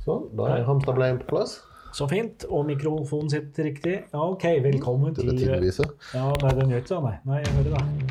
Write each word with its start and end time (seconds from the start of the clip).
Sånn, 0.00 0.30
da 0.32 0.46
er 0.54 0.62
hamsterbleien 0.64 1.18
på 1.20 1.34
plass. 1.34 1.58
Så 1.92 2.06
fint. 2.08 2.46
Og 2.48 2.64
mikrofonen 2.68 3.28
sitter 3.32 3.68
riktig. 3.68 3.96
Ja, 4.14 4.22
OK, 4.22 4.46
velkommen 4.64 5.14
Til 5.18 5.34
til. 5.36 5.92
Ja, 6.14 6.30
nei, 6.42 6.54
den 6.56 6.72
gjør 6.72 6.84
ikke 6.84 6.94
det, 6.94 7.02
nei. 7.04 7.16
Nei, 7.28 7.42
jeg 7.44 7.54
hører 7.58 7.76
det. 7.76 8.09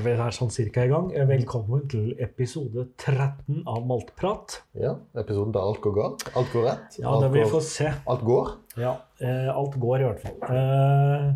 Tenker 0.00 0.16
vi 0.16 0.24
er 0.24 0.32
sånn 0.32 0.52
cirka 0.54 0.84
i 0.86 0.88
gang. 0.88 1.10
Velkommen 1.28 1.82
til 1.92 2.14
episode 2.24 2.86
13 3.02 3.66
av 3.68 3.82
Maltprat. 3.84 4.54
Ja, 4.80 4.94
episoden 5.20 5.52
der 5.52 5.60
alt 5.60 5.82
går 5.84 5.92
galt. 5.92 6.22
Alt 6.40 6.54
går 6.54 6.62
rett. 6.64 6.94
Ja, 6.96 7.10
alt, 7.10 7.26
det 7.26 7.28
vi 7.34 7.42
får 7.52 7.60
se. 7.66 7.90
alt 8.08 8.24
går. 8.24 8.48
Ja, 8.80 8.94
eh, 9.20 9.50
alt 9.52 9.76
går 9.82 10.00
i 10.00 10.06
hvert 10.06 10.22
fall. 10.22 10.38
Eh, 10.56 11.26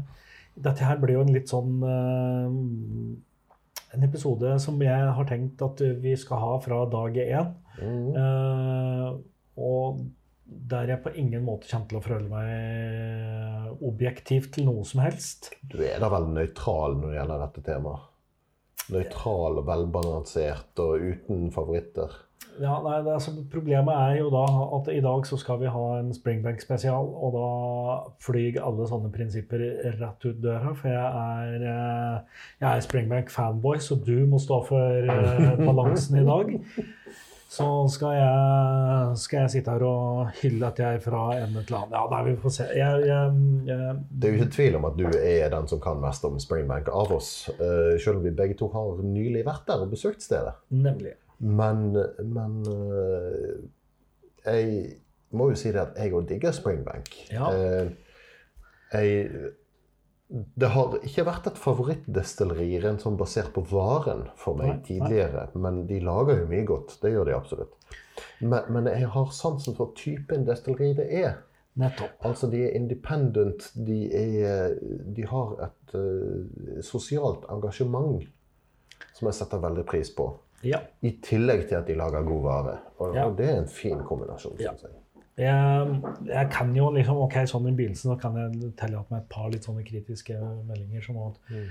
dette 0.65 0.89
her 0.89 1.03
blir 1.03 1.19
jo 1.19 1.27
en 1.27 1.33
litt 1.35 1.53
sånn 1.53 1.85
eh, 1.91 2.57
En 3.99 4.09
episode 4.09 4.55
som 4.65 4.81
jeg 4.81 5.13
har 5.19 5.29
tenkt 5.29 5.61
at 5.69 5.85
vi 6.01 6.17
skal 6.17 6.41
ha 6.47 6.57
fra 6.65 6.81
dag 6.97 7.21
én. 7.21 7.53
Mm. 7.77 8.09
Eh, 8.23 9.13
og 9.61 10.01
der 10.73 10.95
jeg 10.95 11.03
på 11.05 11.13
ingen 11.21 11.45
måte 11.45 11.69
kommer 11.69 11.93
til 11.93 12.01
å 12.01 12.07
føle 12.09 12.33
meg 12.33 13.85
objektiv 13.85 14.49
til 14.57 14.73
noe 14.73 14.89
som 14.89 15.05
helst. 15.05 15.53
Du 15.61 15.83
er 15.85 16.01
da 16.01 16.09
vel 16.17 16.33
nøytral 16.33 16.97
når 16.97 17.11
det 17.11 17.21
gjelder 17.21 17.47
dette 17.47 17.69
temaet? 17.69 18.11
Nøytral 18.93 19.61
og 19.61 19.67
velbalansert 19.69 20.85
og 20.85 21.01
uten 21.01 21.51
favoritter. 21.55 22.13
Ja, 22.61 22.77
nei, 22.85 23.01
det, 23.03 23.11
altså, 23.17 23.33
Problemet 23.51 23.95
er 23.97 24.19
jo 24.21 24.29
da 24.31 24.45
at 24.77 24.89
i 24.93 25.01
dag 25.03 25.27
så 25.27 25.39
skal 25.41 25.59
vi 25.63 25.71
ha 25.75 25.85
en 25.99 26.13
Springbank-spesial, 26.15 27.09
og 27.19 27.35
da 27.35 27.49
flyr 28.23 28.61
alle 28.63 28.87
sånne 28.87 29.11
prinsipper 29.15 29.65
rett 29.99 30.27
ut 30.29 30.39
døra. 30.43 30.75
For 30.79 30.93
jeg 30.93 31.03
er, 31.03 31.65
eh, 31.73 32.45
jeg 32.61 32.69
er 32.71 32.85
Springbank-fanboy, 32.87 33.81
så 33.83 33.99
du 33.99 34.17
må 34.31 34.39
stå 34.43 34.61
for 34.69 35.11
eh, 35.17 35.65
balansen 35.67 36.21
i 36.23 36.27
dag. 36.29 36.55
Så 37.55 37.67
skal 37.95 38.17
jeg, 38.17 39.19
skal 39.21 39.45
jeg 39.45 39.53
sitte 39.53 39.75
her 39.75 39.85
og 39.87 40.31
hylle 40.41 40.67
at 40.67 40.81
jeg 40.83 40.99
er 40.99 41.03
fra 41.05 41.23
en 41.37 41.53
eller 41.53 41.77
annen. 41.79 41.95
Ja, 41.95 42.03
nei, 42.11 42.23
vi 42.27 42.35
får 42.43 42.55
se. 42.57 42.67
Jeg, 42.75 43.05
jeg, 43.07 43.35
jeg, 43.69 43.99
Det 44.11 44.29
er 44.29 44.33
jo 44.33 44.41
ikke 44.41 44.55
tvil 44.57 44.79
om 44.81 44.89
at 44.89 44.97
du 44.99 45.05
er 45.11 45.53
den 45.53 45.69
som 45.71 45.83
kan 45.85 46.01
mest 46.03 46.27
om 46.27 46.41
Springbank 46.43 46.91
av 46.91 47.15
oss. 47.15 47.31
Uh, 47.61 47.95
selv 48.03 48.19
om 48.19 48.27
vi 48.27 48.35
begge 48.35 48.59
to 48.59 48.71
har 48.75 49.05
nylig 49.07 49.45
vært 49.47 49.69
der 49.71 49.85
og 49.87 49.95
besøkt 49.95 50.25
stedet. 50.25 50.57
nemlig. 50.71 51.15
Men, 51.39 51.91
men 52.23 52.61
uh, 52.67 53.59
jeg 54.47 54.97
må 55.35 55.51
jo 55.51 55.59
si 55.59 55.73
det 55.75 55.83
at 55.83 55.99
jeg 55.99 56.15
òg 56.15 56.27
digger 56.31 56.55
Springbank. 56.57 57.11
Ja. 57.35 57.51
Uh, 57.51 57.93
jeg, 58.95 59.29
det 60.29 60.69
har 60.73 60.95
ikke 61.05 61.25
vært 61.27 61.47
et 61.51 61.59
favorittdestilleri 61.61 62.79
rent 62.83 63.03
sånn 63.05 63.17
basert 63.21 63.53
på 63.55 63.63
varen 63.71 64.25
for 64.41 64.57
meg 64.59 64.67
Nei, 64.69 64.77
nei. 64.77 64.85
tidligere, 64.89 65.43
men 65.55 65.83
de 65.87 65.99
lager 66.01 66.41
jo 66.41 66.47
mye 66.51 66.65
godt. 66.67 66.97
Det 67.03 67.13
gjør 67.13 67.29
de 67.29 67.35
absolutt. 67.37 67.75
Men, 68.41 68.63
men 68.73 68.89
jeg 68.91 69.09
har 69.15 69.31
sansen 69.37 69.77
for 69.77 69.93
typen 69.99 70.47
destilleri 70.49 70.95
det 70.97 71.07
er. 71.21 71.37
Nettopp. 71.77 72.17
Altså, 72.25 72.47
de 72.51 72.63
er 72.69 72.77
independent. 72.79 73.69
De, 73.75 73.99
er, 74.15 74.77
de 75.17 75.27
har 75.27 75.55
et 75.67 75.95
uh, 75.99 76.81
sosialt 76.87 77.45
engasjement 77.51 78.23
som 79.15 79.29
jeg 79.29 79.35
setter 79.41 79.63
veldig 79.63 79.85
pris 79.91 80.11
på. 80.15 80.29
Ja. 80.65 80.81
I 81.05 81.17
tillegg 81.23 81.67
til 81.69 81.77
at 81.83 81.87
de 81.91 81.97
lager 81.99 82.23
god 82.27 82.43
vare. 82.47 82.77
Og, 82.99 83.15
Ja. 83.15 83.27
og 83.29 83.37
det 83.39 83.51
er 83.51 83.59
en 83.61 83.69
fin 83.69 84.01
kombinasjon. 84.07 84.57
Ja. 84.63 84.73
synes 84.73 84.87
jeg. 84.89 85.01
Jeg, 85.41 85.97
jeg 86.29 86.51
kan 86.55 86.71
jo 86.79 86.93
liksom, 86.95 87.17
ok, 87.25 87.41
sånn 87.51 87.67
i 87.67 87.75
begynnelsen 87.75 88.13
så 88.13 88.17
kan 88.23 88.37
jeg 88.39 88.71
tillate 88.79 89.11
meg 89.11 89.25
et 89.25 89.29
par 89.35 89.49
litt 89.51 89.67
sånne 89.67 89.83
kritiske 89.87 90.37
meldinger 90.69 91.03
som 91.03 91.19
at 91.27 91.41
Mm. 91.51 91.67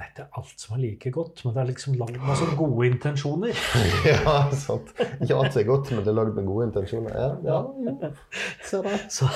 det 0.00 0.06
er 0.06 0.12
ikke 0.14 0.24
alt 0.40 0.62
som 0.62 0.76
er 0.76 0.80
like 0.80 1.10
godt, 1.12 1.42
men 1.44 1.52
det 1.52 1.60
er 1.60 1.66
liksom 1.68 1.96
lagd 2.00 2.16
med 2.24 2.38
så 2.40 2.46
gode 2.56 2.86
intensjoner. 2.88 3.52
ja, 4.08 4.36
sant. 4.56 4.94
Ikke 5.20 5.36
alt 5.36 5.52
som 5.52 5.60
er 5.60 5.66
godt, 5.68 5.90
men 5.92 6.00
det 6.06 6.08
er 6.14 6.16
lagd 6.16 6.32
med 6.38 6.48
gode 6.48 6.70
intensjoner. 6.70 7.18
Ja, 7.20 7.28
ja. 7.44 8.10
Ser. 8.64 8.88
Så, 9.12 9.28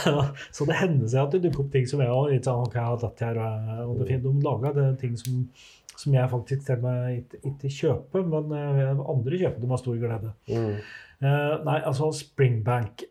så 0.56 0.65
det 0.71 0.78
hender 0.81 1.04
seg 1.12 1.21
at 1.26 1.36
det 1.36 1.42
dukker 1.44 1.66
opp 1.66 1.72
ting 1.76 1.84
som 1.91 2.00
er 2.00 2.15
og 2.16 2.32
litt 2.32 2.48
sånn, 2.48 2.65
ok, 2.65 2.81
dette 3.04 3.28
her, 3.28 3.42
og 3.84 3.98
det 3.98 4.06
er 4.06 4.12
fint, 4.15 4.25
de 4.25 4.48
lager 4.48 4.78
det 4.81 4.88
ting 5.04 5.21
som, 5.21 5.44
som 6.00 6.16
jeg 6.16 6.32
faktisk 6.32 6.65
selv 6.72 6.88
meg 6.88 7.19
ikke, 7.21 7.42
ikke 7.53 7.75
kjøper, 7.82 8.25
men 8.32 8.56
eh, 8.56 9.04
andre 9.04 9.44
kjøper 9.44 9.60
det 9.66 9.69
med 9.75 9.82
stor 9.84 10.00
glede. 10.00 10.32
Mm. 10.48 10.78
Eh, 11.24 11.56
nei, 11.64 11.78
altså 11.80 12.10
Springbank 12.12 13.06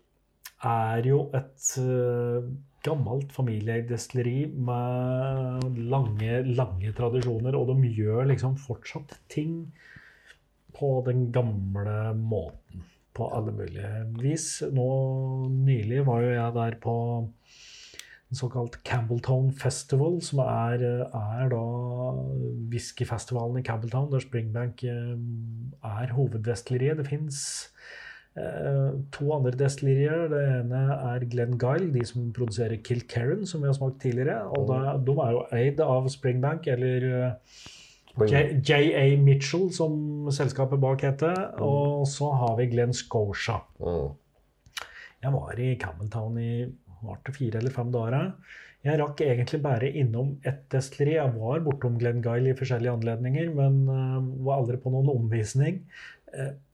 er 0.69 1.07
jo 1.07 1.25
et 1.33 1.69
eh, 1.81 2.45
gammelt 2.85 3.31
familieeid 3.33 3.87
destilleri 3.89 4.45
med 4.53 5.79
lange, 5.89 6.43
lange 6.45 6.93
tradisjoner, 6.93 7.57
og 7.57 7.71
de 7.71 7.93
gjør 7.95 8.27
liksom 8.29 8.59
fortsatt 8.61 9.15
ting 9.33 9.63
på 10.77 10.97
den 11.07 11.31
gamle 11.33 12.13
måten. 12.17 12.85
På 13.13 13.27
alle 13.29 13.51
mulige 13.53 13.89
vis. 14.17 14.47
Nå 14.73 14.87
nylig 15.53 15.99
var 16.07 16.23
jo 16.23 16.31
jeg 16.33 16.53
der 16.55 16.77
på 16.81 16.95
en 18.33 18.39
såkalt 18.39 18.79
Campbelltown 18.81 19.51
Festival, 19.53 20.17
som 20.25 20.41
er, 20.41 20.81
er 21.05 21.51
da 21.53 21.65
whiskyfestivalen 22.73 23.61
i 23.61 23.65
Campbelltown, 23.65 24.09
der 24.13 24.25
Springbank 24.25 24.81
eh, 24.89 25.13
er 25.93 26.15
hoveddestilleriet. 26.17 26.97
Det 27.01 27.09
fins 27.09 27.43
to 28.33 29.27
andre 29.35 29.53
destillerier. 29.57 30.25
Det 30.31 30.41
ene 30.55 30.81
er 30.95 31.25
Glenn 31.29 31.57
Guile, 31.61 31.91
de 31.93 32.01
som 32.07 32.31
produserer 32.33 32.81
Kilkerran, 32.81 33.45
som 33.45 33.61
vi 33.61 33.69
har 33.69 33.77
smakt 33.77 34.01
tidligere. 34.01 34.39
Og 34.57 34.67
da, 34.71 34.95
de 34.97 35.15
er 35.21 35.35
jo 35.35 35.43
eid 35.53 35.83
av 35.85 36.09
Springbank, 36.09 36.67
eller 36.73 37.05
eh, 37.11 37.61
JA 38.17 39.05
Mitchell, 39.21 39.69
som 39.73 40.31
selskapet 40.33 40.81
bak 40.81 41.05
heter. 41.05 41.37
Og 41.61 42.07
så 42.09 42.31
har 42.41 42.57
vi 42.57 42.71
Glenn 42.73 42.93
Scotia. 42.93 43.61
Mm. 43.79 44.13
Jeg 45.23 45.37
var 45.37 45.59
i 45.61 45.73
Campbelltown 45.79 46.37
i 46.41 46.53
var 47.03 47.19
det 47.25 47.35
fire 47.35 47.59
eller 47.59 47.73
fem 47.75 47.89
dager. 47.91 48.29
Jeg 48.83 48.99
rakk 48.99 49.21
egentlig 49.23 49.61
bare 49.63 49.89
innom 49.95 50.33
ett 50.43 50.65
destilleri. 50.71 51.15
Jeg 51.15 51.35
var 51.37 51.61
bortom 51.63 51.95
Glenn 51.99 52.21
Guile 52.23 52.51
i 52.51 52.57
forskjellige 52.57 52.97
anledninger, 52.97 53.53
men 53.55 53.83
eh, 53.87 54.19
var 54.43 54.61
aldri 54.61 54.79
på 54.81 54.91
noen 54.91 55.11
omvisning. 55.13 55.83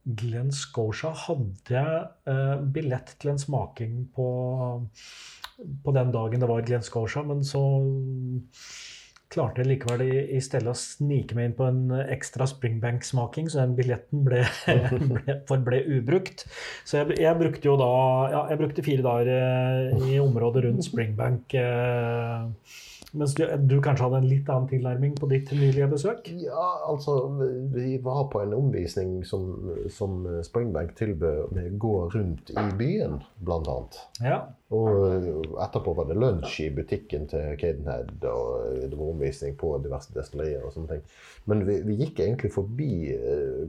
Glenn 0.03 0.51
Scotia 0.55 1.11
hadde 1.25 1.81
eh, 2.29 2.55
billett 2.75 3.15
til 3.19 3.33
en 3.33 3.41
smaking 3.41 4.05
på, 4.15 4.29
på 5.83 5.95
den 5.97 6.13
dagen 6.15 6.41
det 6.41 6.49
var 6.49 6.63
Glenn 6.65 6.85
Scotia, 6.85 7.25
men 7.27 7.43
så 7.45 7.63
klarte 9.29 9.61
jeg 9.61 9.69
likevel 9.69 10.03
i, 10.07 10.13
i 10.37 10.39
stedet 10.41 10.71
å 10.71 10.77
snike 10.77 11.37
meg 11.37 11.49
inn 11.49 11.55
på 11.57 11.67
en 11.69 11.81
ekstra 12.01 12.47
Springbank-smaking, 12.49 13.49
så 13.51 13.61
den 13.61 13.75
billetten 13.77 14.23
ble, 14.25 14.41
ble, 15.11 15.35
forble 15.49 15.81
ubrukt. 15.99 16.47
Så 16.87 17.01
jeg, 17.01 17.19
jeg 17.21 17.37
brukte 17.37 17.69
jo 17.69 17.75
da 17.79 17.91
ja, 18.33 18.43
jeg 18.49 18.61
brukte 18.63 18.85
fire 18.85 19.05
dager 19.05 19.33
eh, 19.35 20.07
i 20.15 20.21
området 20.23 20.65
rundt 20.65 20.87
Springbank. 20.87 21.53
Eh, 21.61 22.79
mens 23.11 23.35
du, 23.37 23.43
du 23.67 23.77
kanskje 23.83 24.07
hadde 24.07 24.21
en 24.21 24.29
litt 24.29 24.49
annen 24.49 24.69
tilnærming 24.71 25.17
på 25.19 25.29
ditt 25.31 25.51
nylige 25.55 25.89
besøk? 25.91 26.29
Ja, 26.45 26.67
altså 26.87 27.17
Vi 27.73 27.97
var 28.05 28.29
på 28.31 28.43
en 28.43 28.55
omvisning 28.57 29.19
som, 29.27 29.51
som 29.91 30.23
Springbank 30.45 30.95
tilbød 30.99 31.51
med 31.57 31.73
å 31.73 31.81
gå 31.83 31.97
rundt 32.15 32.53
i 32.53 32.65
byen, 32.79 33.19
blant 33.43 33.67
annet. 33.71 33.99
Ja. 34.23 34.39
Og 34.69 35.57
etterpå 35.59 35.95
var 35.97 36.05
det 36.07 36.19
lunsj 36.21 36.59
i 36.67 36.71
butikken 36.73 37.25
til 37.31 37.57
Cadenhead, 37.57 38.13
og 38.29 38.85
det 38.85 38.93
var 38.93 39.13
omvisning 39.15 39.57
på 39.57 39.73
diverse 39.83 40.13
destillerier 40.13 40.61
og 40.63 40.75
sånne 40.75 40.93
ting. 40.93 41.05
Men 41.49 41.65
vi, 41.65 41.79
vi 41.87 41.97
gikk 42.03 42.21
egentlig 42.21 42.53
forbi 42.53 42.91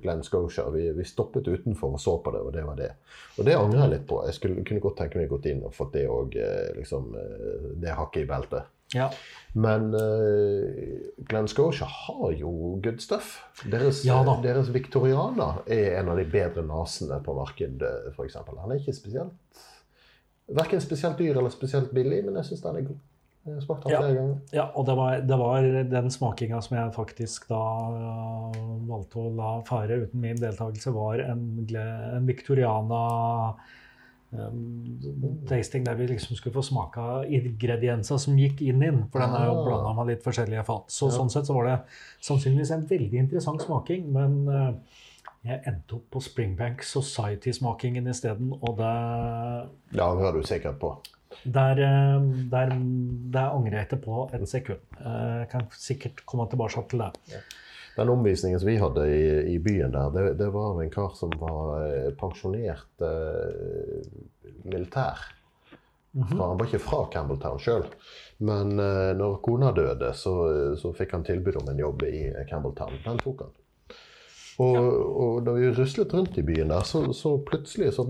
Glenn 0.04 0.20
Glen 0.20 0.22
Scotia. 0.22 0.70
Vi, 0.70 0.92
vi 0.92 1.04
stoppet 1.04 1.48
utenfor 1.48 1.92
og 1.92 2.00
så 2.00 2.18
på 2.18 2.30
det, 2.30 2.40
og 2.40 2.52
det 2.52 2.64
var 2.64 2.76
det. 2.76 2.90
Og 3.38 3.44
det 3.44 3.56
angrer 3.56 3.84
jeg 3.84 3.92
litt 3.94 4.06
på. 4.08 4.20
Jeg 4.26 4.34
skulle, 4.34 4.64
kunne 4.64 4.80
godt 4.80 4.98
tenke 4.98 5.18
meg 5.18 5.30
gått 5.30 5.46
inn 5.46 5.64
og 5.64 5.74
fått 5.74 5.94
det 5.96 6.06
òg, 6.08 6.36
liksom, 6.76 7.14
eh, 7.16 7.70
det 7.80 7.96
hakket 7.96 8.24
i 8.24 8.28
beltet. 8.28 8.79
Ja. 8.94 9.10
Men 9.52 9.94
uh, 9.94 10.70
Glenn 11.26 11.48
Scotia 11.50 11.86
har 11.90 12.32
jo 12.38 12.52
good 12.82 13.00
stuff. 13.02 13.40
Deres, 13.64 14.04
Ja 14.06 14.22
deres 14.42 14.70
Victoriana 14.70 15.56
er 15.66 15.98
en 16.00 16.12
av 16.12 16.20
de 16.20 16.26
bedre 16.30 16.62
nasene 16.66 17.18
på 17.24 17.34
markedet, 17.34 18.12
f.eks. 18.14 18.38
Han 18.46 18.70
er 18.70 18.80
ikke 18.80 18.96
spesielt 18.96 19.66
Verken 20.50 20.80
spesielt 20.82 21.14
dyr 21.18 21.36
eller 21.38 21.52
spesielt 21.54 21.92
billig, 21.94 22.24
men 22.26 22.34
jeg 22.40 22.48
syns 22.48 22.62
den 22.64 22.78
er 22.80 22.86
god. 22.88 22.96
Ja. 23.86 24.00
Ja, 24.52 24.64
og 24.74 24.86
det 24.88 24.96
var, 24.98 25.20
det 25.24 25.36
var 25.38 25.66
den 25.92 26.10
smakinga 26.10 26.58
som 26.60 26.74
jeg 26.76 26.94
faktisk 26.96 27.46
da 27.52 27.60
uh, 27.94 28.56
valgte 28.88 29.22
å 29.22 29.30
la 29.38 29.52
fare 29.68 30.00
uten 30.02 30.20
min 30.20 30.40
deltakelse, 30.40 30.92
var 30.96 31.22
en, 31.22 31.44
en 31.70 32.26
Victoriana 32.26 33.04
tasting 35.48 35.84
der 35.84 35.94
vi 35.98 36.06
liksom 36.06 36.36
skulle 36.36 36.54
få 36.54 36.62
smake 36.62 37.04
ingredienser 37.34 38.18
som 38.22 38.36
gikk 38.38 38.60
inn 38.62 38.82
inn. 38.86 39.02
For 39.12 39.20
den 39.22 39.34
er 39.34 39.46
jo 39.46 39.56
Ah. 39.60 39.64
blanda 39.66 39.92
med 39.98 40.06
litt 40.12 40.22
forskjellige 40.24 40.64
fat. 40.64 40.86
Så 40.88 41.08
Ja. 41.10 41.18
sånn 41.18 41.30
sett 41.30 41.46
så 41.46 41.54
var 41.54 41.64
det 41.66 41.80
sannsynligvis 42.22 42.70
en 42.72 42.86
veldig 42.86 43.14
interessant 43.18 43.60
smaking. 43.62 44.12
Men 44.12 44.48
uh, 44.48 44.72
jeg 45.44 45.62
endte 45.66 45.94
opp 45.94 46.10
på 46.10 46.22
Springbank 46.22 46.82
Society-smakingen 46.82 48.06
isteden, 48.08 48.52
og 48.62 48.76
det 48.76 49.68
Det 49.92 50.00
angrer 50.00 50.32
du 50.32 50.42
sikkert 50.42 50.78
på. 50.78 50.96
der, 51.44 51.72
uh, 51.72 52.22
der, 52.50 52.68
der 53.30 53.50
angrer 53.50 53.72
jeg 53.78 53.88
ikke 53.88 54.02
på 54.04 54.30
et 54.34 54.48
sekund. 54.48 54.78
Uh, 55.00 55.40
Jeg 55.40 55.48
kan 55.50 55.66
sikkert 55.70 56.26
komme 56.26 56.48
tilbake 56.48 56.88
til 56.88 56.98
det. 56.98 57.12
Den 57.96 58.08
omvisningen 58.12 58.60
som 58.60 58.68
vi 58.70 58.76
hadde 58.80 59.04
i, 59.10 59.54
i 59.54 59.58
byen 59.62 59.92
der, 59.92 60.10
det, 60.14 60.24
det 60.38 60.48
var 60.54 60.78
en 60.82 60.90
kar 60.94 61.10
som 61.18 61.32
var 61.40 61.82
eh, 61.88 62.10
pensjonert 62.20 63.02
eh, 63.02 64.00
militær. 64.64 65.18
Fra- 66.10 66.48
Han 66.48 66.58
var 66.58 66.66
ikke 66.66 66.80
fra 66.82 67.04
Campbelltown 67.12 67.58
sjøl, 67.62 67.84
men 68.42 68.72
eh, 68.82 69.10
når 69.18 69.36
kona 69.44 69.72
døde, 69.76 70.12
så, 70.18 70.32
så 70.80 70.90
fikk 70.96 71.12
han 71.18 71.26
tilbud 71.26 71.60
om 71.62 71.68
en 71.70 71.82
jobb 71.82 72.02
i 72.08 72.24
Campbelltown. 72.50 72.96
Den 73.04 73.20
tok 73.22 73.44
han. 73.46 73.52
Og, 74.60 74.78
og 75.24 75.36
da 75.46 75.54
vi 75.56 75.70
ruslet 75.72 76.12
rundt 76.14 76.34
i 76.38 76.42
byen 76.44 76.68
der, 76.72 76.82
så, 76.84 77.04
så 77.16 77.36
plutselig 77.46 77.92
så, 77.96 78.04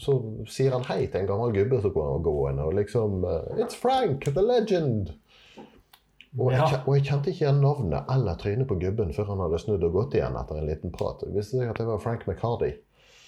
så 0.00 0.14
sier 0.48 0.72
han 0.78 0.86
hei 0.88 1.02
til 1.12 1.20
en 1.24 1.28
gammel 1.28 1.52
gubbe 1.58 1.82
som 1.84 1.92
kommer 1.94 2.22
gående, 2.24 2.64
og 2.70 2.78
liksom 2.78 3.18
eh, 3.28 3.58
It's 3.62 3.76
Frank, 3.78 4.24
the 4.32 4.42
legend! 4.46 5.12
Og 6.38 6.52
jeg, 6.54 6.78
og 6.86 6.94
jeg 6.96 7.04
kjente 7.10 7.28
ikke 7.32 7.44
igjen 7.44 7.58
navnet 7.60 8.08
eller 8.14 8.38
trynet 8.40 8.68
på 8.70 8.78
gubben 8.80 9.10
før 9.12 9.26
han 9.34 9.42
hadde 9.44 9.58
snudd 9.60 9.82
og 9.84 9.92
gått 9.98 10.14
igjen 10.16 10.38
etter 10.40 10.62
en 10.62 10.70
liten 10.70 10.94
prat. 10.94 11.20
Det 11.20 11.34
viste 11.36 11.58
seg 11.58 11.68
at 11.68 11.76
det 11.82 11.84
var 11.90 12.00
Frank 12.00 12.24
McCarty, 12.26 12.70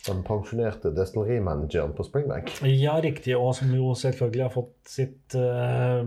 den 0.07 0.23
pensjonerte 0.25 0.91
destillerimanageren 0.97 1.93
på 1.97 2.05
Springbank. 2.05 2.51
Ja, 2.69 2.95
riktig. 3.05 3.37
Og 3.37 3.55
som 3.57 3.71
jo 3.77 3.93
selvfølgelig 3.97 4.43
har 4.47 4.53
fått 4.53 4.73
sitt 4.89 5.37
eh, 5.37 6.01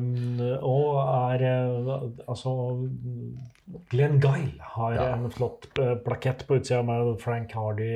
Og 0.65 0.97
er 1.01 1.45
eh, 1.47 1.93
Altså 2.29 2.51
Glenn 3.91 4.19
Guile 4.23 4.61
har 4.75 4.93
Ja. 4.95 5.07
en 5.15 5.29
flott 5.33 5.65
eh, 5.79 5.95
plakett 6.05 6.45
på 6.47 6.57
utsida 6.59 6.81
med 6.85 7.17
Frank 7.21 7.51
Hardy 7.53 7.89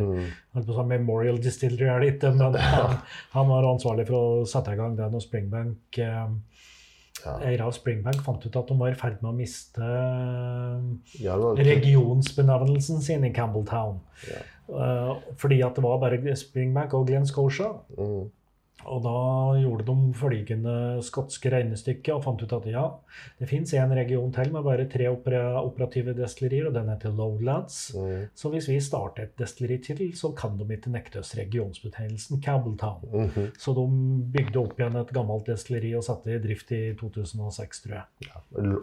Mm. 0.00 0.30
å 0.56 0.84
Memorial 0.86 1.38
Distillery 1.38 1.86
er 1.86 2.00
det 2.00 2.14
ikke, 2.16 2.30
men 2.34 2.54
han, 2.58 2.96
han 3.34 3.48
var 3.50 3.66
ansvarlig 3.68 4.06
for 4.08 4.16
å 4.40 4.46
sette 4.48 4.72
i 4.72 4.78
gang 4.78 4.96
den, 4.98 5.14
og 5.14 5.22
Springbank 5.22 5.98
eh, 5.98 6.26
Ja. 7.24 7.36
Eiere 7.44 7.66
av 7.68 7.74
Springbank 7.76 8.22
fant 8.24 8.44
ut 8.46 8.56
at 8.56 8.70
de 8.70 8.76
var 8.80 8.92
i 8.92 8.98
ferd 8.98 9.20
med 9.20 9.32
å 9.32 9.36
miste 9.36 9.84
eh, 9.84 11.22
Ja, 11.22 11.36
regionsbenevnelsen 11.36 13.02
sin 13.04 13.26
i 13.28 13.32
Campbelltown. 13.36 14.00
Ja. 14.30 14.42
Uh, 14.70 15.16
fordi 15.40 15.58
at 15.66 15.74
det 15.74 15.82
var 15.82 15.98
bare 15.98 16.36
Springbank 16.38 16.94
og 16.94 17.08
Glen 17.08 17.26
Scotia. 17.26 17.72
Mm. 17.98 18.28
Og 18.88 19.02
da 19.04 19.16
gjorde 19.60 19.86
de 19.88 20.14
følgende 20.16 20.74
skotske 21.04 21.52
regnestykke 21.52 22.14
og 22.14 22.24
fant 22.24 22.42
ut 22.42 22.54
at 22.56 22.68
ja, 22.70 22.84
det 23.40 23.48
fins 23.50 23.72
en 23.76 23.92
region 23.96 24.32
til 24.32 24.52
med 24.54 24.64
bare 24.66 24.86
tre 24.90 25.08
operative 25.10 26.14
destillerier, 26.16 26.68
og 26.70 26.76
den 26.76 26.90
heter 26.92 27.14
Lowlands. 27.16 27.78
Mm. 27.96 28.28
Så 28.34 28.52
hvis 28.52 28.68
vi 28.70 28.78
starter 28.84 29.26
et 29.26 29.34
destilleri 29.40 29.78
til, 29.84 30.02
så 30.16 30.32
kan 30.36 30.56
de 30.58 30.66
ikke 30.74 30.92
nekte 30.92 31.20
oss 31.22 31.34
regionsbetegnelsen 31.38 32.42
Cabletown. 32.42 33.00
Mm 33.12 33.28
-hmm. 33.28 33.50
Så 33.58 33.74
de 33.74 33.86
bygde 34.32 34.58
opp 34.58 34.80
igjen 34.80 34.96
et 34.96 35.12
gammelt 35.12 35.46
destilleri 35.46 35.94
og 35.94 36.04
satte 36.04 36.34
i 36.34 36.38
drift 36.38 36.72
i 36.72 36.94
2006, 37.00 37.82
tror 37.82 37.94
jeg. 37.94 38.04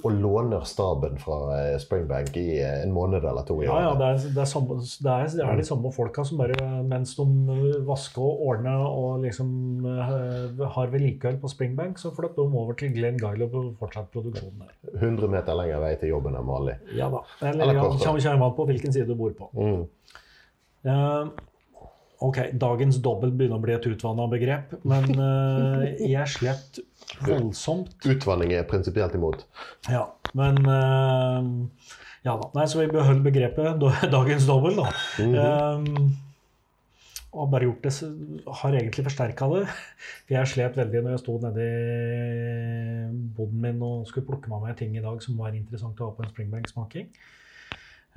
Og 0.04 0.12
låner 0.12 0.64
staben 0.64 1.18
fra 1.18 1.38
eh, 1.60 1.80
Springbank 1.80 2.38
i 2.38 2.60
eh, 2.60 2.84
en 2.84 2.92
måned 2.92 3.24
eller 3.24 3.44
to 3.48 3.62
i 3.62 3.66
Ja, 3.66 3.80
ja, 3.82 3.94
det 3.94 4.06
er, 4.06 4.30
det, 4.34 4.42
er 4.42 4.46
samme, 4.46 4.76
det, 4.76 5.12
er, 5.12 5.28
det 5.28 5.46
er 5.46 5.56
de 5.56 5.64
samme 5.64 5.92
folka 5.92 6.24
som 6.24 6.38
bare 6.38 6.84
mens 6.84 7.16
de 7.16 7.26
vasker 7.88 8.22
og 8.22 8.48
ordner 8.48 8.86
og 8.88 9.24
liksom 9.24 9.87
har 10.76 10.92
vedlikehold 10.94 11.40
på 11.42 11.50
Springbank, 11.52 12.00
så 12.02 12.12
flytter 12.16 12.44
de 12.44 12.62
over 12.62 12.78
til 12.80 12.94
Glenn 12.96 13.20
Guyle 13.22 13.48
og 13.48 13.74
fortsatt 13.80 14.10
produksjonen 14.14 14.64
der. 14.64 14.74
100 14.96 15.32
meter 15.32 15.58
lenger 15.58 15.84
vei 15.84 15.92
til 16.02 16.14
jobben 16.14 16.38
enn 16.38 16.48
vanlig. 16.48 16.78
Ja 16.98 17.10
da. 17.14 17.24
Eller, 17.42 17.64
Eller 17.66 17.80
ja, 17.80 17.86
kommer 18.04 18.48
an 18.48 18.58
på 18.58 18.68
hvilken 18.72 18.96
side 18.96 19.08
du 19.10 19.16
bor 19.20 19.36
på. 19.38 19.50
Mm. 19.58 19.86
Uh, 20.88 21.30
ok, 22.24 22.42
dagens 22.60 23.00
dobbel 23.04 23.34
begynner 23.36 23.60
å 23.60 23.66
bli 23.66 23.76
et 23.76 23.88
utvanna 23.90 24.28
begrep, 24.32 24.78
men 24.88 25.10
uh, 25.18 25.88
jeg 26.16 26.36
slett 26.38 26.82
voldsomt 27.26 28.06
Utvanning 28.08 28.54
er 28.58 28.68
prinsipielt 28.70 29.16
imot. 29.18 29.48
Ja, 29.90 30.08
men 30.38 30.62
uh, 30.68 31.42
Ja 32.28 32.36
da. 32.36 32.50
Nei, 32.58 32.66
så 32.68 32.82
vi 32.82 32.88
beholder 32.92 33.24
begrepet 33.24 33.84
dagens 34.18 34.48
dobbel, 34.50 34.80
da. 34.82 34.90
Mhm. 35.24 35.36
Eh, 35.44 36.24
og 37.34 37.50
bare 37.52 37.68
gjort 37.68 37.84
det 37.84 37.92
Har 38.62 38.76
egentlig 38.78 39.04
forsterka 39.06 39.48
det. 39.52 39.64
For 40.26 40.36
jeg 40.36 40.52
slet 40.54 40.78
veldig 40.80 41.02
når 41.04 41.16
jeg 41.16 41.24
sto 41.24 41.38
nede 41.44 41.66
i 41.68 43.26
boden 43.38 43.62
min 43.62 43.82
og 43.86 44.08
skulle 44.08 44.28
plukke 44.30 44.50
med 44.52 44.64
meg 44.64 44.78
ting 44.80 44.96
i 44.98 45.04
dag 45.04 45.20
som 45.24 45.38
var 45.40 45.56
interessant 45.58 46.00
å 46.02 46.10
ha 46.10 46.16
på 46.16 46.24
en 46.24 46.32
springbank-smaking. 46.34 47.10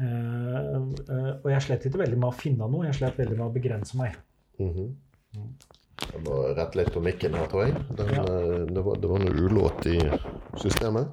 uh, 0.01 0.07
eh, 0.07 1.33
og 1.43 1.49
jeg 1.53 1.63
slet 1.67 1.87
ikke 1.87 2.01
veldig 2.01 2.19
med 2.19 2.31
å 2.31 2.37
finne 2.37 2.69
noe, 2.71 2.87
jeg 2.87 3.01
slet 3.01 3.19
veldig 3.21 3.37
med 3.37 3.47
å 3.49 3.55
begrense 3.55 3.99
meg. 4.01 4.17
Mhm. 4.59 4.95
Jeg 6.01 6.23
må 6.25 6.39
rette 6.57 6.79
litt 6.79 6.93
på 6.95 7.03
mikken 7.05 7.35
her, 7.37 7.47
tror 7.51 7.67
jeg. 7.67 7.75
Den, 7.99 8.09
Ja. 8.15 8.23
eh, 8.25 8.65
det, 8.67 8.83
var, 8.87 8.97
det 8.97 9.11
var 9.11 9.21
noe 9.21 9.45
ulåt 9.45 9.87
i 9.87 9.99
systemet. 10.59 11.11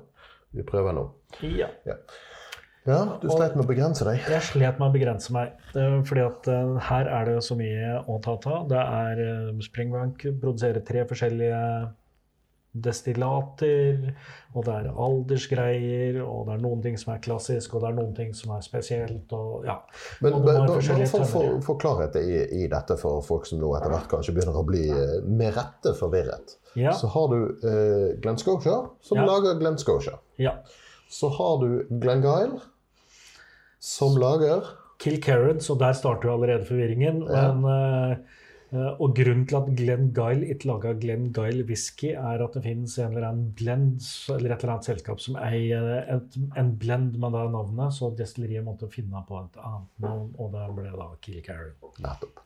Vi 0.55 0.63
prøver 0.63 0.95
nå. 0.95 1.03
Ja. 1.43 1.67
Ja, 1.85 1.97
du 2.87 3.27
slet 3.29 3.55
med 3.57 3.65
å 3.65 3.67
begrense 3.67 4.05
deg. 4.07 4.21
Jeg 4.31 4.41
slet 4.47 4.79
med 4.79 4.87
å 4.87 4.93
begrense 4.93 5.33
meg, 5.35 5.53
eh, 5.75 5.99
fordi 6.07 6.23
at 6.25 6.47
eh, 6.53 6.73
her 6.87 7.09
er 7.19 7.25
det 7.33 7.37
så 7.43 7.57
mye 7.59 7.97
å 8.07 8.17
ta 8.23 8.37
av. 8.55 8.67
Det 8.71 8.79
er 8.81 9.23
eh, 9.27 9.53
Springbank 9.67 10.23
produserer 10.41 10.79
tre 10.87 11.03
forskjellige 11.09 11.61
destillater, 12.77 14.11
og 14.53 14.65
det 14.67 14.73
er 14.75 14.89
aldersgreier, 15.01 16.19
og 16.21 16.43
det 16.47 16.55
er 16.57 16.61
noen 16.61 16.81
ting 16.83 16.97
som 16.99 17.13
er 17.15 17.21
klassisk, 17.23 17.73
og 17.73 17.81
det 17.83 17.89
er 17.89 17.95
noen 17.97 18.13
ting 18.17 18.33
som 18.37 18.51
er 18.53 18.61
spesielt, 18.65 19.33
og 19.33 19.65
ja. 19.65 19.79
Men 20.21 20.37
bare 20.45 20.67
for 20.67 21.25
få 21.25 21.25
tømmer. 21.25 21.79
klarhet 21.81 22.17
i, 22.21 22.37
i 22.63 22.67
dette 22.69 22.97
for 23.01 23.23
folk 23.25 23.47
som 23.49 23.61
nå 23.63 23.71
etter 23.79 23.93
hvert 23.95 24.09
kanskje 24.11 24.35
begynner 24.37 24.59
å 24.61 24.65
bli 24.67 24.85
med 25.25 25.55
rette 25.57 25.95
forvirret, 25.97 26.57
Ja, 26.77 26.91
så 26.93 27.09
har 27.09 27.31
du 27.33 27.39
eh, 27.65 28.11
Glenn 28.21 28.37
Scotia, 28.37 28.83
som 29.01 29.17
Ja. 29.17 29.25
lager 29.25 29.57
Glenn 29.61 29.79
Scotia. 29.81 30.19
ja. 30.37 30.59
Så 31.09 31.29
har 31.31 31.61
du 31.61 31.85
Glenn 32.03 32.19
Guile, 32.21 32.57
som 33.79 34.17
lager 34.19 34.65
Kill 34.97 35.21
Carrots, 35.21 35.67
så 35.69 35.75
der 35.77 35.93
starter 35.93 36.29
jo 36.29 36.35
allerede 36.37 36.65
forvirringen. 36.65 37.21
Ja. 37.29 37.51
Men, 37.53 37.65
eh, 37.69 38.17
eh, 38.73 38.89
og 38.99 39.15
grunnen 39.15 39.45
til 39.47 39.59
at 39.59 39.69
Glenn 39.77 40.09
Guyle 40.13 40.47
ikke 40.49 40.71
laga 40.71 40.93
Glenn 40.97 41.29
Guile 41.33 41.63
whisky, 41.69 42.15
er 42.15 42.43
at 42.43 42.57
det 42.57 42.63
finnes 42.63 42.97
en 42.97 43.13
eller 43.13 43.27
annen 43.29 43.53
blend, 43.57 44.01
eller 44.33 44.55
et 44.55 44.63
eller 44.63 44.73
annet 44.73 44.89
selskap 44.89 45.21
som 45.21 45.37
eier 45.37 46.21
en 46.57 46.73
blend 46.81 47.19
med 47.21 47.37
det 47.37 47.45
navnet, 47.53 47.93
så 47.93 48.09
destilleriet 48.17 48.65
måtte 48.65 48.89
finne 48.89 49.21
på 49.27 49.43
et 49.43 49.61
annet 49.61 50.03
navn, 50.03 50.33
og 50.37 50.51
det 50.55 50.67
ble 50.75 50.91
da 50.97 51.11
Kill 51.21 51.41
Nettopp. 52.01 52.43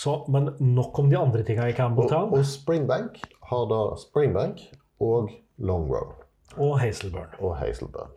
Så, 0.00 0.24
men 0.32 0.54
nok 0.60 0.98
om 0.98 1.10
de 1.10 1.18
andre 1.18 1.42
tinga 1.44 1.66
i 1.68 1.74
Og, 1.74 1.76
Campbelltown 1.76 2.32
og 2.32 2.46
Springbank 2.48 3.20
har 3.50 3.66
da 3.68 3.80
Springbank 4.00 4.62
og 5.02 5.28
Longrow 5.58 6.14
og 6.56 6.80
Hazelburn. 6.80 7.34
og 7.38 7.58
Hazelburn. 7.58 8.16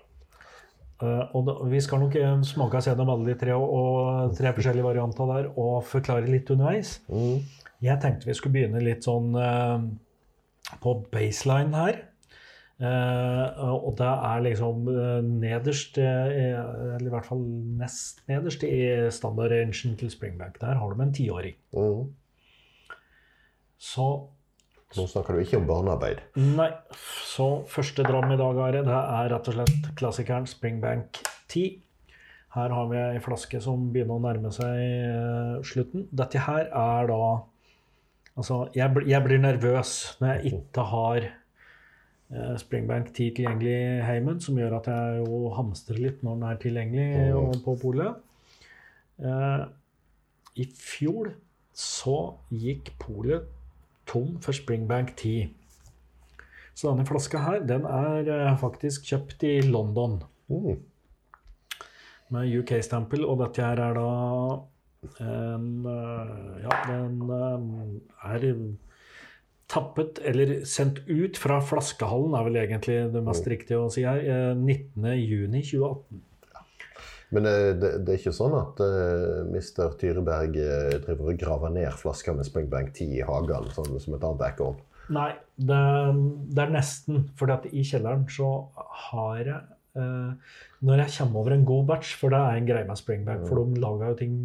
Eh, 1.03 1.35
og 1.35 1.47
da, 1.47 1.57
vi 1.71 1.81
skal 1.83 2.03
nok 2.03 2.15
eh, 2.19 2.31
smake 2.47 2.79
oss 2.79 2.87
gjennom 2.87 3.11
alle 3.13 3.31
de 3.31 3.35
tre, 3.39 3.57
og 3.57 4.33
tre 4.37 4.53
forskjellige 4.55 4.87
varianter 4.87 5.29
der 5.33 5.51
og 5.51 5.83
forklare 5.89 6.29
litt 6.29 6.51
underveis. 6.53 6.97
Mm. 7.11 7.43
Jeg 7.83 7.99
tenkte 8.03 8.29
vi 8.29 8.37
skulle 8.37 8.55
begynne 8.55 8.83
litt 8.83 9.05
sånn 9.07 9.33
eh, 9.35 9.87
på 10.83 10.97
baseline 11.13 11.85
her. 11.85 12.03
Og 12.83 13.91
det 13.95 14.07
er 14.09 14.41
liksom 14.43 14.87
nederst, 15.39 15.95
eller 16.01 17.05
i 17.05 17.11
hvert 17.13 17.27
fall 17.29 17.43
nest 17.79 18.17
nederst 18.27 18.65
i 18.67 18.79
standardrangen 19.13 19.93
til 20.01 20.09
Springbank. 20.11 20.57
Der 20.59 20.81
har 20.81 20.91
de 20.91 21.05
en 21.05 21.13
tiåring. 21.15 21.55
Mm. 21.71 22.09
Så 23.79 24.07
Nå 24.97 25.05
snakker 25.09 25.33
du 25.37 25.41
ikke 25.43 25.57
om 25.57 25.65
barnearbeid. 25.69 26.19
Nei. 26.37 26.69
Så 27.25 27.47
første 27.71 28.03
dram 28.05 28.29
i 28.31 28.37
dag, 28.37 28.59
Are, 28.61 28.83
det 28.85 28.97
er 28.99 29.31
rett 29.33 29.47
og 29.49 29.55
slett 29.57 29.87
klassikeren 29.99 30.45
Springbank 30.49 31.17
10. 31.49 31.79
Her 32.53 32.69
har 32.77 32.89
vi 32.91 32.99
ei 33.01 33.21
flaske 33.25 33.57
som 33.63 33.87
begynner 33.93 34.19
å 34.19 34.21
nærme 34.27 34.51
seg 34.53 34.75
eh, 34.77 35.55
slutten. 35.65 36.03
Dette 36.13 36.43
her 36.45 36.67
er 36.69 37.09
da 37.09 37.23
Altså, 38.33 38.63
jeg, 38.73 38.89
jeg 39.05 39.21
blir 39.21 39.37
nervøs 39.37 39.89
når 40.17 40.31
jeg 40.39 40.53
ikke 40.55 40.83
har 40.89 41.17
eh, 41.27 42.53
Springbank 42.57 43.11
10 43.13 43.27
tilgjengelig 43.37 43.73
i 43.77 43.99
heimen, 44.07 44.39
som 44.41 44.57
gjør 44.57 44.79
at 44.79 44.87
jeg 44.89 45.19
jo 45.27 45.41
hamstrer 45.53 45.99
litt 46.01 46.23
når 46.25 46.39
den 46.39 46.47
er 46.49 46.61
tilgjengelig 46.63 47.09
Mm. 47.33 47.59
på 47.65 47.75
polet. 47.83 48.15
Eh, 49.21 49.65
I 50.57 50.65
fjor 50.73 51.29
så 51.77 52.15
gikk 52.49 52.89
polet 53.01 53.45
tom 54.09 54.39
for 54.41 54.55
Springbank 54.55 55.15
Tea. 55.19 55.49
Så 56.73 56.89
denne 56.89 57.05
flaska 57.05 57.41
her, 57.43 57.63
den 57.69 57.85
er 57.85 58.29
eh, 58.33 58.53
faktisk 58.59 59.05
kjøpt 59.11 59.43
i 59.47 59.57
London 59.67 60.21
Mm. 60.53 60.79
med 62.33 62.49
UK-stempel, 62.59 63.25
og 63.25 63.39
dette 63.39 63.63
her 63.63 63.79
er 63.79 63.93
da 63.97 64.07
en, 65.23 65.85
eh, 65.87 66.63
ja, 66.63 66.79
den 66.89 67.31
er 67.31 68.45
tappet, 69.69 70.19
eller 70.23 70.65
sendt 70.65 71.01
ut 71.09 71.37
fra 71.39 71.59
flaskehallen, 71.61 72.35
er 72.37 72.43
vel 72.47 72.59
egentlig 72.61 72.97
det 73.13 73.23
mest 73.25 73.47
riktige 73.49 73.81
å 73.81 73.89
si 73.91 74.03
her, 74.05 74.19
eh, 74.19 74.53
19.6.2018. 74.55 76.21
Men 77.33 77.49
eh, 77.49 77.73
det, 77.73 77.91
det, 78.05 78.13
er 78.13 78.21
ikke 78.21 78.35
sånn 78.35 78.55
at 78.59 78.81
uh, 78.83 79.43
Mr. 79.49 79.93
Tyreberg 79.99 80.57
uh, 80.59 80.95
driver 81.03 81.31
og 81.33 81.39
graver 81.41 81.73
ned 81.73 81.93
flasker 81.99 82.35
med 82.37 82.47
Springbank 82.47 82.93
10 82.93 83.19
i 83.19 83.23
hagen, 83.25 83.69
sånn 83.75 83.95
som 84.01 84.17
et 84.17 84.25
annet 84.27 84.49
ekorn? 84.51 84.81
Nei, 85.13 85.31
det, 85.57 85.79
det, 86.53 86.59
er 86.63 86.75
nesten. 86.77 87.25
For 87.39 87.51
i 87.51 87.85
kjelleren 87.85 88.27
så 88.31 88.51
har 89.09 89.41
jeg 89.41 89.57
uh, 89.99 90.53
Når 90.85 91.01
jeg 91.03 91.13
kommer 91.17 91.41
over 91.41 91.55
en 91.55 91.65
god 91.67 91.89
batch, 91.89 92.13
for 92.21 92.33
det 92.33 92.39
er 92.39 92.59
en 92.59 92.69
greie 92.69 92.87
med 92.87 93.01
Springbank, 93.01 93.43
for 93.49 93.63
de 93.63 93.81
lager 93.81 94.13
jo 94.13 94.19
ting 94.21 94.37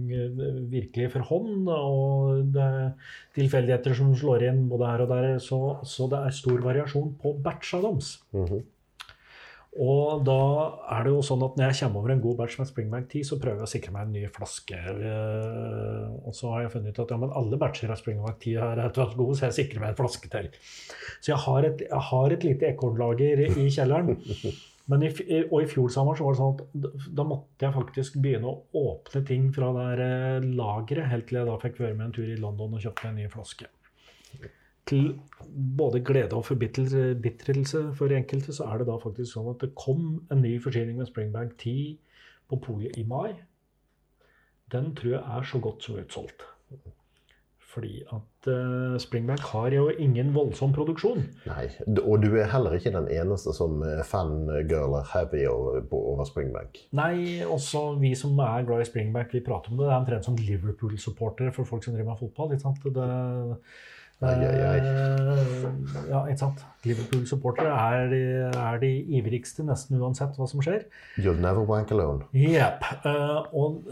virkelig 0.73 1.13
for 1.15 1.29
hånd, 1.29 1.69
og 1.75 2.51
det 2.57 2.65
er 2.65 3.15
tilfeldigheter 3.37 3.97
som 4.01 4.17
slår 4.17 4.49
inn 4.49 4.65
både 4.73 4.91
her 4.95 5.05
og 5.05 5.13
der, 5.13 5.31
så, 5.45 5.61
så 5.87 6.09
det 6.11 6.25
er 6.25 6.41
stor 6.41 6.65
variasjon 6.65 7.15
på 7.21 7.37
batcha 7.45 7.85
deres. 7.85 8.17
Mm 8.33 8.45
-hmm. 8.45 8.67
Og 9.79 10.25
da 10.27 10.39
er 10.97 11.05
det 11.07 11.13
jo 11.13 11.21
sånn 11.23 11.43
at 11.47 11.59
når 11.59 11.69
jeg 11.71 11.79
kommer 11.85 12.01
over 12.01 12.13
en 12.15 12.23
god 12.23 12.39
batch 12.41 12.57
med 12.59 12.67
Springbank 12.67 13.05
10, 13.13 13.27
så 13.29 13.37
prøver 13.39 13.61
jeg 13.63 13.69
å 13.69 13.71
sikre 13.71 13.93
meg 13.95 14.09
en 14.09 14.17
ny 14.17 14.23
flaske. 14.35 14.79
Eh, 14.79 16.17
og 16.27 16.35
så 16.35 16.51
har 16.51 16.65
jeg 16.65 16.73
funnet 16.73 16.97
ut 16.97 17.03
at 17.05 17.15
ja, 17.15 17.19
men 17.23 17.35
alle 17.39 17.61
batcher 17.61 17.93
av 17.95 18.01
Springbank 18.01 18.41
10 18.43 18.57
er 18.59 18.83
vært 18.83 19.15
gode, 19.21 19.37
så 19.39 19.47
jeg 19.47 19.59
sikrer 19.61 19.85
meg 19.85 19.95
en 19.95 20.01
flaske 20.01 20.33
til. 20.33 20.51
Så 21.21 21.31
jeg 21.31 21.39
har 21.45 21.69
et, 21.71 21.87
jeg 21.87 22.03
har 22.09 22.35
et 22.35 22.49
lite 22.49 22.73
ekornlager 22.73 23.45
i 23.47 23.69
kjelleren. 23.71 24.19
Men 24.89 25.05
i, 25.05 25.13
og 25.45 25.57
i 25.61 25.71
fjor 25.71 25.93
sommer 25.95 26.19
så 26.19 26.27
var 26.27 26.35
det 26.35 26.41
sånn 26.43 26.55
at 26.59 27.09
da 27.15 27.29
måtte 27.29 27.69
jeg 27.69 27.77
faktisk 27.77 28.19
begynne 28.25 28.51
å 28.51 28.87
åpne 28.97 29.23
ting 29.31 29.51
fra 29.55 29.71
det 29.77 29.89
eh, 30.03 30.53
lageret, 30.59 31.13
helt 31.13 31.31
til 31.31 31.39
jeg 31.39 31.53
da 31.53 31.59
fikk 31.63 31.83
være 31.85 31.95
med 31.95 32.09
en 32.09 32.19
tur 32.19 32.27
i 32.27 32.41
London 32.41 32.75
og 32.75 32.83
kjøpte 32.83 33.13
en 33.13 33.21
ny 33.21 33.31
flaske 33.31 33.69
til 34.89 35.09
både 35.79 36.01
glede 36.05 36.37
og 36.37 36.47
forbitrelse 36.49 37.83
for 37.99 38.15
enkelte, 38.15 38.55
så 38.57 38.69
er 38.69 38.81
det 38.81 38.89
da 38.89 38.99
faktisk 39.03 39.35
sånn 39.35 39.51
at 39.53 39.63
det 39.65 39.75
kom 39.79 40.23
en 40.33 40.45
ny 40.45 40.57
forsyning 40.63 41.01
med 41.01 41.11
Springbank 41.11 41.57
10 41.61 41.97
på 42.49 42.61
polet 42.65 42.97
i 42.99 43.05
mai. 43.09 43.35
Den 44.73 44.95
tror 44.97 45.15
jeg 45.17 45.25
er 45.25 45.49
så 45.49 45.61
godt 45.65 45.85
som 45.85 46.01
utsolgt. 46.01 46.45
Fordi 47.69 48.01
at 48.17 48.49
uh, 48.49 48.97
Springbank 49.01 49.43
har 49.51 49.75
jo 49.77 49.91
ingen 50.01 50.31
voldsom 50.35 50.73
produksjon. 50.73 51.21
Nei, 51.47 51.67
og 52.01 52.23
du 52.23 52.31
er 52.33 52.49
heller 52.49 52.79
ikke 52.79 52.95
den 52.95 53.11
eneste 53.13 53.53
som 53.57 53.83
fangirler 54.09 55.05
heavy 55.13 55.45
over, 55.51 55.85
over 55.93 56.25
Springbank. 56.29 56.81
Nei, 56.97 57.45
også 57.45 57.91
vi 58.01 58.15
som 58.17 58.41
er 58.41 58.65
glad 58.69 58.87
i 58.87 58.89
Springbank, 58.89 59.37
vi 59.37 59.45
prater 59.45 59.71
om 59.71 59.77
det. 59.77 59.85
Det 59.85 59.93
er 59.93 60.01
omtrent 60.01 60.31
som 60.31 60.41
Liverpool-supportere 60.41 61.53
for 61.57 61.69
folk 61.69 61.85
som 61.85 61.95
driver 61.95 62.15
med 62.15 62.23
fotball. 62.25 62.57
ikke 62.57 62.65
sant? 62.65 62.89
Det, 62.97 63.09
Ai, 64.19 64.35
ai, 64.35 64.61
ai. 64.67 64.79
Eh, 64.83 66.09
ja, 66.11 66.25
ikke 66.27 66.41
sant. 66.41 66.63
Liverpool-supportere 66.83 67.71
er, 67.71 68.15
er, 68.49 68.79
de 68.83 68.91
ivrigste 69.15 69.63
nesten 69.67 70.01
uansett 70.03 70.35
hva 70.35 70.49
som 70.51 70.63
skjer. 70.65 70.89
You'll 71.23 71.39
never 71.39 71.63
wank 71.69 71.93
alone. 71.95 72.27
Yep. 72.35 72.83
Uh, 73.05 73.47
og 73.55 73.87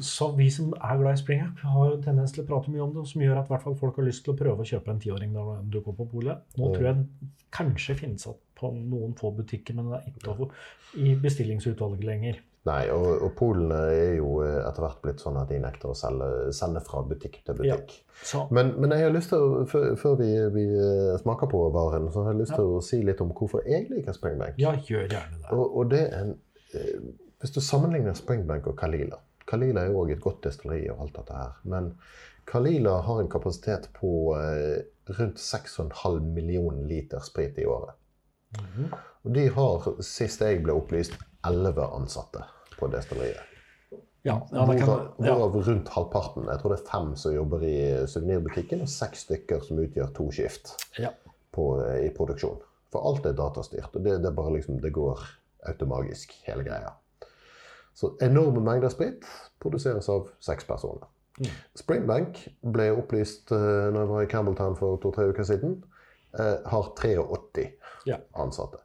så 0.00 0.30
vi 0.38 0.48
som 0.54 0.72
er 0.72 1.02
glad 1.02 1.18
i 1.18 1.20
springet, 1.20 1.60
har 1.60 1.92
jo 1.92 2.00
tendens 2.04 2.32
til 2.32 2.46
å 2.46 2.48
prate 2.48 2.72
mye 2.72 2.86
om 2.86 2.96
det, 2.96 3.04
som 3.12 3.24
gjør 3.26 3.42
at 3.42 3.52
hvert 3.52 3.66
fall 3.66 3.76
folk 3.82 4.00
har 4.00 4.08
lyst 4.08 4.24
til 4.24 4.32
å 4.32 4.40
prøve 4.40 4.64
å 4.64 4.70
kjøpe 4.72 4.94
en 4.94 5.04
tiåring 5.04 5.36
når 5.36 5.60
du 5.68 5.82
går 5.82 5.98
på 6.00 6.08
polet. 6.16 6.48
Nå 6.56 6.72
tror 6.72 6.88
jeg 6.88 7.00
den 7.02 7.32
kanskje 7.52 8.00
finnes 8.00 8.28
på 8.58 8.72
noen 8.72 9.12
få 9.20 9.34
butikker, 9.36 9.76
men 9.76 9.90
den 9.90 10.00
er 10.00 10.08
ikke 10.08 10.48
i 10.96 11.12
bestillingsutvalget 11.20 12.08
lenger. 12.08 12.40
Nei, 12.66 12.88
og, 12.90 13.06
og 13.22 13.30
polene 13.38 13.76
er 13.92 14.16
jo 14.18 14.40
eh, 14.42 14.58
etter 14.66 14.82
hvert 14.82 15.00
blitt 15.04 15.22
sånn 15.22 15.38
at 15.40 15.50
de 15.52 15.60
nekter 15.62 15.92
å 15.92 15.96
selge, 15.96 16.50
sende 16.56 16.82
fra 16.84 17.04
butikk 17.06 17.38
til 17.46 17.60
butikk. 17.60 17.94
Ja, 18.32 18.42
men, 18.54 18.74
men, 18.80 18.92
jeg 18.96 19.06
har 19.06 19.14
lyst 19.14 19.30
til 19.32 19.44
å, 19.44 19.62
før, 19.70 20.16
vi, 20.18 20.28
vi, 20.56 20.64
eh, 20.74 21.14
smaker 21.22 21.50
på 21.52 21.62
varen, 21.74 22.10
så 22.12 22.26
har 22.26 22.34
jeg 22.34 22.42
lyst 22.42 22.56
ja. 22.56 22.58
til 22.60 22.74
å 22.74 22.82
si 22.84 23.00
litt 23.06 23.22
om 23.24 23.30
hvorfor 23.36 23.64
jeg 23.68 23.86
liker 23.92 24.16
Springbank. 24.16 24.58
Ja, 24.60 24.74
gjør 24.74 25.06
gjerne 25.06 25.38
det. 25.38 25.52
Og, 25.54 25.64
og 25.80 25.92
det 25.94 26.02
en, 26.18 26.34
eh, 26.74 26.94
hvis 27.38 27.54
du 27.54 27.62
sammenligner 27.62 28.18
Springbank 28.18 28.66
og 28.66 28.76
Kalila 28.80 29.20
Kalila 29.48 29.86
er 29.86 29.92
jo 29.92 30.02
òg 30.02 30.10
et 30.12 30.20
godt 30.20 30.42
destilleri 30.44 30.90
og 30.92 31.06
alt 31.06 31.14
dette 31.22 31.36
her. 31.38 31.54
Men 31.72 31.92
Kalila 32.48 32.98
har 33.06 33.22
en 33.22 33.30
kapasitet 33.32 33.86
på 33.96 34.10
rundt 35.08 35.40
6,5 35.40 36.18
millioner 36.34 36.82
liter 36.84 37.24
sprit 37.24 37.56
i 37.56 37.64
året. 37.64 37.94
Mm 38.58 38.66
-hmm. 38.74 38.98
Og 39.24 39.34
de 39.34 39.48
har, 39.48 39.88
sist 40.02 40.40
jeg 40.40 40.62
ble 40.62 40.72
opplyst, 40.72 41.16
11 41.46 41.86
ansatte 41.94 42.44
på 42.78 42.88
destilleriet. 42.92 43.48
Ja, 44.22 44.48
ja, 44.52 44.64
Hvorav 45.16 45.56
ja. 45.56 45.62
rundt 45.72 45.88
halvparten. 45.88 46.48
Jeg 46.50 46.60
tror 46.60 46.74
det 46.74 46.80
er 46.80 46.90
fem 46.90 47.10
som 47.16 47.34
jobber 47.34 47.62
i 47.64 47.76
suvenirbutikken, 48.10 48.82
og 48.84 48.90
seks 48.90 49.24
stykker 49.28 49.62
som 49.64 49.78
utgjør 49.80 50.10
to 50.16 50.26
skift 50.34 50.74
ja. 50.98 51.12
på, 51.54 51.68
eh, 51.84 52.08
i 52.08 52.10
produksjon. 52.14 52.58
For 52.92 53.06
alt 53.08 53.28
er 53.28 53.36
datastyrt. 53.38 53.94
og 53.94 54.04
det, 54.04 54.18
det, 54.24 54.32
liksom, 54.54 54.80
det 54.82 54.92
går 54.92 55.22
automagisk, 55.68 56.34
hele 56.46 56.64
greia. 56.66 56.92
Så 57.94 58.12
enorme 58.22 58.60
mengder 58.62 58.92
sprit 58.94 59.26
produseres 59.62 60.08
av 60.08 60.28
seks 60.44 60.66
personer. 60.66 61.08
Mm. 61.38 61.54
Springbank 61.78 62.42
ble 62.74 62.90
opplyst 62.98 63.52
uh, 63.54 63.88
når 63.94 64.00
jeg 64.00 64.10
var 64.10 64.22
i 64.22 64.30
Campbelltown 64.30 64.76
for 64.78 64.98
to-tre 65.02 65.28
uker 65.30 65.46
siden. 65.46 65.78
Uh, 66.34 66.58
har 66.68 66.92
83 66.98 67.64
ja. 68.06 68.18
ansatte 68.36 68.82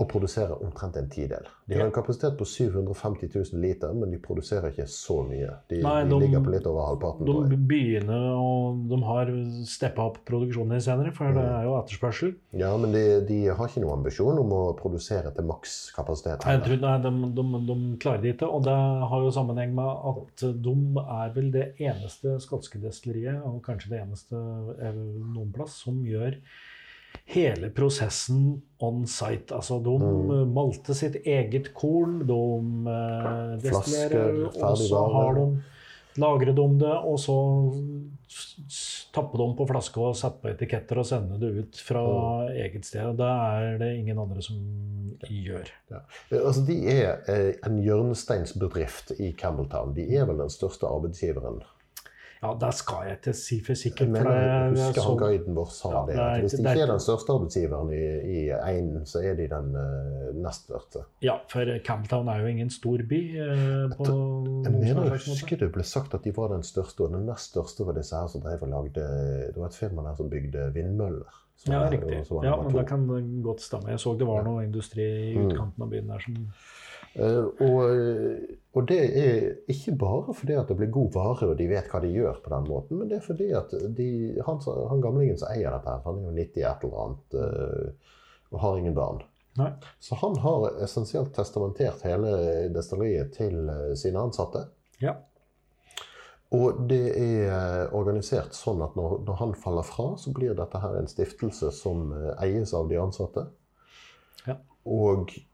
og 0.00 0.08
produserer 0.08 0.56
omtrent 0.64 0.96
en 0.96 1.08
tidel. 1.12 1.48
De 1.68 1.76
har 1.76 1.84
en 1.84 1.92
kapasitet 1.92 2.38
på 2.38 2.46
750 2.48 3.28
000 3.52 3.60
liter, 3.60 3.92
men 3.92 4.14
de 4.14 4.18
produserer 4.22 4.72
ikke 4.72 4.86
så 4.88 5.18
mye. 5.28 5.50
De, 5.68 5.82
Nei, 5.84 5.98
de, 6.06 6.14
de 6.14 6.20
ligger 6.22 6.44
på 6.46 6.54
litt 6.54 6.68
over 6.70 6.88
halvparten. 6.88 7.28
De 7.52 7.58
begynner 7.68 8.30
og 8.32 8.80
de 8.90 9.00
har 9.04 9.32
steppa 9.68 10.06
opp 10.08 10.22
produksjonen 10.28 10.80
senere, 10.82 11.12
for 11.16 11.36
det 11.36 11.44
er 11.44 11.68
jo 11.68 11.76
etterspørsel. 11.82 12.32
Ja, 12.56 12.72
men 12.80 12.96
de, 12.96 13.04
de 13.28 13.38
har 13.50 13.60
ikke 13.60 13.84
noen 13.84 14.00
ambisjon 14.00 14.40
om 14.40 14.56
å 14.56 14.62
produsere 14.80 15.34
til 15.36 15.48
makskapasitet. 15.50 16.48
Jeg 16.48 16.64
tror, 16.64 16.82
nei, 16.86 16.96
de, 17.04 17.14
de, 17.36 17.46
de, 17.68 17.78
klarer 18.00 18.24
det 18.24 18.34
ikke, 18.38 18.48
og 18.48 18.64
det 18.66 18.80
har 19.12 19.28
jo 19.28 19.36
sammenheng 19.36 19.76
med 19.76 20.10
at 20.14 20.48
de 20.64 20.76
er 21.20 21.36
vel 21.36 21.52
det 21.54 21.68
eneste 21.76 22.38
skotske 22.40 22.80
destilleriet, 22.80 23.44
og 23.44 23.60
kanskje 23.68 23.92
det 23.94 24.04
eneste 24.06 24.40
noen 24.40 25.52
plass, 25.54 25.82
som 25.84 26.00
gjør 26.08 26.40
hele 27.30 27.70
prosessen 27.74 28.60
on 28.78 29.06
site. 29.06 29.54
Altså, 29.54 29.78
de 29.84 29.96
mm. 30.00 30.30
Eh, 30.30 30.46
malte 30.50 30.96
sitt 30.96 31.20
eget 31.24 31.72
korn, 31.76 32.20
de 32.28 32.40
eh, 32.94 33.52
destillerer, 33.66 34.46
og 34.50 34.80
så 34.80 35.04
har 35.14 35.38
de 35.38 35.46
lagret 36.20 36.58
om 36.58 36.78
det, 36.80 36.94
og 37.06 37.20
så 37.22 37.36
tapper 39.14 39.40
de 39.42 39.46
på 39.58 39.66
flaske 39.66 40.02
og 40.02 40.16
setter 40.18 40.42
på 40.42 40.50
etiketter 40.52 41.00
og 41.00 41.06
sender 41.06 41.40
det 41.42 41.50
ut 41.60 41.80
fra 41.82 42.02
mm. 42.04 42.52
eget 42.64 42.86
sted. 42.86 43.04
og 43.12 43.18
Det 43.20 43.30
er 43.30 43.80
det 43.82 43.90
ingen 43.98 44.22
andre 44.22 44.42
som 44.44 44.60
gjør. 45.26 45.70
Ja. 45.90 46.02
Altså, 46.40 46.64
de 46.66 46.78
er 46.92 47.20
eh, 47.30 47.52
en 47.66 47.82
hjørnesteinsbedrift 47.84 49.14
i 49.18 49.32
Campbelltown. 49.38 49.94
De 49.96 50.06
er 50.16 50.26
vel 50.30 50.42
den 50.42 50.52
største 50.52 50.88
arbeidsgiveren 50.90 51.62
ja, 52.40 52.50
det 52.56 52.70
skal 52.72 53.04
jeg 53.04 53.18
ikke 53.18 53.32
si 53.36 53.58
for 53.64 53.76
sikkert. 53.76 54.08
Men 54.14 54.24
jeg 54.24 54.68
husker 54.72 55.04
han 55.04 55.18
guiden 55.20 55.56
vår 55.58 55.72
sa 55.76 55.90
ja, 55.92 56.00
det. 56.08 56.14
At 56.24 56.44
hvis 56.46 56.54
de 56.56 56.62
ikke 56.62 56.86
er 56.86 56.92
den 56.94 57.02
største 57.04 57.34
arbeidsgiveren 57.36 57.92
i, 57.92 58.04
i 58.32 58.38
einen, 58.56 59.04
så 59.08 59.20
er 59.28 59.36
de 59.36 59.48
den 59.50 59.68
uh, 59.76 60.30
nest 60.40 60.64
største. 60.70 61.04
Ja, 61.26 61.36
for 61.52 61.68
Camptown 61.84 62.32
er 62.32 62.40
jo 62.40 62.54
ingen 62.54 62.72
stor 62.72 63.04
by. 63.12 63.20
Uh, 63.36 63.92
på 63.98 64.08
jeg 64.64 64.72
mener 64.72 65.10
jeg 65.10 65.20
husker 65.26 65.60
det 65.60 65.68
ble 65.74 65.84
sagt 65.84 66.16
at 66.16 66.24
de 66.24 66.32
var 66.36 66.54
den 66.54 66.64
største, 66.64 67.04
og 67.04 67.12
den 67.18 67.28
nest 67.28 67.52
største 67.52 67.84
var 67.84 68.00
disse 68.00 68.16
her 68.16 68.32
som 68.32 68.44
drev 68.46 68.64
og 68.64 68.72
lagde 68.72 69.06
Det 69.52 69.60
var 69.60 69.68
et 69.68 69.80
firma 69.82 70.08
der 70.08 70.16
som 70.16 70.32
bygde 70.32 70.70
vindmøller. 70.74 71.38
Ja, 71.68 71.84
riktig. 71.92 72.24
Ja, 72.40 72.56
men 72.56 72.72
det 72.72 72.88
kan 72.88 73.04
godt 73.44 73.60
stemme. 73.60 73.92
Jeg 73.92 74.00
så 74.00 74.14
det 74.16 74.24
var 74.24 74.46
noe 74.48 74.64
industri 74.64 75.04
i 75.04 75.34
mm. 75.36 75.50
utkanten 75.50 75.84
av 75.84 75.92
byen 75.92 76.08
der 76.08 76.24
som 76.24 76.38
Uh, 76.40 76.79
og, 77.18 77.80
og, 78.72 78.84
det 78.86 78.98
er 79.18 79.46
ikke 79.70 79.96
bare 79.98 80.34
fordi 80.36 80.54
at 80.54 80.68
det 80.70 80.76
blir 80.78 80.92
god 80.94 81.08
vare 81.16 81.48
og 81.50 81.56
de 81.58 81.66
vet 81.70 81.88
hva 81.90 82.00
de 82.04 82.12
gjør, 82.14 82.38
på 82.44 82.52
den 82.52 82.68
måten, 82.70 83.00
men 83.00 83.10
det 83.10 83.18
er 83.18 83.24
fordi 83.24 83.48
at 83.56 83.74
de, 83.96 84.10
han, 84.46 84.60
han 84.92 85.02
gamlingen 85.02 85.40
som 85.40 85.50
eier 85.50 85.74
dette, 85.74 85.96
han 86.04 86.20
er 86.20 86.28
jo 86.28 86.36
90 86.36 86.68
et 86.68 86.86
eller 86.86 87.00
annet 87.04 87.34
uh, 87.40 88.14
og 88.50 88.62
har 88.62 88.78
ingen 88.78 88.94
barn. 88.94 89.24
Nei. 89.58 89.72
Så 90.02 90.14
han 90.20 90.38
har 90.42 90.68
essensielt 90.86 91.34
testamentert 91.34 92.06
hele 92.06 92.30
destilleriet 92.74 93.34
til 93.34 93.66
sine 93.98 94.22
ansatte. 94.22 94.64
Ja. 95.02 95.16
Og 96.54 96.80
det 96.90 97.04
er 97.18 97.92
organisert 97.94 98.54
sånn 98.58 98.82
at 98.82 98.96
når, 98.98 99.20
når, 99.26 99.36
han 99.42 99.54
faller 99.58 99.86
fra, 99.86 100.12
så 100.18 100.32
blir 100.34 100.54
dette 100.58 100.82
her 100.82 100.96
en 100.98 101.10
stiftelse 101.10 101.70
som 101.74 102.10
eies 102.42 102.74
av 102.74 102.90
de 102.90 102.98
ansatte. 103.02 103.46
Ja. 104.46 104.58
Og 104.86 105.30
Eh, 105.30 105.49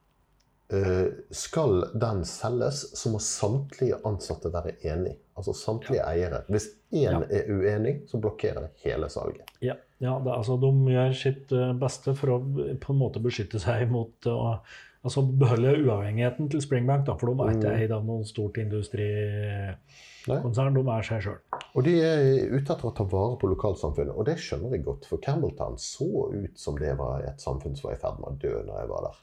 skal 1.31 1.85
den 1.95 2.25
selges, 2.27 2.81
så 2.99 3.11
må 3.13 3.19
samtlige 3.23 4.01
ansatte 4.09 4.51
være 4.51 4.73
enig. 4.91 5.13
Altså 5.37 5.53
samtlige 5.55 6.01
ja. 6.01 6.09
eiere. 6.11 6.41
Hvis 6.49 6.67
én 6.91 7.05
ja. 7.05 7.21
er 7.23 7.47
uenig, 7.53 8.01
så 8.11 8.19
blokkerer 8.19 8.61
det 8.67 8.73
hele 8.87 9.09
salget. 9.13 9.45
Ja, 9.63 9.75
ja 10.03 10.17
det, 10.25 10.33
altså, 10.33 10.57
de 10.59 10.73
gjør 10.91 11.13
sitt 11.15 11.53
eh, 11.55 11.73
beste 11.79 12.15
for 12.19 12.29
å 12.35 12.41
på 12.83 12.93
en 12.93 12.99
måte 12.99 13.23
beskytte 13.23 13.59
seg 13.63 13.87
mot 13.93 14.27
å 14.33 14.59
Altså 15.07 15.23
beholde 15.23 15.87
uavhengigheten 15.87 16.49
til 16.51 16.59
Springbank, 16.65 17.05
da, 17.07 17.15
for 17.15 17.31
de 17.31 17.39
er 17.39 17.55
ikke 17.55 17.71
Mm. 17.71 17.79
eid 17.79 17.93
av 17.95 18.03
noen 18.09 18.27
stort 18.27 18.59
industrikonsern. 18.59 20.75
De 20.75 20.83
er 20.97 21.03
seg 21.07 21.21
sjøl. 21.23 21.39
Og 21.77 21.81
de 21.87 21.95
er 22.03 22.51
ute 22.51 22.73
etter 22.73 22.87
å 22.89 22.97
ta 22.97 23.05
vare 23.05 23.37
på 23.39 23.47
lokalsamfunnet, 23.53 24.17
og 24.17 24.25
det 24.27 24.39
skjønner 24.43 24.71
jeg 24.75 24.83
godt. 24.83 25.07
For 25.07 25.19
Campbelltown 25.23 25.79
så 25.79 26.11
ut 26.35 26.59
som 26.59 26.75
det 26.79 26.99
var 26.99 27.23
et 27.23 27.39
samfunn 27.39 27.77
som 27.77 27.91
var 27.91 27.95
i 27.95 28.03
ferd 28.03 28.19
med 28.19 28.29
å 28.33 28.39
dø 28.43 28.63
når 28.67 28.79
jeg 28.81 28.89
var 28.89 29.03
der. 29.07 29.17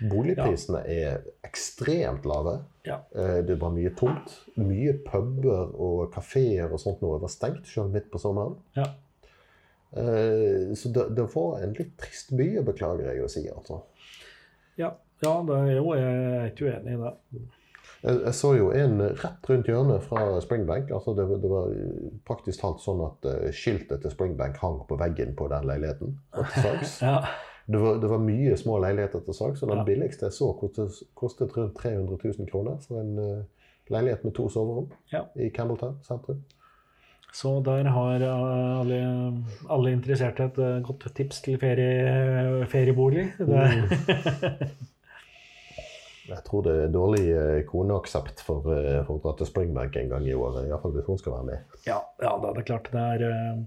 Boligprisene 0.00 0.82
er 0.92 1.22
ekstremt 1.46 2.26
lave. 2.28 2.58
Ja. 2.84 2.98
Eh, 3.16 3.38
Det 3.48 3.56
var 3.60 3.70
mye 3.72 3.94
tomt. 3.96 4.34
Mye 4.60 4.92
puber 5.06 5.72
og 5.72 6.12
kafeer 6.12 6.68
og 6.72 6.80
sånt 6.82 7.00
noe 7.02 7.18
var 7.22 7.32
stengt 7.32 7.66
selv 7.70 7.94
midt 7.94 8.10
på 8.12 8.20
sommeren. 8.20 8.58
Ja. 8.76 8.90
Eh, 9.96 10.74
Så 10.76 10.88
det, 10.92 11.08
det 11.16 11.26
var 11.34 11.60
en 11.64 11.72
litt 11.78 11.96
trist 12.00 12.32
by, 12.36 12.50
beklager 12.66 13.12
jeg 13.12 13.24
å 13.24 13.28
si. 13.32 13.46
altså. 13.48 13.80
Ja, 14.76 14.92
ja 15.24 15.34
det 15.48 15.60
er 15.62 15.76
jo, 15.78 15.94
jeg 15.96 16.24
er 16.40 16.50
ikke 16.50 16.68
uenig 16.72 16.96
i 16.98 17.02
det. 17.04 17.14
Jeg, 18.06 18.18
jeg 18.26 18.34
så 18.36 18.50
jo 18.58 18.66
en 18.76 18.98
rett 19.00 19.48
rundt 19.48 19.66
hjørnet 19.70 20.04
fra 20.04 20.26
Springbank. 20.44 20.90
altså 20.92 21.14
Det, 21.16 21.24
det 21.42 21.48
var 21.50 21.70
praktisk 22.28 22.60
talt 22.60 22.82
sånn 22.84 23.00
at 23.06 23.24
eh, 23.32 23.48
skiltet 23.56 24.04
til 24.04 24.12
Springbank 24.12 24.60
hang 24.60 24.82
på 24.86 24.98
veggen 25.00 25.32
på 25.38 25.48
den 25.48 25.64
leiligheten. 25.72 26.18
Ja, 27.00 27.22
Det 27.66 27.78
var, 27.82 27.96
det 27.98 28.08
var 28.10 28.18
mye 28.22 28.56
små 28.56 28.78
leiligheter 28.78 29.20
til 29.26 29.34
salgs, 29.34 29.62
og 29.62 29.68
den 29.72 29.78
Ja. 29.80 29.84
billigste 29.84 30.26
jeg 30.28 30.32
så, 30.36 30.52
kostet, 30.60 31.00
kostet 31.18 31.56
rundt 31.56 31.74
300 31.80 32.18
000 32.38 32.46
kroner 32.50 32.76
for 32.86 33.00
en 33.00 33.18
uh, 33.18 33.42
leilighet 33.90 34.24
med 34.24 34.34
to 34.34 34.48
soverom 34.48 34.86
Ja. 35.12 35.24
i 35.36 35.48
Campbelltown 35.50 35.96
sentrum. 36.06 36.44
Så 37.36 37.60
der 37.66 37.84
har 37.92 38.22
eh, 38.22 38.80
alle, 38.80 38.98
alle 39.68 39.90
interesserte 39.92 40.44
et 40.46 40.58
eh, 40.62 40.78
godt 40.86 41.04
tips 41.14 41.42
til 41.44 41.58
ferie, 41.60 42.64
feriebolig. 42.70 43.26
Det, 43.38 43.66
Jeg 46.26 46.42
tror 46.46 46.62
det 46.66 46.72
er 46.84 46.88
dårlig 46.90 47.24
koneaksept 47.70 48.40
for, 48.42 48.64
for 49.06 49.12
å 49.14 49.20
dra 49.22 49.34
til 49.38 49.46
Springbank 49.46 49.94
en 50.00 50.08
gang 50.10 50.24
i 50.26 50.34
året. 50.34 50.64
Iallfall 50.66 50.96
hvis 50.96 51.06
hun 51.06 51.20
skal 51.20 51.36
være 51.36 51.46
med. 51.52 51.76
ja, 51.86 52.00
ja, 52.22 52.32
det 52.42 52.50
er 52.50 52.66
klart. 52.66 52.88
Det 52.90 53.04
er, 53.04 53.60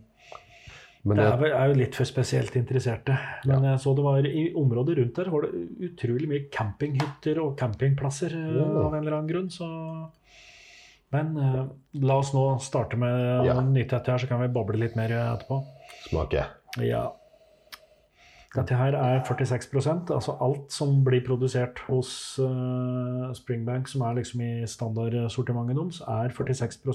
Men 1.07 1.15
det 1.17 1.25
det, 1.39 1.49
er, 1.55 1.67
jo 1.71 1.77
litt 1.79 1.95
for 1.95 2.03
spesielt 2.09 2.55
interesserte. 2.59 3.15
Men 3.47 3.63
jeg 3.63 3.79
så 3.79 3.93
det 3.95 4.03
var 4.03 4.25
i 4.27 4.49
området 4.59 4.97
rundt 4.97 5.15
der 5.15 5.29
var 5.31 5.45
det 5.45 5.61
utrolig 5.87 6.27
mye 6.27 6.47
campinghytter 6.51 7.39
og 7.39 7.53
campingplasser 7.59 8.35
eh, 8.35 8.57
Ja. 8.59 8.65
av 8.83 8.93
en 8.93 8.99
eller 8.99 9.15
annen 9.17 9.29
grunn. 9.31 9.49
Så 9.49 9.65
Men 11.11 11.37
eh, 11.37 11.63
la 12.03 12.17
oss 12.19 12.33
nå 12.35 12.43
starte 12.61 12.97
med 12.99 13.45
Ja. 13.47 13.61
nyheter 13.61 14.11
her, 14.11 14.17
så 14.17 14.27
kan 14.27 14.41
vi 14.41 14.47
boble 14.53 14.77
litt 14.77 14.95
mer 14.99 15.09
etterpå. 15.09 15.63
Smake. 16.09 16.45
Ja. 16.83 17.05
Dette 18.49 18.73
her 18.73 18.95
er 18.97 19.19
46% 19.27 20.09
altså 20.15 20.33
alt 20.41 20.73
som 20.73 20.95
blir 21.05 21.21
produsert 21.21 21.77
hos 21.85 22.09
uh, 22.41 23.29
Springbank, 23.37 23.85
som 23.91 24.01
er 24.07 24.15
liksom 24.17 24.41
i 24.41 24.53
standardsortimentet 24.65 25.77
deres, 25.77 25.99
er 26.01 26.33
46 26.33 26.89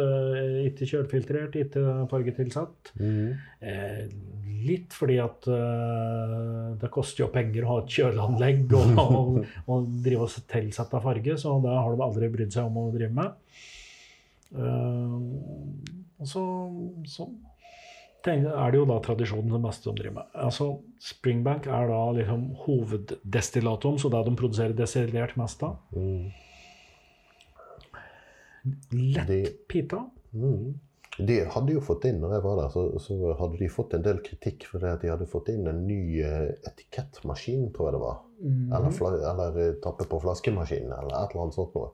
uh, 0.00 0.62
Ikke 0.64 0.88
kjølfiltrert, 0.88 1.58
ikke 1.60 1.84
fargetilsatt. 2.08 2.94
Mm. 2.96 3.36
Eh, 3.60 4.00
litt 4.64 4.96
fordi 4.96 5.18
at 5.20 5.44
uh, 5.52 6.72
det 6.80 6.92
koster 6.94 7.26
jo 7.26 7.32
penger 7.34 7.66
å 7.66 7.74
ha 7.74 7.78
et 7.82 7.96
kjøleanlegg 7.98 8.72
og, 8.72 8.96
og, 9.04 9.40
og 9.68 9.94
drive 10.06 10.24
og 10.24 10.50
tilsette 10.56 11.04
farge, 11.04 11.36
så 11.36 11.58
det 11.64 11.76
har 11.76 11.92
de 11.92 12.06
aldri 12.08 12.32
brydd 12.32 12.56
seg 12.56 12.70
om 12.70 12.80
å 12.80 12.90
drive 12.96 13.12
med. 13.12 13.36
Uh, 14.56 15.20
og 16.16 16.30
så, 16.30 16.46
så 17.12 17.28
er 18.32 18.70
det 18.72 18.78
jo 18.80 18.86
da 18.88 18.96
tradisjonen 19.04 19.52
det 19.52 19.60
meste 19.64 19.90
de 19.90 20.00
driver 20.00 20.16
med. 20.20 20.30
Altså, 20.46 20.68
Springbank 21.02 21.66
er 21.68 21.90
da 21.90 22.00
liksom 22.16 22.46
hoveddestillatoren, 22.64 24.00
så 24.00 24.10
det 24.14 24.22
de 24.28 24.34
produserer 24.40 24.76
destillert 24.78 25.36
mest 25.40 25.62
av. 25.66 25.76
Mm. 25.92 26.32
Lett 29.14 29.28
De, 29.28 29.40
pita. 29.68 30.00
mm. 30.32 30.74
de 31.18 31.38
hadde 31.52 31.74
jo 31.76 31.82
fått 31.84 32.06
inn, 32.08 32.22
når 32.22 32.38
jeg 32.38 32.44
var 32.46 32.60
der, 32.62 32.70
så, 32.72 32.86
så 33.02 33.34
hadde 33.38 33.60
de 33.60 33.68
fått 33.70 33.94
en 33.98 34.06
del 34.06 34.22
kritikk 34.24 34.64
for 34.70 34.80
det 34.80 34.94
at 34.96 35.04
de 35.04 35.12
hadde 35.12 35.28
fått 35.30 35.52
inn 35.52 35.68
en 35.68 35.84
ny 35.86 36.00
eh, 36.24 36.48
etikettmaskin, 36.70 37.68
tror 37.76 37.90
jeg 37.90 37.98
det 37.98 38.04
var. 38.06 38.22
Eller, 38.42 38.90
fla, 38.90 39.12
eller 39.30 39.58
eh, 39.62 39.74
tappe 39.84 40.04
på 40.10 40.18
flaskemaskinen, 40.20 40.90
eller 40.92 41.14
et 41.14 41.32
eller 41.32 41.44
annet 41.44 41.56
sånt 41.56 41.76
noe. 41.78 41.92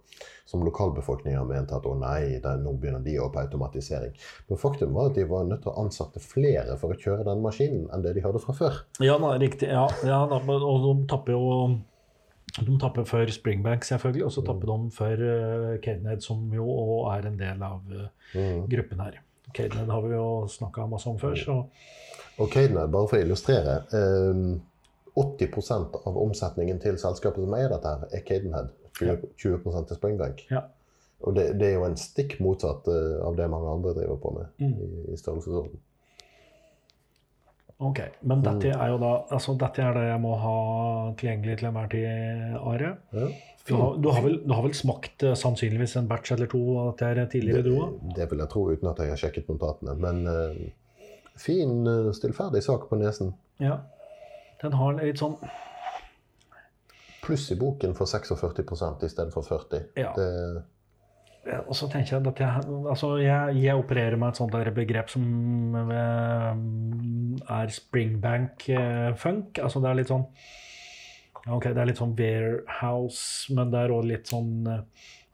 Som 0.48 0.64
lokalbefolkninga 0.66 1.42
mente 1.46 1.76
at 1.76 1.86
å 1.86 1.92
nei, 1.98 2.40
det, 2.42 2.54
nå 2.64 2.72
begynner 2.80 3.04
de 3.04 3.18
opp 3.22 3.36
automatisering. 3.38 4.16
Men 4.48 4.58
faktum 4.58 4.96
var 4.96 5.10
at 5.10 5.18
de 5.20 5.26
var 5.30 5.44
nødt 5.46 5.62
til 5.66 5.70
å 5.74 5.84
ansette 5.84 6.22
flere 6.24 6.74
for 6.80 6.94
å 6.94 6.98
kjøre 6.98 7.26
den 7.28 7.44
maskinen 7.44 7.86
enn 7.92 8.02
det 8.02 8.16
de 8.16 8.24
hadde 8.24 8.42
fra 8.42 8.56
før. 8.56 8.80
Ja, 9.04 9.18
nei, 9.22 9.36
riktig. 9.44 9.68
Ja, 9.70 9.86
ja 10.06 10.24
da, 10.30 10.40
og 10.40 10.88
de 10.88 10.96
tapper 11.12 11.36
jo 11.36 11.44
de 12.50 12.76
tapper 12.82 13.04
for 13.06 13.30
Springbank, 13.30 13.84
selvfølgelig, 13.86 14.24
og 14.26 14.32
så 14.34 14.42
tapper 14.42 14.72
de 14.72 14.90
for 14.96 15.20
uh, 15.22 15.76
Cadenhead, 15.84 16.24
som 16.24 16.48
jo 16.50 16.66
er 17.12 17.28
en 17.28 17.36
del 17.38 17.62
av 17.62 17.84
uh, 17.94 18.08
Mm. 18.34 18.66
gruppen 18.70 19.00
her. 19.02 19.20
Cadenhead 19.54 19.88
har 19.90 20.02
vi 20.02 20.14
jo 20.14 20.26
snakka 20.50 20.84
masse 20.86 21.08
om 21.10 21.16
før, 21.18 21.34
så 21.34 21.54
Og 22.38 22.50
Cadenhead, 22.50 22.90
bare 22.90 23.08
for 23.10 23.18
å 23.18 23.24
illustrere 23.24 23.72
eh, 23.90 24.42
80% 25.20 26.00
av 26.06 26.18
omsetningen 26.24 26.80
til 26.82 26.98
selskapet 27.00 27.44
som 27.44 27.56
eier 27.58 27.72
dette, 27.72 27.94
her, 27.94 28.10
er 28.16 28.26
Cadenhead. 28.26 28.72
20, 29.00 29.30
20 29.38 29.84
til 29.88 29.96
Springbank. 29.96 30.46
ja. 30.50 30.66
Og 31.20 31.34
det, 31.36 31.50
det 31.60 31.66
er 31.68 31.74
jo 31.76 31.84
en 31.84 31.98
stikk 32.00 32.38
motsatt 32.40 32.86
eh, 32.88 33.18
av 33.20 33.34
det 33.36 33.44
mange 33.52 33.68
andre 33.68 33.92
driver 33.98 34.16
på 34.22 34.30
med 34.38 34.46
Mm. 34.56 34.70
i, 34.80 35.12
i 35.12 35.16
størrelsesorden. 35.20 35.74
Ok. 37.80 38.00
Men 38.28 38.42
dette 38.44 38.72
er 38.72 38.88
jo 38.92 38.98
da 39.00 39.10
altså 39.32 39.54
dette 39.60 39.84
er 39.84 39.94
det 39.96 40.06
jeg 40.06 40.20
må 40.20 40.34
ha 40.40 40.56
tilgjengelig 41.20 41.58
til 41.60 41.68
enhver 41.70 41.92
tid, 41.92 42.56
Are. 42.60 42.90
Ja. 43.16 43.28
Du 43.68 43.74
har, 43.76 43.96
du, 44.00 44.08
har 44.10 44.24
vel, 44.24 44.38
du 44.44 44.52
har 44.56 44.64
vel 44.64 44.74
smakt 44.74 45.22
eh, 45.22 45.36
sannsynligvis 45.36 45.96
en 46.00 46.08
batch 46.10 46.32
eller 46.34 46.48
to 46.50 46.60
av 46.80 46.90
dette 46.98 47.28
tidligere, 47.36 47.62
du 47.68 47.74
òg? 47.76 48.00
Det, 48.00 48.16
det 48.16 48.30
vil 48.32 48.42
jeg 48.44 48.52
tro, 48.56 48.66
uten 48.72 48.90
at 48.90 49.04
jeg 49.04 49.12
har 49.12 49.20
sjekket 49.20 49.52
notatene. 49.52 49.94
Men 50.00 50.24
uh, 50.24 51.26
fin, 51.38 51.84
stillferdig 52.16 52.64
sak 52.64 52.88
på 52.88 52.98
nesen. 53.00 53.34
Ja. 53.60 53.76
Den 54.60 54.76
har 54.76 54.92
en 54.92 55.04
litt 55.04 55.20
sånn 55.20 55.38
Pluss 57.20 57.50
i 57.52 57.56
boken 57.60 57.92
for 57.94 58.08
46 58.08 59.04
i 59.04 59.08
stedet 59.12 59.32
for 59.34 59.44
40. 59.44 59.82
Ja. 60.00 60.12
Det, 60.16 60.28
Ja, 61.46 61.60
Og 61.66 61.76
så 61.76 61.88
tenker 61.88 62.16
jeg 62.18 62.26
at 62.28 62.40
jeg, 62.40 62.64
altså 62.88 63.14
jeg, 63.20 63.60
jeg 63.64 63.76
opererer 63.76 64.16
med 64.20 64.32
et 64.32 64.40
sånt 64.40 64.52
der 64.52 64.70
begrep 64.76 65.08
som 65.12 65.76
eh, 65.76 66.50
er 67.60 67.72
springbank-funk. 67.76 69.60
Altså 69.62 69.80
det 69.80 69.90
er 69.90 70.00
litt 70.00 70.12
sånn 70.12 70.26
Ok, 71.48 71.70
det 71.72 71.80
er 71.80 71.88
litt 71.88 72.00
sånn 72.00 72.12
warehouse, 72.18 73.54
men 73.56 73.70
det 73.72 73.80
er 73.80 73.94
òg 73.96 74.04
litt 74.10 74.28
sånn 74.28 74.66
eh, 74.68 74.82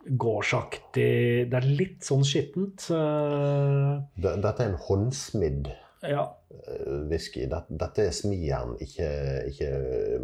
gårdsaktig 0.07 1.49
Det 1.51 1.59
er 1.59 1.67
litt 1.67 2.07
sånn 2.07 2.23
skittent. 2.27 2.87
eh, 2.95 3.91
dette 4.23 4.55
er 4.63 4.69
en 4.69 4.79
håndsmidd 4.87 5.73
ja. 6.03 6.27
eh, 6.51 7.07
whisky. 7.11 7.47
Dette, 7.49 7.77
dette 7.81 8.07
er 8.09 8.13
smijern, 8.15 8.77
ikke, 8.81 9.09
ikke 9.53 9.71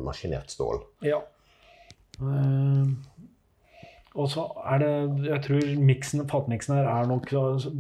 maskinert 0.03 0.51
stål. 0.51 0.83
ja. 1.03 1.23
Uh, 2.21 2.87
og 4.15 4.27
så 4.29 4.43
er 4.69 4.83
det 4.83 5.25
Jeg 5.25 5.41
tror 5.47 5.71
miksen, 5.81 6.21
fatmiksen 6.29 6.75
her 6.77 6.85
er 6.93 7.07
nok 7.09 7.31
så- 7.33 7.73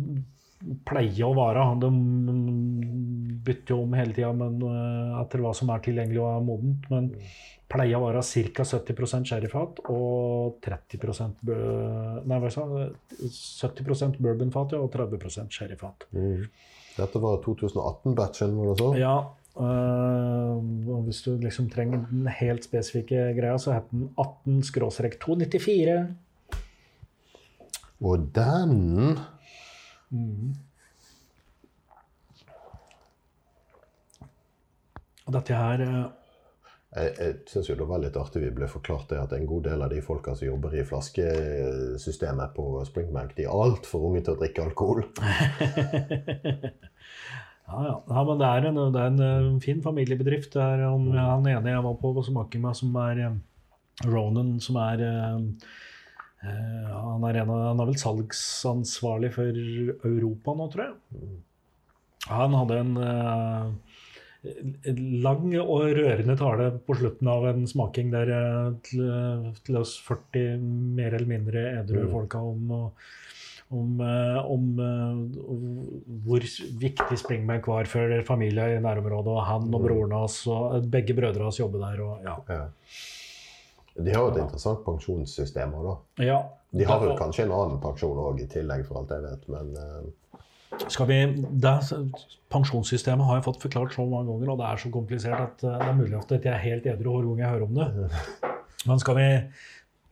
pleier 0.89 1.27
å 1.29 1.35
vare. 1.37 1.67
De 1.83 1.91
bytter 3.45 3.75
jo 3.75 3.83
om 3.83 3.93
hele 3.99 4.15
tida 4.17 4.31
etter 5.21 5.43
hva 5.43 5.53
som 5.55 5.71
er 5.75 5.83
tilgjengelig 5.85 6.23
og 6.23 6.31
er 6.31 6.45
modent. 6.47 6.89
Men 6.93 7.09
pleier 7.73 7.99
å 7.99 8.07
være 8.07 8.23
ca. 8.55 8.65
70% 8.65 9.29
sherryfat 9.29 9.81
og 9.91 10.59
30 10.65 11.37
bø- 11.45 12.25
Nei, 12.25 12.39
hva 12.41 12.51
sa 12.53 12.65
70% 12.67 14.21
bourbonfat 14.23 14.73
ja, 14.77 14.81
og 14.81 14.93
30% 14.95 15.51
sherryfat. 15.51 16.07
Dette 16.97 17.21
var 17.23 17.41
2018-batchen, 17.45 18.57
var 18.59 18.67
det 18.71 18.79
så? 18.79 18.89
Ja. 19.01 19.17
øh, 19.57 20.57
og 20.89 21.03
hvis 21.07 21.23
du 21.25 21.37
liksom 21.41 21.71
trenger 21.71 22.07
den 22.11 22.27
helt 22.41 22.65
spesifikke 22.65 23.35
greia, 23.39 23.59
så 23.59 23.73
heter 23.73 23.89
den 23.91 24.11
18-294. 24.19 26.15
Og 28.03 28.19
den 28.35 29.19
Og 35.27 35.33
dette 35.37 35.55
her 35.55 35.81
øh, 35.81 36.05
Jeg, 36.93 37.13
jeg 37.17 37.37
syns 37.49 37.69
jo 37.71 37.77
det 37.79 37.89
var 37.89 38.03
litt 38.03 38.17
artig 38.21 38.43
vi 38.43 38.51
ble 38.53 38.67
forklart 38.69 39.09
det 39.15 39.21
at 39.23 39.31
en 39.33 39.47
god 39.49 39.65
del 39.65 39.85
av 39.85 39.93
de 39.93 40.03
folka 40.05 40.35
som 40.37 40.51
jobber 40.51 40.75
i 40.77 40.85
flaskesystemet 40.85 42.53
på 42.57 42.67
Springbank, 42.85 43.33
de 43.39 43.47
er 43.47 43.55
altfor 43.65 44.11
unge 44.11 44.21
til 44.27 44.35
å 44.35 44.41
drikke 44.43 44.67
alkohol. 44.67 45.07
Ja, 47.73 47.79
ja. 47.87 47.95
ja 48.09 48.23
men 48.29 48.41
det 48.41 48.49
er 48.49 48.67
en, 48.69 48.81
det 48.93 49.01
er 49.01 49.13
en 49.13 49.23
øh, 49.25 49.61
fin 49.63 49.79
familiebedrift. 49.85 50.53
Det 50.53 50.61
er 50.61 50.83
han, 50.85 51.07
han 51.17 51.47
ene 51.49 51.73
jeg 51.73 51.85
var 51.87 51.95
på 52.01 52.11
på 52.17 52.25
smaking 52.27 52.65
med, 52.65 52.77
som 52.77 52.97
er 53.01 53.23
øh, 53.29 53.39
Ronan, 54.13 54.59
som 54.61 54.77
er 54.83 55.05
øh, 55.07 55.39
han, 56.43 57.25
er 57.29 57.39
en 57.41 57.55
han 57.55 57.81
er 57.81 57.89
vel 57.89 57.99
salgsansvarlig 58.03 59.33
for 59.37 59.63
Europa 60.11 60.57
nå, 60.59 60.69
tror 60.73 60.85
jeg. 60.85 61.31
Han 62.29 62.55
hadde 62.59 62.81
en, 62.83 62.93
lang 65.23 65.45
og 65.63 65.85
rørende 65.95 66.35
tale 66.39 66.71
på 66.87 66.97
slutten 66.99 67.29
av 67.31 67.45
en 67.53 67.67
smaking 67.71 68.11
der 68.13 68.31
eh, 68.35 68.71
til, 68.89 69.05
til 69.67 69.77
oss 69.79 69.97
40 70.03 70.57
mer 70.99 71.15
eller 71.15 71.31
mindre 71.31 71.67
edru 71.81 72.03
Mm. 72.03 72.11
folka 72.11 72.41
om, 72.43 72.73
om, 73.73 74.01
eh, 74.03 74.39
om 74.51 74.65
eh, 74.83 75.21
hvor 76.27 76.43
viktig 76.83 77.19
Springbank 77.23 77.69
var 77.71 77.85
for 77.91 78.17
familien 78.27 78.77
i 78.79 78.83
nærområdet, 78.83 79.31
og 79.37 79.45
han 79.47 79.69
og 79.75 79.81
Mm. 79.81 79.87
broren 79.87 80.17
hans 80.19 80.41
og 80.51 80.91
begge 80.91 81.15
brødre 81.15 81.43
hans 81.47 81.61
jobber 81.61 81.79
der. 81.87 82.03
Og, 82.03 82.19
ja. 82.25 82.37
Ja. 82.49 82.65
De 84.03 84.11
har 84.11 84.23
jo 84.25 84.31
et 84.35 84.43
interessant 84.43 84.83
pensjonssystem 84.87 85.73
òg, 85.77 85.85
da. 85.85 86.25
Ja, 86.25 86.43
De 86.73 86.85
har 86.89 86.99
vel 87.01 87.11
kanskje 87.19 87.45
en 87.45 87.53
annen 87.53 87.79
pensjon 87.81 88.17
òg 88.17 88.41
i 88.41 88.47
tillegg, 88.49 88.87
for 88.89 89.03
alt 89.03 89.11
jeg 89.13 89.23
vet, 89.23 89.49
men 89.53 89.75
eh, 89.77 90.07
Skal 90.91 91.07
vi, 91.09 91.19
det, 91.63 91.75
pensjonssystemet 92.53 93.27
har 93.27 93.39
jeg 93.39 93.45
fått 93.47 93.63
forklart 93.63 93.95
så 93.95 94.05
mange 94.07 94.33
ganger, 94.33 94.51
og 94.53 94.59
det 94.61 94.67
er 94.71 94.81
så 94.83 94.91
komplisert 94.93 95.41
at 95.41 95.63
eh, 95.65 95.77
det 95.79 95.89
er 95.89 95.97
mulig 95.99 96.17
at 96.19 96.33
jeg 96.37 96.51
er 96.53 96.65
helt 96.67 96.87
edru 96.91 97.15
hver 97.15 97.29
gang 97.29 97.39
jeg 97.45 97.53
hører 97.55 97.67
om 97.69 97.75
det. 97.79 97.89
Men 98.89 98.99
skal 99.01 99.17
vi 99.19 99.27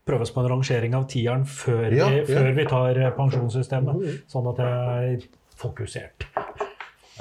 prøve 0.06 0.24
oss 0.24 0.33
på 0.35 0.40
en 0.44 0.48
rangering 0.54 0.94
av 0.96 1.04
tieren 1.11 1.44
før, 1.46 1.90
Ja, 1.94 2.09
vi, 2.11 2.22
ja. 2.22 2.24
før 2.30 2.52
vi 2.56 2.64
tar 2.70 3.00
eh, 3.02 3.11
pensjonssystemet? 3.18 4.24
Sånn 4.30 4.48
at 4.52 4.62
jeg 4.64 5.14
er 5.18 5.28
fokusert. 5.61 6.26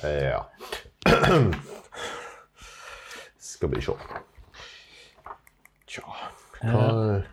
eh, 0.04 0.32
ja. 0.32 0.44
Skal 3.50 3.70
vi 3.74 3.82
se. 3.84 3.96
Tja 5.90 6.04
hva, 6.60 6.84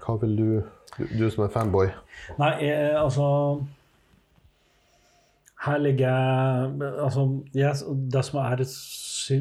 hva 0.01 0.15
vil 0.23 0.37
du, 0.39 0.49
du 0.97 1.03
Du 1.19 1.25
som 1.31 1.45
er 1.45 1.51
fanboy. 1.55 1.89
Nei, 2.41 2.53
jeg, 2.63 2.93
altså 2.99 3.27
Her 5.67 5.83
ligger 5.83 6.07
jeg 6.07 6.93
Altså, 7.03 7.27
jeg, 7.57 7.99
det 8.13 8.25
som 8.29 8.41
er 8.45 8.63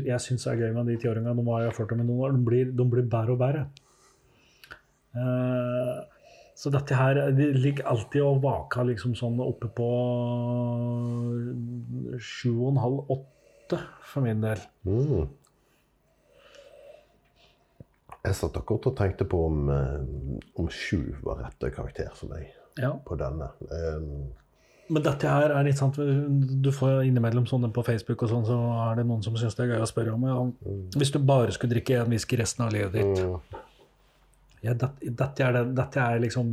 jeg 0.09 0.21
syns 0.23 0.47
er 0.49 0.57
gøy 0.57 0.73
med 0.73 0.89
de 0.89 0.97
tiåringene, 1.01 1.35
de 1.37 1.51
har 1.51 1.65
jeg 1.67 1.75
ført 1.77 1.93
om 1.93 2.01
i 2.01 2.07
noen 2.07 2.23
år, 2.25 2.35
de 2.35 2.45
blir, 2.47 2.71
de 2.73 2.85
blir 2.89 3.05
bedre 3.05 3.35
og 3.35 3.41
bedre. 3.41 3.65
Uh, 5.15 6.01
så 6.55 6.71
dette 6.73 6.95
her 6.97 7.19
De 7.35 7.45
ligger 7.55 7.87
alltid 7.87 8.23
og 8.23 8.41
vaker 8.43 8.87
liksom 8.89 9.13
sånn 9.15 9.37
oppe 9.43 9.69
på 9.75 9.87
sju 12.19 12.51
og 12.53 12.69
en 12.71 12.81
halv, 12.83 13.01
åtte 13.15 13.79
for 14.07 14.25
min 14.25 14.43
del. 14.43 14.61
Mm. 14.87 15.27
Jeg 18.25 18.37
satt 18.39 18.57
akkurat 18.57 18.87
og 18.89 18.95
tenkte 18.97 19.27
på 19.29 19.41
om, 19.51 19.67
eh, 19.69 19.99
om 20.57 20.69
sju 20.71 21.13
var 21.25 21.43
rette 21.43 21.69
karakter 21.75 22.09
for 22.17 22.31
meg 22.33 22.47
Ja. 22.81 22.95
på 23.05 23.15
denne. 23.19 23.51
Um, 23.69 24.33
Men 24.93 25.01
dette 25.01 25.29
her 25.29 25.49
er 25.49 25.65
litt 25.65 25.79
sant, 25.79 25.97
Du 25.97 26.69
får 26.73 27.07
innimellom 27.07 27.47
sånne 27.49 27.71
på 27.73 27.83
Facebook, 27.87 28.21
og 28.21 28.29
sånn, 28.29 28.45
så 28.45 28.57
er 28.85 28.99
det 28.99 29.07
noen 29.09 29.23
som 29.25 29.37
syns 29.39 29.57
det 29.57 29.65
er 29.65 29.75
gøy 29.75 29.85
å 29.85 29.89
spørre 29.89 30.13
om. 30.13 30.27
Ja, 30.29 30.41
hvis 30.99 31.13
du 31.15 31.19
bare 31.25 31.55
skulle 31.55 31.73
drikke 31.73 32.03
én 32.03 32.11
whisky 32.13 32.37
resten 32.37 32.67
av 32.67 32.73
livet 32.75 32.93
ditt 32.93 33.23
mm, 33.25 33.61
ja, 34.65 34.73
dette, 34.73 35.11
dette, 35.13 35.45
er 35.45 35.53
det, 35.53 35.63
dette 35.77 36.01
er 36.01 36.21
liksom 36.23 36.47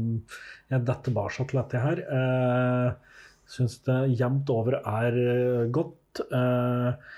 Jeg 0.69 0.85
detter 0.85 1.09
tilbake 1.09 1.47
til 1.49 1.61
dette 1.61 1.81
her. 1.81 2.03
Uh, 2.13 3.13
syns 3.53 3.79
det 3.87 3.99
jevnt 4.21 4.51
over 4.53 4.79
er 4.81 5.19
eh, 5.19 5.67
godt. 5.75 6.23
Eh, 6.33 7.11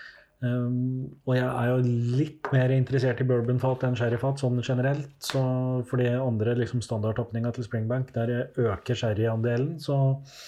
um, 0.44 1.04
og 1.26 1.32
jeg 1.36 1.46
er 1.46 1.70
jo 1.70 1.94
litt 2.18 2.50
mer 2.54 2.74
interessert 2.74 3.22
i 3.22 3.28
bourbonfat 3.28 3.86
enn 3.86 3.98
sherryfat 3.98 4.42
sånn 4.42 4.62
generelt. 4.64 5.14
Så 5.22 5.44
fordi 5.90 6.10
andre 6.16 6.56
liksom 6.58 6.82
standardtapninga 6.84 7.54
til 7.54 7.68
Springbank, 7.68 8.10
der 8.16 8.50
øker 8.50 8.98
sherryandelen, 8.98 9.76
så 9.82 10.00
eh, 10.10 10.44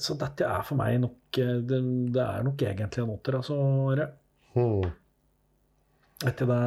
Så 0.00 0.16
dette 0.20 0.48
er 0.48 0.64
for 0.66 0.76
meg 0.80 0.98
nok 1.02 1.38
eh, 1.40 1.60
Det, 1.64 1.78
det 2.12 2.24
er 2.24 2.44
nok 2.46 2.64
egentlig 2.68 3.04
en 3.04 3.14
åtter, 3.14 3.38
altså. 3.38 3.56
Are. 3.92 4.08
hmm. 4.56 4.90
Etter 6.28 6.50
det 6.50 6.60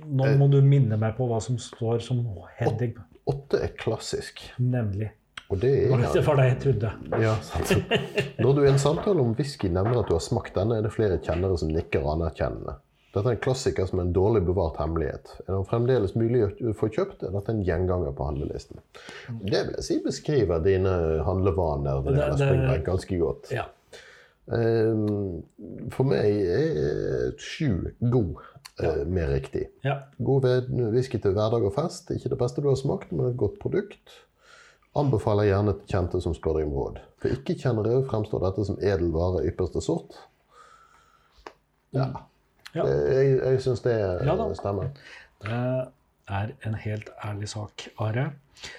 Nå 0.00 0.26
må 0.40 0.48
du 0.48 0.58
minne 0.64 0.96
meg 1.00 1.16
på 1.18 1.26
hva 1.28 1.38
som 1.44 1.58
står 1.60 2.00
som 2.04 2.22
heading. 2.56 2.94
Åtte 3.28 3.60
er 3.66 3.74
klassisk. 3.76 4.40
Nemlig. 4.56 5.10
Og 5.50 5.58
det 5.60 5.70
er 5.84 6.04
det 6.14 6.22
var 6.24 6.38
det 6.38 6.46
jeg 6.46 6.58
trodde. 6.62 6.92
Ja, 7.20 7.34
sant. 7.42 7.92
Når 8.38 8.54
du 8.54 8.60
i 8.62 8.70
en 8.70 8.78
samtale 8.80 9.20
om 9.20 9.34
whisky 9.36 9.68
nevner 9.68 10.00
at 10.00 10.08
du 10.08 10.14
har 10.14 10.22
smakt 10.24 10.54
denne, 10.56 10.78
er 10.78 10.86
det 10.86 10.92
flere 10.94 11.18
kjennere 11.20 11.58
som 11.60 11.72
nikker 11.74 12.06
anerkjennende. 12.14 12.78
Dette 13.10 13.26
er 13.26 13.34
en 13.34 13.40
klassiker 13.42 13.88
som 13.90 13.98
er 13.98 14.04
en 14.06 14.12
dårlig 14.14 14.44
bevart 14.46 14.76
hemmelighet. 14.78 15.32
Er 15.48 15.56
den 15.56 15.64
fremdeles 15.66 16.12
mulig 16.14 16.44
å 16.46 16.74
få 16.78 16.86
kjøpt, 16.94 17.24
er 17.26 17.32
dette 17.34 17.50
en 17.50 17.64
gjenganger 17.66 18.12
på 18.14 18.28
handlelisten. 18.28 18.78
Det 19.42 19.64
vil 19.66 19.74
jeg 19.74 19.82
si 19.88 19.96
beskriver 20.04 20.62
dine 20.62 20.92
handlevaner 21.26 22.04
når 22.04 22.06
det 22.06 22.20
gjelder 22.22 22.62
det- 22.70 22.84
ganske 22.86 23.18
godt. 23.18 23.50
Ja. 23.50 23.64
Ehm, 24.52 25.42
For 25.90 26.04
meg 26.04 26.24
er 26.46 27.34
sju 27.38 27.90
god 28.00 28.36
eh, 28.80 29.04
mer 29.06 29.28
riktig. 29.28 29.66
ja. 29.84 30.02
God 30.22 30.44
whisky 30.94 31.18
til 31.20 31.32
hverdag 31.34 31.64
og 31.66 31.74
fest. 31.74 32.10
Ikke 32.10 32.30
det 32.30 32.38
beste 32.38 32.62
du 32.62 32.68
har 32.68 32.76
smakt, 32.76 33.10
men 33.12 33.30
et 33.30 33.36
godt 33.36 33.58
produkt. 33.58 34.14
Anbefaler 34.96 35.44
gjerne 35.50 35.74
til 35.78 35.86
kjente 35.98 36.22
som 36.22 36.32
spør 36.34 36.58
deg 36.58 36.66
om 36.66 36.74
råd. 36.78 36.98
For 37.18 37.28
ikke-kjennere 37.28 38.06
fremstår 38.08 38.40
dette 38.46 38.64
som 38.66 38.78
edel 38.80 39.10
vare 39.10 39.44
ypperste 39.46 39.82
sort. 39.82 40.14
Ja. 41.92 42.08
Ja. 42.74 42.84
Eh, 42.86 43.16
Jeg, 43.16 43.40
jeg 43.40 43.62
syns 43.64 43.82
det 43.86 43.96
Ja 44.26 44.36
stemmer. 44.54 44.92
Det 45.40 46.36
er 46.36 46.52
en 46.66 46.74
helt 46.78 47.10
ærlig 47.26 47.48
sak, 47.50 47.88
Are. 47.98 48.30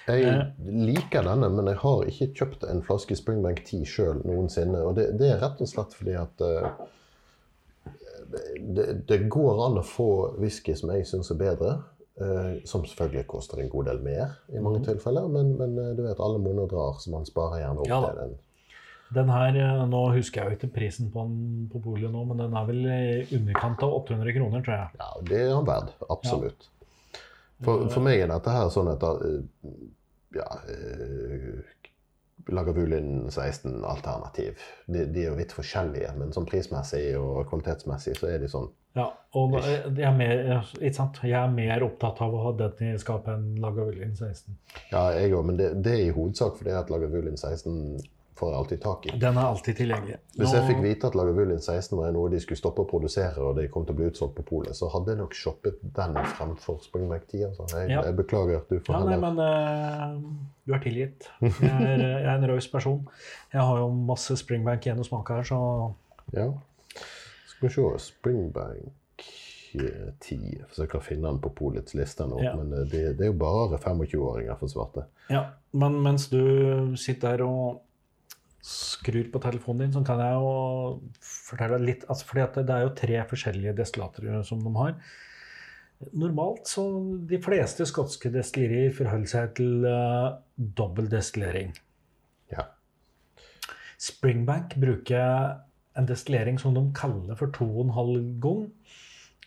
Jeg 0.06 0.24
Eh. 0.24 0.42
liker 0.62 1.22
denne, 1.26 1.48
men 1.50 1.66
jeg 1.66 1.76
har 1.82 2.04
ikke 2.08 2.28
kjøpt 2.38 2.64
en 2.70 2.82
flaske 2.86 3.16
Springbank 3.18 3.64
10 3.64 3.84
sjøl 3.84 4.22
noensinne. 4.24 4.80
Og 4.86 4.96
det, 4.96 5.18
det 5.18 5.32
er 5.32 5.40
rett 5.42 5.60
og 5.60 5.68
slett 5.68 5.96
fordi 5.98 6.14
at 6.16 6.44
uh, 6.46 6.70
det, 8.76 8.86
det 9.08 9.18
går 9.28 9.66
an 9.66 9.80
å 9.80 9.86
få 9.86 10.38
whisky 10.38 10.76
som 10.78 10.94
jeg 10.94 11.08
syns 11.10 11.32
er 11.34 11.40
bedre. 11.42 11.74
Uh, 12.20 12.60
som 12.68 12.84
selvfølgelig 12.84 13.26
koster 13.26 13.58
en 13.58 13.70
god 13.72 13.86
del 13.88 14.02
mer 14.04 14.34
i 14.52 14.60
mange 14.60 14.82
mm. 14.82 14.86
tilfeller. 14.90 15.28
Men, 15.32 15.54
men 15.58 15.76
du 15.96 16.02
vet, 16.04 16.20
alle 16.20 16.38
monner 16.38 16.70
drar, 16.70 17.00
så 17.00 17.10
man 17.10 17.26
sparer 17.26 17.64
gjerne 17.64 17.82
opp 17.82 17.90
Ja 17.90 18.00
til 18.06 18.18
den. 18.22 18.34
Den 19.14 19.32
her, 19.32 19.56
eh, 19.60 19.82
Nå 19.88 20.02
husker 20.16 20.42
jeg 20.42 20.50
jo 20.50 20.58
ikke 20.58 20.74
prisen 20.76 21.10
på 21.12 21.24
den 21.28 21.66
på 21.72 21.82
polet 21.84 22.12
nå, 22.12 22.24
men 22.28 22.44
den 22.44 22.56
er 22.56 22.68
vel 22.68 22.84
i 22.86 23.38
underkant 23.38 23.82
av 23.84 23.96
800 24.02 24.36
kroner, 24.38 24.64
tror 24.64 24.78
jeg. 24.78 25.00
Ja, 25.00 25.10
det 25.30 25.40
er 25.40 25.50
den 25.52 25.68
verd. 25.68 25.92
Absolutt. 26.12 26.68
For, 27.62 27.86
for 27.92 28.02
meg 28.02 28.22
er 28.22 28.32
dette 28.32 28.54
her 28.54 28.70
sånn 28.74 28.90
at 28.90 29.04
eh, 29.06 29.68
ja, 30.34 30.48
eh, 30.72 31.62
Lagavulin 32.50 33.28
16-alternativ. 33.30 34.54
De, 34.86 35.04
de 35.06 35.24
er 35.24 35.28
jo 35.30 35.38
vidt 35.38 35.52
forskjellige, 35.54 36.14
men 36.18 36.32
sånn 36.34 36.48
prismessig 36.48 37.04
og 37.20 37.44
kvalitetsmessig 37.50 38.16
så 38.18 38.32
er 38.32 38.42
de 38.42 38.50
sånn 38.50 38.70
Ja, 38.96 39.06
og 39.38 39.54
jeg 39.56 40.02
er, 40.04 40.16
mer, 40.16 40.64
jeg 40.82 41.36
er 41.38 41.52
mer 41.54 41.84
opptatt 41.86 42.18
av 42.24 42.34
å 42.34 42.42
ha 42.48 42.50
den 42.58 42.90
i 42.90 42.98
skapet 43.00 43.36
enn 43.36 43.60
Lagavulin 43.62 44.16
16. 44.16 44.58
Ja, 44.90 45.06
jeg 45.16 45.32
òg, 45.36 45.46
men 45.48 45.60
det, 45.60 45.70
det 45.84 45.94
er 45.94 46.08
i 46.08 46.16
hovedsak 46.16 46.58
fordi 46.58 46.74
at 46.76 46.90
Lagavulin 46.92 47.38
16 47.38 48.02
får 48.38 48.48
jeg 48.50 48.58
alltid 48.58 48.80
tak 48.82 49.06
i. 49.06 49.10
Den 49.20 49.36
er 49.38 49.44
alltid 49.46 49.76
tilgjengelig. 49.76 50.16
Hvis 50.40 50.52
jeg 50.56 50.64
fikk 50.68 50.78
vite 50.82 51.06
at 51.10 51.14
Lagavulin 51.18 51.60
16 51.60 51.98
var 51.98 52.12
noe 52.16 52.30
de 52.32 52.40
skulle 52.40 52.58
stoppe 52.58 52.82
å 52.82 52.88
produsere, 52.88 53.36
og 53.44 53.56
det 53.58 53.66
kom 53.70 53.84
til 53.86 53.92
å 53.94 53.98
bli 53.98 54.06
utsolgt 54.08 54.34
på 54.38 54.44
polet, 54.48 54.74
så 54.78 54.88
hadde 54.94 55.12
jeg 55.12 55.20
nok 55.20 55.34
shoppet 55.36 55.82
den 55.98 56.16
fremfor 56.36 56.80
Springback 56.84 57.26
10. 57.28 57.44
Altså. 57.50 57.66
Jeg, 57.76 57.90
Ja. 57.92 58.02
jeg 58.08 58.16
beklager 58.16 58.56
at 58.62 58.68
du 58.72 58.78
får 58.80 58.94
Ja, 58.96 59.04
nei, 59.04 59.18
men 59.20 59.38
uh, 59.38 60.16
du 60.66 60.72
er 60.74 60.82
tilgitt. 60.84 61.28
Jeg 61.42 61.52
er, 61.70 61.98
jeg 61.98 62.24
er 62.24 62.34
en 62.38 62.48
raus 62.50 62.68
person. 62.72 63.06
Jeg 63.52 63.60
har 63.60 63.78
jo 63.84 63.90
masse 63.90 64.36
Springbank 64.40 64.86
igjen 64.88 64.98
å 65.04 65.06
smake 65.06 65.36
her, 65.36 65.42
så 65.52 65.94
Ja. 66.32 66.48
Skal 67.52 67.68
vi 67.68 67.74
se 67.74 67.82
Springbank 68.08 69.28
eh, 69.74 70.08
10. 70.20 70.40
Jeg 70.56 70.66
forsøker 70.72 70.98
å 70.98 71.04
finne 71.04 71.28
den 71.28 71.38
på 71.44 71.52
polets 71.54 71.94
liste 71.94 72.26
nå, 72.28 72.40
Ja. 72.42 72.56
men 72.56 72.72
eh, 72.72 72.88
det, 72.90 73.04
det 73.18 73.28
er 73.28 73.32
jo 73.32 73.38
bare 73.38 73.78
25-åringer 73.78 74.58
for 74.58 74.68
svarte. 74.72 75.04
ja. 75.30 75.50
Men 75.74 75.94
mens 76.04 76.26
du 76.28 76.92
sitter 77.00 77.30
her 77.30 77.42
og 77.46 77.78
skrur 78.62 79.26
på 79.32 79.40
telefonen 79.42 79.88
din, 79.88 79.92
så 79.96 80.04
kan 80.06 80.20
jeg 80.22 80.38
jo 80.38 80.50
fortelle 81.26 81.80
litt 81.82 82.06
altså 82.06 82.28
fordi 82.28 82.44
at 82.44 82.58
det 82.62 82.74
er 82.74 82.84
jo 82.84 82.96
tre 83.00 83.22
forskjellige 83.32 83.76
destillater 83.80 84.28
som 84.46 84.62
de 84.62 84.72
har. 84.76 84.94
Normalt 86.18 86.70
så 86.70 86.84
de 87.30 87.38
fleste 87.42 87.86
skotske 87.86 88.30
destillerier 88.34 88.94
forholder 88.94 89.30
seg 89.30 89.52
til 89.58 89.86
uh, 89.86 90.38
dobbel 90.56 91.10
destillering. 91.10 91.74
Ja. 92.54 92.68
Springbank 94.02 94.78
bruker 94.82 95.58
en 95.98 96.08
destillering 96.08 96.58
som 96.58 96.74
de 96.74 96.86
kaller 96.96 97.38
for 97.38 97.50
2,5 97.54 98.38
gong. 98.42 98.68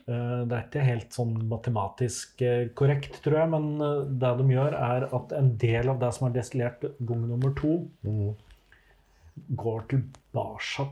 Eh, 0.05 0.41
Det 0.45 0.53
er 0.53 0.65
ikke 0.67 0.83
helt 0.85 1.15
sånn 1.17 1.31
matematisk 1.49 2.43
eh, 2.45 2.67
korrekt, 2.77 3.17
tror 3.25 3.39
jeg, 3.39 3.49
men 3.49 3.65
det 4.21 4.33
de 4.37 4.45
gjør, 4.53 4.75
er 4.77 5.07
at 5.17 5.33
en 5.33 5.49
del 5.57 5.89
av 5.89 5.97
det 6.03 6.11
som 6.13 6.27
er 6.27 6.35
destillert 6.35 6.85
gong 7.01 7.23
nummer 7.31 7.55
to, 7.57 7.79
Mm. 8.05 8.35
Går 9.35 9.87
tilbake 9.91 10.85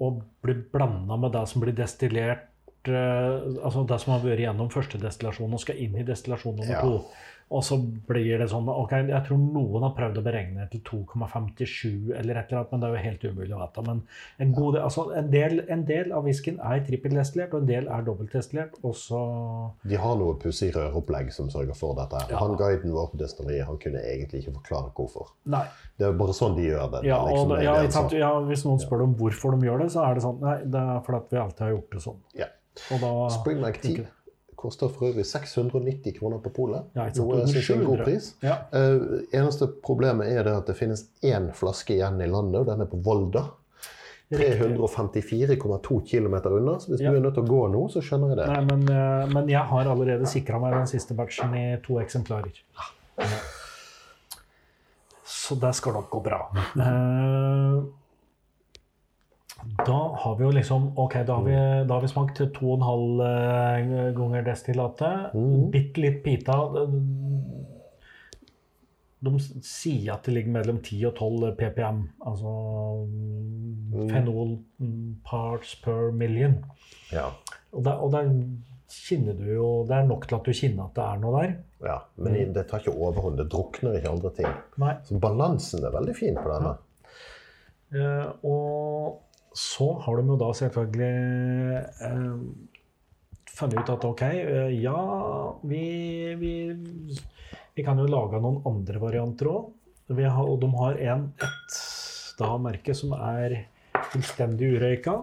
og 0.00 0.22
blir 0.42 0.62
blanda 0.72 1.16
med 1.20 1.32
det 1.36 1.42
som 1.50 1.60
blir 1.60 1.76
destillert 1.76 2.46
eh, 2.88 3.64
Altså 3.64 3.84
det 3.88 3.98
som 4.00 4.14
har 4.14 4.22
vært 4.24 4.40
gjennom 4.46 4.70
første 4.72 5.00
destillasjon 5.02 5.52
og 5.52 5.60
skal 5.60 5.76
inn 5.84 5.98
i 6.00 6.06
destillasjon 6.08 6.56
nummer 6.56 6.72
Ja. 6.72 6.80
to. 6.80 7.02
Og 7.50 7.64
så 7.66 7.76
blir 7.82 8.38
det 8.38 8.46
sånn 8.52 8.68
ok, 8.70 8.92
Jeg 9.08 9.26
tror 9.26 9.38
noen 9.42 9.82
har 9.82 9.94
prøvd 9.96 10.20
å 10.20 10.22
beregne 10.22 10.66
til 10.70 10.82
2,57 10.86 12.12
eller 12.14 12.38
et 12.38 12.52
eller 12.52 12.60
annet, 12.60 12.70
men 12.70 12.82
det 12.82 12.88
er 12.88 12.94
jo 12.94 13.02
helt 13.08 13.24
umulig 13.26 13.56
å 13.56 13.62
vite. 13.64 13.84
Men 13.88 14.02
en, 14.44 14.52
god 14.54 14.78
altså 14.84 15.06
en, 15.18 15.30
del, 15.32 15.56
en 15.66 15.82
del 15.88 16.14
av 16.14 16.28
whiskyen 16.28 16.60
er 16.62 16.84
trippeldestillert, 16.86 17.56
og 17.56 17.64
en 17.64 17.70
del 17.70 17.90
er. 17.90 18.06
Og 18.10 18.94
så 18.96 19.20
De 19.86 19.98
har 19.98 20.14
noe 20.20 20.36
pussig 20.40 20.70
røropplegg 20.76 21.32
som 21.34 21.50
sørger 21.52 21.76
for 21.76 21.98
dette. 21.98 22.22
Ja. 22.30 22.38
Han 22.42 22.54
guiden 22.60 22.94
vår 22.94 23.10
på 23.12 23.20
destilleriet 23.20 23.66
han 23.68 23.80
kunne 23.82 24.04
egentlig 24.04 24.44
ikke 24.44 24.54
forklare 24.60 24.94
hvorfor. 24.94 25.34
Nei. 25.50 25.64
Det 25.98 26.06
er 26.06 26.16
bare 26.22 26.36
sånn 26.36 26.56
de 26.56 26.68
gjør 26.68 26.86
det. 26.94 27.02
Ja, 27.10 27.18
liksom, 27.26 27.50
og, 27.50 27.56
det 27.56 27.66
ja, 27.66 27.74
sant? 27.92 28.16
ja, 28.16 28.30
Hvis 28.46 28.64
noen 28.68 28.80
spør 28.82 29.04
om 29.08 29.18
hvorfor 29.18 29.56
de 29.56 29.68
gjør 29.68 29.84
det, 29.84 29.90
så 29.94 30.06
er 30.06 30.16
det 30.16 30.24
sånn 30.24 30.40
Nei, 30.40 30.56
det 30.70 30.86
er 30.94 31.04
fordi 31.04 31.34
vi 31.34 31.42
alltid 31.42 31.66
har 31.66 31.74
gjort 31.74 31.98
det 31.98 32.06
sånn. 32.06 32.24
Ja. 32.38 32.48
Og 32.94 33.02
da 33.02 33.12
Springbank 33.34 33.80
10 33.82 33.92
Ikke 33.92 34.08
koster 34.60 34.90
for 34.92 35.08
øvrig 35.10 35.24
690 35.26 36.14
kroner 36.18 36.38
på 36.44 36.52
polet. 36.54 36.90
Ja, 36.96 37.06
Noe 37.16 37.38
jeg 37.40 37.48
syns 37.54 37.70
er 37.72 37.80
en 37.80 37.86
god 37.88 38.02
pris. 38.04 38.28
Ja. 38.44 38.58
Uh, 38.74 39.22
eneste 39.32 39.66
problemet 39.84 40.28
er 40.30 40.44
det 40.46 40.54
at 40.60 40.68
det 40.70 40.76
finnes 40.78 41.06
én 41.24 41.48
flaske 41.56 41.96
igjen 41.96 42.20
i 42.20 42.28
landet, 42.30 42.60
og 42.62 42.68
den 42.70 42.84
er 42.84 42.90
på 42.92 43.00
Volda. 43.06 43.46
354,2 44.30 45.96
km 46.06 46.34
unna, 46.52 46.76
så 46.78 46.92
hvis 46.92 47.00
Ja. 47.02 47.10
du 47.10 47.16
er 47.16 47.20
nødt 47.24 47.34
til 47.34 47.42
å 47.42 47.48
gå 47.50 47.62
nå, 47.72 47.80
så 47.90 47.98
skjønner 48.04 48.28
jeg 48.30 48.36
det. 48.38 48.46
Nei, 48.46 48.60
men, 48.68 48.84
uh, 48.88 49.26
men 49.34 49.48
jeg 49.50 49.64
har 49.72 49.88
allerede 49.90 50.26
sikra 50.30 50.60
meg 50.62 50.76
den 50.76 50.86
siste 50.86 51.14
batchen 51.18 51.54
i 51.58 51.64
to 51.82 51.98
eksemplarer. 51.98 52.52
Ja. 53.18 53.26
Så 55.26 55.58
det 55.60 55.74
skal 55.74 55.92
nok 55.98 56.10
gå 56.10 56.20
bra. 56.22 56.44
Eh, 56.80 57.82
Da 59.86 59.98
har 60.22 60.36
vi 60.38 60.44
jo 60.44 60.50
liksom 60.54 60.90
Ok, 60.98 61.14
da 61.26 61.36
har 61.38 61.44
vi, 61.44 61.56
da 61.86 61.94
har 61.94 62.04
vi 62.04 62.08
smakt 62.08 62.40
to 62.40 62.70
og 62.72 62.78
en 62.78 62.86
halv 62.86 63.22
eh, 63.26 64.12
ganger 64.16 64.46
destillatet. 64.46 65.34
Mm. 65.36 65.66
Bitte 65.74 66.04
litt 66.04 66.22
pita. 66.24 66.56
De 69.20 69.34
sier 69.36 70.14
at 70.14 70.24
det 70.24 70.34
ligger 70.38 70.56
mellom 70.56 70.80
10 70.80 71.04
og 71.10 71.18
12 71.20 71.54
PPM, 71.58 72.00
altså 72.24 72.52
fenol 74.08 74.54
mm, 74.80 75.20
parts 75.26 75.74
per 75.84 76.08
million. 76.16 76.56
Ja. 77.12 77.28
Og 77.76 77.84
der, 77.84 78.00
og 78.00 78.14
der 78.14 78.30
kjenner 78.90 79.36
du 79.38 79.44
jo 79.52 79.66
Det 79.86 79.94
er 79.94 80.06
nok 80.08 80.24
til 80.26 80.36
at 80.38 80.48
du 80.48 80.56
kjenner 80.56 80.88
at 80.88 80.96
det 80.96 81.04
er 81.04 81.20
noe 81.22 81.40
der. 81.42 81.56
ja. 81.84 81.98
Men 82.16 82.38
mm. 82.38 82.54
det 82.56 82.68
tar 82.70 82.82
ikke 82.82 82.96
overhånd. 82.96 83.38
Det 83.38 83.50
drukner 83.52 83.98
ikke 83.98 84.14
andre 84.16 84.32
ting. 84.40 84.54
Nei. 84.82 84.94
Så 85.04 85.20
balansen 85.20 85.84
er 85.84 85.98
veldig 85.98 86.16
fin 86.16 86.40
på 86.40 86.48
denne. 86.48 86.78
Eh, 87.90 88.26
og 88.46 89.20
så 89.56 89.88
har 90.04 90.20
de 90.20 90.30
jo 90.30 90.36
da 90.40 90.50
selvfølgelig 90.54 91.80
eh, 92.06 92.34
funnet 93.50 93.80
ut 93.80 93.92
at 93.96 94.06
ok, 94.06 94.22
eh, 94.22 94.74
ja, 94.80 95.00
vi, 95.66 95.84
vi, 96.38 96.54
vi 97.74 97.86
kan 97.86 97.98
jo 97.98 98.06
lage 98.10 98.40
noen 98.42 98.62
andre 98.70 99.02
varianter 99.02 99.50
òg. 99.50 99.64
Og 100.10 100.18
de 100.18 100.70
har 100.74 100.96
en, 101.12 101.28
et 101.38 101.74
da 102.40 102.56
merke 102.58 102.94
som 102.96 103.12
er 103.14 103.66
fullstendig 104.10 104.66
urøyka. 104.76 105.14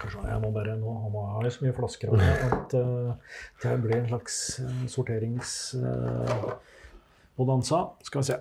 Kanskje 0.00 0.20
jeg 0.26 0.40
må 0.42 0.48
bare 0.52 0.76
Nå 0.76 0.90
har 1.36 1.44
jeg 1.46 1.54
så 1.54 1.64
mye 1.64 1.76
flasker 1.76 2.08
av 2.10 2.14
det 2.20 2.32
at 2.50 2.70
eh, 2.80 3.10
det 3.62 3.82
blir 3.84 3.98
en 4.00 4.10
slags 4.10 4.34
uh, 4.60 4.64
sorteringsbonanza. 4.90 7.78
Skal 8.08 8.18
vi 8.20 8.26
se. 8.28 8.36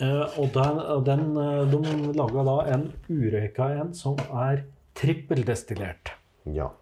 Eh, 0.00 0.38
og 0.40 0.52
den, 0.54 0.80
den, 1.06 1.24
eh, 1.36 1.62
de 1.72 2.12
laga 2.16 2.46
da 2.48 2.56
en 2.74 2.88
urøyka 3.10 3.72
en 3.82 3.92
som 3.96 4.16
er 4.30 4.64
trippeldestillert. 4.98 6.14
Ja. 6.48 6.72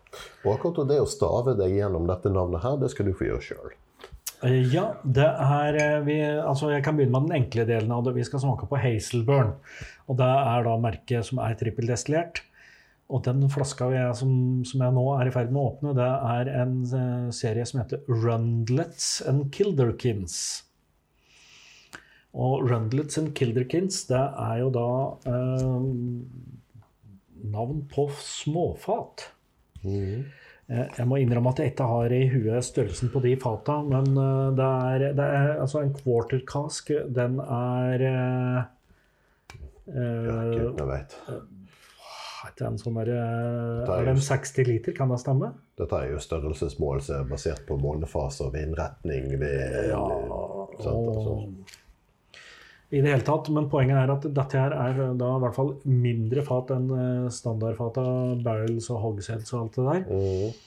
Og 0.45 0.57
akkurat 0.57 0.89
det 0.91 0.99
å 1.03 1.09
stave 1.11 1.55
deg 1.59 1.77
gjennom 1.79 2.09
dette 2.09 2.33
navnet 2.33 2.65
her, 2.65 2.79
det 2.81 2.91
skal 2.93 3.11
du 3.11 3.15
få 3.17 3.29
gjøre 3.29 3.47
sjøl. 3.47 3.75
Eh, 4.47 4.63
ja, 4.73 4.87
det 5.05 5.27
er 5.27 5.77
eh, 5.77 5.97
vi, 6.07 6.21
altså 6.25 6.71
Jeg 6.73 6.85
kan 6.87 6.97
begynne 6.97 7.19
med 7.19 7.29
den 7.29 7.43
enkle 7.43 7.67
delen 7.69 7.93
av 7.93 8.07
det. 8.07 8.17
Vi 8.17 8.25
skal 8.27 8.43
smake 8.45 8.69
på 8.71 8.79
Hazelburn. 8.81 9.53
Og 10.09 10.17
det 10.21 10.31
er 10.31 10.65
da 10.67 10.79
merket 10.81 11.29
som 11.29 11.43
er 11.45 11.59
trippeldestillert. 11.61 12.43
Og 13.11 13.25
den 13.27 13.43
flaska 13.51 13.89
vi 13.91 13.99
er, 13.99 14.13
som, 14.15 14.33
som 14.67 14.83
jeg 14.85 14.95
nå 14.95 15.05
er 15.17 15.29
i 15.29 15.35
ferd 15.35 15.51
med 15.51 15.61
å 15.61 15.69
åpne, 15.73 15.95
det 15.99 16.09
er 16.31 16.51
en 16.63 16.75
eh, 16.87 17.31
serie 17.35 17.67
som 17.67 17.83
heter 17.83 18.05
Rundlets 18.09 19.19
and 19.29 19.51
Kilderkins. 19.55 20.37
Og 22.39 22.71
Rundlets 22.71 23.19
and 23.19 23.33
Kilderkins, 23.35 24.05
det 24.07 24.21
er 24.21 24.61
jo 24.63 24.71
da 24.75 24.91
eh, 25.27 25.89
navn 27.51 27.83
på 27.91 28.07
småfat. 28.23 29.31
Mm. 29.83 30.29
Jeg 30.71 31.07
må 31.11 31.19
innrømme 31.19 31.51
at 31.51 31.59
jeg 31.59 31.73
ikke 31.73 31.87
har 31.91 32.13
i 32.15 32.27
huet 32.31 32.63
størrelsen 32.63 33.11
på 33.11 33.23
de 33.25 33.33
fata, 33.43 33.81
men 33.83 34.13
eh, 34.15 34.51
det 34.55 34.67
er, 34.91 35.07
det 35.19 35.31
er 35.41 35.55
altså 35.57 35.83
en 35.83 35.95
quarter 35.97 36.45
cask. 36.47 36.93
Den 37.11 37.41
er 37.43 38.05
eh, 38.07 38.61
Jeg 39.91 40.69
eh, 40.69 40.85
vet. 40.93 41.17
ikke 42.47 42.69
en 42.69 42.79
sånn 42.79 43.01
der, 43.01 43.11
eh, 43.17 43.83
er 43.83 43.93
Er 43.97 44.07
det 44.07 44.15
en 44.15 44.23
60 44.29 44.71
liter, 44.71 44.95
kan 44.95 45.11
det 45.11 45.19
stemme? 45.25 45.51
Dette 45.81 45.99
er 45.99 46.15
jo 46.15 46.23
størrelsesmål 46.23 47.03
som 47.03 47.25
er 47.25 47.31
basert 47.35 47.67
på 47.67 47.75
månefase 47.81 48.47
og 48.47 48.55
vindretning 48.55 49.33
ved 49.43 49.91
sant, 49.91 50.87
altså. 50.87 51.37
I 52.91 52.99
det 52.99 53.13
hele 53.13 53.23
tatt, 53.27 53.47
men 53.55 53.69
poenget 53.71 54.01
er 54.01 54.11
at 54.11 54.25
dette 54.35 54.59
her 54.59 54.75
er 54.75 54.97
da 55.19 55.29
i 55.37 55.43
hvert 55.45 55.55
fall 55.55 55.77
mindre 55.87 56.43
fat 56.47 56.73
enn 56.75 56.89
eh, 56.91 57.29
standardfata, 57.31 58.03
barrels 58.43 58.91
og 58.91 59.05
hogsheads 59.05 59.55
og 59.55 59.61
alt 59.61 59.79
det 59.79 59.87
der. 59.87 60.03
Mm. 60.11 60.67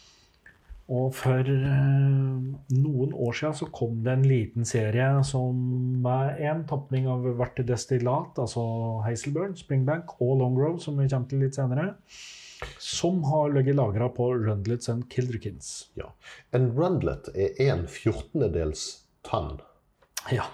Og 0.94 1.10
for 1.16 1.48
eh, 1.48 2.46
noen 2.76 3.14
år 3.16 3.36
siden 3.40 3.58
så 3.60 3.68
kom 3.76 4.02
det 4.06 4.14
en 4.14 4.26
liten 4.28 4.68
serie 4.68 5.08
som 5.28 6.08
er 6.12 6.40
en 6.52 6.64
tapning 6.68 7.08
av 7.12 7.28
hvert 7.40 7.60
destillat, 7.68 8.40
altså 8.40 8.64
Hazelburn, 9.06 9.56
Springbank 9.60 10.16
og 10.20 10.38
Longrow, 10.42 10.78
som 10.84 11.00
vi 11.00 11.08
kommer 11.12 11.32
til 11.32 11.44
litt 11.44 11.60
senere, 11.60 11.94
som 12.80 13.24
har 13.28 13.52
ligget 13.56 13.80
lagra 13.80 14.08
på 14.16 14.30
Rundlets 14.46 14.92
and 14.92 15.10
Kilderkins. 15.12 15.90
Ja. 16.00 16.12
En 16.56 16.72
rundlet 16.76 17.32
er 17.36 17.56
en 17.68 17.88
fjortendedels 17.92 18.86
tonn. 19.28 19.60
Ja. 20.32 20.48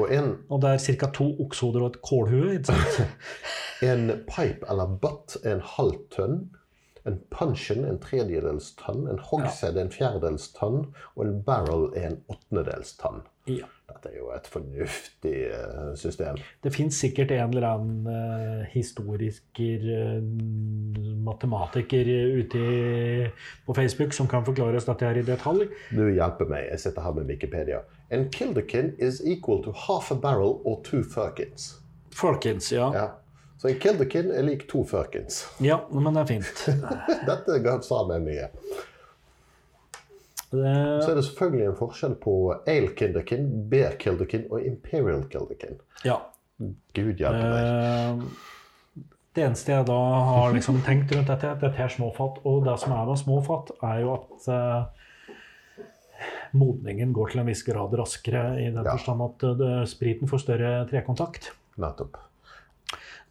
Og 0.00 0.12
en, 0.14 0.36
Og 0.48 0.62
det 0.62 0.70
er 0.70 0.96
ca. 1.00 1.10
to 1.12 1.28
oksehoder 1.44 1.84
og 1.84 1.92
et 1.92 2.02
kålhue. 2.02 2.54
ikke 2.56 2.72
sant? 2.72 3.06
en 3.90 4.10
pipe 4.28 4.66
eller 4.70 4.98
butt 5.02 5.36
er 5.44 5.58
en 5.58 5.66
halv 5.76 5.98
tønn. 6.14 6.42
En 7.06 7.18
puncheon 7.34 7.84
er 7.84 7.96
en 7.96 8.02
tredjedels 8.02 8.72
tønn. 8.78 9.08
En 9.10 9.18
hogshead 9.18 9.76
er 9.76 9.88
en 9.88 9.94
fjerdedels 9.94 10.52
tønn. 10.54 10.84
Og 11.16 11.26
en 11.26 11.38
barrel 11.46 11.90
er 11.98 12.12
en 12.12 12.20
åttendedels 12.30 12.94
tønn. 13.00 13.24
Ja. 13.50 13.66
Dette 13.90 14.12
er 14.12 14.20
jo 14.20 14.28
et 14.32 14.46
fornuftig 14.48 15.34
eh, 15.50 15.88
system. 15.98 16.38
Det 16.62 16.72
fins 16.72 16.96
sikkert 17.02 17.34
en 17.34 17.50
eller 17.52 17.66
annen 17.68 18.06
uh, 18.06 18.62
historiker, 18.72 19.82
uh, 19.82 20.22
matematiker 21.26 22.08
ute 22.38 22.62
på 23.66 23.76
Facebook 23.76 24.14
som 24.16 24.30
kan 24.30 24.46
forklare 24.46 24.78
oss 24.78 24.88
dette 24.88 25.10
her 25.10 25.20
i 25.20 25.26
detalj. 25.26 25.66
Du 25.90 26.06
hjelper 26.06 26.48
meg. 26.48 26.70
Jeg 26.70 26.84
sitter 26.86 27.04
her 27.04 27.18
med 27.18 27.34
Wikipedia. 27.34 27.82
En 28.12 28.26
kilderkin 28.34 28.92
is 28.98 29.22
equal 29.24 29.62
to 29.64 29.72
half 29.86 30.10
a 30.12 30.14
barrel 30.14 30.58
or 30.68 30.78
two 30.84 31.02
firkins. 31.02 31.70
Firkins, 32.12 32.68
ja. 32.72 32.90
Ja. 32.94 33.06
Så 33.62 33.68
en 33.70 33.78
kilderkin 33.80 34.30
er 34.34 34.42
lik 34.44 34.66
to 34.68 34.82
firkins. 34.84 35.42
Ja, 35.70 35.80
men 35.90 36.12
det 36.14 36.20
er 36.26 36.30
fint. 36.34 36.64
Dette 37.30 37.58
ga 37.64 37.78
sa 37.86 38.02
meg 38.10 38.26
mye. 38.26 38.48
Så 40.52 40.60
er 41.08 41.14
det 41.16 41.24
selvfølgelig 41.24 41.66
en 41.70 41.76
forskjell 41.78 42.14
på 42.20 42.32
ale 42.68 42.90
kilderkin, 42.98 43.46
bear 43.72 43.94
kilderkin 44.00 44.44
og 44.52 44.60
imperial 44.68 45.24
kilderkin. 45.32 45.78
ja. 46.04 46.18
Gud 46.94 47.18
hjelpe 47.18 47.46
meg. 47.48 47.64
Eh, 47.64 48.26
Det 49.34 49.42
eneste 49.46 49.72
jeg 49.72 49.86
da 49.88 49.96
har 50.28 50.52
liksom 50.52 50.76
tenkt 50.84 51.10
rundt 51.16 51.26
dette, 51.32 51.48
at 51.56 51.62
dette 51.64 51.80
er 51.80 51.88
småfatt. 51.90 52.36
Og 52.46 52.60
det 52.66 52.74
som 52.78 52.92
er 52.92 53.06
med 53.08 53.16
småfatt, 53.18 53.72
er 53.82 54.02
jo 54.04 54.10
at 54.18 54.46
eh, 54.52 55.01
modningen 56.54 57.12
går 57.16 57.32
til 57.32 57.40
en 57.40 57.46
viss 57.46 57.62
grad 57.66 57.94
raskere, 57.98 58.44
i 58.60 58.68
den 58.70 58.84
Ja. 58.84 58.92
forstand 58.96 59.22
at 59.22 59.42
eh, 59.48 59.54
det, 59.60 59.88
spriten 59.88 60.28
får 60.28 60.42
større 60.44 60.72
trekontakt. 60.90 61.50
Nettopp. 61.78 62.16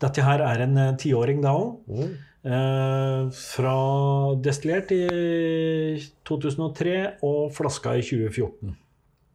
Dette 0.02 0.24
her 0.26 0.42
er 0.42 0.62
en 0.66 0.78
eh, 0.78 0.96
tiåring 0.98 1.42
da 1.44 1.54
òg. 1.54 1.80
Mm. 1.88 2.12
Eh, 2.42 3.30
fra 3.38 3.76
destillert 4.42 4.90
i 4.96 5.04
2003 6.26 6.96
og 7.28 7.52
flaska 7.54 7.94
i 8.00 8.02
2014. 8.02 8.76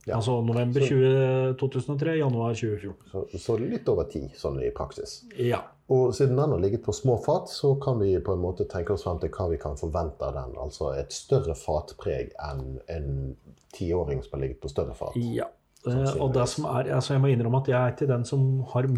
Ja. 0.06 0.16
Altså 0.16 0.40
november 0.46 0.80
Så- 0.80 0.88
20, 0.88 1.54
2003, 1.58 2.16
januar 2.18 2.54
2014. 2.54 3.10
Så, 3.10 3.38
så 3.38 3.56
litt 3.58 3.88
over 3.88 4.04
ti, 4.10 4.20
sånn 4.38 4.60
i 4.62 4.70
praksis. 4.70 5.24
Ja. 5.38 5.62
Og 5.94 6.14
siden 6.14 6.34
den 6.34 6.50
har 6.50 6.58
ligget 6.58 6.82
på 6.82 6.92
små 6.92 7.14
fat, 7.22 7.50
så 7.52 7.74
kan 7.82 8.00
vi 8.00 8.16
på 8.18 8.34
en 8.34 8.42
måte 8.42 8.66
tenke 8.70 8.96
oss 8.96 9.04
frem 9.06 9.20
til 9.22 9.30
hva 9.30 9.46
vi 9.52 9.58
kan 9.62 9.78
forvente 9.78 10.26
av 10.26 10.34
den. 10.34 10.56
Altså 10.58 10.90
et 10.98 11.14
større 11.14 11.54
fatpreg 11.54 12.32
enn 12.42 12.80
en 12.90 13.36
tiåring 13.76 14.24
som 14.24 14.34
har 14.34 14.46
ligget 14.46 14.64
på 14.64 14.72
større 14.72 14.96
fat. 14.98 15.14
ja. 15.16 15.46
Eh, 15.86 16.16
og 16.18 16.32
det 16.34 16.48
som 16.50 16.64
er, 16.66 16.88
altså 16.96 17.14
Jeg 17.14 17.22
må 17.22 17.28
innrømme 17.30 17.60
at 17.62 17.68
jeg 17.70 17.78
er 17.78 17.92
ikke 17.92 18.08
den 18.10 18.24
som 18.26 18.40
har 18.72 18.88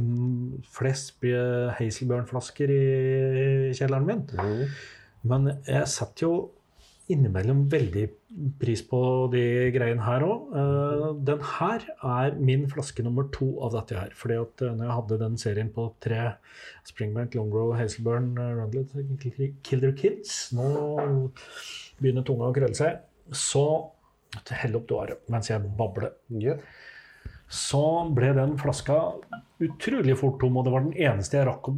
flest 0.72 1.20
Hazelburn-flasker 1.76 2.70
i 2.72 3.74
kjelleren 3.76 4.06
min. 4.08 4.22
Mm. 4.32 4.62
Men 5.28 5.50
jeg 5.66 5.88
setter 5.92 6.24
jo 6.24 6.32
innimellom 7.12 7.64
veldig 7.72 8.04
pris 8.60 8.82
på 8.86 9.00
de 9.32 9.42
greiene 9.74 10.04
her 10.04 10.24
òg. 10.26 10.50
den 11.26 11.44
her 11.54 11.86
er 12.04 12.36
min 12.36 12.66
flaske 12.70 13.02
nummer 13.02 13.28
to 13.32 13.48
av 13.64 13.72
dette 13.72 13.96
her. 13.98 14.12
fordi 14.14 14.36
at 14.40 14.62
uh, 14.62 14.74
når 14.76 14.84
jeg 14.84 14.96
hadde 14.98 15.20
den 15.24 15.38
serien 15.40 15.70
på 15.72 15.88
tre 16.00 16.34
Springbank, 16.84 17.34
Longrow, 17.34 17.72
Hazelburn, 17.76 18.36
uh, 18.38 18.52
Rundlet, 18.60 18.92
Kilder 19.64 19.92
Kids 19.96 20.52
Nå 20.52 20.68
begynner 21.98 22.22
tunga 22.22 22.50
å 22.50 22.54
krølle 22.54 22.76
seg. 22.76 23.00
Så 23.32 23.64
Hell 24.52 24.76
opp 24.76 24.88
duaret 24.90 25.24
mens 25.32 25.48
jeg 25.48 25.64
babler. 25.78 26.12
Ja. 26.36 26.58
Så 27.48 27.82
ble 28.14 28.34
den 28.36 28.56
flaska 28.60 28.98
utrolig 29.64 30.14
fort 30.20 30.38
tom, 30.40 30.56
og 30.60 30.66
det 30.66 30.72
var 30.74 30.84
den 30.84 30.94
eneste 30.94 31.40
jeg 31.40 31.48
rakk 31.48 31.70
å 31.70 31.74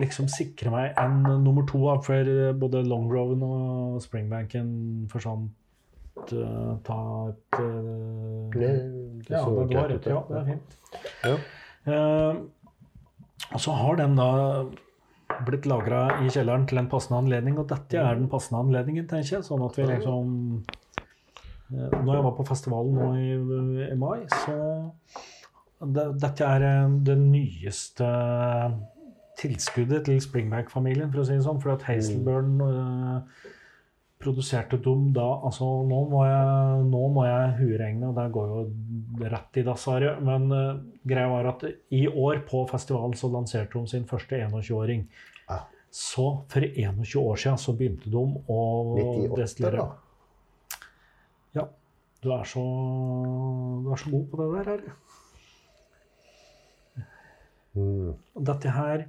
liksom 0.00 0.30
sikre 0.32 0.72
meg 0.72 0.98
en 0.98 1.20
nummer 1.44 1.66
to 1.68 1.82
av 1.92 2.02
før 2.06 2.30
både 2.58 2.82
Longroven 2.88 3.44
og 3.46 4.00
Springbanken 4.02 4.70
forsvant. 5.12 5.52
Uh, 6.20 6.74
ta 6.84 6.96
et 7.30 7.60
uh, 7.62 8.50
Det, 8.52 8.72
det 9.24 9.32
Ja, 9.32 9.44
det, 9.46 9.76
var 9.76 9.86
ut, 9.86 9.92
rett, 9.94 10.08
ja, 10.10 10.18
det 10.28 10.40
er 10.40 10.48
fint. 10.50 10.74
Ja. 11.24 11.36
Eh, 11.88 12.40
og 13.54 13.60
så 13.62 13.74
har 13.78 13.96
den 14.00 14.18
da 14.18 14.30
blitt 15.46 15.66
lagra 15.70 16.20
i 16.24 16.28
kjelleren 16.32 16.66
til 16.68 16.80
en 16.82 16.90
passende 16.90 17.20
anledning, 17.22 17.56
og 17.60 17.70
dette 17.70 17.98
er 17.98 18.18
den 18.18 18.28
passende 18.30 18.60
anledningen, 18.64 19.06
tenker 19.08 19.38
jeg. 19.38 19.46
Sånn 19.46 19.62
at 19.64 19.78
vi 19.78 19.86
liksom 19.88 20.34
eh, 20.60 20.79
Når 21.70 22.14
jeg 22.14 22.24
var 22.26 22.34
på 22.36 22.46
festivalen 22.48 22.96
nå 22.98 23.10
i, 23.18 23.34
i 23.90 23.98
mai, 23.98 24.24
så 24.30 24.56
det, 25.80 26.06
Dette 26.20 26.44
er 26.46 26.66
eh, 26.66 26.96
det 27.06 27.16
nyeste 27.20 28.08
tilskuddet 29.40 30.04
til 30.08 30.20
Springback-familien, 30.20 31.08
for 31.12 31.22
å 31.22 31.24
si 31.28 31.38
det 31.38 31.46
sånn. 31.46 31.60
For 31.62 31.72
at 31.72 31.86
Hazelburn 31.88 32.60
eh, 32.66 33.48
produserte 34.20 34.76
dem 34.84 35.08
da 35.16 35.26
Altså, 35.48 35.68
nå 35.88 36.02
må 36.10 36.26
jeg, 36.28 36.84
nå 36.90 37.02
må 37.14 37.24
jeg 37.24 37.54
hueregne, 37.62 38.10
og 38.10 38.18
det 38.18 38.26
går 38.34 38.52
jo 38.52 39.30
rett 39.32 39.60
i 39.60 39.66
dass, 39.66 39.86
Are. 39.92 40.14
Men 40.26 40.50
eh, 40.56 40.84
greia 41.08 41.32
var 41.32 41.52
at 41.54 41.66
i 41.96 42.04
år 42.10 42.44
på 42.48 42.66
festivalen 42.70 43.16
så 43.16 43.32
lanserte 43.32 43.78
de 43.78 43.94
sin 43.94 44.08
første 44.10 44.42
21-åring. 44.44 45.06
Ja. 45.48 45.62
Så 45.90 46.28
for 46.50 46.62
21 46.62 47.16
år 47.24 47.40
siden 47.40 47.58
så 47.58 47.74
begynte 47.78 48.12
de 48.12 48.20
å 48.20 48.60
98, 48.94 49.40
destillere. 49.40 49.88
Du 52.20 52.30
er 52.34 52.44
så, 52.44 52.62
du 53.84 53.90
er 53.92 53.96
så 53.96 54.10
god 54.12 54.26
på 54.30 54.42
det 54.42 54.66
der, 54.66 54.72
Are. 54.74 54.96
Mm. 57.74 58.14
Dette 58.46 58.70
her 58.74 59.04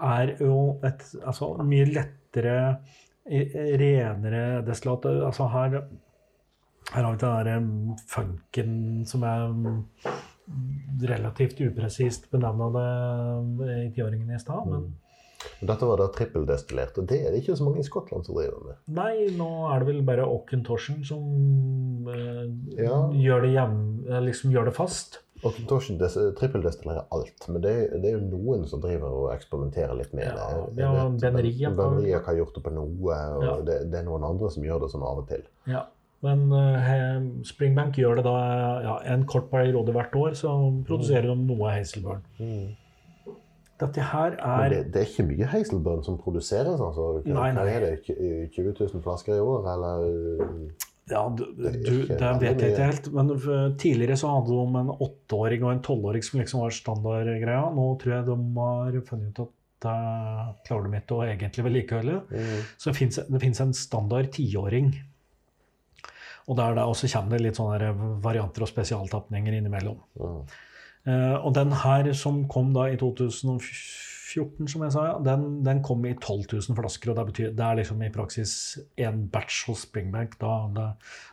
er 0.00 0.32
jo 0.40 0.54
et 0.84 1.04
altså, 1.22 1.52
mye 1.64 1.86
lettere, 1.88 2.56
eh, 3.26 3.56
renere 3.80 4.62
destillat. 4.66 5.06
Altså 5.28 5.46
her, 5.54 5.76
her 6.94 7.02
har 7.04 7.12
vi 7.12 7.18
den 7.18 7.46
der 7.46 7.56
um, 7.56 7.98
funken 8.08 9.06
som 9.06 9.22
er 9.22 9.46
um, 9.48 9.86
relativt 11.08 11.60
upresist 11.60 12.30
benevna 12.30 12.70
det 13.60 13.76
i 13.84 13.92
tiåringen 13.94 14.34
i 14.34 14.38
stad. 14.42 14.66
Men 14.66 14.90
Men 14.90 14.92
Dette 15.60 15.86
var 15.88 15.96
da 16.00 16.06
trippeldestillert, 16.12 16.98
og 16.98 17.06
det 17.08 17.18
er 17.26 17.30
det 17.32 17.42
ikke 17.42 17.56
så 17.56 17.64
mange 17.64 17.80
i 17.80 17.86
Skottland 17.86 18.24
som 18.26 18.34
driver 18.36 18.60
med. 18.66 18.76
nei, 18.88 19.26
nå 19.36 19.48
er 19.72 19.78
det 19.80 19.86
vel 19.88 20.02
bare 20.04 20.24
Auchentoshen 20.28 21.04
som 21.04 22.08
eh, 22.08 22.46
Ja. 22.84 23.08
gjør, 23.12 23.42
det 23.42 23.50
hjem, 23.54 23.76
eh, 24.08 24.20
liksom 24.26 24.52
gjør 24.52 24.64
det 24.70 24.74
fast. 24.76 25.20
Og 25.42 25.54
trippeldestillerer 26.36 27.06
alt, 27.16 27.46
men 27.48 27.62
det, 27.64 27.72
det 28.02 28.10
er 28.10 28.18
jo 28.18 28.26
noen 28.28 28.66
som 28.68 28.80
driver 28.82 29.08
og 29.08 29.30
eksperimenterer 29.32 29.94
litt 29.96 30.12
med 30.12 30.26
Ja, 30.26 30.34
det. 30.68 30.82
ja, 30.82 30.90
Ben- 31.08 31.16
har- 32.12 32.24
har 32.26 32.34
gjort 32.36 32.54
det 32.54 32.62
på 32.62 32.72
noe, 32.74 32.90
og 32.90 33.42
Ja. 33.42 33.54
det, 33.64 33.90
det 33.90 34.00
er 34.00 34.04
noen 34.04 34.24
andre 34.28 34.50
som 34.50 34.62
gjør 34.62 34.80
det 34.84 34.90
sånn 34.92 35.02
av 35.02 35.18
og 35.22 35.28
til. 35.28 35.42
Ja, 35.66 35.86
men 36.22 36.52
eh, 36.52 37.22
Springbank 37.48 37.96
gjør 37.96 38.16
det 38.16 38.24
da 38.24 38.36
ja, 38.82 38.98
en 39.14 39.24
kort 39.24 39.48
periode 39.50 39.92
hvert 39.96 40.12
år, 40.12 40.32
så 40.36 40.52
produserer 40.84 41.22
de 41.32 41.36
noe 41.36 41.70
Hazelburn. 41.72 42.20
Dette 43.80 44.04
her 44.10 44.36
er 44.36 44.68
det, 44.72 44.80
det 44.92 45.00
er 45.00 45.08
ikke 45.08 45.24
mye 45.30 45.48
Hazelburn 45.48 46.04
som 46.04 46.18
produseres, 46.20 46.80
altså. 46.80 47.22
Nei, 47.24 47.50
nei. 47.56 47.66
er 47.72 47.86
det? 47.86 48.16
20 48.52 48.74
000 48.76 49.04
flasker 49.04 49.38
i 49.38 49.42
år, 49.42 49.68
eller? 49.72 50.06
Ja, 51.10 51.22
du, 51.34 51.44
Det 51.56 51.72
du, 51.82 51.94
det 52.06 52.32
vet 52.42 52.60
jeg 52.62 52.74
ikke 52.74 52.90
helt. 52.90 53.08
Men 53.14 53.32
tidligere 53.80 54.18
så 54.20 54.34
hadde 54.34 54.52
de 54.52 54.82
en 54.82 54.92
åtteåring 54.94 55.64
og 55.64 55.72
en 55.72 55.82
tolvåring 55.86 56.26
som 56.26 56.42
liksom 56.42 56.62
var 56.64 56.76
standardgreia. 56.76 57.64
Nå 57.74 57.86
tror 58.02 58.14
jeg 58.16 58.28
de 58.28 58.36
har 58.60 59.00
funnet 59.08 59.32
ut 59.32 59.42
at 59.46 59.56
det 59.80 59.96
klarer 60.68 60.86
de 60.86 60.98
ikke 60.98 61.16
å 61.16 61.22
egentlig 61.24 61.64
vedlikeholde. 61.64 62.18
Mm. 62.28 62.64
Så 62.76 62.92
det 62.92 62.98
finnes, 63.00 63.62
en 63.64 63.76
standard 63.76 64.28
tiåring. 64.36 64.92
Og 66.50 66.58
der 66.58 66.76
det 66.76 66.84
også 66.84 67.08
kommer 67.14 67.36
det 67.36 67.46
litt 67.46 67.60
sånne 67.60 67.92
varianter 68.22 68.66
og 68.66 68.70
spesialtapninger 68.70 69.56
innimellom. 69.56 70.02
Mm. 70.20 70.42
Eh, 71.08 71.36
og 71.40 71.54
den 71.56 71.72
her 71.72 72.10
som 72.16 72.42
kom 72.52 72.74
da 72.76 72.88
i 72.92 72.96
2014, 73.00 74.68
som 74.68 74.82
jeg 74.84 74.92
sa, 74.94 75.04
ja, 75.08 75.14
den, 75.24 75.62
den 75.66 75.80
kom 75.86 76.04
i 76.06 76.12
12 76.14 76.44
000 76.52 76.76
flasker. 76.78 77.10
Og 77.12 77.16
det, 77.18 77.24
betyr, 77.30 77.54
det 77.56 77.64
er 77.66 77.78
liksom 77.80 78.02
i 78.04 78.10
praksis 78.14 78.52
én 79.00 79.24
batch 79.32 79.64
hos 79.70 79.86
Springbank. 79.88 80.36
Da, 80.42 80.52
det, 80.76 80.88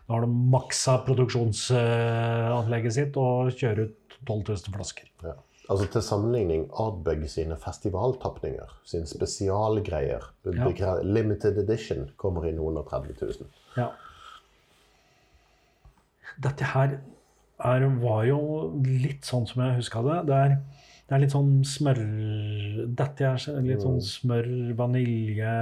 da 0.08 0.16
har 0.16 0.24
de 0.26 0.32
maksa 0.56 0.98
produksjonsanlegget 1.08 2.96
sitt 2.96 3.20
og 3.22 3.52
kjører 3.54 3.90
ut 3.90 4.18
12 4.24 4.40
000 4.48 4.78
flasker. 4.78 5.12
Ja. 5.26 5.36
Altså 5.68 5.84
Til 5.92 6.04
sammenligning, 6.06 6.62
Ardbeg 6.80 7.26
sine 7.28 7.58
festivaltapninger, 7.60 8.70
sine 8.88 9.08
spesialgreier, 9.10 10.24
Ja. 10.56 10.94
limited 11.04 11.58
edition, 11.60 12.06
kommer 12.16 12.48
i 12.48 12.54
noen 12.56 12.78
og 12.80 12.88
30 12.88 13.18
000. 13.20 13.50
Ja. 13.76 13.90
Dette 16.40 16.64
her 16.72 17.00
er, 17.66 17.86
var 18.02 18.26
jo 18.26 18.40
litt 18.86 19.26
sånn 19.26 19.48
som 19.50 19.64
jeg 19.64 19.78
huska 19.80 20.02
det. 20.06 20.18
Det 20.28 20.36
er, 20.36 20.58
det 21.08 21.16
er 21.16 21.20
litt 21.24 21.32
sånn 21.34 21.64
smør 21.66 22.02
Dette 23.00 23.26
er 23.26 23.62
litt 23.66 23.82
sånn 23.82 24.02
smør, 24.04 24.48
vanilje 24.78 25.54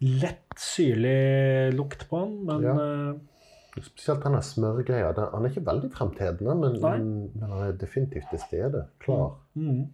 Lett 0.00 0.58
syrlig 0.60 1.72
lukt 1.76 2.06
på 2.10 2.20
den, 2.24 2.34
men 2.46 2.62
Ja. 2.62 2.74
eh, 2.76 3.14
Spesielt 3.82 4.22
denne 4.24 4.40
smørgreia. 4.40 5.12
den- 5.14 5.30
Han 5.32 5.44
er 5.44 5.48
ikke 5.50 5.64
veldig 5.64 5.90
fremtredende, 5.92 6.54
men, 6.54 6.80
men 6.80 7.30
han 7.50 7.62
er 7.68 7.72
definitivt 7.72 8.30
til 8.30 8.38
stede. 8.38 8.86
Klar. 9.00 9.34
mm. 9.54 9.86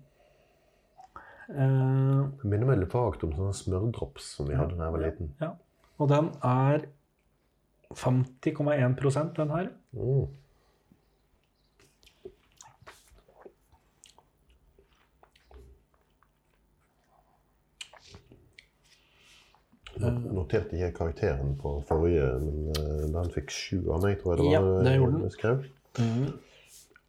Eh, 1.51 2.29
Det 2.39 2.45
minner 2.45 2.67
meg 2.67 2.79
litt 2.79 2.93
vagt 2.95 3.25
om 3.25 3.33
sånne 3.33 3.53
smørdrops 3.55 4.23
som 4.37 4.47
vi 4.47 4.55
hadde 4.55 4.77
da 4.79 4.85
jeg 4.85 4.93
var 4.93 5.01
liten. 5.11 5.33
ja. 5.41 5.51
Og 5.99 6.09
den 6.09 6.31
er 6.43 6.87
50,1% 7.99 9.35
den 9.37 9.51
her. 9.51 9.69
Mm. 9.93 10.27
Noterte 20.33 20.75
ikke 20.75 20.91
karakteren 20.97 21.57
på 21.61 21.77
forrige, 21.89 22.27
men 22.43 22.73
eh, 22.73 23.05
den 23.13 23.31
fikk 23.35 23.53
sju 23.53 23.79
av 23.93 24.03
meg, 24.03 24.17
tror 24.21 24.35
jeg 24.35 24.41
det 24.41 24.49
var. 24.49 24.55
Ja, 24.57 24.85
det 24.87 24.95
gjorde 24.97 25.21
den. 25.21 25.31
Skrev. 25.31 25.65
Mm. 25.99 26.27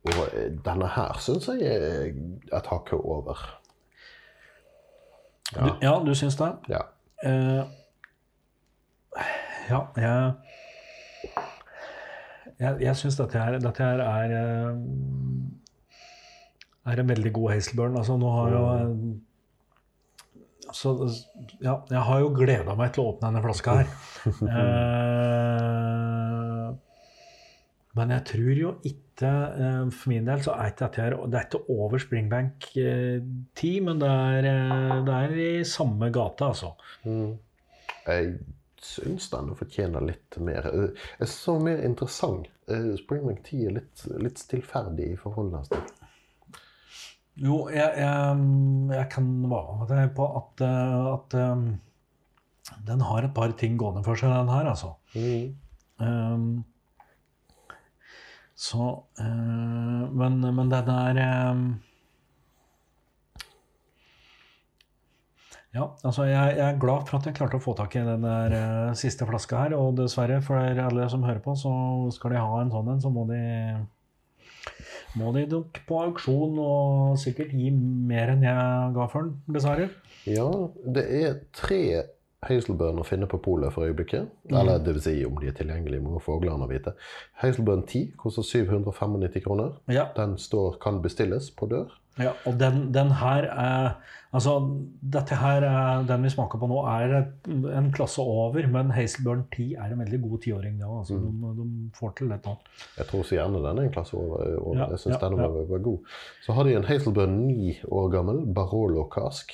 Og 0.03 0.23
eh, 0.27 0.49
denne 0.65 0.89
her 0.97 1.19
syns 1.23 1.47
jeg 1.47 1.69
er 1.69 2.09
et 2.57 2.69
hakk 2.69 2.93
over. 2.99 3.45
Du, 5.53 5.69
ja, 5.81 5.93
du 6.05 6.13
syns 6.17 6.35
det? 6.39 6.49
Ja. 6.69 6.81
Uh, 7.23 7.63
ja, 9.69 9.79
jeg 9.95 10.33
Jeg, 12.61 12.81
jeg 12.83 12.95
syns 12.99 13.17
dette 13.19 13.39
her, 13.39 13.59
dette 13.59 13.83
her 13.83 13.99
er 14.05 14.29
eh, 14.37 14.73
er 16.91 16.99
en 16.99 17.09
veldig 17.09 17.33
god 17.35 17.51
Hazelburn. 17.53 17.97
Altså, 17.99 18.13
nå 18.19 18.29
har 18.33 18.49
jo 18.57 18.63
så, 20.73 20.89
ja, 21.61 21.75
jeg 21.91 22.01
har 22.07 22.19
jo 22.23 22.29
gleda 22.33 22.75
meg 22.77 22.93
til 22.95 23.03
å 23.03 23.09
åpne 23.11 23.27
denne 23.29 23.43
flaska 23.43 23.71
her. 23.81 23.87
Eh, 24.23 24.29
men 27.93 28.07
jeg 28.15 28.23
tror 28.25 28.57
jo 28.57 28.69
ikke 28.87 29.29
eh, 29.29 29.89
For 29.93 30.09
min 30.09 30.25
del 30.25 30.41
så 30.41 30.51
er 30.55 30.67
ikke 30.71 30.87
dette 30.87 31.01
her 31.03 31.13
Det 31.29 31.37
er 31.37 31.45
ikke 31.45 31.69
over 31.75 31.97
Springbank 32.01 32.65
10, 32.73 32.79
men 33.85 33.99
det 34.01 34.09
er, 34.09 34.47
eh, 34.49 35.03
det 35.05 35.13
er 35.19 35.29
i 35.43 35.63
samme 35.67 36.09
gate, 36.15 36.41
altså. 36.47 36.69
Mm. 37.05 37.37
Syns 38.87 39.29
den 39.31 39.53
fortjener 39.57 40.03
litt 40.05 40.37
mer 40.43 40.67
eh, 40.69 41.03
Jeg 41.19 41.31
så 41.31 41.57
mer 41.61 41.83
interessant. 41.85 42.49
Eh, 42.67 42.93
Springbank 42.99 43.43
10 43.47 43.67
er 43.67 43.77
litt, 43.79 44.05
litt 44.23 44.41
stillferdig 44.41 45.13
i 45.13 45.19
forhold 45.19 45.55
til. 45.69 45.83
Jo, 47.43 47.63
jeg, 47.73 47.95
jeg, 47.97 48.43
jeg 48.93 49.07
kan 49.09 49.29
være 49.49 49.77
med 49.79 49.89
deg 49.89 50.11
på 50.17 50.27
at, 50.37 50.61
eh, 50.67 51.07
at 51.13 51.37
um, 51.53 51.63
den 52.85 53.01
har 53.09 53.25
et 53.25 53.33
par 53.33 53.55
ting 53.57 53.79
gående 53.79 54.03
for 54.05 54.19
seg, 54.19 54.35
den 54.35 54.53
her, 54.53 54.69
altså. 54.69 54.93
Um, 55.97 56.61
så 58.53 58.85
uh, 59.17 60.03
men, 60.13 60.37
men 60.45 60.69
den 60.71 60.91
er 60.93 61.19
eh, 61.23 61.63
Ja, 65.73 65.87
altså 66.05 66.27
jeg, 66.29 66.57
jeg 66.59 66.67
er 66.67 66.79
glad 66.81 67.07
for 67.09 67.17
at 67.17 67.25
jeg 67.25 67.35
klarte 67.37 67.57
å 67.57 67.63
få 67.63 67.73
tak 67.77 67.95
i 67.97 68.03
den 68.05 68.25
der 68.25 68.53
uh, 68.53 68.93
siste 68.97 69.25
flaska 69.25 69.63
her. 69.63 69.75
Og 69.77 69.97
dessverre, 69.97 70.37
for 70.45 70.61
alle 70.61 71.09
som 71.09 71.25
hører 71.25 71.41
på, 71.41 71.55
så 71.57 71.73
skal 72.13 72.35
de 72.35 72.43
ha 72.43 72.61
en 72.61 72.73
sånn 72.73 72.91
en, 72.93 73.01
så 73.01 73.11
må 73.13 73.25
de 73.31 73.41
må 75.17 75.29
de 75.33 75.43
nok 75.49 75.77
på 75.87 75.99
auksjon 76.07 76.57
og 76.61 77.17
sikkert 77.21 77.53
gi 77.53 77.69
mer 77.73 78.31
enn 78.33 78.45
jeg 78.45 78.93
ga 78.95 79.07
for 79.11 79.27
den, 79.27 79.55
dessverre. 79.55 79.89
Ja, 80.29 80.47
det 80.95 81.03
er 81.19 81.39
tre 81.53 81.83
Hazelburn 82.43 82.99
å 82.99 83.05
finne 83.07 83.27
på 83.29 83.39
polet 83.43 83.73
for 83.73 83.87
øyeblikket. 83.87 84.29
Eller 84.51 84.81
det 84.83 84.95
vil 84.97 85.03
si 85.05 85.15
om 85.27 85.37
de 85.39 85.49
er 85.49 85.57
tilgjengelige, 85.57 86.03
må 86.03 86.21
fuglene 86.23 86.67
vite. 86.69 86.95
Hazelburn 87.41 87.85
10 87.87 88.17
koster 88.19 88.45
795 88.45 89.45
kroner. 89.45 89.77
Ja. 89.91 90.09
Den 90.17 90.35
står, 90.41 90.77
kan 90.83 91.01
bestilles 91.03 91.49
på 91.55 91.69
dør. 91.71 91.93
Ja, 92.21 92.35
og 92.45 92.59
den, 92.59 92.91
den 92.93 93.09
her 93.23 93.47
er 93.49 93.95
Altså, 94.33 94.53
dette 95.13 95.35
her 95.37 95.61
er, 95.61 96.05
den 96.09 96.23
vi 96.25 96.31
smaker 96.33 96.57
på 96.57 96.65
nå, 96.65 96.79
er 96.89 97.11
en 97.77 97.91
klasse 97.93 98.23
over, 98.25 98.65
men 98.73 98.89
Hazelburn 98.95 99.43
10 99.53 99.67
er 99.77 99.93
en 99.93 100.01
veldig 100.01 100.19
god 100.23 100.39
tiåring. 100.41 100.79
Ja, 100.81 100.89
altså, 100.89 101.19
de, 101.21 101.51
de 101.59 101.67
får 101.93 102.15
til 102.17 102.33
dette. 102.33 102.55
Jeg 102.97 103.09
tror 103.11 103.27
så 103.29 103.37
gjerne 103.37 103.61
den 103.61 103.83
er 103.83 103.89
en 103.91 103.93
klasse 103.93 104.17
over. 104.17 104.41
over. 104.57 104.79
Ja, 104.79 104.87
jeg 104.95 105.03
syns 105.03 105.19
ja, 105.19 105.21
den 105.27 105.37
var, 105.37 105.59
var 105.69 105.85
god. 105.85 106.15
Så 106.41 106.57
har 106.57 106.65
de 106.65 106.73
en 106.79 106.89
Hazelburn 106.89 107.37
9 107.45 107.75
år 107.93 108.09
gammel 108.15 108.41
Barolo 108.57 109.05
Cask. 109.13 109.53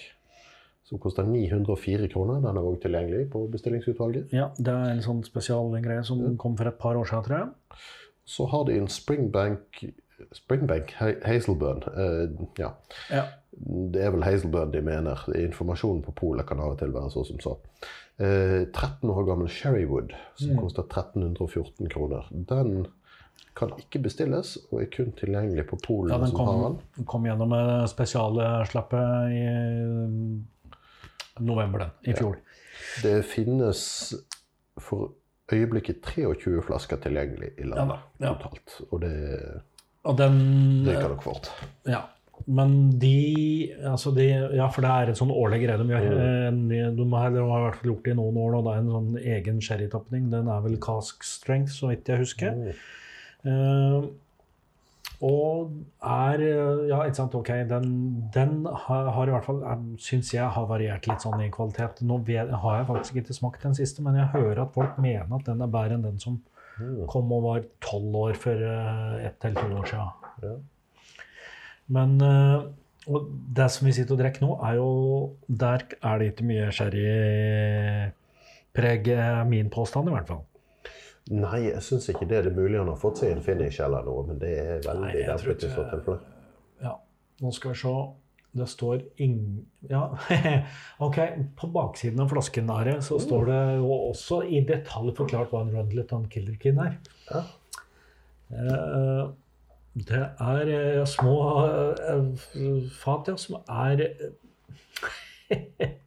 Som 0.88 1.04
koster 1.04 1.28
904 1.28 2.08
kroner. 2.14 2.40
Den 2.48 2.58
er 2.58 2.66
òg 2.72 2.80
tilgjengelig 2.82 3.28
på 3.36 3.44
bestillingsutvalget. 3.52 4.32
Ja, 4.34 4.48
det 4.58 4.74
er 4.74 4.94
en 4.94 5.04
sånn 5.04 5.26
spesialgreie 5.28 6.08
som 6.08 6.24
kom 6.40 6.56
for 6.58 6.72
et 6.72 6.80
par 6.80 6.96
år 6.98 7.12
siden, 7.12 7.28
tror 7.28 7.42
jeg. 7.42 7.84
Så 8.30 8.48
har 8.48 8.64
de 8.70 8.80
en 8.80 8.88
Springbank 8.90 9.84
Springbank 10.34 10.92
Hazelburn. 11.26 11.84
uh, 11.88 12.48
ja. 12.60 12.70
Ja. 13.10 13.24
Det 13.94 14.02
er 14.06 14.12
vel 14.14 14.24
Hazelburn 14.24 14.72
de 14.72 14.82
mener. 14.82 15.24
Informasjonen 15.36 16.04
på 16.06 16.12
polet 16.16 16.46
kan 16.48 16.60
av 16.60 16.72
og 16.76 16.80
til 16.80 16.94
være 16.94 17.10
så 17.12 17.24
som 17.28 17.40
så. 17.44 17.56
Uh, 18.20 18.66
13 18.74 19.10
år 19.10 19.26
gammel 19.26 19.48
Sherrywood, 19.50 20.14
som 20.36 20.50
Mm. 20.56 20.60
koster 20.64 20.84
1314 20.84 21.90
kroner. 21.90 22.28
Den 22.32 22.88
kan 23.56 23.72
ikke 23.80 24.00
bestilles, 24.04 24.58
og 24.72 24.82
er 24.82 24.86
kun 24.94 25.12
tilgjengelig 25.12 25.66
på 25.68 25.80
polet 25.84 26.12
Ja, 26.14 26.18
den 26.18 26.28
som 26.28 26.40
har 26.40 26.46
kom, 26.46 26.78
den. 26.96 27.06
kom 27.06 27.24
gjennom 27.26 27.52
eh, 27.54 27.86
spesialslappet 27.88 29.32
i 29.36 29.44
november, 31.44 31.80
den, 31.80 31.90
i 32.14 32.14
fjor. 32.18 32.38
Det 33.04 33.26
finnes 33.26 34.14
for 34.80 35.12
øyeblikket 35.52 36.02
23 36.06 36.62
flasker 36.68 36.98
tilgjengelig 37.04 37.52
i 37.58 37.64
landet 37.68 37.98
Ja 38.22 38.28
ja. 38.30 38.34
totalt. 38.36 38.82
Og 38.92 39.02
det 39.02 39.62
Og 40.08 40.16
den 40.20 40.40
Det 40.86 40.96
gikk 40.96 41.12
nok 41.16 41.26
fort. 41.26 41.52
Ja. 41.90 42.06
Men 42.48 42.72
de, 43.02 43.74
altså 43.86 44.14
de 44.16 44.30
Ja, 44.30 44.70
for 44.72 44.86
det 44.86 44.94
er 44.94 45.12
en 45.12 45.20
sånn 45.20 45.34
årlig 45.34 45.60
greie 45.66 45.82
de 45.82 45.90
gjør. 45.92 46.16
Mm. 46.56 46.64
De 46.98 47.10
har, 47.12 47.34
de 47.36 47.44
har 47.44 47.60
i 47.60 47.66
hvert 47.68 47.82
fall 47.82 47.92
gjort 47.92 48.08
det 48.08 48.16
i 48.16 48.20
noen 48.22 48.40
år 48.40 48.56
nå. 48.56 48.64
Det 48.66 48.72
er 48.72 48.82
en 48.86 48.96
sånn 48.96 49.12
egen 49.36 49.60
sherrytapning. 49.66 50.32
Den 50.32 50.50
er 50.50 50.64
vel 50.66 50.80
cask 50.82 51.28
strength, 51.28 51.76
så 51.76 51.92
vidt 51.92 52.10
jeg 52.10 52.24
husker. 52.24 52.56
Mm. 52.56 52.74
Uh, 53.44 54.10
og 55.20 55.74
er 56.00 56.40
eh, 56.40 56.86
Ja, 56.88 57.02
ikke 57.04 57.18
sant, 57.18 57.36
ok. 57.36 57.50
Den, 57.68 57.90
den 58.34 58.66
har, 58.66 59.10
har 59.12 59.28
i 59.28 59.34
hvert 59.34 59.48
fall, 59.48 59.60
syns 60.00 60.32
jeg, 60.34 60.48
har 60.56 60.70
variert 60.70 61.10
litt 61.10 61.26
sånn 61.26 61.44
i 61.44 61.50
kvalitet. 61.52 62.00
Nå 62.08 62.22
har 62.24 62.78
jeg 62.78 62.88
faktisk 62.88 63.20
ikke 63.20 63.36
smakt 63.36 63.66
den 63.68 63.76
siste, 63.76 64.04
men 64.06 64.16
jeg 64.16 64.32
hører 64.32 64.64
at 64.64 64.72
folk 64.76 64.96
mener 65.04 65.28
at 65.36 65.50
den 65.50 65.66
er 65.66 65.74
bedre 65.74 66.00
enn 66.00 66.08
den 66.08 66.24
som. 66.24 66.40
Kom 67.12 67.32
og 67.36 67.44
var 67.46 67.64
tolv 67.84 68.16
år 68.24 68.34
for 68.40 68.58
eh, 68.66 69.26
ett 69.28 69.46
eller 69.46 69.62
to 69.62 69.68
år 69.80 69.88
siden. 69.92 70.10
Ja. 70.44 70.56
Men 71.90 72.10
eh, 72.22 72.60
det 73.58 73.70
som 73.74 73.88
vi 73.88 73.94
sitter 73.96 74.14
og 74.16 74.22
drikker 74.22 74.42
nå, 74.46 74.52
er 74.66 74.74
jo 74.78 74.90
Der 75.48 75.80
er 76.04 76.18
det 76.20 76.26
ikke 76.34 76.50
mye 76.50 76.72
sherrypreg, 76.76 78.14
er 79.16 79.44
min 79.50 79.70
påstand 79.74 80.08
i 80.10 80.14
hvert 80.14 80.30
fall. 80.30 80.44
Nei, 81.30 81.60
jeg 81.68 81.82
syns 81.86 82.10
ikke 82.10 82.26
det. 82.30 82.44
Det 82.46 82.52
er 82.52 82.58
mulig 82.58 82.80
han 82.80 82.90
har 82.90 82.98
fått 82.98 83.18
seg 83.22 83.32
en 83.36 83.44
finish 83.46 83.82
eller 83.86 84.02
noe, 84.06 84.24
men 84.28 84.40
det 84.42 84.54
er 84.58 84.80
veldig 84.86 85.26
dempet 85.28 85.64
i 85.66 85.70
så 85.70 85.84
tilfelle. 85.92 86.20
Ja, 86.82 86.94
nå 87.44 87.50
skal 87.54 87.72
vi 87.76 87.78
se. 87.84 87.94
Det 88.58 88.66
står 88.68 89.04
ing... 89.22 89.36
Ja, 89.90 90.08
ok. 91.06 91.18
På 91.60 91.68
baksiden 91.74 92.20
av 92.24 92.32
flasken 92.32 92.68
der 92.72 93.00
så 93.06 93.20
står 93.22 93.46
det 93.52 93.60
jo 93.78 93.92
også 94.10 94.42
i 94.50 94.64
detalj 94.66 95.12
forklart 95.18 95.52
hva 95.54 95.62
en 95.66 95.74
Rundlet 95.76 96.14
on 96.18 96.26
Killerkin 96.34 96.80
er. 96.82 96.96
Ja. 97.30 97.44
Eh, 98.50 99.30
Det 100.00 100.20
er 100.40 100.70
eh, 100.74 101.06
små 101.10 101.36
eh, 101.68 102.90
fat, 103.02 103.28
ja, 103.30 103.36
som 103.38 103.60
er 103.70 104.04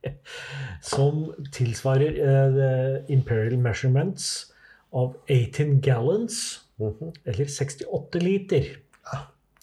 Som 0.83 1.25
tilsvarer 1.55 2.19
eh, 2.27 3.13
Imperial 3.13 3.57
Measurements 3.59 4.53
of 4.93 5.15
18 5.29 5.81
gallons, 5.81 6.59
Mhm. 6.79 7.13
eller 7.27 7.47
68 7.47 8.19
liter. 8.23 8.65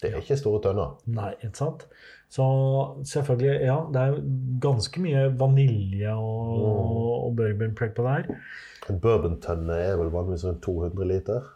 Det 0.01 0.11
er 0.13 0.21
ikke 0.21 0.37
store 0.39 0.61
tønner. 0.63 0.93
Nei, 1.11 1.33
ikke 1.43 1.57
sant? 1.57 1.81
Så 2.29 2.45
selvfølgelig, 3.09 3.61
ja, 3.65 3.77
det 3.93 4.01
er 4.01 4.17
ganske 4.61 5.01
mye 5.01 5.23
vanilje 5.39 6.11
og, 6.13 6.59
og 7.25 7.31
bourbon 7.39 7.71
preg 7.79 7.95
på 7.97 8.05
det 8.05 8.11
her. 8.19 8.35
En 8.89 8.99
bourbon-tønne 9.01 9.73
er 9.87 9.97
vel 9.97 10.11
vanligvis 10.13 10.45
rundt 10.45 10.61
200 10.65 11.07
liter. 11.09 11.47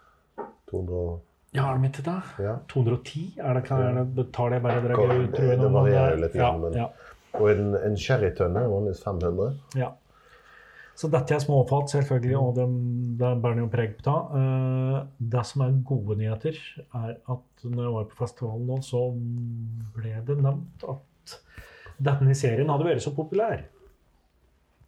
200, 0.72 0.98
og- 0.98 1.22
Ja, 1.54 1.68
er 1.70 1.74
det 1.78 1.82
mitt 1.82 2.00
det? 2.06 2.16
ja. 2.42 2.56
210? 2.74 3.36
Er 3.38 3.54
det, 3.54 3.64
kan, 3.68 3.78
er 3.86 4.04
det, 4.18 4.26
tar 4.34 4.50
det 4.50 4.62
bare 4.64 4.82
dere 4.82 4.98
ut, 4.98 5.36
tror 5.36 5.52
det 5.62 5.72
varierer 5.78 6.18
litt, 6.24 6.36
Ja, 6.36 6.52
men- 6.58 6.74
ja, 6.74 6.88
Og 7.34 7.50
en, 7.52 7.76
en 7.76 7.96
sherrytønne 7.98 8.60
er 8.64 8.68
vanligvis 8.70 9.04
500. 9.04 9.54
ja. 9.78 9.92
Så 10.96 11.10
dette 11.10 11.34
er 11.34 11.42
småfat, 11.42 11.90
selvfølgelig, 11.90 12.36
og 12.38 12.58
det, 12.58 12.66
det 13.20 13.32
bærer 13.42 13.64
jo 13.64 13.70
preg 13.74 13.96
på. 14.06 14.14
Eh, 14.40 14.98
Det 15.34 15.46
som 15.50 15.66
er 15.66 15.80
gode 15.88 16.20
nyheter, 16.20 16.60
er 16.94 17.16
at 17.18 17.66
når 17.66 17.84
jeg 17.88 17.96
var 17.98 18.10
på 18.12 18.20
festivalen 18.20 18.68
nå, 18.70 18.82
så 18.86 19.08
ble 19.96 20.14
det 20.28 20.38
nevnt 20.42 20.86
at 20.94 21.38
denne 22.04 22.36
serien 22.38 22.70
hadde 22.70 22.86
vært 22.88 23.06
så 23.06 23.14
populær 23.16 23.64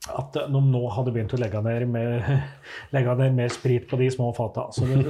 at 0.05 0.35
de 0.37 0.61
nå 0.61 0.81
hadde 0.93 1.11
begynt 1.15 1.33
å 1.33 1.39
legge 1.41 1.61
ned, 1.65 1.87
med, 1.89 2.25
legge 2.95 3.15
ned 3.17 3.37
mer 3.37 3.53
sprit 3.53 3.87
på 3.89 3.97
de 3.97 4.09
små 4.13 4.29
fata. 4.37 4.67
Så 4.75 4.85
det, 4.85 5.01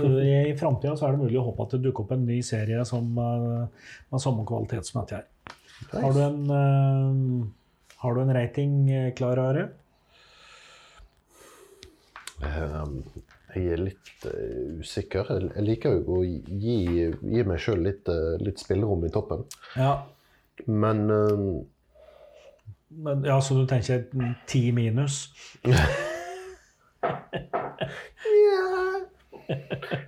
i 0.51 0.55
framtida 0.55 0.95
er 0.95 1.15
det 1.15 1.23
mulig 1.25 1.39
å 1.41 1.47
håpe 1.49 1.65
at 1.65 1.75
det 1.75 1.81
dukker 1.83 2.05
opp 2.05 2.13
en 2.15 2.25
ny 2.27 2.39
serie 2.45 2.85
som 2.87 3.09
eh, 3.19 3.87
med 4.13 4.23
samme 4.23 4.45
kvalitet 4.47 4.87
som 4.87 5.01
dette 5.01 5.19
her. 5.19 5.57
Har 5.91 6.15
du 6.15 6.21
en, 6.23 6.39
eh, 6.55 7.97
har 8.03 8.15
du 8.15 8.21
en 8.23 8.35
rating 8.37 8.77
eh, 8.91 9.09
klar, 9.17 9.41
Are? 9.43 9.67
Um, 12.43 13.03
jeg 13.55 13.71
er 13.71 13.79
litt 13.79 14.25
eh, 14.27 14.81
usikker. 14.81 15.29
Jeg, 15.31 15.63
liker 15.63 15.95
jo 15.95 16.17
å 16.17 16.23
gi, 16.25 17.07
gi 17.07 17.45
meg 17.47 17.61
sjøl 17.63 17.85
litt, 17.85 18.09
eh, 18.11 18.35
litt 18.43 18.59
spillerom 18.59 19.05
i 19.07 19.13
toppen. 19.13 19.45
Ja. 19.79 19.93
Men 20.67 21.07
Men, 22.95 23.23
ja, 23.27 23.39
så 23.43 23.55
du 23.57 23.65
tenker 23.67 24.05
ti 24.47 24.71
minus? 24.75 25.29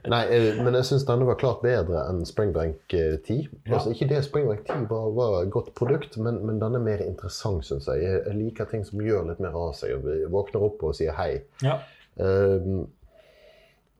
Nei, 0.07 0.21
eh, 0.31 0.55
men 0.63 0.75
jeg 0.77 0.87
syns 0.87 1.05
denne 1.07 1.27
var 1.27 1.37
klart 1.39 1.61
bedre 1.63 2.05
enn 2.09 2.23
Springbank 2.27 2.95
eh, 2.95 3.17
10. 3.19 3.49
Altså, 3.67 3.91
ikke 3.93 4.07
det 4.09 4.23
Springbank 4.25 4.63
10 4.65 4.87
var, 4.91 5.09
var 5.17 5.35
et 5.41 5.51
godt 5.53 5.73
produkt, 5.77 6.17
men, 6.21 6.39
men 6.47 6.61
den 6.61 6.77
er 6.79 6.83
mer 6.83 7.03
interessant, 7.05 7.65
syns 7.67 7.89
jeg. 7.91 8.03
jeg. 8.05 8.37
Liker 8.37 8.69
ting 8.71 8.85
som 8.87 9.03
gjør 9.03 9.27
litt 9.31 9.43
mer 9.43 9.55
av 9.57 9.75
seg. 9.77 9.97
og 9.99 10.31
Våkner 10.33 10.67
opp 10.69 10.87
og 10.87 10.97
sier 10.97 11.15
hei. 11.17 11.31
Ja. 11.65 11.79
Um, 12.19 12.87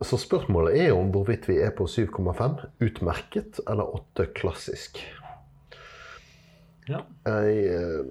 så 0.01 0.17
spørsmålet 0.17 0.77
er 0.85 0.91
om 0.93 1.09
hvorvidt 1.09 1.47
vi 1.49 1.55
er 1.61 1.71
på 1.73 1.87
7,5 1.89 2.65
utmerket 2.85 3.59
eller 3.67 3.95
8 4.17 4.25
klassisk. 4.35 4.99
ja. 6.89 6.99
Jeg 7.25 7.57
eh, 7.65 8.05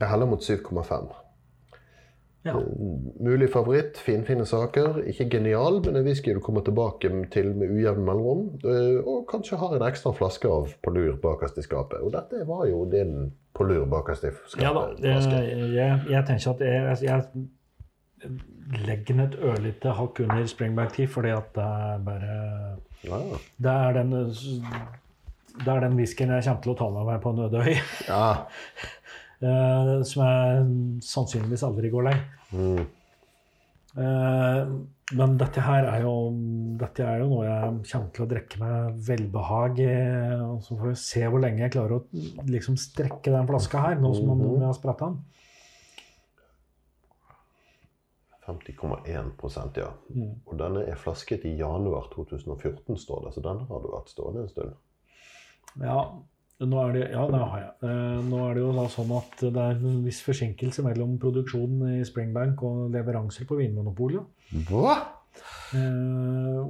Jeg 0.00 0.08
heller 0.08 0.26
mot 0.26 0.42
7,5. 0.42 1.08
ja. 2.44 2.54
Mulig 3.20 3.48
favoritt, 3.50 3.98
finfine 3.98 4.46
saker. 4.46 5.02
Ikke 5.10 5.28
genial, 5.30 5.80
men 5.84 5.96
en 5.96 6.04
whisky 6.06 6.34
du 6.34 6.40
kommer 6.40 6.62
tilbake 6.62 7.10
til 7.34 7.50
med 7.56 7.70
ujevn 7.74 8.04
mellomrom. 8.06 8.44
eh, 8.64 9.02
Og 9.06 9.26
kanskje 9.28 9.56
har 9.58 9.74
en 9.74 9.82
ekstra 9.88 10.12
flaske 10.14 10.48
av 10.48 10.70
på 10.82 10.90
lur 10.94 11.16
bakerst 11.22 11.58
i 11.58 11.62
skapet. 11.66 11.98
Og 12.00 12.12
dette 12.12 12.46
var 12.46 12.66
jo 12.66 12.84
din 12.90 13.32
på 13.58 13.66
lur 13.66 13.86
bakerst 13.90 14.24
i 14.24 14.32
Ja 14.62 14.72
da. 14.74 14.84
Jeg, 15.02 15.48
jeg, 15.74 16.00
jeg 16.10 16.26
tenker 16.28 16.54
at 16.54 16.62
jeg, 16.64 16.98
jeg 17.08 18.28
legger 18.86 19.18
ned 19.18 19.32
et 19.32 19.38
ørlite 19.50 19.94
hakk 19.98 20.22
under 20.24 20.46
Springback 20.50 20.94
10, 20.96 21.06
fordi 21.12 21.34
at 21.34 21.52
det 21.56 21.66
er 21.66 22.04
bare 22.06 22.38
Ja. 23.06 23.20
Det 23.58 23.74
er 23.74 23.92
den 24.00 24.14
det 25.58 25.72
er 25.72 25.80
den 25.82 25.96
whiskyen 25.98 26.30
jeg 26.30 26.44
kommer 26.44 26.62
til 26.62 26.72
å 26.72 26.78
ta 26.78 26.88
med 26.94 27.08
meg 27.08 27.22
på 27.22 27.32
Nødøy. 27.34 27.72
ja. 28.06 28.26
eh, 29.48 29.94
som 30.06 30.22
jeg 30.24 31.02
sannsynligvis 31.06 31.64
aldri 31.66 31.90
går 31.90 32.06
lei. 32.08 32.14
Mm. 32.52 32.84
Eh, 33.98 34.62
Men 35.16 35.38
dette 35.40 35.62
her 35.64 35.86
er 35.88 36.02
jo, 36.04 36.12
dette 36.76 37.04
er 37.06 37.22
jo 37.22 37.30
noe 37.30 37.46
jeg 37.46 37.76
kommer 37.88 38.10
til 38.12 38.24
å 38.26 38.28
drikke 38.28 38.58
med 38.60 38.98
velbehag. 39.06 39.80
eh, 39.80 40.42
og 40.44 40.60
Så 40.64 40.76
får 40.76 40.90
vi 40.90 40.94
se 41.00 41.22
hvor 41.24 41.40
lenge 41.40 41.64
jeg 41.64 41.72
klarer 41.78 41.96
å 41.96 42.44
liksom 42.44 42.76
strekke 42.76 43.32
den 43.32 43.48
flaska 43.48 43.86
her, 43.86 44.00
nå 44.02 44.12
som 44.14 44.28
jeg 44.36 44.66
har 44.66 44.76
spretta 44.76 45.08
den. 45.08 45.20
50,1% 48.48 49.80
ja. 49.80 49.88
Mm. 50.12 50.36
Og 50.46 50.54
denne 50.60 50.84
er 50.88 51.00
flasket 51.00 51.44
i 51.44 51.56
januar 51.58 52.08
2014, 52.14 52.96
står 52.96 53.26
det. 53.26 53.34
Så 53.36 53.44
denne 53.44 53.66
har 53.68 53.84
du 53.84 53.90
hatt 53.92 54.12
stående 54.12 54.44
en 54.44 54.52
stund. 54.52 54.76
Ja, 55.84 56.00
nå 56.66 56.78
er 56.82 56.94
det, 56.96 57.04
ja, 57.12 57.22
det 57.30 57.38
har 57.38 57.60
jeg. 57.62 57.72
Eh, 57.86 58.20
nå 58.26 58.38
er 58.48 58.56
det 58.56 58.62
jo 58.64 58.86
sånn 58.90 59.12
at 59.14 59.42
det 59.44 59.62
er 59.62 59.76
en 59.78 60.00
viss 60.02 60.18
forsinkelse 60.26 60.82
mellom 60.82 61.14
produksjonen 61.22 61.98
i 62.00 62.06
Springbank 62.06 62.64
og 62.66 62.88
leveranser 62.94 63.46
på 63.46 63.60
Vinmonopolet. 63.60 64.26
Hva? 64.66 64.96
Eh, 65.78 66.62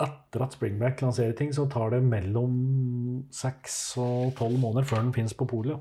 etter 0.00 0.42
at 0.42 0.56
Springbank 0.56 1.04
lanserer 1.04 1.36
ting, 1.38 1.52
så 1.54 1.68
tar 1.70 1.94
det 1.94 2.00
mellom 2.02 2.56
seks 3.34 3.76
og 4.00 4.32
tolv 4.40 4.58
måneder 4.58 4.88
før 4.88 5.04
den 5.04 5.14
finnes 5.14 5.36
på 5.38 5.46
polet. 5.50 5.78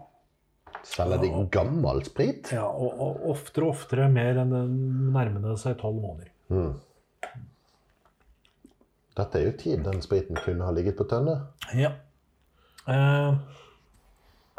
Selger 0.85 1.19
de 1.23 1.31
gammel 1.51 2.03
sprit? 2.07 2.51
Ja, 2.55 2.67
og, 2.69 2.93
og 3.03 3.25
oftere 3.33 3.65
og 3.65 3.73
oftere 3.73 4.05
mer 4.11 4.37
enn 4.43 4.53
den 4.53 4.77
nærmende 5.15 5.55
seg 5.59 5.79
tolv 5.81 5.97
måneder. 6.03 6.29
Mm. 6.53 6.77
Dette 9.19 9.41
er 9.41 9.49
jo 9.49 9.57
tid 9.59 9.81
den 9.83 10.05
spriten 10.05 10.37
kunne 10.39 10.67
ha 10.67 10.75
ligget 10.75 10.99
på 10.99 11.09
tønne. 11.09 11.35
Ja. 11.75 11.91
Eh, 12.89 13.57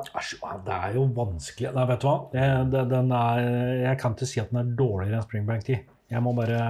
det 0.01 0.73
er 0.73 0.95
jo 0.97 1.03
vanskelig 1.13 1.75
Nei, 1.77 1.83
vet 1.91 2.01
du 2.01 2.07
hva? 2.09 2.17
Jeg, 2.33 2.69
det, 2.73 2.85
den 2.89 3.11
er, 3.13 3.41
jeg 3.83 3.99
kan 4.01 4.15
ikke 4.17 4.29
si 4.31 4.41
at 4.41 4.53
den 4.53 4.63
er 4.63 4.75
dårligere 4.79 5.19
enn 5.19 5.27
Springbank 5.27 5.67
10. 5.67 5.81
Jeg 6.11 6.25
må 6.25 6.33
bare 6.39 6.61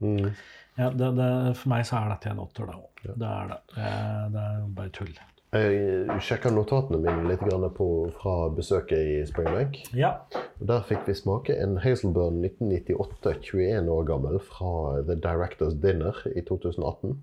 Mm. 0.00 0.30
ja, 0.76 0.90
det, 0.90 1.06
det, 1.16 1.28
For 1.56 1.72
meg 1.72 1.86
så 1.88 2.02
er 2.02 2.10
dette 2.12 2.28
en 2.32 2.42
åtter, 2.42 2.68
det 2.68 2.76
òg. 2.76 3.06
Det 3.06 3.30
er 3.30 3.48
det. 3.52 3.58
Det 3.72 4.42
er 4.42 4.58
jo 4.60 4.68
bare 4.76 4.92
tull. 4.92 5.14
Jeg 5.56 6.16
sjekka 6.26 6.50
notatene 6.52 6.98
mine 7.00 7.30
litt 7.30 7.44
på, 7.78 7.86
fra 8.18 8.34
besøket 8.52 8.98
i 8.98 9.14
Springbank. 9.28 9.78
Ja. 9.96 10.10
Der 10.58 10.82
fikk 10.84 11.06
vi 11.06 11.14
smake 11.16 11.56
en 11.56 11.78
Hazelburn 11.80 12.42
1998, 12.44 13.38
21 13.46 13.88
år 13.94 14.04
gammel, 14.10 14.40
fra 14.42 15.00
The 15.06 15.16
Directors 15.16 15.78
Dinner 15.80 16.18
i 16.34 16.42
2018. 16.44 17.16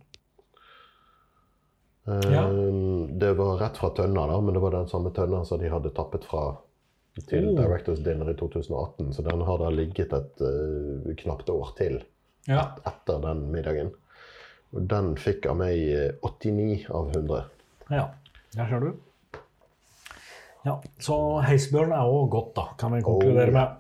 Eh, 2.08 2.34
Ja. 2.34 2.43
Det 3.10 3.34
var 3.34 3.58
rett 3.58 3.78
fra 3.78 3.89
tønna, 3.95 4.28
da, 4.28 4.41
men 4.41 4.54
det 4.54 4.60
var 4.60 4.72
den 4.72 4.88
samme 4.88 5.12
tønna 5.16 5.45
som 5.45 5.60
de 5.62 5.70
hadde 5.72 5.89
tappet 5.95 6.26
fra 6.28 6.58
til 7.30 7.45
mm. 7.51 7.56
Directors 7.56 7.99
Dinner 8.04 8.32
i 8.32 8.36
2018. 8.36 9.14
Så 9.14 9.22
den 9.22 9.41
har 9.41 9.58
da 9.62 9.70
ligget 9.70 10.14
et 10.14 10.41
uh, 10.41 11.14
knapt 11.16 11.49
år 11.54 11.74
til 11.78 11.99
ja. 12.49 12.72
etter 12.89 13.22
den 13.24 13.45
middagen. 13.54 13.91
Og 14.74 14.88
den 14.89 15.14
fikk 15.22 15.45
av 15.45 15.60
meg 15.62 15.78
eh, 15.93 16.16
89 16.26 16.88
av 16.89 17.12
100. 17.14 17.43
Ja, 17.93 18.08
der 18.56 18.72
ser 18.72 18.82
du. 18.82 18.93
Ja, 20.64 20.78
Så 21.04 21.16
Heisbjørn 21.43 21.91
er 21.91 22.08
òg 22.08 22.30
godt, 22.32 22.54
da, 22.56 22.70
kan 22.80 22.95
vi 22.95 23.04
konkludere 23.04 23.51
Oh, 23.51 23.54
ja. 23.54 23.60
med. 23.60 23.80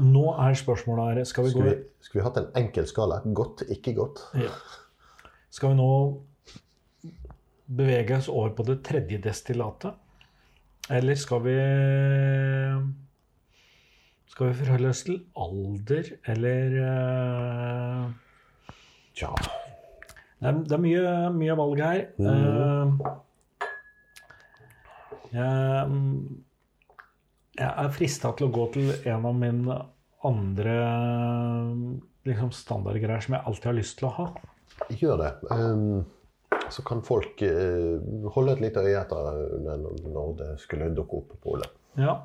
Nå 0.00 0.24
er 0.40 0.54
spørsmålet 0.56 1.18
her 1.18 1.24
Skal 1.28 1.44
vi 1.44 1.50
gå 1.52 1.60
Skulle 1.60 1.72
vi, 1.72 2.18
vi 2.18 2.24
hatt 2.24 2.38
en 2.40 2.48
enkel 2.56 2.86
skala? 2.88 3.18
Godt, 3.24 3.64
ikke 3.72 3.94
godt? 3.96 4.22
ja. 4.38 4.52
Skal 5.50 5.72
vi 5.72 5.78
nå 5.80 5.90
bevege 7.66 8.18
oss 8.18 8.28
over 8.32 8.52
på 8.56 8.66
det 8.68 8.80
tredje 8.86 9.18
destillatet? 9.22 9.94
Eller 10.90 11.18
skal 11.18 11.42
vi 11.42 11.56
Skal 14.30 14.50
vi 14.50 14.58
forholde 14.60 14.90
oss 14.92 15.02
til 15.06 15.20
alder, 15.34 16.10
eller 16.30 16.76
uh, 16.84 18.10
Tja. 19.16 19.30
Det 20.36 20.48
er, 20.50 20.58
det 20.68 20.74
er 20.76 20.82
mye, 20.82 21.12
mye 21.32 21.54
valg 21.56 21.80
her. 21.80 22.02
Eh, 22.20 22.90
jeg, 25.32 25.94
jeg 27.56 27.70
er 27.70 27.94
frista 27.96 28.34
til 28.36 28.50
å 28.50 28.52
gå 28.52 28.66
til 28.74 28.90
en 29.08 29.24
av 29.30 29.38
mine 29.40 29.78
andre 30.28 30.74
liksom 32.26 32.52
standardgreier 32.52 33.24
som 33.24 33.38
jeg 33.38 33.48
alltid 33.48 33.70
har 33.70 33.78
lyst 33.78 33.96
til 34.00 34.10
å 34.10 34.12
ha. 34.18 34.28
Gjør 34.92 35.22
det. 35.22 35.32
Ehm, 35.54 36.04
så 36.72 36.82
kan 36.86 37.02
folk 37.06 37.42
eh, 37.46 37.98
holde 38.34 38.56
et 38.56 38.62
lite 38.64 38.82
øye 38.84 39.00
etter 39.00 39.42
det 39.66 39.76
når 40.06 40.32
det 40.40 40.48
skulle 40.62 40.92
dukke 40.94 41.20
opp 41.20 41.34
på 41.34 41.42
polet. 41.50 41.76
Ja. 42.00 42.16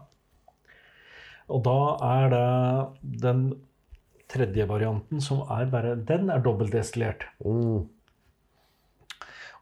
Og 1.51 1.63
da 1.65 1.77
er 2.07 2.31
det 2.31 3.21
den 3.23 3.43
tredje 4.31 4.67
varianten 4.69 5.19
som 5.23 5.43
er 5.51 5.67
bare 5.71 5.95
Den 6.07 6.29
er 6.31 6.43
dobbeltdestillert. 6.43 7.25
Mm. 7.43 7.87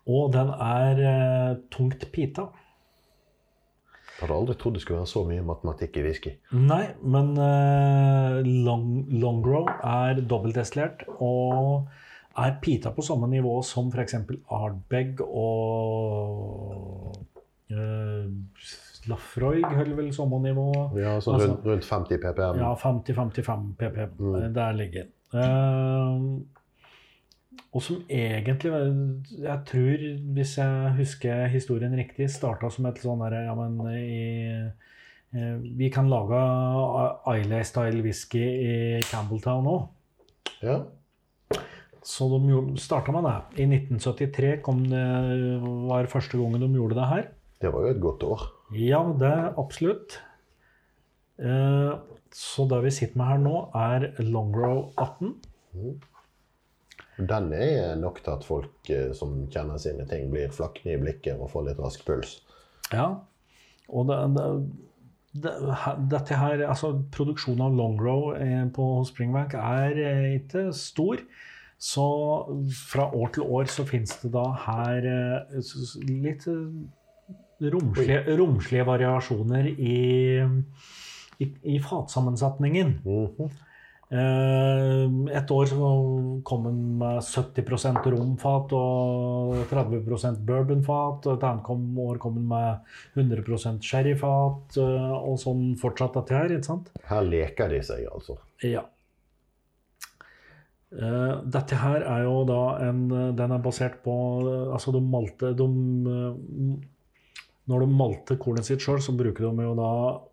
Og 0.10 0.34
den 0.34 0.52
er 0.54 1.04
eh, 1.06 1.58
tungt 1.74 2.06
pita. 2.14 2.50
Jeg 4.20 4.28
hadde 4.28 4.36
aldri 4.36 4.56
trodd 4.60 4.76
det 4.76 4.82
skulle 4.84 5.00
være 5.00 5.12
så 5.14 5.22
mye 5.24 5.44
matematikk 5.48 5.98
i 6.00 6.04
whisky. 6.04 6.32
Nei, 6.52 6.90
men 7.00 7.32
eh, 7.40 8.40
long, 8.68 9.42
Grow 9.46 9.70
er 9.70 10.20
dobbeltdestillert 10.20 11.06
og 11.24 11.88
er 12.38 12.60
pita 12.62 12.92
på 12.96 13.02
samme 13.04 13.28
nivå 13.32 13.62
som 13.66 13.90
f.eks. 13.92 14.16
Ardbeg 14.52 15.22
og 15.26 17.16
uh, 17.74 18.28
Lafroig 19.10 19.64
holder 19.66 19.96
vel 19.98 20.12
samme 20.14 20.40
nivå. 20.44 20.68
Ja, 21.00 21.20
så 21.20 21.34
Altså- 21.34 21.48
rundt, 21.48 21.66
rundt 21.66 21.86
50 21.86 22.18
ppm. 22.22 22.60
Ja, 22.62 22.74
50-55 22.76 23.76
ppm. 23.80 24.12
Mm. 24.20 24.36
Eh, 24.36 24.50
Der 24.54 24.72
ligger 24.74 25.04
den. 25.04 25.12
Uh, 25.34 26.42
og 27.72 27.82
som 27.86 28.00
egentlig 28.10 28.72
Jeg 29.44 29.60
tror, 29.66 29.98
hvis 30.34 30.58
jeg 30.58 30.94
husker 30.98 31.48
historien 31.48 31.94
riktig, 31.98 32.30
starta 32.30 32.70
som 32.70 32.86
et 32.90 32.98
sånn 32.98 33.20
derre 33.22 33.44
Ja, 33.46 33.54
men 33.54 33.80
i, 33.94 34.72
Vi 35.78 35.90
kan 35.94 36.10
lage 36.10 36.40
Islay-style 37.28 38.02
whisky 38.02 38.42
i 38.42 39.02
Campbelltown 39.12 39.66
òg. 39.70 39.88
Ja. 40.64 40.80
Så 42.06 42.30
de 42.32 42.60
starta 42.80 43.12
med 43.12 43.26
det. 43.28 43.36
I 43.64 43.68
1973 43.68 44.54
kom 44.64 44.86
det, 44.88 45.04
var 45.90 46.08
første 46.12 46.40
gangen 46.40 46.64
de 46.64 46.72
gjorde 46.80 46.98
det 47.00 47.10
her. 47.12 47.28
Det 47.60 47.72
var 47.74 47.86
jo 47.86 47.94
et 47.94 48.04
godt 48.04 48.24
år. 48.24 48.46
Ja, 48.76 49.02
det 49.20 49.28
er 49.28 49.58
absolutt. 49.60 50.20
Eh, 51.40 51.94
så 52.32 52.68
det 52.70 52.84
vi 52.86 52.94
sitter 52.94 53.20
med 53.20 53.32
her 53.32 53.42
nå, 53.44 53.56
er 53.76 54.08
Longrow 54.24 54.94
18. 54.96 55.34
Den 57.20 57.50
er 57.54 57.98
nok 58.00 58.22
til 58.24 58.36
at 58.36 58.46
folk 58.48 58.92
eh, 58.94 59.10
som 59.18 59.42
kjenner 59.52 59.82
sine 59.82 60.08
ting, 60.08 60.30
blir 60.32 60.54
flakne 60.56 60.96
i 60.96 61.02
blikket 61.02 61.40
og 61.40 61.52
får 61.52 61.68
litt 61.68 61.82
rask 61.84 62.06
puls. 62.08 62.38
Ja. 62.94 63.10
Og 63.90 64.08
det, 64.08 64.22
det, 64.38 64.48
det, 65.44 65.54
dette 66.14 66.40
her, 66.40 66.64
altså 66.70 66.94
Produksjonen 67.12 67.66
av 67.68 67.76
Longrow 67.76 68.36
eh, 68.38 68.64
på 68.72 68.92
Springbank 69.10 69.58
er 69.60 70.04
ikke 70.38 70.70
stor. 70.72 71.28
Så 71.80 72.06
fra 72.76 73.08
år 73.16 73.32
til 73.38 73.48
år 73.48 73.70
så 73.72 73.86
finnes 73.88 74.12
det 74.20 74.34
da 74.34 74.44
her 74.66 75.06
eh, 75.08 75.70
litt 76.10 76.44
eh, 76.52 77.70
romslige, 77.72 78.36
romslige 78.40 78.86
variasjoner 78.88 79.72
i, 79.72 79.96
i, 81.40 81.48
i 81.64 81.80
fatsammensetningen. 81.80 83.00
Mm 83.06 83.28
-hmm. 83.38 83.58
Et 84.12 85.52
år 85.52 85.66
så 85.66 85.90
kom 86.44 86.64
den 86.64 86.98
med 86.98 87.22
70% 87.22 88.10
romfat 88.12 88.74
og 88.74 89.54
30% 89.70 90.40
bourbonfat. 90.46 91.28
Et 91.36 91.44
annet 91.44 91.70
år 91.98 92.18
kom 92.18 92.34
den 92.34 92.48
med 92.48 92.78
100 93.16 93.82
sherryfat, 93.82 94.78
og 94.78 95.40
sånn 95.40 95.76
fortsatt 95.78 96.14
dette 96.14 96.34
her. 96.34 96.50
ikke 96.50 96.64
sant? 96.64 96.90
Her 97.06 97.22
leker 97.22 97.70
de 97.70 97.84
seg, 97.84 98.08
altså. 98.12 98.38
Ja. 98.64 98.82
Eh, 100.90 101.34
dette 101.46 101.78
her 101.78 102.02
er 102.02 102.24
jo 102.26 102.40
da 102.50 102.62
en 102.82 103.04
Den 103.38 103.52
er 103.54 103.62
basert 103.62 104.00
på 104.02 104.14
eh, 104.42 104.72
Altså, 104.74 104.90
de 104.96 105.02
malte 105.06 105.52
de, 105.54 105.68
eh, 106.10 106.72
Når 107.70 107.84
de 107.84 107.90
malte 107.94 108.38
kornet 108.42 108.66
sitt 108.66 108.82
sjøl, 108.82 108.98
så 108.98 109.14
bruker 109.14 109.46
de 109.46 109.68
jo 109.68 109.76
da 109.78 109.92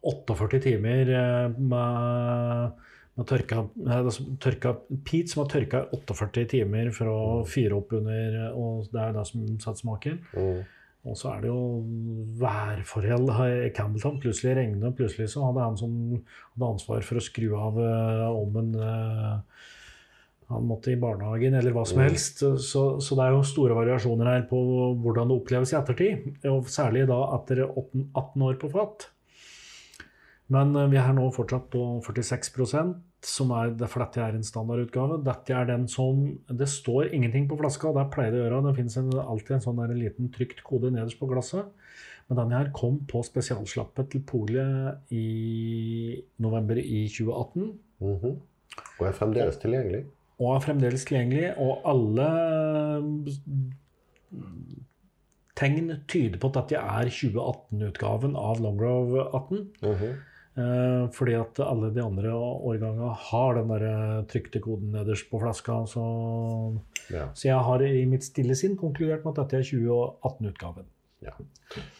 48 0.08 0.62
timer 0.64 1.12
eh, 1.12 1.58
med, 1.60 2.86
med 3.20 3.28
tørka, 3.28 3.66
eh, 3.84 3.98
altså 3.98 4.24
tørka 4.40 4.72
peat 5.04 5.28
som 5.28 5.44
har 5.44 5.52
tørka 5.52 5.84
48 5.92 6.46
timer 6.54 6.88
for 6.96 7.12
å 7.12 7.20
fyre 7.44 7.76
opp 7.76 7.92
under 8.00 8.40
Og 8.54 8.88
det 8.88 9.04
er 9.04 9.14
det 9.18 9.28
som 9.28 9.44
setter 9.58 9.82
smaken. 9.84 10.18
Mm. 10.32 10.64
Og 11.06 11.20
så 11.20 11.34
er 11.34 11.44
det 11.44 11.52
jo 11.52 11.84
værforhold 12.40 13.28
i 13.68 13.70
Campbelltown. 13.76 14.16
Plutselig 14.24 14.56
regnet, 14.56 14.88
og 14.88 14.96
plutselig 14.98 15.28
så 15.30 15.44
hadde 15.44 15.68
han 15.68 15.76
som 15.78 15.92
hadde 16.16 16.70
ansvar 16.72 17.04
for 17.06 17.20
å 17.20 17.22
skru 17.28 17.50
av 17.60 17.76
om 17.78 18.40
ovnen 18.40 18.72
eh, 18.80 19.74
Han 20.48 20.66
måtte 20.68 20.92
i 20.92 20.96
barnehagen 21.00 21.54
eller 21.58 21.72
hva 21.74 21.82
som 21.86 21.98
Mm. 21.98 22.04
helst. 22.08 22.38
Så, 22.62 22.82
så 23.02 23.16
det 23.18 23.24
er 23.24 23.32
jo 23.34 23.42
store 23.42 23.74
variasjoner 23.74 24.26
her 24.30 24.42
på 24.46 24.60
hvordan 25.02 25.28
det 25.28 25.40
oppleves 25.40 25.72
i 25.72 25.76
ettertid. 25.80 26.44
Og 26.46 26.68
særlig 26.70 27.06
da 27.08 27.18
etter 27.34 27.64
18 27.66 28.10
18 28.14 28.42
år 28.46 28.58
på 28.62 28.70
fat. 28.70 29.08
Men 30.54 30.76
eh, 30.78 30.86
vi 30.92 30.96
er 31.02 31.12
nå 31.16 31.26
fortsatt 31.34 31.68
på 31.72 31.82
46% 32.06 32.94
som 33.26 33.50
er, 33.50 33.70
det- 33.74 33.88
flette 33.90 34.22
er 34.22 34.36
en 34.36 34.44
standardutgave. 34.46 35.18
Dette 35.24 35.50
er 35.50 35.64
den 35.66 35.88
som 35.88 36.38
Det 36.46 36.68
står 36.70 37.10
ingenting 37.12 37.48
på 37.48 37.58
flaska, 37.58 37.90
det 37.92 38.10
pleier 38.14 38.30
det 38.30 38.42
å 38.44 38.46
gjøre. 38.46 38.62
Det 38.68 38.76
finnes 38.76 38.96
alltid 39.26 39.50
en 39.56 39.60
sånn 39.66 39.80
der 39.82 39.94
liten 39.98 40.28
trykt 40.30 40.62
kode 40.62 40.92
nederst 40.92 41.18
på 41.18 41.26
glasset. 41.28 41.66
Men 42.28 42.38
denne 42.38 42.58
her 42.58 42.70
kom 42.74 43.00
på 43.06 43.22
spesialslappet 43.24 44.10
til 44.10 44.20
polet 44.26 44.98
i 45.10 46.22
november 46.38 46.76
i 46.78 47.08
2018. 47.08 47.78
Mhm. 48.00 48.36
Og 49.00 49.06
er 49.06 49.12
fremdeles 49.12 49.58
tilgjengelig. 49.58 50.04
Og 50.40 50.54
er 50.56 50.64
fremdeles 50.66 51.04
tilgjengelig. 51.08 51.54
Og 51.56 51.80
alle 51.88 52.26
mm, 53.00 53.26
tegn 55.56 55.92
tyder 56.10 56.40
på 56.42 56.50
at 56.52 56.58
dette 56.60 56.80
er 56.82 57.08
2018-utgaven 57.12 58.34
av 58.36 58.60
Longrove 58.64 59.28
18. 59.32 59.68
Mhm. 59.82 60.16
Eh, 60.56 61.02
fordi 61.12 61.34
at 61.36 61.58
alle 61.60 61.90
de 61.92 62.00
andre 62.00 62.30
årgangene 62.32 63.10
har 63.26 63.58
den 63.58 63.68
der 63.74 64.22
trykte 64.32 64.60
koden 64.64 64.92
nederst 64.94 65.28
på 65.30 65.40
flaska. 65.42 65.82
Så, 65.86 66.04
Ja. 67.12 67.26
så 67.34 67.48
jeg 67.50 67.58
har 67.66 67.82
i 67.84 68.06
mitt 68.06 68.24
stille 68.24 68.54
sinn 68.56 68.76
konkludert 68.76 69.24
med 69.24 69.36
at 69.38 69.42
dette 69.50 69.58
er 69.60 69.66
2018-utgaven. 69.68 70.86
ja. 71.22 71.32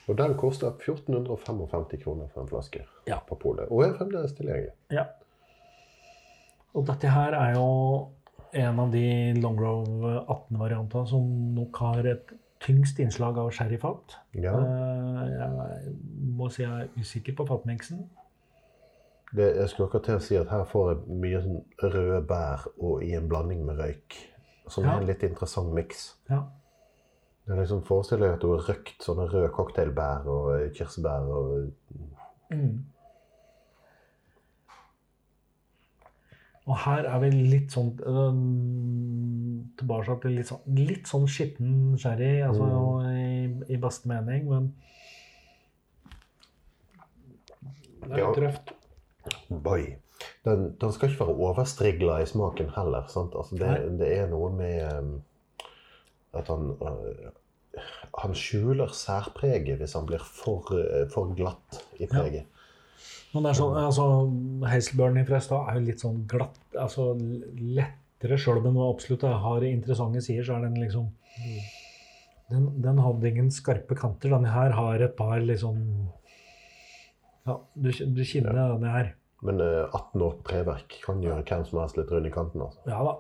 Og 0.09 0.17
den 0.17 0.35
koster 0.41 0.71
1455 0.73 2.01
kroner 2.03 2.29
for 2.33 2.43
en 2.43 2.49
flaske 2.49 2.81
Ja. 3.07 3.19
på 3.29 3.35
polet. 3.39 3.69
Og 3.71 3.83
er 3.85 3.93
fremdeles 3.99 4.33
tilgjengelig. 4.33 4.73
Ja. 4.91 5.05
Og 6.75 6.87
dette 6.87 7.09
her 7.09 7.33
er 7.35 7.55
jo 7.55 8.09
en 8.57 8.79
av 8.83 8.91
de 8.93 9.05
Longrove 9.41 10.13
18-variantene 10.27 11.09
som 11.11 11.27
nok 11.57 11.77
har 11.83 12.07
et 12.13 12.33
tyngst 12.65 12.99
innslag 13.05 13.37
av 13.39 13.51
sherryfat. 13.53 14.17
Ja. 14.35 14.55
Eh, 14.59 15.33
Jeg 15.37 15.97
må 16.37 16.49
si 16.53 16.63
jeg 16.65 16.71
er 16.87 16.89
usikker 17.03 17.37
på 17.37 17.47
fatmiksen. 17.49 18.07
Det, 19.37 19.51
jeg 19.59 19.69
skulle 19.69 19.89
akkurat 19.91 20.05
til 20.07 20.17
å 20.17 20.23
si 20.23 20.37
at 20.39 20.49
her 20.53 20.65
får 20.71 20.93
jeg 20.95 21.19
mye 21.25 21.41
sånn 21.43 21.63
røde 21.93 22.21
bær 22.31 22.67
og 22.79 23.03
i 23.05 23.13
en 23.19 23.29
blanding 23.29 23.65
med 23.67 23.77
røyk. 23.83 24.17
Som 24.69 24.85
Ja. 24.85 24.95
er 24.97 25.01
en 25.01 25.07
litt 25.07 25.23
interessant 25.23 25.73
miks. 25.75 26.15
Ja. 26.31 26.45
Det 27.47 27.53
er 27.55 27.61
liksom 27.61 27.83
Forestiller 27.87 28.27
meg 28.27 28.35
at 28.37 28.41
du 28.43 28.49
har 28.57 28.65
røkt 28.67 29.03
sånne 29.05 29.29
røde 29.31 29.51
cocktailbær 29.55 30.27
og 30.27 30.73
kirsebær 30.75 31.29
og 31.29 31.73
Mm. 32.51 32.85
Og 36.67 36.79
her 36.83 37.07
er 37.07 37.21
vi 37.23 37.31
litt 37.31 37.75
sånn 37.75 37.93
øh, 38.03 38.39
Tilbake 39.79 40.17
til 40.23 40.35
litt 40.39 40.49
sånn, 40.51 40.65
litt 40.81 41.07
sånn 41.11 41.27
skitten 41.31 41.77
sherry, 42.01 42.41
altså 42.47 42.67
i, 43.13 43.47
i 43.71 43.79
beste 43.83 44.09
mening, 44.11 44.49
men 44.51 44.73
Det 48.07 48.13
er 48.13 48.19
Ja. 48.23 48.33
røft. 48.33 48.73
Boy. 49.51 49.97
Den, 50.47 50.77
den 50.81 50.93
skal 50.95 51.11
ikke 51.11 51.27
være 51.27 51.41
overstrigla 51.49 52.21
i 52.23 52.27
smaken 52.31 52.71
heller. 52.77 53.07
sant? 53.11 53.35
Altså 53.37 53.59
det, 53.59 53.73
det 53.99 54.11
er 54.19 54.29
noe 54.31 54.53
med 54.55 54.99
um, 54.99 55.11
at 56.33 56.49
han 56.49 56.71
uh, 56.81 57.33
Han 58.23 58.35
skjuler 58.39 58.95
særpreget 58.95 59.77
hvis 59.83 59.93
han 59.99 60.07
blir 60.09 60.23
for, 60.25 60.71
for 61.13 61.35
glatt 61.37 61.83
i 62.01 62.07
preget. 62.09 62.47
Men 63.37 63.45
det 63.45 63.51
er 63.51 63.57
sånn, 63.59 63.75
altså, 63.77 64.05
fra 65.29 65.39
i 65.39 65.45
stad 65.45 65.67
er 65.69 65.75
jo 65.77 65.81
litt 65.85 66.01
sånn 66.01 66.23
glatt, 66.31 66.57
altså 66.73 67.11
lettere 67.61 68.39
sjøl 68.41 68.63
om 68.63 68.71
den 68.71 68.79
absolutt 68.81 69.27
har 69.29 69.67
interessante 69.69 70.23
sider, 70.25 70.47
så 70.47 70.57
er 70.57 70.65
den 70.65 70.79
liksom 70.81 71.11
den, 72.49 72.71
den 72.81 73.03
hadde 73.05 73.29
ingen 73.29 73.53
skarpe 73.53 73.99
kanter. 73.99 74.33
Denne 74.33 74.55
her 74.55 74.73
har 74.79 75.05
et 75.05 75.17
par 75.19 75.37
liksom 75.43 75.85
Ja, 77.45 77.61
du, 77.75 77.93
du 77.93 78.25
kjenner 78.25 78.57
denne 78.57 78.97
her. 78.97 79.13
Men 79.45 79.61
uh, 79.61 79.85
18 79.85 80.25
år 80.25 80.37
treverk 80.49 80.97
kan 81.05 81.21
gjøre 81.21 81.45
hvem 81.45 81.69
som 81.69 81.83
helst 81.83 82.01
litt 82.01 82.17
rund 82.17 82.27
i 82.27 82.33
kanten. 82.33 82.65
altså. 82.65 82.81
Ja 82.89 83.05
da. 83.05 83.19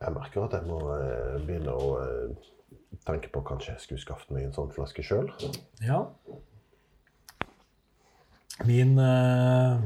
Jeg 0.00 0.16
merker 0.18 0.48
at 0.48 0.58
jeg 0.58 0.66
må 0.66 0.82
uh, 0.82 1.38
begynne 1.46 1.78
å 1.78 1.94
uh, 2.92 3.00
tenke 3.06 3.32
på 3.32 3.42
kanskje 3.46 3.74
jeg 3.74 3.84
skulle 3.84 4.04
skaffet 4.04 4.32
meg 4.34 4.48
en 4.48 4.56
sånn 4.56 4.72
flaske 4.74 5.04
sjøl. 5.06 5.30
Ja. 5.84 6.04
Min 8.68 8.98
eh, 8.98 9.76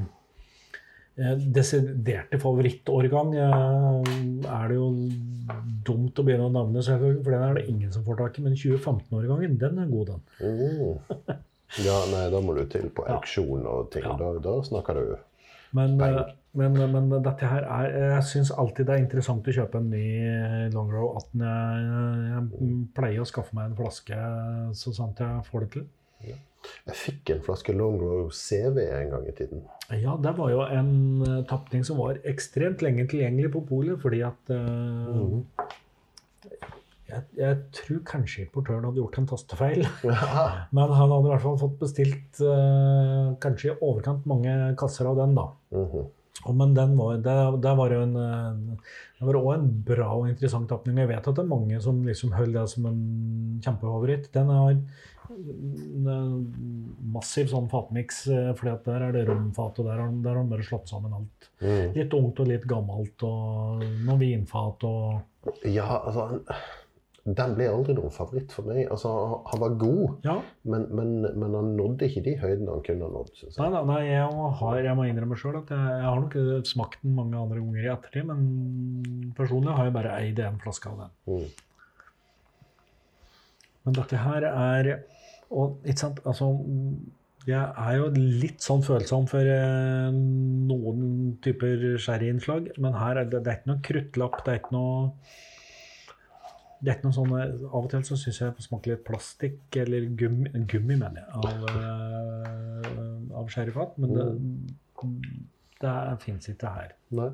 eh, 1.16 1.42
desiderte 1.54 2.40
favorittårgang 2.42 3.34
eh, 3.38 4.14
er 4.50 4.70
det 4.70 4.78
jo 4.78 4.88
dumt 5.86 6.18
å 6.18 6.24
begynne 6.26 6.48
å 6.48 6.54
navne, 6.54 6.82
selvfølgelig, 6.82 7.22
for 7.22 7.36
den 7.36 7.44
er 7.46 7.58
det 7.58 7.66
ingen 7.70 7.92
som 7.94 8.06
får 8.06 8.18
tak 8.22 8.38
i. 8.38 8.46
Men 8.46 8.56
2015-årgangen, 8.58 9.58
den 9.60 9.82
er 9.82 9.92
god, 9.92 10.14
den. 10.14 10.24
Mm. 10.40 11.38
Ja, 11.84 11.94
nei, 12.10 12.26
da 12.30 12.38
må 12.42 12.54
du 12.54 12.64
til 12.70 12.90
på 12.94 13.06
auksjon 13.10 13.64
og 13.66 13.88
ting. 13.94 14.04
Ja. 14.06 14.16
Da, 14.18 14.34
da 14.42 14.58
snakker 14.66 14.98
du 14.98 15.14
Men, 15.74 15.98
eh, 16.00 16.32
men, 16.54 16.78
men 16.92 17.10
dette 17.24 17.48
her 17.50 17.66
er 17.66 17.88
Jeg 18.14 18.26
syns 18.30 18.52
alltid 18.54 18.86
det 18.86 18.94
er 18.94 19.02
interessant 19.02 19.48
å 19.50 19.54
kjøpe 19.56 19.80
en 19.80 19.90
ny 19.90 20.06
Long 20.70 20.92
Longrow 20.92 21.16
18. 21.18 21.44
Jeg, 21.44 22.24
jeg 22.30 22.72
pleier 22.96 23.24
å 23.24 23.28
skaffe 23.28 23.56
meg 23.58 23.70
en 23.70 23.78
flaske 23.78 24.18
så 24.78 24.94
sant 24.94 25.22
jeg 25.24 25.46
får 25.50 25.66
det 25.66 25.70
til. 25.76 25.86
Jeg 26.24 26.96
fikk 26.96 27.34
en 27.34 27.42
flaske 27.44 27.74
Longrow 27.76 28.30
CV 28.32 28.84
en 28.86 29.10
gang 29.12 29.26
i 29.28 29.34
tiden. 29.36 29.64
Ja, 29.92 30.14
det 30.16 30.32
var 30.38 30.52
jo 30.52 30.62
en 30.64 31.44
tapning 31.50 31.84
som 31.84 31.98
var 32.00 32.22
ekstremt 32.28 32.84
lenge 32.84 33.04
tilgjengelig 33.10 33.50
på 33.52 33.64
polet, 33.68 33.98
fordi 34.00 34.22
at 34.24 34.54
eh, 34.54 35.74
jeg, 37.04 37.24
jeg 37.36 37.60
tror 37.76 38.02
kanskje 38.08 38.46
importøren 38.46 38.84
hadde 38.88 39.00
gjort 39.02 39.20
en 39.20 39.30
tastefeil. 39.30 39.86
Ja. 40.06 40.18
Men 40.76 40.92
han 40.96 41.12
hadde 41.12 41.28
i 41.28 41.32
hvert 41.34 41.44
fall 41.44 41.60
fått 41.60 41.78
bestilt 41.82 42.42
uh, 42.42 43.34
kanskje 43.44 43.72
i 43.72 43.78
overkant 43.78 44.28
mange 44.30 44.52
kasser 44.80 45.10
av 45.10 45.20
den, 45.22 45.38
da. 45.38 45.48
Mhm. 45.76 46.12
Og, 46.44 46.52
men 46.58 46.74
den 46.76 46.96
var, 46.98 47.14
det, 47.24 47.34
det 47.62 47.72
var 47.78 47.92
jo 47.94 48.00
en 48.04 48.16
eh, 48.20 48.88
Det 49.16 49.24
var 49.24 49.36
òg 49.38 49.52
en 49.54 49.68
bra 49.86 50.08
og 50.12 50.26
interessant 50.28 50.66
tapning. 50.68 50.98
Jeg 51.00 51.08
vet 51.08 51.28
at 51.30 51.38
det 51.38 51.40
er 51.40 51.48
mange 51.48 51.78
som 51.80 52.02
liksom 52.04 52.34
holder 52.36 52.58
det 52.58 52.72
som 52.72 52.88
en 52.90 52.98
kjempefavoritt. 53.64 54.26
Den 54.34 54.50
har 54.52 54.74
eh, 54.74 56.34
massiv 57.14 57.48
sånn 57.54 57.70
fatmiks, 57.72 58.24
for 58.58 58.74
der 58.90 59.06
er 59.06 59.16
det 59.16 59.24
romfat, 59.30 59.80
og 59.80 59.88
der 59.88 60.02
har 60.02 60.12
der 60.26 60.34
har 60.34 60.42
de 60.42 60.52
bare 60.52 60.68
slått 60.68 60.92
sammen 60.92 61.16
alt. 61.16 61.48
Mm. 61.62 61.94
Litt 61.96 62.18
ungt 62.18 62.44
og 62.44 62.50
litt 62.50 62.68
gammelt, 62.74 63.24
og 63.30 63.86
noen 64.04 64.20
vinfat 64.26 64.88
og 64.90 65.70
Ja, 65.70 66.02
altså 66.02 66.42
Den 67.24 67.54
ble 67.56 67.64
aldri 67.72 67.94
noen 67.96 68.12
favoritt 68.12 68.50
for 68.52 68.66
meg. 68.68 68.82
Altså, 68.92 69.08
han- 69.48 69.60
var 69.62 69.70
god, 69.80 70.18
Ja. 70.26 70.34
men, 70.68 70.82
men, 70.92 71.22
men 71.40 71.54
han 71.56 71.70
nådde 71.78 72.04
ikke 72.10 72.22
de 72.26 72.34
høydene 72.36 72.68
han 72.74 72.82
kunne 72.84 73.06
ha 73.06 73.12
nådd. 73.14 73.30
Synes 73.38 73.56
jeg. 73.56 73.70
nei, 73.72 73.84
nei 73.88 74.00
jeg, 74.10 74.26
har, 74.60 74.76
jeg 74.84 74.96
må 74.98 75.06
innrømme 75.08 75.38
sjøl 75.40 75.56
at 75.62 75.70
jeg, 75.72 75.78
jeg 76.02 76.04
har 76.04 76.20
nok 76.20 76.66
smakt 76.68 76.98
den 77.02 77.14
mange 77.16 77.38
andre 77.40 77.62
ganger 77.62 77.86
i 77.86 77.92
ettertid, 77.94 78.26
men 78.28 79.32
personlig 79.38 79.72
har 79.72 79.88
jeg 79.88 79.96
bare 79.96 80.12
eid 80.20 80.38
en 80.44 80.60
flaske 80.60 80.90
av 80.92 80.98
den. 81.00 81.14
Mm. 81.32 81.48
Men 83.84 83.96
dette 83.98 84.16
her 84.20 84.44
er 84.50 84.90
Og 85.52 85.80
ikke 85.84 86.00
sant, 86.00 86.20
altså 86.24 86.46
Jeg 87.46 87.60
er 87.76 87.96
jo 88.00 88.06
litt 88.16 88.64
sånn 88.64 88.80
følsom 88.84 89.26
for 89.28 89.44
eh, 89.44 90.12
noen 90.14 91.36
typer 91.44 91.98
sherryinnslag, 92.00 92.70
men 92.80 92.96
her 92.96 93.20
er 93.20 93.28
det, 93.28 93.42
det 93.44 93.52
er 93.52 93.58
ikke 93.60 93.70
noe 93.72 93.82
kruttlapp, 93.84 94.38
det 94.46 94.54
er 94.54 94.60
ikke 94.62 94.72
noe 94.76 95.10
det 96.84 96.92
er 96.92 96.98
ikke 96.98 97.08
noe 97.08 97.16
sånn, 97.16 97.32
Av 97.70 97.78
og 97.80 97.88
til 97.92 98.04
så 98.04 98.18
syns 98.20 98.40
jeg 98.40 98.48
jeg 98.50 98.56
får 98.58 98.66
smake 98.68 98.90
litt 98.92 99.04
plastikk 99.06 99.78
eller 99.80 100.04
gummi, 100.20 100.50
gummi 100.68 100.98
mener 101.00 101.22
jeg, 101.22 101.28
av, 101.40 101.64
uh, 101.70 103.38
av 103.40 103.48
sherryfat. 103.52 103.96
Men 104.02 104.18
det, 104.18 104.28
det 105.80 106.18
fins 106.24 106.50
ikke 106.52 106.74
her. 106.76 106.92
Nei. 107.16 107.30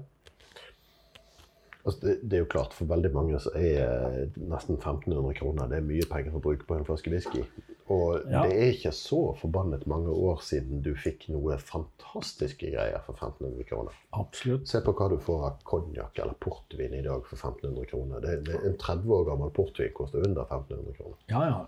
Altså, 1.80 1.98
det, 2.04 2.14
det 2.22 2.36
er 2.38 2.44
jo 2.44 2.50
klart, 2.52 2.74
for 2.76 2.90
veldig 2.90 3.10
mange 3.14 3.40
så 3.40 3.52
er 3.56 3.78
eh, 3.86 4.40
nesten 4.50 4.76
1500 4.76 5.32
kroner 5.38 5.70
det 5.70 5.78
er 5.80 5.86
mye 5.86 6.08
penger 6.10 6.36
å 6.36 6.42
bruke 6.44 6.66
på 6.68 6.76
en 6.76 6.84
flaske 6.86 7.12
whisky. 7.12 7.44
Og 7.90 8.20
Ja. 8.30 8.44
det 8.46 8.54
er 8.54 8.68
ikke 8.70 8.92
så 8.94 9.34
forbannet 9.40 9.86
mange 9.90 10.12
år 10.14 10.42
siden 10.46 10.82
du 10.82 10.92
fikk 10.94 11.26
noe 11.34 11.56
fantastiske 11.58 12.70
greier 12.70 13.02
for 13.02 13.18
1500 13.18 13.64
kroner. 13.66 13.96
Absolutt. 14.14 14.68
Se 14.70 14.80
på 14.86 14.94
hva 14.94 15.08
du 15.10 15.16
får 15.18 15.46
av 15.48 15.56
konjakk 15.66 16.18
eller 16.22 16.36
portvin 16.38 16.94
i 16.94 17.02
dag 17.02 17.26
for 17.26 17.36
1500 17.36 17.88
kroner. 17.90 18.20
Det, 18.22 18.36
det, 18.46 18.60
en 18.68 18.78
30 18.78 19.16
år 19.16 19.24
gammel 19.32 19.50
portvin 19.50 19.90
koster 19.96 20.22
under 20.22 20.46
1500 20.46 20.94
kroner. 21.00 21.18
Ja, 21.32 21.42
ja. 21.48 21.66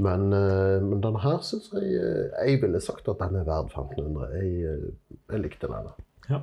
Men, 0.00 0.32
eh, 0.32 0.80
men 0.80 1.02
denne 1.04 1.20
her 1.20 1.42
syns 1.44 1.68
jeg 1.74 1.92
eh, 1.98 2.48
Jeg 2.48 2.62
ville 2.62 2.80
sagt 2.80 3.08
at 3.10 3.20
den 3.20 3.36
er 3.36 3.44
verd 3.44 3.68
1500. 3.74 4.32
Jeg, 4.38 4.64
eh, 4.64 5.14
jeg 5.34 5.44
likte 5.44 5.68
denne. 5.68 5.92
Ja. 6.30 6.40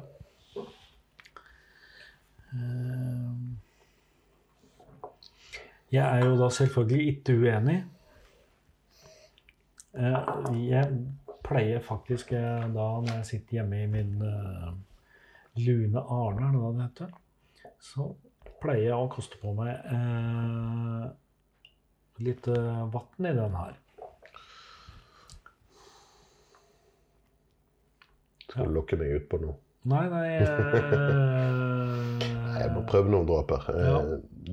Jeg 5.92 6.04
er 6.04 6.26
jo 6.26 6.36
da 6.38 6.50
selvfølgelig 6.52 7.08
ikke 7.18 7.40
uenig. 7.42 7.84
Eh, 9.98 10.54
jeg 10.68 10.92
pleier 11.48 11.82
faktisk 11.82 12.32
eh, 12.38 12.66
da 12.74 12.88
når 13.02 13.14
jeg 13.20 13.26
sitter 13.32 13.60
hjemme 13.60 13.82
i 13.82 13.90
min 13.90 14.22
eh, 14.22 14.72
lune 15.64 16.04
Arne, 16.04 16.50
er 16.50 16.52
det 16.54 16.74
det 16.76 16.84
heter, 16.84 17.14
så 17.82 18.12
pleier 18.62 18.92
jeg 18.92 18.98
å 18.98 19.10
koste 19.14 19.40
på 19.42 19.54
meg 19.58 19.74
eh, 19.74 21.06
litt 22.28 22.50
vann 22.50 23.30
i 23.30 23.36
den 23.38 23.58
her. 23.58 23.78
Skal 28.48 28.70
du 28.70 28.78
lokke 28.78 28.98
meg 28.98 29.18
ut 29.18 29.26
på 29.30 29.40
noe? 29.42 29.58
Nei, 29.88 30.06
nei 30.12 30.28
eh... 30.42 30.46
Jeg 32.58 32.72
må 32.74 32.82
prøve 32.90 33.12
noen 33.14 33.28
dråper. 33.30 33.68
Ja. 33.78 33.98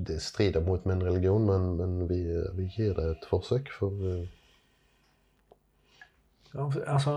Det 0.07 0.19
strider 0.21 0.61
mot 0.63 0.85
min 0.87 1.01
religion, 1.03 1.47
men, 1.49 1.71
men 1.79 2.09
vi, 2.11 2.21
vi, 2.59 2.67
gir 2.77 2.93
det 2.99 3.07
et 3.15 3.29
forsøk. 3.31 3.73
for 3.73 3.93
ja, 6.55 6.69
Altså 6.87 7.15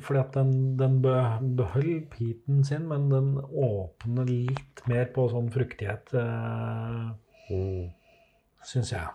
Fordi 0.00 0.18
at 0.20 0.34
den, 0.36 0.52
den 0.78 1.00
beholder 1.02 2.04
piten 2.12 2.64
sin, 2.64 2.84
men 2.88 3.08
den 3.10 3.32
åpner 3.42 4.28
litt 4.28 4.84
mer 4.86 5.08
på 5.10 5.24
sånn 5.32 5.48
fruktighet, 5.50 6.12
eh, 6.14 7.08
mm. 7.50 7.88
syns 8.68 8.92
jeg. 8.94 9.08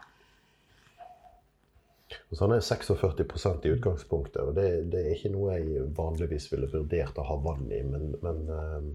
Så 2.32 2.42
han 2.44 2.58
er 2.58 2.60
46% 2.64 3.64
i 3.68 3.72
utgangspunktet, 3.78 4.42
og 4.44 4.56
det, 4.58 4.68
det 4.92 5.06
er 5.06 5.16
ikke 5.16 5.32
noe 5.32 5.56
jeg 5.56 5.88
vanligvis 5.96 6.50
ville 6.52 6.68
vurdert 6.72 7.16
å 7.20 7.26
ha 7.30 7.38
vann 7.48 7.72
i, 7.72 7.80
men, 7.88 8.12
men 8.24 8.44
eh, 8.58 8.90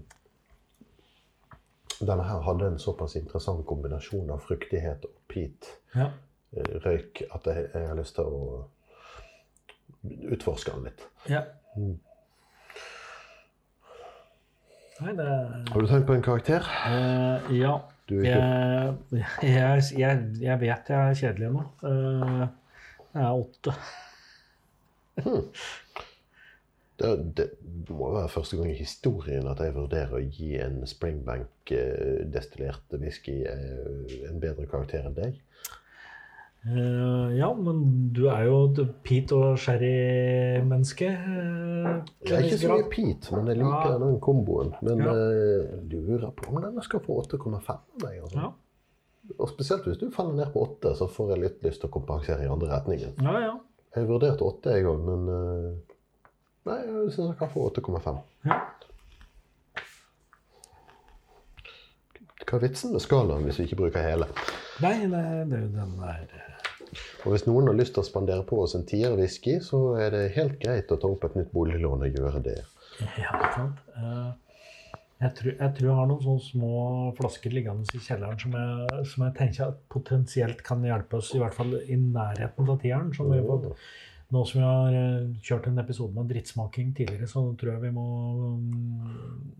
denne 2.03 2.25
her 2.27 2.45
hadde 2.45 2.69
en 2.69 2.79
såpass 2.81 3.17
interessant 3.19 3.65
kombinasjon 3.69 4.29
av 4.33 4.45
fruktighet 4.45 5.05
og 5.09 5.17
peat, 5.33 5.73
Ja. 5.97 6.11
eh, 6.53 6.73
røyk, 6.85 7.25
at 7.33 7.49
jeg, 7.49 7.65
jeg 7.73 7.89
har 7.89 7.97
lyst 7.97 8.15
til 8.17 8.29
å 8.29 8.63
utforske 10.03 10.71
den 10.75 10.83
litt. 10.89 11.01
ja. 11.29 11.41
Mm. 11.77 11.99
Nei, 15.03 15.13
det 15.17 15.25
Har 15.73 15.81
du 15.81 15.87
tenkt 15.89 16.05
på 16.07 16.13
en 16.13 16.21
karakter? 16.25 16.61
Uh, 16.85 17.39
Ja. 17.53 17.77
Du 18.09 18.19
ikke 18.19 18.35
Jeg, 18.35 18.93
jeg, 19.41 19.83
jeg, 19.97 20.19
jeg 20.43 20.59
vet 20.59 20.89
jeg 20.91 20.99
er 20.99 21.13
kjedelig 21.15 21.49
nå. 21.55 21.61
Uh, 21.83 22.47
jeg 23.13 23.23
er 23.23 23.31
åtte. 23.31 23.73
Det, 27.03 27.09
det 27.37 27.47
må 27.89 28.11
være 28.13 28.29
første 28.31 28.57
gang 28.57 28.69
i 28.71 28.77
historien 28.77 29.47
at 29.49 29.59
jeg 29.63 29.73
vurderer 29.75 30.13
å 30.17 30.19
gi 30.23 30.57
en 30.61 30.87
Springbank-destillert 30.87 32.93
whisky 33.01 33.43
eh, 33.49 34.29
en 34.29 34.39
bedre 34.41 34.65
karakter 34.69 35.05
enn 35.07 35.15
deg. 35.17 35.33
Eh, 36.63 37.33
ja, 37.35 37.49
men 37.59 37.79
du 38.15 38.21
er 38.31 38.45
jo 38.47 38.59
et 38.71 38.77
Pete 39.03 39.35
og 39.35 39.57
sherry-menneske. 39.59 41.09
Uh, 41.11 41.97
Det 42.23 42.31
er 42.37 42.45
ikke 42.47 42.59
så 42.61 42.69
mye 42.71 42.85
Pete, 42.93 43.33
men 43.35 43.47
jeg 43.51 43.57
liker 43.59 43.89
Ja. 43.91 43.97
den 43.99 44.19
komboen. 44.23 44.71
Men 44.81 44.97
Ja. 45.03 45.11
uh, 45.11 45.81
lurer 45.91 46.31
på 46.31 46.53
om 46.55 46.61
denne 46.63 46.81
skal 46.83 46.99
få 47.03 47.17
8,5 47.25 47.69
av 47.69 48.03
meg. 48.03 48.21
Altså. 48.23 48.39
Ja. 48.39 48.51
Og 49.39 49.49
spesielt 49.49 49.83
hvis 49.87 49.97
du 49.99 50.09
faller 50.11 50.35
ned 50.35 50.53
på 50.53 50.61
8, 50.63 50.95
så 50.95 51.07
får 51.11 51.29
jeg 51.35 51.39
litt 51.43 51.63
lyst 51.63 51.81
til 51.81 51.89
å 51.89 51.93
kompensere 51.99 52.43
i 52.43 52.47
andre 52.51 52.69
retningen. 52.71 53.13
ja, 53.21 53.39
ja. 53.39 53.53
Jeg 53.95 54.07
vurderte 54.07 54.41
8 54.41 54.71
en 54.77 54.83
gang, 54.83 55.05
men 55.05 55.27
uh, 55.29 55.73
Nei, 56.65 56.77
jeg 56.79 57.11
syns 57.11 57.27
jeg 57.27 57.37
kan 57.39 57.49
få 57.49 57.67
8,5. 57.69 58.17
ja. 58.45 58.61
Hva 62.47 62.57
er 62.59 62.67
vitsen 62.67 62.91
med 62.93 63.01
skalaen 63.01 63.43
hvis 63.47 63.59
vi 63.59 63.63
ikke 63.67 63.75
bruker 63.79 64.03
hele? 64.03 64.27
Nei, 64.83 64.95
det, 65.07 65.21
det 65.49 65.57
er 65.57 65.61
jo 65.63 65.71
den 65.75 65.93
der 65.99 66.52
Og 67.23 67.31
hvis 67.31 67.45
noen 67.47 67.69
har 67.69 67.77
lyst 67.77 67.95
til 67.95 68.03
å 68.03 68.07
spandere 68.07 68.43
på 68.47 68.57
oss 68.63 68.75
en 68.75 68.85
tier 68.87 69.13
whisky, 69.15 69.57
så 69.63 69.95
er 70.01 70.11
det 70.11 70.23
helt 70.35 70.57
greit 70.59 70.91
å 70.91 70.97
ta 70.99 71.07
opp 71.07 71.23
et 71.29 71.37
nytt 71.39 71.51
boliglån 71.55 72.03
og 72.03 72.17
gjøre 72.19 72.41
det. 72.43 72.57
Ja, 73.17 73.37
sant. 73.55 73.79
Eh, 73.95 74.31
jeg, 75.23 75.31
tror, 75.37 75.53
jeg 75.53 75.75
tror 75.77 75.87
jeg 75.87 75.97
har 76.01 76.09
noen 76.09 76.23
sånne 76.25 76.47
små 76.49 76.71
flasker 77.17 77.53
liggende 77.55 77.87
i 77.95 78.01
kjelleren 78.03 78.41
som 78.41 78.57
jeg, 78.59 79.05
som 79.13 79.23
jeg 79.27 79.35
tenker 79.39 79.69
at 79.69 79.79
potensielt 79.93 80.65
kan 80.67 80.83
hjelpe 80.83 81.21
oss, 81.21 81.31
i 81.31 81.39
hvert 81.39 81.55
fall 81.55 81.77
i 81.79 81.95
nærheten 81.99 82.73
av 82.73 82.81
tieren. 82.83 83.13
Som 83.15 83.31
vi 83.31 83.39
fått. 83.47 83.69
Nå 84.33 84.41
som 84.49 84.59
vi 84.59 84.65
har 84.65 84.95
eh, 84.97 85.31
kjørt 85.45 85.67
en 85.69 85.79
episode 85.83 86.15
med 86.17 86.31
drittsmaking 86.31 86.91
tidligere, 86.97 87.27
så 87.29 87.45
tror 87.59 87.75
jeg 87.75 87.83
vi 87.83 87.91
må 87.93 88.05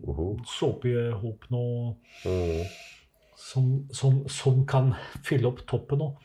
um, 0.04 0.40
såpe 0.50 0.90
i 0.90 1.08
hop 1.22 1.48
noe 1.54 1.94
Mm. 2.24 2.64
som, 3.36 3.64
som, 3.92 4.22
som 4.30 4.62
kan 4.66 4.94
fylle 5.26 5.50
opp 5.50 5.64
toppen 5.68 6.02
òg. 6.06 6.22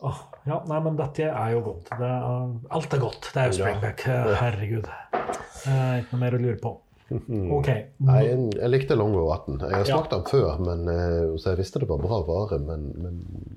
Åh, 0.00 0.18
ja, 0.46 0.60
nei, 0.70 0.76
men 0.84 0.94
dette 0.98 1.24
er 1.26 1.54
jo 1.56 1.60
godt. 1.72 1.88
Det 1.98 2.06
er, 2.06 2.50
alt 2.76 2.92
er 2.94 3.00
godt. 3.02 3.30
Det 3.34 3.40
er 3.42 3.48
jo 3.50 3.56
springback. 3.56 4.04
Herregud. 4.38 4.86
Det 4.86 5.72
er 5.74 6.04
ikke 6.04 6.12
noe 6.14 6.20
mer 6.22 6.36
å 6.38 6.42
lure 6.44 6.60
på. 6.62 6.74
Ok. 7.56 7.68
Nei, 8.04 8.18
jeg, 8.26 8.40
jeg 8.60 8.68
likte 8.68 8.94
Longo 8.98 9.22
18. 9.32 9.54
Jeg 9.64 9.72
har 9.72 9.80
Ja. 9.88 9.96
smakt 9.96 10.10
den 10.12 10.24
før, 10.28 10.58
men, 10.60 10.82
eh, 10.92 11.30
så 11.40 11.54
jeg 11.54 11.58
visste 11.62 11.80
det 11.82 11.88
var 11.88 12.02
bra 12.02 12.18
vare. 12.28 12.58
Men, 12.60 12.82
men 13.00 13.16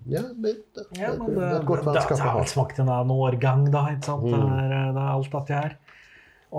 ja, 0.09 0.21
det, 0.33 0.53
det, 0.77 0.85
Ja, 0.97 1.11
men 1.19 1.33
det 1.33 1.35
det, 1.35 1.49
er 1.49 1.57
et 1.59 1.67
godt 1.67 1.83
vennskap 1.85 2.15
det, 2.15 2.21
ha. 2.21 2.23
å 2.23 2.29
har 2.29 2.37
ha. 2.37 2.43
vel 2.45 2.51
smakt 2.53 2.79
en 2.79 2.89
annen 2.95 3.11
årgang, 3.11 3.65
da. 3.75 3.83
ikke 3.91 4.07
sant? 4.07 4.23
Det, 4.31 4.39
Mm. 4.39 4.53
er, 4.55 4.75
det 4.95 5.03
er 5.03 5.11
alt 5.17 5.31
dette 5.35 5.59
her. 5.59 5.75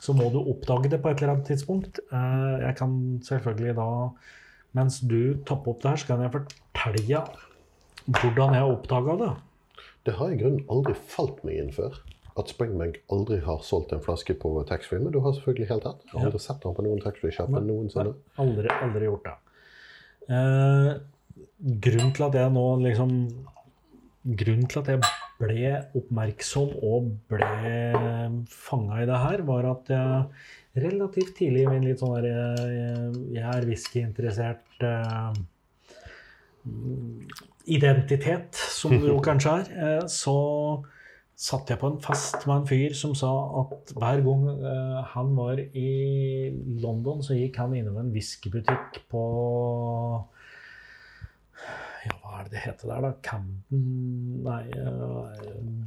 så 0.00 0.12
må 0.12 0.28
du 0.32 0.38
oppdage 0.42 0.90
det 0.90 1.00
på 1.02 1.08
et 1.08 1.22
eller 1.22 1.32
annet 1.34 1.46
tidspunkt. 1.46 2.00
Eh, 2.12 2.60
jeg 2.66 2.76
kan 2.76 3.20
selvfølgelig 3.24 3.76
da, 3.76 3.88
mens 4.72 5.00
du 5.00 5.34
topper 5.46 5.72
opp 5.72 5.82
det 5.82 5.90
her, 5.90 5.96
så 5.96 6.06
kan 6.06 6.22
jeg 6.22 6.32
fortelle 6.32 7.24
hvordan 8.04 8.54
jeg 8.54 8.62
oppdaga 8.68 9.16
det. 9.24 9.32
Det 10.04 10.18
har 10.18 10.32
i 10.32 10.36
grunnen 10.40 10.66
aldri 10.72 10.94
falt 11.08 11.40
meg 11.46 11.62
inn 11.62 11.72
før. 11.72 11.96
At 12.34 12.50
Springbank 12.50 12.98
aldri 13.14 13.38
har 13.46 13.62
solgt 13.62 13.94
en 13.94 14.02
flaske 14.02 14.34
på 14.36 14.50
taxfree. 14.68 15.00
Men 15.00 15.14
du 15.14 15.20
har 15.24 15.36
selvfølgelig 15.36 15.70
helt 15.70 15.86
rett. 15.88 16.04
Jeg 16.10 16.18
har 16.18 16.28
aldri 16.28 16.42
sett 16.42 16.60
den 16.64 16.76
på 16.76 16.84
noen 16.84 17.02
taxfree-sjappe 17.04 17.62
noensinne. 17.62 18.14
Aldri, 18.42 18.70
aldri 18.84 19.08
gjort 19.08 19.28
det. 19.28 19.34
Eh, 20.34 20.90
grunnen 21.86 22.14
til 22.16 22.26
at 22.28 22.38
jeg 22.40 22.54
nå 22.54 22.68
liksom 22.84 23.18
Grunnen 24.24 24.68
til 24.72 24.78
at 24.80 24.86
jeg 24.88 25.00
ble 25.36 25.72
oppmerksom 26.00 26.70
og 26.88 27.10
ble 27.28 27.48
fanga 28.48 29.02
i 29.02 29.08
det 29.10 29.18
her, 29.20 29.42
var 29.44 29.66
at 29.68 29.90
jeg 29.92 30.86
relativt 30.86 31.34
tidlig 31.36 31.66
i 31.66 31.68
min 31.68 31.84
litt 31.84 32.00
sånn 32.00 32.14
der 32.16 32.30
Jeg, 32.30 33.10
jeg 33.36 33.44
er 33.52 33.66
whiskyinteressert 33.68 34.86
eh, 34.88 35.42
identitet, 37.64 38.54
som 38.54 38.92
det 38.92 39.08
jo 39.08 39.20
kanskje 39.24 39.54
er, 39.60 39.70
eh, 39.74 40.04
så 40.10 40.36
satt 41.34 41.70
jeg 41.72 41.80
på 41.80 41.88
en 41.90 42.02
fest 42.02 42.44
med 42.46 42.60
en 42.60 42.68
fyr 42.68 42.92
som 42.94 43.14
sa 43.18 43.30
at 43.64 43.90
hver 43.96 44.22
gang 44.22 44.44
eh, 44.52 45.00
han 45.14 45.32
var 45.36 45.58
i 45.58 45.88
London, 46.82 47.24
så 47.26 47.34
gikk 47.34 47.58
han 47.62 47.74
innom 47.74 47.98
en 47.98 48.12
whiskybutikk 48.14 49.02
på 49.10 49.24
Ja, 52.04 52.14
hva 52.20 52.38
er 52.38 52.46
det 52.46 52.52
det 52.52 52.62
heter 52.66 52.92
der, 52.92 53.00
da? 53.06 53.12
Camden 53.24 53.84
Nei, 54.44 54.62
uh, 54.76 55.32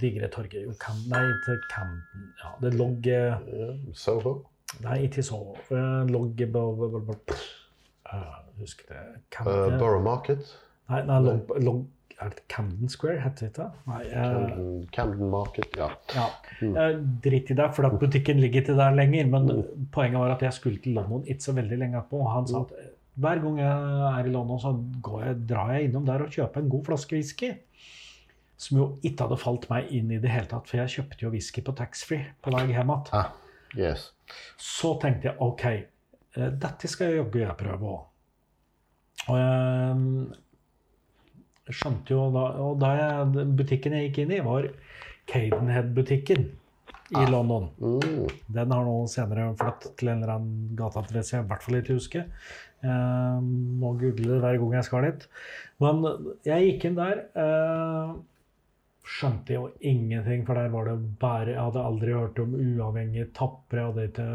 Digre 0.01 0.31
torget. 0.33 0.63
Jo, 0.65 0.73
Camden 0.81 1.13
nei, 1.13 1.35
til 1.45 1.59
Camden 1.69 2.31
Ja, 2.41 2.55
det 2.63 2.73
lå 2.73 2.87
eh, 3.13 3.75
Soho. 3.93 4.39
Nei, 4.81 5.03
ikke 5.05 5.23
så. 5.23 5.37
Uh, 5.69 6.09
logg 6.09 6.41
uh, 6.41 8.39
Husker 8.57 8.89
det 8.89 9.03
Uh, 9.45 9.77
Borough 9.77 10.03
Market. 10.03 10.57
Nei, 10.87 11.03
nei 11.07 11.19
log, 11.23 11.53
log, 11.63 11.85
Er 12.17 12.31
det 12.33 12.47
Camden 12.49 12.89
Square, 12.89 13.19
heter 13.21 13.51
det? 13.53 13.65
Nei, 13.85 13.99
eh, 14.07 14.13
Camden, 14.15 14.85
Camden 14.95 15.29
Market, 15.29 15.75
ja. 15.77 15.91
ja. 16.15 16.23
Eh, 16.65 16.95
Drit 17.21 17.51
i 17.53 17.57
det, 17.59 17.67
for 17.77 17.85
at 17.85 17.99
butikken 18.01 18.39
ligger 18.41 18.63
ikke 18.63 18.77
der 18.79 18.95
lenger. 18.97 19.27
Men 19.29 19.51
poenget 19.93 20.23
var 20.23 20.33
at 20.33 20.45
jeg 20.47 20.55
skulle 20.57 20.81
til 20.81 20.97
London 20.97 21.27
ikke 21.27 21.45
så 21.45 21.53
veldig 21.53 21.77
lenge 21.77 21.99
etterpå. 21.99 22.23
Og 22.23 22.31
han 22.33 22.49
sa 22.49 22.63
at 22.63 22.73
eh, 22.79 22.87
hver 23.21 23.43
gang 23.43 23.59
jeg 23.61 23.99
er 24.13 24.29
i 24.29 24.33
London, 24.33 24.61
så 24.63 24.71
går 25.05 25.27
jeg, 25.27 25.37
drar 25.51 25.75
jeg 25.75 25.89
innom 25.89 26.07
der 26.09 26.25
og 26.25 26.33
kjøper 26.33 26.63
en 26.63 26.73
god 26.73 26.89
flaske 26.89 27.19
whisky. 27.19 27.51
Som 28.57 28.81
jo 28.81 28.89
ikke 29.05 29.27
hadde 29.27 29.39
falt 29.43 29.69
meg 29.69 29.93
inn 29.93 30.09
i 30.09 30.19
det 30.23 30.33
hele 30.33 30.49
tatt, 30.49 30.65
for 30.65 30.81
jeg 30.81 30.95
kjøpte 30.95 31.27
jo 31.27 31.33
whisky 31.35 31.61
på 31.61 31.77
taxfree 31.77 32.31
på 32.41 32.55
vei 32.55 32.65
hjem 32.71 32.95
igjen. 32.95 33.05
Ah, 33.13 33.29
yes. 33.77 34.09
Så 34.57 34.95
tenkte 35.03 35.29
jeg 35.29 35.37
OK, 35.45 35.67
dette 36.33 36.89
skal 36.89 37.13
jeg 37.13 37.21
jaggu 37.21 37.43
jeg 37.43 37.57
prøve 37.61 37.93
òg. 37.93 38.03
Og 39.27 39.37
jeg 39.37 40.41
skjønte 41.75 42.13
jo 42.13 42.29
da 42.33 42.45
Og 42.63 42.77
da 42.81 42.93
jeg, 42.95 43.47
butikken 43.57 43.95
jeg 43.97 44.09
gikk 44.09 44.23
inn 44.23 44.37
i, 44.37 44.45
var 44.45 44.69
Cadenhead-butikken 45.27 46.47
i 47.15 47.25
London. 47.31 47.69
Mm. 47.79 48.27
Den 48.51 48.71
har 48.75 48.87
nå 48.87 48.95
senere 49.11 49.49
flyttet 49.59 49.93
til 49.99 50.11
en 50.11 50.23
eller 50.23 50.37
annen 50.37 50.71
gateadresse 50.79 51.37
jeg 51.37 51.45
i 51.45 51.49
hvert 51.51 51.63
fall 51.63 51.79
ikke 51.79 51.97
husker. 51.99 52.25
Jeg 52.83 53.43
må 53.81 53.93
google 53.97 54.33
det 54.33 54.41
hver 54.43 54.57
gang 54.61 54.73
jeg 54.77 54.87
skal 54.87 55.07
dit. 55.07 55.27
Men 55.83 56.03
jeg 56.45 56.71
gikk 56.71 56.89
inn 56.89 56.99
der. 56.99 57.23
eh, 57.35 58.17
skjønte 59.07 59.55
jo 59.55 59.69
ingenting, 59.79 60.43
for 60.45 60.59
der 60.59 60.69
var 60.73 60.89
det 60.89 60.97
bare 61.21 61.53
Jeg 61.53 61.61
hadde 61.61 61.85
aldri 61.89 62.13
hørt 62.15 62.39
om 62.43 62.55
uavhengige 62.57 63.29
tapper. 63.37 63.79
Jeg 63.79 63.87
hadde 63.87 64.05
ikke, 64.09 64.27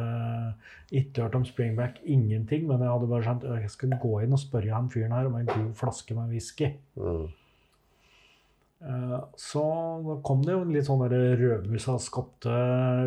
ikke 1.02 1.26
hørt 1.26 1.36
om 1.38 1.44
Springback, 1.44 2.00
ingenting. 2.04 2.66
Men 2.68 2.80
jeg 2.80 2.92
hadde 2.94 3.10
bare 3.10 3.26
skjønt 3.26 3.44
«Øh, 3.44 3.60
jeg 3.66 3.74
skal 3.74 3.94
gå 4.02 4.16
inn 4.24 4.32
og 4.32 4.42
spørre 4.42 4.72
han 4.72 4.90
fyren 4.92 5.14
her 5.16 5.28
om 5.28 5.38
en 5.38 5.52
god 5.52 5.70
flaske 5.78 6.16
med 6.16 6.32
whisky. 6.32 6.72
Mm. 6.96 7.28
Eh, 8.82 9.18
Så 9.36 9.62
da 10.08 10.18
kom 10.24 10.42
det 10.42 10.56
jo 10.56 10.64
en 10.64 10.74
litt 10.74 10.88
sånn 10.88 11.04
rødmusa 11.04 11.98
skapte 12.02 12.50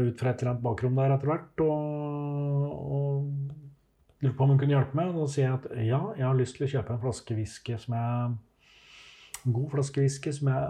ut 0.05 0.21
fra 0.21 0.31
et 0.31 0.41
eller 0.41 0.53
annet 0.53 0.65
bakrom 0.69 1.01
der 1.01 1.17
etter 1.17 1.33
hvert. 1.33 1.65
Og, 1.65 2.79
og 3.01 4.23
lurte 4.23 4.37
på 4.37 4.45
om 4.45 4.53
hun 4.53 4.61
kunne 4.61 4.77
hjelpe 4.77 5.01
meg. 5.01 5.11
Og 5.11 5.25
da 5.25 5.33
sier 5.33 5.49
jeg 5.49 5.59
at 5.59 5.69
ja, 5.81 6.01
jeg 6.21 6.29
har 6.29 6.39
lyst 6.39 6.59
til 6.59 6.69
å 6.69 6.73
kjøpe 6.77 6.95
en 6.95 7.05
flaske 7.09 7.37
whisky 7.41 7.79
som 7.81 7.97
jeg 7.99 8.35
En 9.45 9.53
god 9.53 9.67
flaske 9.75 10.01
whisky 10.01 10.31
som 10.33 10.47
jeg 10.49 10.69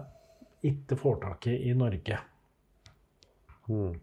ikke 0.72 0.98
får 1.00 1.20
tak 1.24 1.50
i 1.52 1.58
i 1.70 1.76
Norge. 1.78 2.20
Mm. 3.70 3.94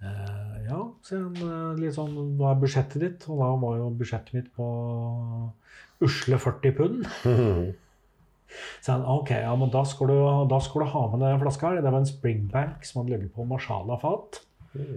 Eh, 0.00 0.56
ja, 0.68 0.80
han 1.10 1.34
eh, 1.36 1.80
litt 1.80 1.92
sånn 1.96 2.14
Hva 2.38 2.54
er 2.54 2.60
budsjettet 2.62 3.02
ditt? 3.02 3.26
Og 3.28 3.42
da 3.42 3.50
var 3.60 3.76
jo 3.80 3.90
budsjettet 4.00 4.36
mitt 4.38 4.50
på 4.56 4.66
usle 6.00 6.38
40 6.40 6.76
pund. 6.78 7.08
Så 8.80 8.94
han, 8.94 9.04
ok, 9.06 9.30
ja, 9.44 9.50
men 9.58 9.70
da 9.70 9.84
skal, 9.86 10.10
du, 10.10 10.20
da 10.50 10.58
skal 10.64 10.82
du 10.82 10.90
ha 10.94 11.02
med 11.12 11.22
den 11.22 11.42
flaska 11.42 11.68
her. 11.68 11.82
Det 11.84 11.92
var 11.92 12.00
en 12.00 12.08
Springbank 12.08 12.86
som 12.86 13.02
hadde 13.02 13.14
ligget 13.14 13.34
på 13.36 13.46
Marshala-fat. 13.46 14.40
Mm. 14.74 14.96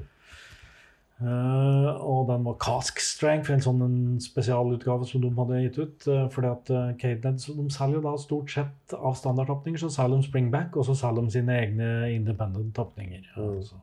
Eh, 1.24 2.02
og 2.04 2.28
den 2.28 2.44
var 2.44 2.58
cask 2.60 3.00
strength, 3.00 3.52
en 3.54 3.64
sånn 3.64 3.84
en 3.86 4.00
spesialutgave 4.24 5.08
som 5.08 5.22
de 5.24 5.32
hadde 5.38 5.62
gitt 5.64 5.80
ut. 5.80 6.08
Uh, 6.10 6.26
fordi 6.34 6.50
at 6.50 6.72
uh, 6.74 6.90
Cadenhead, 7.00 7.60
de 7.60 7.66
selger 7.72 8.04
da 8.04 8.16
stort 8.20 8.52
sett 8.52 8.96
av 8.98 9.16
standardtapninger, 9.20 9.80
så 9.80 9.92
selger 9.94 10.20
de 10.20 10.28
Springback, 10.28 10.76
og 10.76 10.88
så 10.90 10.98
selger 11.00 11.24
de 11.24 11.36
sine 11.38 11.56
egne 11.62 11.92
independent 12.12 12.74
tapninger. 12.76 13.24
Mm. 13.38 13.62
altså. 13.62 13.80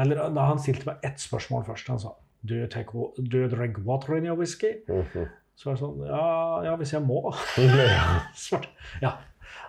Eller 0.00 0.22
da 0.34 0.48
han 0.48 0.62
stilte 0.62 0.88
meg 0.88 1.04
ett 1.06 1.22
spørsmål 1.22 1.66
først. 1.68 1.92
Han 1.92 2.02
sa 2.02 2.16
Do 2.40 2.56
you, 2.56 2.66
take, 2.72 2.96
do 3.20 3.42
you 3.42 3.50
drink 3.52 3.76
water 3.84 4.16
in 4.16 4.24
your 4.24 4.38
whisky? 4.38 4.80
Mhm. 4.88 5.28
Så 5.60 5.68
var 5.68 5.76
det 5.76 5.82
sånn 5.82 6.06
Ja, 6.08 6.22
ja 6.64 6.76
hvis 6.80 6.94
jeg 6.94 7.04
må. 7.04 7.20
Ja. 7.60 8.06
Svarte. 8.46 8.72
Ja. 9.02 9.18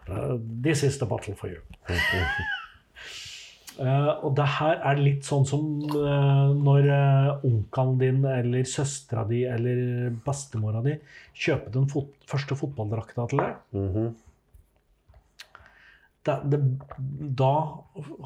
Uh, 0.07 0.39
This 0.63 0.86
is 0.88 0.97
the 0.97 1.05
bottle 1.05 1.36
for 1.36 1.51
you. 1.51 1.59
Uh, 3.80 4.26
og 4.28 4.34
det 4.36 4.45
her 4.57 4.82
er 4.89 4.99
litt 4.99 5.24
sånn 5.24 5.45
som 5.47 5.63
uh, 5.95 6.51
når 6.51 6.89
uh, 6.91 7.45
onkelen 7.47 7.95
din 8.01 8.19
eller 8.28 8.67
søstera 8.67 9.24
di 9.30 9.45
eller 9.47 10.11
bestemora 10.26 10.84
di 10.84 10.97
kjøper 11.32 11.72
den 11.78 11.88
fot 11.91 12.11
første 12.30 12.57
fotballdrakta 12.59 13.30
til 13.32 13.43
deg. 13.45 13.63
Mhm. 13.78 14.11
Da, 16.28 16.36
det, 16.45 16.59
da 17.39 17.53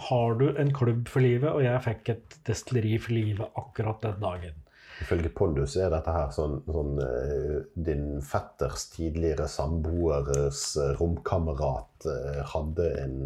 har 0.10 0.34
du 0.42 0.50
en 0.60 0.74
klubb 0.76 1.06
for 1.08 1.24
livet, 1.24 1.48
og 1.48 1.64
jeg 1.64 1.84
fikk 1.86 2.10
et 2.12 2.34
destilleri 2.50 2.98
for 3.00 3.16
livet 3.16 3.62
akkurat 3.62 4.02
den 4.04 4.18
dagen. 4.20 4.65
Ifølge 5.02 5.30
Pondus 5.36 5.76
er 5.76 5.90
dette 5.92 6.12
her 6.14 6.30
sånn, 6.32 6.60
sånn 6.72 7.00
eh, 7.04 7.56
din 7.88 8.22
fetters 8.24 8.88
tidligere 8.94 9.48
samboeres 9.52 10.62
eh, 10.80 10.94
romkamerat 11.00 12.08
eh, 12.08 12.40
hadde 12.54 12.88
en 13.02 13.18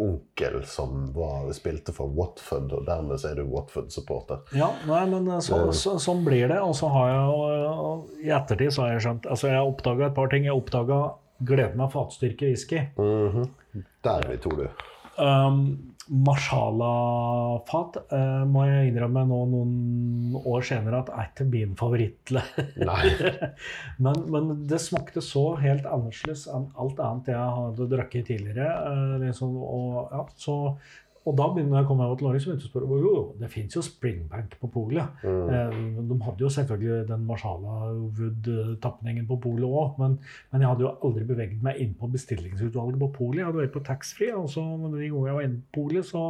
onkel 0.00 0.60
som 0.68 1.10
var, 1.12 1.50
spilte 1.56 1.92
for 1.96 2.12
Watford, 2.16 2.72
og 2.72 2.86
dermed 2.88 3.20
så 3.20 3.32
er 3.32 3.40
du 3.40 3.50
Watford-supporter. 3.52 4.46
Ja, 4.56 4.70
nei, 4.88 5.02
men 5.12 5.28
så, 5.44 5.66
så, 5.76 5.98
sånn 6.00 6.24
blir 6.24 6.48
det. 6.52 6.60
Og 6.64 6.72
så 6.78 6.88
har 6.94 7.12
jeg 7.12 8.28
i 8.28 8.32
ettertid 8.34 8.72
så 8.74 8.86
har 8.86 8.94
jeg 8.94 9.04
skjønt 9.04 9.28
Altså, 9.30 9.50
jeg 9.52 9.72
oppdaga 9.72 10.08
et 10.08 10.16
par 10.16 10.30
ting. 10.32 10.46
Jeg 10.48 10.56
oppdaga 10.56 11.02
gleden 11.46 11.84
av 11.84 11.92
fatstyrke 11.94 12.48
whisky. 12.48 12.86
Mhm. 13.00 13.50
Der 14.04 14.24
er 14.24 14.32
vi 14.32 14.40
to, 14.40 14.56
du. 14.56 14.66
Um, 15.20 15.62
Marshala-fat 16.10 18.00
uh, 18.10 18.42
må 18.50 18.64
jeg 18.66 18.88
innrømme 18.90 19.22
nå 19.30 19.36
noen 19.52 20.38
år 20.40 20.64
senere 20.66 21.04
at 21.04 21.12
er 21.14 21.28
ikke 21.28 21.46
min 21.52 21.76
favoritt. 21.78 22.32
Men, 24.02 24.24
men 24.32 24.50
det 24.70 24.80
smakte 24.82 25.22
så 25.22 25.52
helt 25.60 25.86
annerledes 25.86 26.46
enn 26.50 26.66
alt 26.80 26.98
annet 27.04 27.30
jeg 27.30 27.54
hadde 27.60 27.88
drukket 27.92 28.26
tidligere. 28.32 28.72
uh, 28.88 29.14
liksom, 29.22 29.54
og, 29.60 30.00
ja, 30.10 30.24
så, 30.40 30.56
og 31.28 31.34
da 31.36 31.46
begynner 31.52 31.76
jeg 31.76 31.84
å 31.84 31.88
komme 31.90 32.06
meg 32.08 32.16
til 32.16 32.26
Norge, 32.26 32.40
så 32.40 32.48
begynte 32.48 32.64
jeg 32.64 32.70
å 32.70 32.72
spørre 32.72 32.98
jo, 33.04 33.14
det 33.36 33.50
fins 33.52 33.74
jo 33.76 33.82
Springbank 33.84 34.54
på 34.62 34.70
polet. 34.72 35.18
Mm. 35.20 35.50
Eh, 35.52 35.74
De 36.08 36.16
hadde 36.24 36.44
jo 36.46 36.52
selvfølgelig 36.54 37.08
den 37.10 37.26
Marshala 37.28 37.90
Wood-tapningen 38.16 39.26
på 39.28 39.36
polet 39.44 39.66
òg, 39.68 39.98
men, 40.00 40.16
men 40.50 40.64
jeg 40.64 40.70
hadde 40.72 40.86
jo 40.86 40.94
aldri 41.04 41.26
beveget 41.28 41.60
meg 41.66 41.82
inn 41.84 41.92
på 41.98 42.08
bestillingsutvalget 42.14 43.02
på 43.04 43.10
polet. 43.18 43.42
Jeg 43.42 43.50
hadde 43.50 43.60
vært 43.60 43.76
på 43.76 43.84
taxfree, 43.90 44.32
og 44.38 44.48
så 44.48 44.64
de 44.64 44.88
gangene 44.88 45.28
jeg 45.28 45.36
var 45.36 45.48
inne 45.50 45.60
på 45.60 45.84
polet, 45.84 46.08
så 46.08 46.24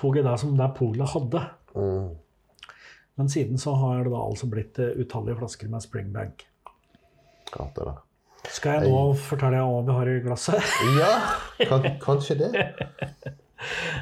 tok 0.00 0.16
jeg 0.16 0.24
det 0.24 0.36
som 0.40 0.56
det 0.56 0.72
polet 0.80 1.14
hadde. 1.14 1.46
Mm. 1.76 2.10
Men 3.20 3.28
siden 3.28 3.60
så 3.60 3.74
har 3.76 4.06
det 4.06 4.14
da 4.14 4.24
altså 4.24 4.48
blitt 4.48 4.80
eh, 4.80 4.96
utallige 4.96 5.36
flasker 5.42 5.68
med 5.68 5.84
Springbank. 5.84 6.46
Ja, 7.52 7.68
det 7.76 7.84
der. 7.84 8.00
Skal 8.48 8.80
jeg 8.80 8.90
nå 8.90 9.00
fortelle 9.20 9.60
hva 9.60 9.80
vi 9.84 9.94
har 9.98 10.10
i 10.10 10.18
glasset? 10.24 10.74
Ja, 11.00 11.12
kan, 11.68 11.86
kanskje 12.02 12.38
det. 12.40 12.50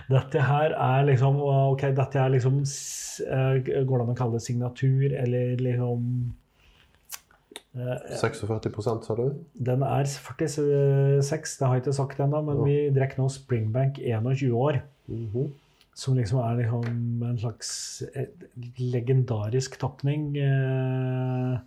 Dette 0.08 0.42
her 0.46 0.74
er 0.78 1.06
liksom 1.08 1.40
Ok, 1.42 1.88
dette 1.96 2.20
er 2.22 2.30
liksom 2.30 2.60
eh, 2.62 3.56
Går 3.66 3.96
det 3.96 4.04
an 4.04 4.12
å 4.12 4.18
kalle 4.18 4.38
det 4.38 4.44
signatur, 4.46 5.08
eller 5.18 5.58
liksom 5.58 6.04
eh, 7.74 8.18
46% 8.20 9.08
sa 9.08 9.16
du? 9.18 9.24
Den 9.70 9.82
er 9.86 10.06
46, 10.06 11.56
det 11.58 11.66
har 11.66 11.74
jeg 11.74 11.84
ikke 11.84 11.96
sagt 11.98 12.22
ennå, 12.22 12.42
men 12.46 12.62
vi 12.62 12.76
drikker 12.94 13.22
nå 13.22 13.26
Springbank 13.34 13.98
21 13.98 14.54
år. 14.54 14.84
Mhm. 15.10 15.50
Som 15.98 16.14
liksom 16.14 16.38
er 16.44 16.60
liksom 16.60 16.84
en 17.26 17.38
slags 17.42 17.70
eh, 18.14 18.30
legendarisk 18.78 19.80
tapning 19.82 20.30
eh, 20.38 21.58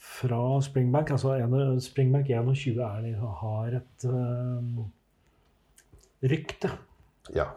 fra 0.00 0.60
Springbank. 0.64 1.10
Altså 1.16 1.34
en, 1.36 1.80
Springbank 1.80 2.30
21 2.30 2.80
er, 2.80 3.08
har 3.40 3.80
et 3.80 4.06
eh, 4.08 4.84
rykte. 6.32 6.72
Ja. 7.36 7.50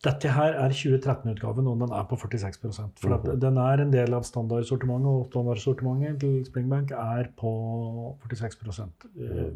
Dette 0.00 0.30
her 0.32 0.54
er 0.56 0.72
2013-utgaven, 0.72 1.66
og 1.68 1.80
den 1.82 1.90
er 1.92 2.06
på 2.08 2.16
46 2.16 2.70
For 3.02 3.16
at 3.18 3.26
den 3.40 3.58
er 3.60 3.82
en 3.82 3.92
del 3.92 4.14
av 4.16 4.24
standardsortimentet, 4.24 5.08
og 5.12 5.26
standardsortimentet 5.28 6.22
til 6.22 6.38
Springbank 6.48 6.94
er 6.96 7.28
på 7.36 7.52
46 8.32 8.88
Eh, 9.20 9.50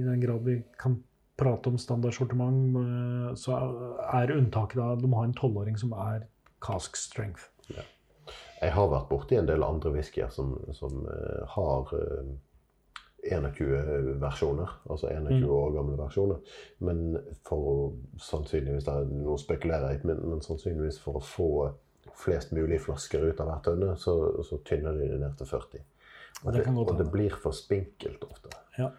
I 0.00 0.04
den 0.06 0.20
grad 0.20 0.40
vi 0.44 0.62
kan 0.80 1.02
prate 1.36 1.68
om 1.68 1.76
standardsortiment, 1.78 2.76
eh, 2.80 3.34
så 3.36 3.58
er 4.14 4.36
unntaket 4.36 4.80
da 4.80 4.94
de 4.96 5.12
har 5.12 5.24
en 5.28 5.36
tolvåring 5.36 5.76
som 5.76 5.92
er 5.92 6.24
cask 6.64 6.96
strength. 6.96 7.50
Jeg 8.62 8.72
har 8.76 8.88
vært 8.92 9.08
borti 9.10 9.36
en 9.38 9.48
del 9.48 9.64
andre 9.66 9.90
whiskyer 9.94 10.30
som, 10.30 10.54
som 10.76 11.02
eh, 11.10 11.42
har 11.56 11.92
eh, 11.98 12.32
21 13.32 14.16
versjoner. 14.22 14.70
Altså 14.90 15.08
21 15.10 15.40
Mm. 15.42 15.50
år 15.50 15.72
gamle 15.76 15.96
versjoner. 15.98 16.40
Men 16.80 17.18
for 17.46 17.68
å 17.72 17.74
sannsynligvis 18.18 18.88
er 18.90 19.04
Nå 19.10 19.36
spekulerer 19.38 19.92
jeg, 19.94 20.04
men, 20.04 20.20
men 20.28 20.40
sannsynligvis 20.42 20.98
for 21.02 21.18
å 21.18 21.24
få 21.26 21.48
flest 22.18 22.52
mulig 22.52 22.80
flasker 22.82 23.22
ut 23.24 23.40
av 23.40 23.48
hver 23.48 23.62
tønne, 23.64 23.96
så, 23.96 24.16
så 24.44 24.58
tynner 24.66 24.98
de 24.98 25.08
det 25.08 25.20
ned 25.22 25.36
til 25.38 25.46
40. 25.46 25.84
Og 26.44 26.52
Det 26.52 26.64
det, 26.64 26.74
og 26.82 26.96
det 26.98 27.06
blir 27.12 27.34
for 27.38 27.54
spinkelt 27.54 28.24
ofte. 28.26 28.50
Ja. 28.78 28.90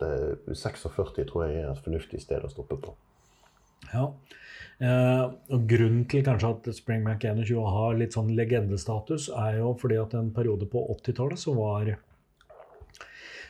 Det, 0.00 0.10
46 0.54 1.24
tror 1.28 1.46
jeg 1.48 1.60
er 1.62 1.70
et 1.72 1.84
fornuftig 1.84 2.20
sted 2.22 2.44
å 2.44 2.52
stoppe 2.52 2.76
på. 2.80 2.94
Ja. 3.88 4.04
Eh, 4.80 5.24
og 5.52 5.64
Grunnen 5.68 6.06
til 6.08 6.22
kanskje 6.24 6.52
at 6.54 6.68
Springbank 6.76 7.24
21 7.26 7.66
har 7.74 7.98
litt 8.00 8.16
sånn 8.16 8.30
legendestatus, 8.36 9.28
er 9.36 9.58
jo 9.60 9.74
fordi 9.80 9.98
at 10.00 10.14
en 10.16 10.30
periode 10.36 10.68
på 10.72 10.86
80-tallet 10.96 11.40
så 11.42 11.52
var 11.56 11.92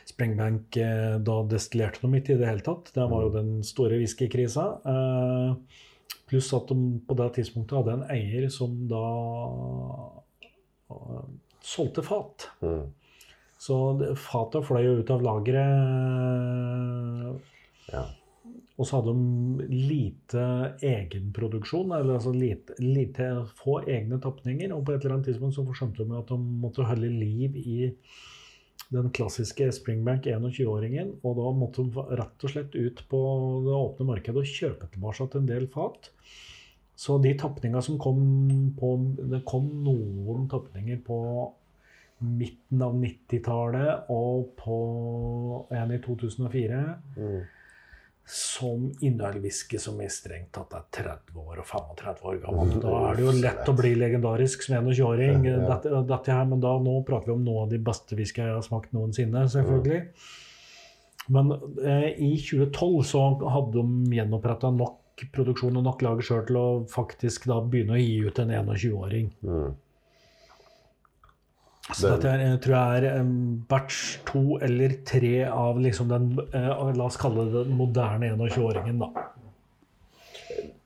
Springbank 0.09 0.77
eh, 0.81 1.15
da 1.23 1.37
destillerte 1.47 2.03
noe 2.03 2.17
midt 2.17 2.33
i 2.33 2.39
det 2.39 2.49
hele 2.49 2.65
tatt. 2.65 2.91
Det 2.95 3.07
var 3.07 3.27
jo 3.27 3.35
den 3.37 3.51
store 3.67 4.01
whiskykrisa. 4.01 4.65
Eh, 4.91 5.79
pluss 6.31 6.51
at 6.55 6.71
de 6.71 6.99
på 7.07 7.13
det 7.19 7.29
tidspunktet 7.37 7.77
hadde 7.79 7.95
en 7.97 8.07
eier 8.11 8.47
som 8.51 8.75
da 8.87 9.07
uh, 10.91 11.25
solgte 11.59 12.03
fat. 12.07 12.47
Mm. 12.63 12.85
Så 13.61 13.75
fatet 14.17 14.65
fløy 14.65 14.83
jo 14.85 14.93
ut 15.01 15.11
av 15.11 15.21
lageret. 15.25 15.71
Ja. 17.91 18.05
Og 18.79 18.87
så 18.87 18.97
hadde 18.97 19.13
de 19.13 19.67
lite 19.69 20.43
egenproduksjon, 20.87 21.91
eller 21.91 22.15
altså 22.17 22.31
lite, 22.33 22.77
lite 22.81 23.27
få 23.59 23.81
egne 23.83 24.17
tapninger. 24.23 24.71
Og 24.73 24.85
på 24.87 24.95
et 24.95 25.03
eller 25.03 25.17
annet 25.17 25.31
tidspunkt 25.31 25.57
så 25.57 25.65
skjønte 25.75 26.05
de 26.05 26.17
at 26.17 26.31
de 26.31 26.37
måtte 26.63 26.87
holde 26.87 27.11
liv 27.11 27.57
i 27.59 27.91
den 28.91 29.11
klassiske 29.15 29.69
Springbank 29.75 30.25
21-åringen. 30.27 31.17
Og 31.21 31.37
da 31.39 31.51
måtte 31.55 31.83
de 31.83 32.05
rett 32.19 32.47
og 32.47 32.53
slett 32.53 32.75
ut 32.75 33.03
på 33.11 33.21
det 33.67 33.77
åpne 33.77 34.09
markedet 34.09 34.41
og 34.41 34.55
kjøpe 34.55 34.89
tilbake 34.91 35.29
en 35.37 35.51
del 35.51 35.67
fat. 35.71 36.11
Så 37.01 37.17
de 37.21 37.31
tapninga 37.37 37.81
som 37.81 37.97
kom 37.97 38.19
på 38.77 38.89
Det 39.31 39.41
kom 39.47 39.69
noen 39.85 40.47
tapninger 40.51 40.99
på 41.05 41.17
midten 42.21 42.83
av 42.85 42.93
90-tallet 43.01 44.11
og 44.13 44.51
på 44.59 44.75
en 45.73 45.95
i 45.95 45.97
2004 46.03 46.83
Mm. 47.17 47.41
Som 48.25 48.91
inneholder 49.01 49.41
som 49.81 49.97
er 50.03 50.11
strengt 50.13 50.53
tatt 50.55 50.75
er 50.77 50.85
30 50.93 51.39
år 51.41 51.61
og 51.63 51.65
35 51.67 52.27
år 52.29 52.37
gammel. 52.43 52.77
Da 52.83 52.93
er 53.09 53.17
det 53.17 53.25
jo 53.25 53.33
lett 53.41 53.71
å 53.71 53.75
bli 53.75 53.91
legendarisk 53.97 54.63
som 54.63 54.77
21-åring. 54.77 55.47
Ja. 55.49 55.57
Dette, 55.73 56.03
dette 56.07 56.37
her, 56.37 56.45
men 56.47 56.61
da, 56.63 56.75
nå 56.79 57.01
prater 57.07 57.31
vi 57.31 57.35
om 57.35 57.43
noe 57.47 57.65
av 57.65 57.73
de 57.73 57.81
beste 57.81 58.15
whisky 58.19 58.43
jeg 58.43 58.55
har 58.55 58.63
smakt 58.65 58.93
noensinne, 58.95 59.43
selvfølgelig. 59.51 60.01
Men 61.31 61.51
eh, 61.83 62.09
i 62.23 62.33
2012 62.39 63.03
så 63.11 63.25
hadde 63.41 63.77
de 63.77 64.17
gjenoppretta 64.17 64.71
nok 64.73 65.25
produksjon 65.35 65.77
og 65.77 65.85
nok 65.85 66.01
lager 66.05 66.25
sjøl 66.25 66.45
til 66.47 66.57
å 66.57 66.67
faktisk 66.89 67.45
da 67.51 67.59
begynne 67.61 67.97
å 67.97 68.01
gi 68.01 68.15
ut 68.25 68.41
en 68.41 68.53
21-åring. 68.61 69.31
Mm. 69.45 69.73
Så 71.95 72.09
dette 72.13 72.29
er, 72.29 72.57
tror 72.61 72.75
jeg 72.75 73.05
er 73.09 73.23
batch 73.69 74.19
to 74.27 74.57
eller 74.63 74.89
tre 75.07 75.45
av 75.47 75.79
liksom 75.81 76.09
den 76.11 76.39
eh, 76.55 76.91
La 76.95 77.03
oss 77.07 77.17
kalle 77.19 77.45
det 77.49 77.63
den 77.67 77.77
moderne 77.79 78.25
21-åringen, 78.35 78.97
da. 79.01 79.07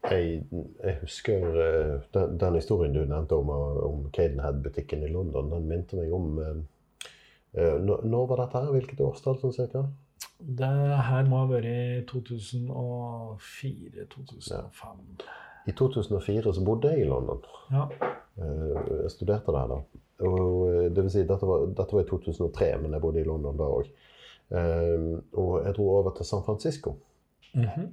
Jeg, 0.06 0.22
jeg 0.52 0.96
husker 1.02 1.40
eh, 1.66 1.96
den, 2.16 2.28
den 2.42 2.54
historien 2.60 2.94
du 2.96 3.02
nevnte 3.04 3.34
om, 3.38 3.48
eh, 3.54 3.76
om 3.86 3.96
Cadenhead-butikken 4.16 5.00
i 5.06 5.14
London. 5.14 5.46
Den 5.54 5.66
minte 5.72 5.94
meg 6.00 6.10
om 6.14 6.26
når, 7.56 8.26
var 8.28 8.38
dette 8.42 8.60
her? 8.60 8.74
Hvilket 8.76 9.06
årstall 9.06 9.38
sånn 9.40 9.56
cirka? 9.56 9.82
Det 10.36 10.74
her 11.08 11.24
må 11.30 11.36
ha 11.40 11.48
vært 11.48 12.10
2004-2005. 12.10 15.00
I 15.66 15.72
2004 15.72 16.54
så 16.58 16.62
bodde 16.68 16.92
jeg 16.92 17.00
i 17.06 17.08
London. 17.08 17.40
Ja. 17.72 17.84
Jeg 18.36 19.08
studerte 19.14 19.52
der 19.56 19.68
da. 19.72 19.78
Og 20.20 20.70
eh, 20.70 20.92
det 20.96 21.04
vil 21.04 21.12
si, 21.12 21.26
dette 21.28 21.50
var, 21.50 21.66
dette 21.76 21.96
var 21.96 22.06
i 22.06 22.10
2003, 22.10 22.70
men 22.84 22.96
jeg 22.96 23.04
bodde 23.04 23.22
i 23.24 23.28
London 23.28 23.58
da 23.60 23.72
òg. 23.80 23.90
Og 24.56 25.54
jeg 25.66 25.74
dro 25.74 25.86
over 25.90 26.12
til 26.14 26.26
San 26.30 26.44
Francisco 26.46 26.92
mm 27.56 27.66
-hmm. 27.66 27.88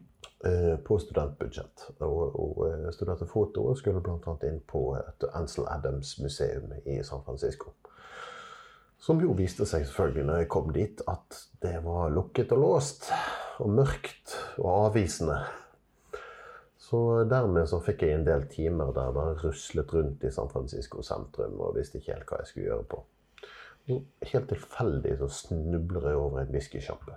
uh, 0.49 0.79
på 0.79 0.99
studentbudsjett. 0.99 1.91
Og, 1.99 2.41
og 2.41 2.69
eh, 2.69 2.93
studerte 2.93 3.27
foto 3.27 3.67
og 3.67 3.77
skulle 3.77 4.01
bl.a. 4.01 4.37
inn 4.49 4.61
på 4.67 4.97
et 4.97 5.29
Ansel 5.35 5.65
Adams-museum 5.69 6.73
i 6.87 7.03
San 7.03 7.23
Francisco. 7.25 7.71
Som 8.99 9.21
jo 9.21 9.33
viste 9.33 9.67
seg 9.67 9.87
selvfølgelig 9.87 10.25
når 10.25 10.37
jeg 10.37 10.49
kom 10.49 10.73
dit, 10.73 11.03
at 11.09 11.49
det 11.63 11.85
var 11.85 12.11
lukket 12.11 12.53
og 12.53 12.59
låst. 12.59 13.11
Og 13.59 13.69
mørkt 13.71 14.37
og 14.59 14.87
avvisende. 14.87 15.39
Så 16.93 17.25
dermed 17.25 17.65
så 17.71 17.79
fikk 17.81 18.03
jeg 18.05 18.19
en 18.19 18.27
del 18.27 18.43
timer 18.53 18.91
der 18.93 19.15
bare 19.17 19.39
ruslet 19.41 19.93
rundt 19.97 20.25
i 20.29 20.31
San 20.35 20.51
Francisco 20.53 21.01
sentrum 21.01 21.55
og 21.65 21.79
visste 21.79 21.97
ikke 21.97 22.13
helt 22.13 22.27
hva 22.29 22.41
jeg 22.43 22.51
skulle 22.51 22.67
gjøre 22.67 22.89
på. 22.91 22.99
Helt 24.29 24.51
tilfeldig 24.51 25.15
så 25.23 25.29
snubler 25.33 26.11
jeg 26.11 26.19
over 26.21 26.43
en 26.43 26.53
whiskysjappe. 26.53 27.17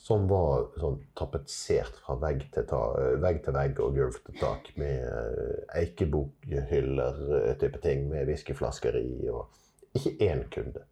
Som 0.00 0.24
var 0.30 0.70
sånn 0.80 0.96
tapetsert 1.20 2.00
fra 2.00 2.16
vegg 2.22 2.46
til, 2.54 2.64
ta, 2.70 2.80
vegg 3.20 3.42
til 3.44 3.56
vegg 3.58 3.82
og 3.84 3.98
gulv 3.98 4.16
til 4.24 4.40
tak. 4.40 4.72
Med 4.80 5.04
eh, 5.04 5.82
eikebokhyller 5.82 7.20
eh, 7.42 7.68
ting, 7.82 8.08
med 8.08 8.30
whiskyflasker 8.30 8.96
i. 9.02 9.10
Og 9.28 10.00
ikke 10.00 10.16
én 10.30 10.46
kunde. 10.54 10.86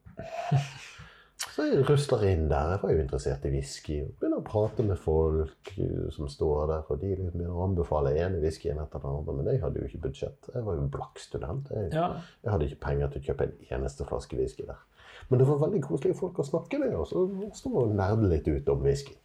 Så 1.37 1.67
jeg 1.69 1.85
rusler 1.89 2.23
inn 2.31 2.47
der. 2.49 2.71
Jeg 2.75 2.81
var 2.83 2.93
jo 2.93 3.03
interessert 3.03 3.45
i 3.45 3.51
whisky. 3.53 3.97
og 4.05 4.15
Begynner 4.21 4.41
å 4.41 4.47
prate 4.47 4.85
med 4.87 4.99
folk 5.01 5.71
eh, 5.77 6.09
som 6.15 6.31
står 6.33 6.71
der. 6.71 6.87
Og 6.89 7.01
de 7.03 7.13
liksom 7.13 7.37
begynner 7.37 7.59
å 7.59 7.67
anbefale 7.67 8.15
ene 8.17 8.41
whiskyen 8.43 8.81
etter 8.83 9.03
den 9.03 9.19
andre. 9.21 9.37
Men 9.37 9.51
jeg 9.53 9.63
hadde 9.63 9.83
jo 9.83 9.91
ikke 9.91 10.03
budsjett. 10.09 10.51
Jeg 10.55 10.65
var 10.67 10.79
jo 10.79 10.89
blakk 10.97 11.21
student. 11.21 11.71
Jeg, 11.73 11.93
ja. 11.97 12.09
jeg 12.45 12.55
hadde 12.55 12.71
ikke 12.71 12.83
penger 12.87 13.13
til 13.13 13.23
å 13.23 13.29
kjøpe 13.29 13.49
en 13.49 13.77
eneste 13.79 14.09
flaske 14.09 14.41
whisky 14.41 14.67
der. 14.69 14.81
Men 15.29 15.41
det 15.41 15.49
var 15.49 15.63
veldig 15.63 15.83
koselige 15.85 16.19
folk 16.19 16.41
å 16.41 16.49
snakke 16.49 16.81
med. 16.83 16.97
Og 16.97 17.09
så 17.13 17.27
stå 17.61 17.73
og 17.85 17.95
nerde 17.97 18.33
litt 18.33 18.49
ut 18.49 18.73
om 18.73 18.85
whisky. 18.85 19.17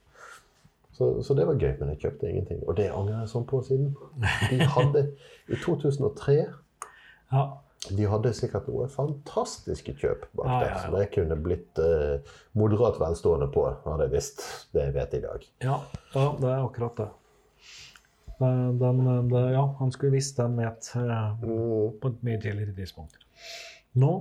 Så, 0.92 1.14
så 1.24 1.34
det 1.34 1.48
var 1.48 1.56
gøy, 1.56 1.72
men 1.80 1.94
jeg 1.94 2.04
kjøpte 2.04 2.30
ingenting. 2.30 2.64
Og 2.68 2.76
det 2.78 2.92
angrer 2.92 3.22
jeg 3.24 3.32
sånn 3.32 3.48
på 3.50 3.62
siden. 3.66 3.94
De 4.52 4.60
hadde 4.76 5.08
i 5.48 5.60
2003 5.66 6.42
ja. 7.32 7.44
De 7.90 8.06
hadde 8.06 8.30
sikkert 8.38 8.68
noen 8.70 8.90
fantastiske 8.94 9.96
kjøp 9.98 10.28
bak 10.38 10.46
ah, 10.46 10.60
der, 10.62 10.68
ja, 10.68 10.76
ja. 10.76 10.82
som 10.86 10.98
jeg 11.00 11.10
kunne 11.16 11.38
blitt 11.42 11.80
eh, 11.82 12.36
moderat 12.58 13.00
velstående 13.02 13.48
på, 13.54 13.64
hadde 13.88 14.06
jeg 14.06 14.14
visst 14.14 14.44
det 14.76 14.84
jeg 14.86 14.96
vet 15.00 15.16
i 15.18 15.22
dag. 15.24 15.48
Ja, 15.66 15.80
ja, 16.14 16.26
det 16.38 16.52
er 16.52 16.62
akkurat 16.68 17.02
det. 17.02 17.10
Den, 18.42 18.78
den, 18.82 19.30
det 19.30 19.42
ja, 19.54 19.64
han 19.80 19.92
skulle 19.94 20.14
visst 20.16 20.38
den 20.38 20.58
vet 20.62 20.92
eh, 20.98 21.34
Mm. 21.42 21.98
på 22.02 22.08
et 22.14 22.24
mye 22.26 22.42
tidligere 22.42 22.78
tidspunkt. 22.78 23.18
Nå, 24.02 24.12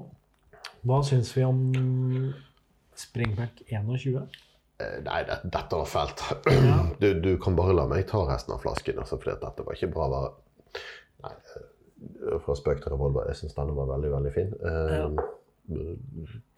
hva 0.88 1.02
syns 1.04 1.34
vi 1.36 1.44
om 1.44 1.61
Springback 2.96 3.62
21? 3.68 4.24
Eh, 4.80 4.98
Nei, 5.04 5.22
det, 5.28 5.40
dette 5.52 5.76
var 5.76 5.88
fælt. 5.88 6.24
Du, 7.00 7.12
du 7.20 7.34
kan 7.40 7.56
bare 7.56 7.76
la 7.76 7.84
meg 7.88 8.06
ta 8.08 8.24
resten 8.28 8.56
av 8.56 8.64
flasken, 8.64 8.98
altså, 9.00 9.20
for 9.20 9.36
dette 9.36 9.64
var 9.66 9.76
ikke 9.76 9.92
bra 9.92 10.08
vare. 10.12 10.32
Fra 12.45 12.57
spøk 12.59 12.82
til 12.82 12.95
revolver. 12.95 13.28
Jeg 13.30 13.41
syns 13.43 13.57
denne 13.57 13.76
var 13.76 13.91
veldig, 13.95 14.11
veldig 14.16 14.32
fin. 14.34 14.53
Eh, 14.66 15.07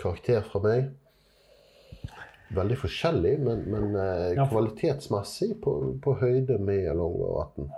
Karakter 0.01 0.45
fra 0.47 0.61
meg 0.65 0.91
Veldig 2.53 2.77
forskjellig, 2.83 3.33
men, 3.41 3.63
men 3.73 3.95
eh, 3.97 4.41
kvalitetsmessig 4.51 5.55
på, 5.65 5.73
på 6.05 6.13
høyde 6.21 6.59
med 6.61 6.91
Longbow 6.99 7.39
18. 7.41 7.71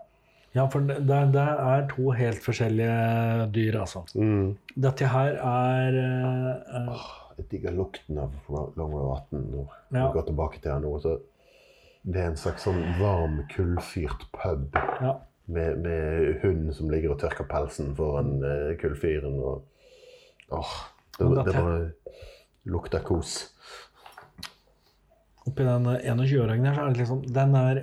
Ja, 0.54 0.64
for 0.70 0.86
det, 0.86 0.96
det 1.06 1.44
er 1.44 1.84
to 1.90 2.10
helt 2.14 2.42
forskjellige 2.42 3.46
dyr, 3.54 3.78
altså. 3.82 4.04
Dette 4.86 5.10
her 5.10 5.38
er 5.38 5.98
eh, 6.00 6.90
oh, 6.90 7.06
Jeg 7.38 7.46
digger 7.52 7.74
lukten 7.74 8.18
av 8.22 8.34
Longbow 8.50 9.12
18 9.14 9.46
nå. 9.52 9.68
Ja. 9.94 10.00
Jeg 10.00 10.10
går 10.18 10.26
tilbake 10.32 10.60
til 10.60 10.72
den 10.72 10.86
nå. 10.88 10.96
Så 11.02 11.16
det 12.04 12.20
er 12.20 12.32
en 12.32 12.38
slags 12.38 12.66
sånn 12.66 12.82
varm, 12.98 13.40
kullfyrt 13.54 14.26
pub 14.34 14.74
Ja. 15.02 15.16
Med, 15.46 15.76
med 15.84 16.38
hunden 16.42 16.72
som 16.72 16.88
ligger 16.90 17.12
og 17.14 17.20
tørker 17.20 17.44
pelsen 17.50 17.92
foran 17.98 18.36
uh, 18.44 18.70
kullfyren. 18.80 19.36
Og, 19.40 19.64
åh, 20.54 20.72
det, 21.18 21.28
det, 21.28 21.44
det 21.50 21.54
bare 21.58 21.90
lukter 22.72 23.02
kos. 23.04 23.34
Oppi 25.44 25.66
den 25.66 25.84
21-åringen 25.92 26.70
her, 26.70 26.74
så 26.78 26.86
er 26.86 26.94
det 26.94 27.02
liksom 27.02 27.18
Den 27.36 27.54
er 27.58 27.82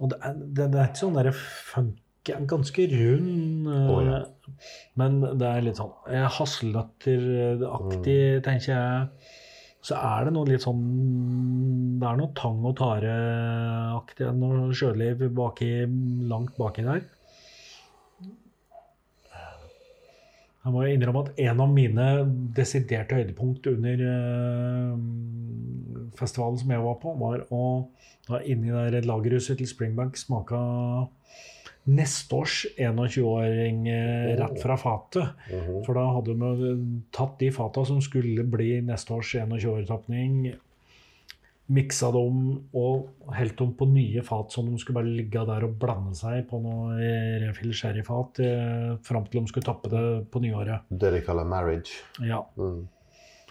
Og 0.00 0.10
det 0.12 0.18
er, 0.20 0.34
det, 0.36 0.66
det 0.74 0.80
er 0.82 0.90
ikke 0.90 1.00
sånn 1.00 1.16
derre 1.16 1.32
funky 1.32 2.34
Ganske 2.50 2.84
rund, 2.92 3.64
eh, 3.72 3.86
Å, 3.88 3.94
ja. 4.04 4.18
men 5.00 5.16
det 5.40 5.46
er 5.48 5.64
litt 5.64 5.78
sånn 5.80 5.94
eh, 6.12 6.26
hasselnøtteraktig, 6.36 8.18
Mm. 8.36 8.42
tenker 8.44 8.68
jeg. 8.68 9.08
Så 9.80 9.96
er 9.96 10.26
det 10.26 10.34
noe 10.34 10.48
litt 10.48 10.64
sånn 10.64 10.82
Det 12.00 12.08
er 12.08 12.18
noe 12.20 12.34
tang 12.36 12.60
og 12.68 12.74
tare-aktig, 12.80 14.28
noe 14.36 14.68
sjøliv 14.76 15.24
baki, 15.36 15.70
langt 16.28 16.56
baki 16.60 16.84
der. 16.84 17.06
Jeg 20.60 20.74
må 20.74 20.82
jo 20.84 20.92
innrømme 20.92 21.22
at 21.24 21.38
en 21.40 21.62
av 21.64 21.70
mine 21.72 22.06
desiderte 22.56 23.16
høydepunkt 23.16 23.64
under 23.70 24.02
eh, 24.04 24.90
festivalen 26.18 26.60
som 26.60 26.74
jeg 26.74 26.84
var 26.84 26.98
på, 27.00 27.14
var 27.16 27.46
å 27.48 27.62
da 28.28 28.42
inni 28.44 28.68
der 28.68 29.08
lagerhuset 29.08 29.56
til 29.58 29.70
Springbank 29.70 30.20
smake 30.20 30.60
neste 31.88 32.36
års 32.36 32.66
21-åring 32.76 33.86
eh, 33.88 34.32
rett 34.38 34.58
fra 34.62 34.76
fatet. 34.76 35.36
Mhm. 35.50 35.84
For 35.86 35.96
da 35.96 36.08
hadde 36.16 36.34
de 36.36 36.74
tatt 37.14 37.38
de 37.40 37.50
fata 37.54 37.84
som 37.88 38.02
skulle 38.04 38.44
bli 38.44 38.80
neste 38.84 39.14
års 39.16 39.34
21-årtapning, 39.34 40.52
miksa 41.70 42.10
dem 42.10 42.38
og 42.74 43.32
helt 43.36 43.56
dem 43.58 43.72
på 43.78 43.86
nye 43.86 44.22
fat, 44.26 44.50
som 44.52 44.68
de 44.68 44.78
skulle 44.82 45.00
bare 45.00 45.16
ligge 45.20 45.42
der 45.46 45.66
og 45.68 45.76
blande 45.80 46.16
seg 46.18 46.42
på 46.50 46.58
noe 46.62 46.96
refill 47.44 47.74
sherryfat 47.76 48.42
eh, 48.42 48.94
fram 49.06 49.28
til 49.30 49.40
de 49.40 49.52
skulle 49.52 49.68
tappe 49.68 49.90
det 49.92 50.04
på 50.32 50.42
nyåret. 50.42 50.90
Det 50.90 51.12
de 51.14 51.22
kaller 51.26 51.46
marriage. 51.46 52.02
Ja. 52.26 52.42
Mm. 52.58 52.88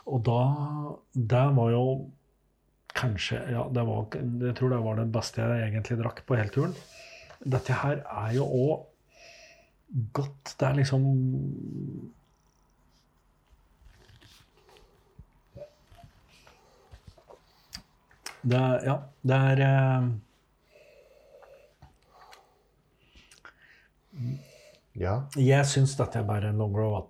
Og 0.09 0.23
da 0.25 0.39
Det 1.13 1.45
var 1.53 1.69
jo 1.69 1.83
kanskje 2.97 3.37
Ja, 3.53 3.67
det 3.71 3.83
var, 3.85 4.07
jeg 4.17 4.55
tror 4.57 4.69
det 4.73 4.79
var 4.83 4.97
det 4.97 5.11
beste 5.13 5.41
jeg 5.41 5.67
egentlig 5.69 5.99
drakk 6.01 6.23
på 6.25 6.35
hele 6.35 6.49
turen. 6.49 6.73
Dette 7.45 7.73
her 7.73 8.01
er 8.03 8.33
jo 8.35 8.45
òg 8.45 8.85
godt. 10.13 10.55
Det 10.59 10.67
er 10.67 10.73
liksom 10.81 11.05
Det 18.49 18.57
er 18.57 18.83
Ja, 18.87 18.95
det 19.27 19.37
er 19.51 19.61
eh, 19.67 20.09
Ja. 24.99 25.13
Jeg 25.39 25.63
syns 25.69 25.93
dette 25.95 26.19
er 26.19 26.25
bare 26.27 26.49
en 26.51 26.57
long 26.59 26.73
row 26.75 26.91
vann. 26.91 27.05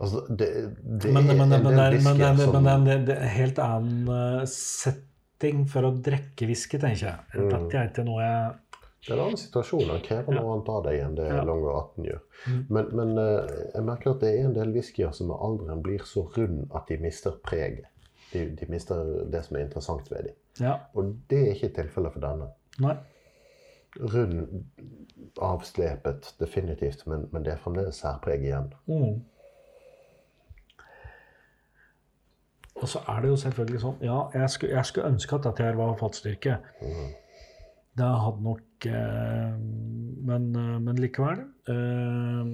Altså, 0.00 0.22
det, 0.28 0.46
det 1.00 1.10
Men, 1.12 1.26
men, 1.26 1.36
men, 1.38 1.48
men, 1.50 1.64
det 1.64 1.72
er- 1.84 1.98
men, 2.02 2.18
det 2.18 2.30
men 2.52 2.64
det 2.64 2.72
en- 2.72 3.04
det 3.06 3.14
er 3.16 3.22
en 3.22 3.28
helt 3.28 3.58
annen 3.58 4.08
eh, 4.08 4.46
setting 4.46 5.66
for 5.68 5.82
å 5.84 5.90
drikke 6.02 6.46
whisky, 6.48 6.78
tenker 6.78 7.06
jeg. 7.06 7.18
Mm. 7.34 7.50
Dette 7.52 7.76
er 7.78 7.90
ikke 7.90 8.04
noe 8.08 8.22
jeg 8.22 8.54
Det 9.04 9.12
er 9.12 9.18
en 9.18 9.24
annen 9.26 9.36
situasjon. 9.40 9.90
Han 9.90 10.04
krever 10.04 10.32
noe 10.32 10.52
annet 10.54 10.68
av 10.72 10.84
deg 10.86 11.00
enn 11.04 11.16
det 11.18 11.26
Ja. 11.28 11.42
Longo 11.44 11.72
18 11.76 12.06
gjør. 12.08 12.20
Mm. 12.46 12.60
Men, 12.68 12.86
men 13.00 13.18
eh, 13.20 13.56
jeg 13.74 13.84
merker 13.84 14.14
at 14.14 14.22
det 14.24 14.30
er 14.32 14.46
en 14.48 14.56
del 14.56 14.72
whiskyer 14.72 15.12
som 15.12 15.28
med 15.28 15.42
alderen 15.44 15.82
blir 15.84 16.06
så 16.08 16.24
rund 16.36 16.70
at 16.72 16.88
de 16.88 16.96
mister 17.02 17.36
preget. 17.44 17.90
De, 18.32 18.46
de 18.56 18.68
mister 18.72 19.02
det 19.30 19.44
som 19.44 19.58
er 19.58 19.66
interessant 19.66 20.08
ved 20.10 20.30
dem. 20.30 20.38
Ja. 20.60 20.78
Og 20.94 21.12
det 21.30 21.42
er 21.42 21.52
ikke 21.52 21.74
tilfellet 21.76 22.16
for 22.16 22.24
denne. 22.24 22.48
Nei. 22.82 22.96
Rund, 24.00 24.64
avslepet, 25.42 26.32
definitivt, 26.40 27.04
men, 27.06 27.28
men 27.30 27.44
det 27.44 27.52
er 27.52 27.62
fremdeles 27.62 28.00
særpreg 28.02 28.42
igjen. 28.42 28.72
Mm. 28.88 29.20
Og 32.74 32.88
så 32.90 33.04
er 33.08 33.20
det 33.22 33.28
jo 33.30 33.36
selvfølgelig 33.38 33.80
sånn 33.84 34.00
Ja, 34.02 34.16
jeg 34.34 34.50
skulle, 34.50 34.74
jeg 34.74 34.88
skulle 34.88 35.12
ønske 35.14 35.36
at 35.36 35.46
dette 35.46 35.62
her 35.68 35.76
var 35.78 35.94
fatstyrke. 36.00 36.56
Det 37.94 38.08
hadde 38.24 38.42
nok 38.42 38.73
eh, 38.90 39.54
men, 40.24 40.50
men 40.84 40.96
likevel 41.00 41.40
eh, 41.68 42.50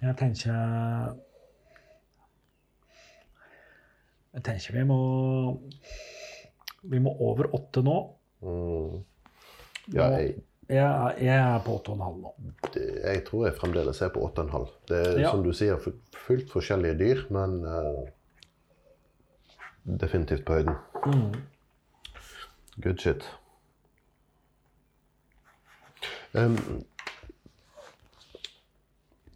Jeg 0.00 0.16
tenker 0.16 1.16
Jeg 4.34 4.44
tenker 4.46 4.76
vi 4.78 4.84
må 4.88 4.98
Vi 6.92 7.00
må 7.02 7.12
over 7.20 7.50
åtte 7.56 7.82
nå. 7.84 7.96
Mm. 8.40 9.00
Ja, 9.92 10.06
jeg, 10.16 10.36
Jeg, 10.70 11.16
jeg 11.26 11.34
er 11.34 11.58
på 11.66 11.74
åtte 11.80 11.90
og 11.92 11.98
en 11.98 12.04
halv 12.06 12.20
nå. 12.22 12.30
jeg 12.78 13.24
tror 13.26 13.46
jeg 13.48 13.56
fremdeles 13.58 14.00
er 14.06 14.12
på 14.14 14.22
8,5. 14.28 14.68
Det 14.88 15.00
er 15.02 15.18
Ja. 15.20 15.30
som 15.34 15.42
du 15.44 15.50
sier, 15.52 15.76
fullt 16.14 16.48
forskjellige 16.52 16.98
dyr, 17.00 17.24
men 17.34 17.56
uh, 17.66 18.06
definitivt 20.00 20.44
på 20.46 20.60
høyden. 20.60 20.76
Mm. 21.06 21.34
Good 22.84 23.02
shit. 23.02 23.26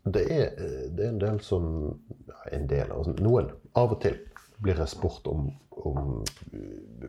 Det, 0.04 0.22
er, 0.30 0.50
det 0.94 1.04
er 1.04 1.08
en 1.08 1.20
del 1.20 1.40
som 1.42 1.66
En 2.52 2.66
del, 2.68 2.90
av 2.92 3.08
noen. 3.24 3.50
Av 3.80 3.94
og 3.94 4.00
til 4.04 4.18
blir 4.62 4.78
jeg 4.78 4.92
spurt 4.92 5.26
om, 5.26 5.48
om, 5.82 6.24
eh, 6.52 7.08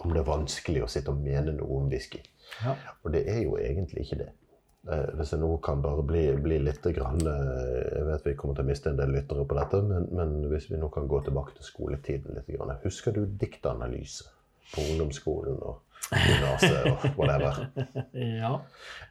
om 0.00 0.12
det 0.12 0.22
er 0.22 0.28
vanskelig 0.28 0.82
å 0.84 0.88
sitte 0.90 1.12
og 1.12 1.20
mene 1.22 1.52
noe 1.54 1.82
om 1.82 1.90
whisky. 1.92 2.20
Ja. 2.64 2.74
Og 3.04 3.12
det 3.14 3.26
er 3.30 3.42
jo 3.44 3.58
egentlig 3.60 4.06
ikke 4.06 4.18
det. 4.24 4.30
Eh, 4.88 5.10
hvis 5.18 5.34
jeg 5.34 5.42
nå 5.42 5.50
kan 5.64 5.82
bare 5.84 6.02
bli, 6.06 6.24
bli 6.40 6.58
litt 6.64 6.86
grann, 6.96 7.20
eh, 7.20 7.98
Jeg 7.98 8.06
vet 8.08 8.26
vi 8.26 8.34
kommer 8.40 8.56
til 8.56 8.64
å 8.64 8.70
miste 8.70 8.90
en 8.90 8.98
del 8.98 9.12
lyttere 9.12 9.44
på 9.44 9.58
dette, 9.58 9.82
men, 9.84 10.08
men 10.16 10.34
hvis 10.48 10.70
vi 10.70 10.80
nå 10.80 10.88
kan 10.88 11.08
gå 11.08 11.20
tilbake 11.26 11.56
til 11.58 11.68
skoletiden 11.68 12.34
litt. 12.34 12.48
Grann. 12.48 12.78
Husker 12.84 13.12
du 13.12 13.26
diktanalyse 13.26 14.24
på 14.72 14.86
ungdomsskolen 14.88 15.60
og 15.60 15.84
gymnaset 16.10 16.86
og 16.90 17.04
whatever? 17.18 17.58
ja. 18.42 18.52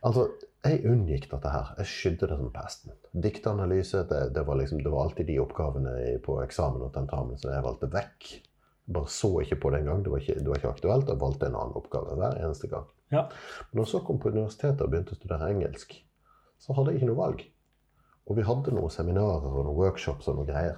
Altså, 0.05 0.25
jeg 0.65 0.81
unngikk 0.91 1.29
dette 1.31 1.51
her. 1.53 1.71
Jeg 1.79 1.87
skydde 1.93 2.27
det 2.31 2.37
som 2.41 2.51
pesten. 2.55 2.95
Diktanalyse, 3.23 4.03
det, 4.09 4.21
det, 4.35 4.43
var 4.47 4.59
liksom, 4.59 4.81
det 4.83 4.91
var 4.91 5.05
alltid 5.07 5.29
de 5.31 5.37
oppgavene 5.39 5.93
på 6.25 6.39
eksamen 6.43 6.83
og 6.87 6.93
tentamen 6.97 7.39
som 7.39 7.53
jeg 7.53 7.63
valgte 7.65 7.91
vekk. 7.93 8.29
Bare 8.89 9.11
så 9.13 9.29
ikke 9.43 9.59
på 9.63 9.71
det 9.71 9.83
engang. 9.83 10.03
Det, 10.03 10.11
var 10.11 10.23
ikke- 10.23 10.39
det 10.41 10.49
var 10.49 10.59
ikke 10.59 10.73
aktuelt. 10.73 11.07
Jeg 11.13 11.21
valgte 11.21 11.47
en 11.47 11.55
annen 11.61 11.77
oppgave 11.79 12.17
hver 12.19 12.39
eneste 12.43 12.67
gang. 12.71 12.87
ja. 13.13 13.23
Men 13.69 13.79
når 13.79 13.85
jeg 13.87 13.91
så 13.93 14.03
kom 14.05 14.19
på 14.19 14.29
universitetet 14.33 14.81
og 14.81 14.91
begynte 14.91 15.13
å 15.15 15.19
studere 15.21 15.49
engelsk, 15.53 15.95
så 16.59 16.73
hadde 16.75 16.91
jeg 16.91 16.99
ikke 16.99 17.11
noe 17.13 17.21
valg. 17.21 17.45
Og 18.29 18.35
vi 18.37 18.43
hadde 18.45 18.73
noen 18.75 18.91
seminarer 18.93 19.45
og 19.47 19.63
noen 19.65 19.77
workshops 19.79 20.27
og 20.29 20.35
noen 20.41 20.49
greier. 20.51 20.75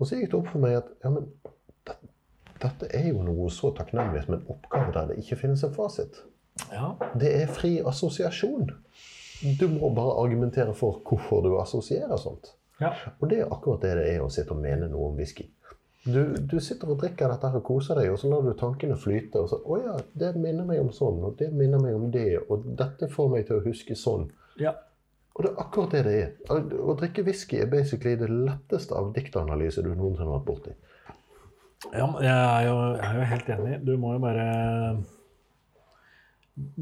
Og 0.00 0.06
så 0.08 0.16
gikk 0.16 0.30
det 0.32 0.38
opp 0.40 0.48
for 0.50 0.62
meg 0.64 0.78
at 0.80 0.88
ja, 1.04 1.10
men 1.12 1.28
dette 2.62 2.88
er 2.96 3.08
jo 3.10 3.22
noe 3.26 3.50
så 3.50 3.70
takknemlig 3.76 4.24
som 4.24 4.34
en 4.36 4.46
oppgave 4.52 4.92
der 4.94 5.10
det 5.10 5.18
ikke 5.22 5.36
finnes 5.44 5.64
en 5.64 5.74
fasit. 5.74 6.22
ja. 6.72 6.94
Det 7.14 7.30
er 7.42 7.46
fri 7.46 7.78
assosiasjon. 7.86 8.70
Du 9.60 9.68
må 9.72 9.88
bare 9.96 10.18
argumentere 10.20 10.74
for 10.74 11.00
hvorfor 11.08 11.40
du 11.42 11.54
assosierer 11.60 12.16
sånt. 12.16 12.52
ja. 12.80 12.92
Og 13.20 13.30
det 13.30 13.40
er 13.40 13.52
akkurat 13.52 13.82
det 13.82 13.94
det 13.96 14.10
er 14.14 14.20
å 14.24 14.28
sitte 14.28 14.52
og 14.52 14.60
mene 14.60 14.88
noe 14.88 15.08
om 15.10 15.16
whisky. 15.16 15.48
Du, 16.04 16.34
du 16.34 16.60
sitter 16.60 16.88
og 16.88 17.00
drikker 17.02 17.28
dette 17.28 17.48
her 17.48 17.58
og 17.60 17.64
koser 17.64 17.98
deg, 18.00 18.08
og 18.12 18.18
så 18.18 18.28
lar 18.30 18.44
du 18.44 18.54
tankene 18.56 18.96
flyte. 18.96 19.40
Og 19.40 19.48
så 19.50 19.58
'Å 19.60 19.80
ja, 19.84 19.96
det 20.14 20.30
minner 20.36 20.64
meg 20.64 20.80
om 20.80 20.88
sånn, 20.92 21.18
og 21.24 21.36
det 21.38 21.50
minner 21.52 21.78
meg 21.78 21.94
om 21.94 22.10
det', 22.10 22.40
og 22.48 22.64
'dette 22.76 23.08
får 23.08 23.28
meg 23.28 23.46
til 23.46 23.56
å 23.58 23.64
huske 23.64 23.94
sånn'. 23.94 24.30
ja. 24.58 24.72
Og 25.34 25.44
det 25.44 25.50
er 25.52 25.60
akkurat 25.62 25.92
det 25.92 26.00
det 26.04 26.14
er. 26.22 26.30
Å, 26.50 26.94
drikke 26.98 27.22
whisky 27.24 27.60
er 27.62 27.66
basically 27.70 28.16
det 28.16 28.28
letteste 28.28 28.92
av 28.94 29.12
diktanalyse 29.14 29.82
du 29.82 29.94
noensinne 29.94 30.26
har 30.26 30.40
vært 30.40 30.48
borti. 30.48 30.72
Ja, 31.88 32.06
jeg 32.20 32.34
er, 32.34 32.66
jo, 32.68 32.74
jeg 32.98 33.06
er 33.08 33.16
jo 33.16 33.28
helt 33.30 33.50
enig. 33.54 33.78
Du 33.86 33.94
må 34.00 34.12
jo 34.12 34.20
bare 34.22 34.46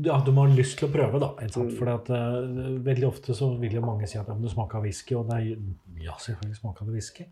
Ja, 0.03 0.17
du 0.27 0.33
må 0.35 0.43
ha 0.49 0.51
lyst 0.51 0.81
til 0.81 0.89
å 0.89 0.93
prøve, 0.93 1.21
da. 1.23 1.29
Ikke 1.39 1.55
sant? 1.55 1.75
For 1.79 1.91
at, 1.93 2.11
eh, 2.11 2.79
veldig 2.83 3.07
ofte 3.07 3.37
så 3.39 3.53
vil 3.61 3.79
jo 3.79 3.85
mange 3.85 4.09
si 4.11 4.19
at 4.19 4.27
ja, 4.27 4.35
du 4.35 4.49
smaker 4.51 4.83
whisky, 4.83 5.15
og 5.15 5.31
det 5.31 5.39
er, 5.39 5.63
ja, 6.03 6.17
selvfølgelig 6.19 6.59
smaker 6.59 6.89
det 6.89 6.97
whisky. 6.99 7.29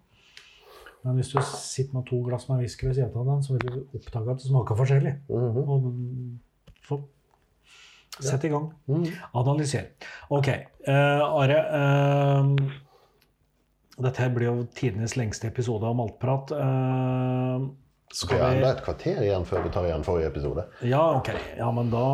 Men 1.02 1.18
hvis 1.18 1.32
du 1.34 1.40
sitter 1.42 1.98
med 1.98 2.06
to 2.06 2.20
glass 2.26 2.48
med 2.48 2.62
whisky 2.62 2.86
ved 2.86 2.96
siden 2.98 3.18
av 3.18 3.28
den, 3.32 3.42
så 3.42 3.56
vil 3.56 3.66
du 3.66 3.98
oppdage 3.98 4.30
at 4.32 4.40
det 4.42 4.48
smaker 4.50 4.78
forskjellig. 4.78 5.14
Mhm. 5.28 5.58
Og 5.74 5.90
så 6.86 7.00
sett 8.30 8.46
i 8.46 8.48
gang. 8.48 8.70
Mhm. 8.86 9.10
Analyser. 9.34 9.90
Ok, 10.30 10.48
uh, 10.88 11.42
Are. 11.42 11.58
eh, 11.58 12.85
dette 14.02 14.20
her 14.22 14.32
blir 14.34 14.50
jo 14.50 14.64
tidenes 14.76 15.16
lengste 15.16 15.48
episode 15.48 15.86
av 15.88 15.96
Maltprat. 15.96 16.52
Uh, 16.52 17.68
skal 18.12 18.38
vi 18.38 18.44
enda 18.58 18.74
et 18.74 18.82
kvarter 18.84 19.22
igjen 19.24 19.46
før 19.48 19.64
vi 19.64 19.72
tar 19.74 19.88
igjen 19.88 20.04
forrige 20.06 20.28
episode. 20.30 20.66
Ja, 20.86 21.00
ok. 21.18 21.30
Ja, 21.58 21.70
men 21.74 21.88
da 21.92 22.04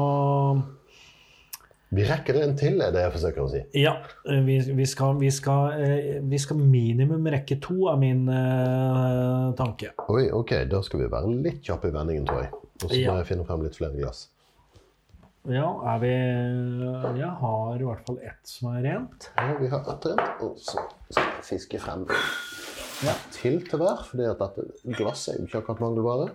Vi 1.92 2.06
rekker 2.08 2.38
en 2.40 2.54
til, 2.56 2.78
er 2.80 2.92
det 2.94 3.02
jeg 3.02 3.12
forsøker 3.12 3.42
å 3.44 3.50
si. 3.52 3.58
Ja. 3.76 3.92
Vi, 4.24 4.54
vi, 4.78 4.86
skal, 4.88 5.18
vi, 5.20 5.28
skal, 5.34 5.74
eh, 5.76 6.20
vi 6.24 6.38
skal 6.40 6.56
minimum 6.56 7.26
rekke 7.34 7.58
to, 7.60 7.74
er 7.92 7.98
min 8.00 8.22
uh, 8.32 9.50
tanke. 9.58 9.90
Oi, 10.08 10.30
ok, 10.32 10.54
da 10.72 10.80
skal 10.86 11.02
vi 11.04 11.10
være 11.12 11.34
litt 11.44 11.60
kjappe 11.66 11.90
i 11.90 11.92
vendingen, 11.92 12.24
tror 12.30 12.46
jeg. 12.46 12.54
Og 12.82 12.86
så 12.86 12.94
må 12.94 13.02
Ja. 13.02 13.18
jeg 13.20 13.28
finne 13.34 13.44
frem 13.44 13.66
litt 13.66 13.76
flere 13.76 13.98
glass. 13.98 14.30
Ja, 15.50 15.68
er 15.92 15.98
vi 15.98 16.10
Jeg 17.18 17.28
har 17.42 17.80
i 17.80 17.84
hvert 17.84 18.06
fall 18.06 18.18
ett 18.22 18.46
som 18.46 18.68
er 18.72 18.84
rent. 18.86 19.28
Ja, 19.36 19.52
vi 19.60 19.68
har 19.68 19.84
ett 19.92 20.06
rent, 20.06 20.42
og 20.46 20.56
så 20.62 20.78
fiske 21.46 21.80
frem 21.82 22.06
til 23.36 23.60
til 23.66 23.78
hver, 23.82 24.02
fordi 24.10 24.28
at 24.30 24.38
dette 24.42 24.94
glasset 24.98 25.34
er 25.34 25.40
jo 25.40 25.48
ikke 25.48 25.62
akkurat 25.62 25.80
mangelvare. 25.82 26.28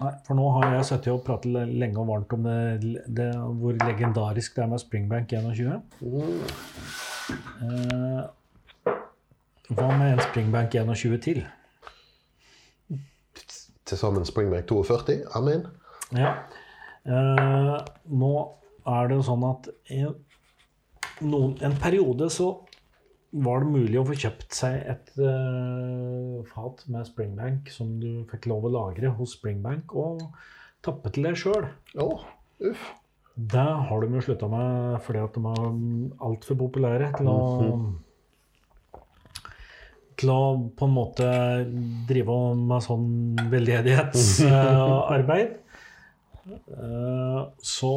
Nei, 0.00 0.12
for 0.24 0.38
nå 0.38 0.46
har 0.56 0.70
jeg 0.78 0.86
sittet 0.88 1.12
og 1.12 1.24
pratet 1.26 1.52
le- 1.52 1.66
lenge 1.82 2.00
og 2.00 2.06
varmt 2.08 2.30
om 2.32 2.46
det, 2.46 3.02
det, 3.18 3.26
hvor 3.60 3.74
legendarisk 3.84 4.54
det 4.56 4.62
er 4.64 4.70
med 4.72 4.80
Springbank 4.80 5.34
21. 5.36 5.82
Mm. 6.00 6.38
Eh, 7.66 8.22
hva 9.76 9.88
med 10.00 10.14
en 10.14 10.22
Springbank 10.24 10.72
21 10.80 11.18
til? 11.26 11.42
Til 13.84 13.98
sammen 14.00 14.24
Springbank 14.24 14.64
42. 14.72 15.18
Amen. 15.36 15.66
Ja. 16.16 16.32
Eh, 17.04 17.76
nå 18.08 18.32
er 18.88 19.08
det 19.10 19.20
jo 19.20 19.26
sånn 19.28 19.44
at 19.50 19.68
i 19.92 20.00
noen, 21.20 21.58
en 21.60 21.76
periode 21.82 22.30
så 22.32 22.54
var 23.30 23.62
det 23.62 23.70
mulig 23.70 23.98
å 24.00 24.06
få 24.08 24.14
kjøpt 24.18 24.56
seg 24.56 24.80
et 24.90 25.12
uh, 25.22 26.40
fat 26.50 26.82
med 26.90 27.06
Springbank 27.06 27.70
som 27.70 27.92
du 28.02 28.24
fikk 28.30 28.48
lov 28.50 28.66
å 28.66 28.72
lagre 28.74 29.12
hos 29.14 29.36
Springbank, 29.38 29.94
og 29.94 30.24
tappe 30.82 31.12
til 31.14 31.28
deg 31.28 31.38
sjøl. 31.38 31.64
Ja, 31.94 32.08
uff. 32.70 32.84
Det 33.40 33.68
har 33.86 34.02
de 34.02 34.16
jo 34.18 34.20
slutta 34.26 34.48
med 34.50 34.98
fordi 35.06 35.20
at 35.22 35.36
de 35.36 35.40
er 35.48 35.68
altfor 36.26 36.58
populære 36.60 37.12
til 37.16 37.26
å 37.30 37.36
Til 40.20 40.28
å 40.34 40.40
på 40.76 40.84
en 40.84 40.92
måte 40.92 41.28
drive 42.10 42.34
med 42.58 42.80
sånn 42.84 43.08
veldedighetsarbeid. 43.52 45.50
Eh, 46.50 47.40
Så 47.62 47.90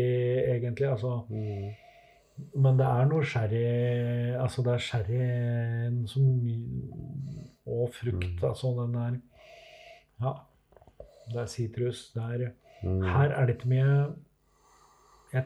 egentlig. 0.51 0.89
Altså, 0.89 1.21
men 1.31 2.77
det 2.77 2.85
er 2.85 3.05
noe 3.07 3.23
sherry 3.23 4.33
Altså, 4.35 4.61
det 4.65 4.73
er 4.73 4.83
sherryen 4.83 6.01
som 6.07 6.25
Og 7.65 7.93
frukt. 7.95 8.43
Altså, 8.43 8.73
den 8.81 8.95
er 8.95 9.21
Ja. 10.21 10.33
Det 11.31 11.41
er 11.41 11.45
sitrus. 11.49 12.11
Det 12.13 12.21
er 12.23 12.51
Mm. 12.83 13.01
Her 13.07 13.31
er 13.33 13.45
det 13.47 13.55
ikke 13.57 13.69
mye 13.71 13.93
jeg, 15.33 15.45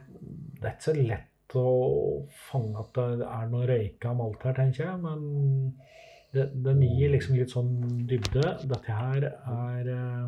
Det 0.59 0.65
er 0.65 0.73
ikke 0.73 0.87
så 0.89 0.95
lett 0.97 1.55
å 1.57 1.69
fange 2.49 2.81
at 2.81 2.97
det 2.97 3.25
er 3.25 3.47
noe 3.49 3.67
røyka 3.69 4.11
malt 4.17 4.43
her, 4.45 4.53
tenker 4.57 4.83
jeg. 4.85 4.97
Men 5.01 5.23
det, 6.35 6.49
den 6.65 6.83
gir 6.85 7.13
liksom 7.15 7.37
litt 7.39 7.53
sånn 7.55 7.71
dybde. 8.09 8.43
Dette 8.69 8.97
her 8.99 9.25
er 9.31 9.89
eh, 9.95 10.27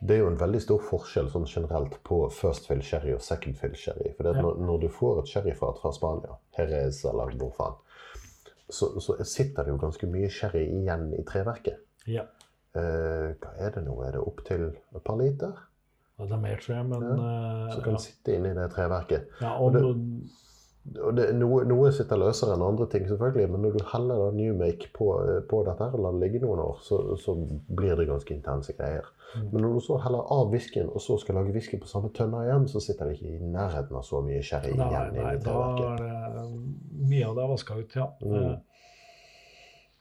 Det 0.00 0.14
er 0.16 0.22
jo 0.22 0.30
en 0.30 0.40
veldig 0.40 0.62
stor 0.64 0.80
forskjell 0.88 1.28
sånn 1.34 1.44
generelt 1.50 1.98
på 2.06 2.22
first 2.32 2.70
fill 2.70 2.80
sherry 2.86 3.12
og 3.16 3.20
second 3.24 3.58
fill 3.60 3.76
sherry. 3.76 4.14
For 4.16 4.30
Ja. 4.30 4.40
når, 4.40 4.56
når 4.64 4.80
du 4.86 4.88
får 4.88 5.20
et 5.24 5.34
sherryfat 5.34 5.82
fra 5.82 5.92
Spania, 5.92 6.38
Jerez 6.56 7.02
eller 7.04 7.36
hvor 7.36 7.52
faen, 7.58 7.76
så, 8.68 8.94
så 9.00 9.16
sitter 9.24 9.64
det 9.64 9.72
jo 9.74 9.80
ganske 9.80 10.06
mye 10.12 10.28
sherry 10.32 10.64
igjen 10.80 11.10
i 11.16 11.22
treverket. 11.28 11.84
Ja. 12.08 12.24
Eh, 12.76 13.34
hva 13.40 13.52
er 13.58 13.72
det 13.76 13.84
nå? 13.84 13.94
Er 14.04 14.16
det 14.16 14.24
opptil 14.24 14.70
et 14.94 15.04
par 15.04 15.16
liter? 15.20 15.56
Ja, 16.18 16.24
Det 16.24 16.32
er 16.32 16.40
mer, 16.42 16.56
tror 16.56 16.74
jeg, 16.76 16.86
men 16.90 17.02
ja. 17.02 17.70
Som 17.74 17.82
kan 17.84 17.98
sitte 18.02 18.34
inni 18.34 18.54
det 18.54 18.70
treverket. 18.74 19.28
ja, 19.40 19.54
og, 19.58 19.72
det- 19.72 19.84
Og 21.04 21.12
det, 21.16 21.34
noe, 21.36 21.64
noe 21.68 21.90
sitter 21.92 22.16
løsere 22.16 22.54
enn 22.54 22.62
andre 22.64 22.86
ting, 22.88 23.02
selvfølgelig, 23.08 23.50
men 23.52 23.60
når 23.60 23.74
du 23.76 23.84
heller 23.92 24.14
da 24.22 24.28
Newmake 24.32 24.86
på, 24.96 25.08
eh, 25.20 25.40
på 25.50 25.58
dette 25.66 25.84
her, 25.84 25.92
og 25.92 26.00
lar 26.00 26.12
det 26.16 26.20
ligge 26.22 26.40
noen 26.46 26.58
år, 26.64 26.78
så, 26.80 27.16
så 27.20 27.34
blir 27.76 27.94
det 27.98 28.06
ganske 28.08 28.32
intense 28.32 28.72
greier. 28.72 29.04
Mm. 29.36 29.50
Men 29.52 29.60
når 29.66 29.74
du 29.74 29.80
så 29.84 29.98
heller 30.00 30.24
av 30.32 30.48
whiskyen, 30.50 30.88
og 30.88 31.00
så 31.04 31.18
skal 31.20 31.34
lage 31.36 31.52
whisky 31.52 31.76
på 31.82 31.86
samme 31.90 32.08
tønna 32.16 32.40
igjen, 32.46 32.64
så 32.72 32.80
sitter 32.80 33.04
det 33.10 33.18
ikke 33.18 33.34
i 33.36 33.50
nærheten 33.52 33.96
av 34.00 34.02
så 34.08 34.22
mye 34.24 34.40
sherry 34.42 34.72
Nei, 34.72 34.88
igjen 34.88 35.12
nei, 35.12 35.20
inni 35.34 35.44
da 35.44 35.50
treverket. 35.50 36.00
er 36.00 36.32
det 36.38 36.46
mye 37.12 37.26
av 37.28 37.34
det 37.36 37.44
er 37.44 37.52
vaska 37.52 37.78
ut, 37.82 37.96
ja. 38.00 38.06
Mm. 38.22 38.34
Eh, 38.40 38.58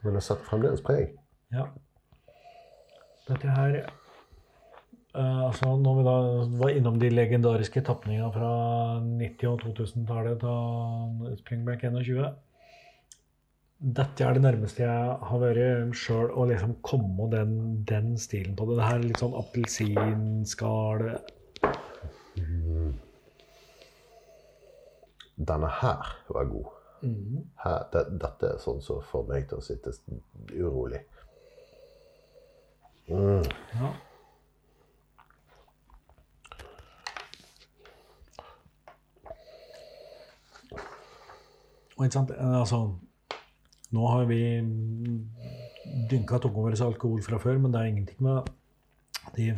Men 0.05 0.13
det 0.13 0.23
setter 0.23 0.43
fremdeles 0.47 0.81
preg. 0.87 1.17
ja. 1.51 1.67
Dette 3.27 3.47
her 3.57 3.75
eh, 3.75 3.89
altså 5.17 5.75
Når 5.81 5.95
vi 5.97 6.03
da 6.07 6.15
var 6.61 6.73
innom 6.73 6.99
de 7.01 7.09
legendariske 7.09 7.81
tapningene 7.87 8.31
fra 8.33 8.51
90- 9.01 9.47
og 9.51 9.63
2000-tallet 9.65 10.43
da 10.43 10.55
Springback 11.39 11.83
21 11.87 12.27
Dette 13.97 14.25
er 14.25 14.33
det 14.33 14.41
nærmeste 14.41 14.83
jeg 14.83 15.17
har 15.29 15.41
vært 15.41 15.97
sjøl 15.97 16.31
å 16.33 16.47
liksom 16.49 16.77
komme 16.85 17.27
den, 17.29 17.51
den 17.85 18.15
stilen 18.17 18.55
på 18.57 18.65
det. 18.65 18.79
Det 18.79 18.87
her 18.87 18.97
er 18.97 19.05
litt 19.05 19.21
sånn 19.21 19.37
appelsinskall 19.37 21.03
Denne 25.37 25.69
her 25.69 26.15
var 26.33 26.49
god. 26.49 26.73
Mm. 27.05 27.43
Her, 27.61 27.83
det, 27.93 28.01
dette 28.17 28.49
er 28.49 28.57
sånn 28.61 28.81
som 28.81 29.03
får 29.05 29.27
meg 29.29 29.45
til 29.49 29.59
å 29.59 29.65
sitte 29.65 29.93
urolig. 30.57 31.03
Mm. 33.07 33.45
Ja. 33.77 33.91
Og 41.97 42.05
ikke 42.05 42.13
sant, 42.13 42.31
altså 42.37 42.83
Nå 43.95 44.07
har 44.11 44.25
vi 44.27 44.41
dynka 46.11 46.41
tunga 46.43 46.65
vår 46.65 46.75
i 46.75 46.83
alkohol 46.83 47.21
fra 47.23 47.39
før, 47.39 47.57
men 47.63 47.71
det 47.73 47.81
er 47.81 47.91
ingenting 47.91 48.19
med 48.25 48.49
de, 49.37 49.53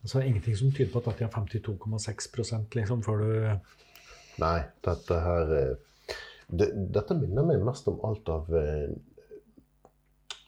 altså 0.00 0.22
ingenting 0.24 0.56
som 0.56 0.72
tyder 0.72 0.92
på 0.92 1.02
at 1.02 1.10
dette 1.10 1.28
er 1.28 1.34
52,6 1.36 2.78
liksom, 2.78 3.02
før 3.04 3.22
du 3.22 3.30
Nei, 4.40 4.58
dette 4.84 5.18
her 5.20 5.52
eh, 5.58 6.16
det, 6.48 6.70
Dette 6.96 7.16
minner 7.18 7.44
meg 7.44 7.64
mest 7.64 7.88
om 7.92 8.00
alt 8.08 8.32
av 8.32 8.48
eh, 8.56 8.92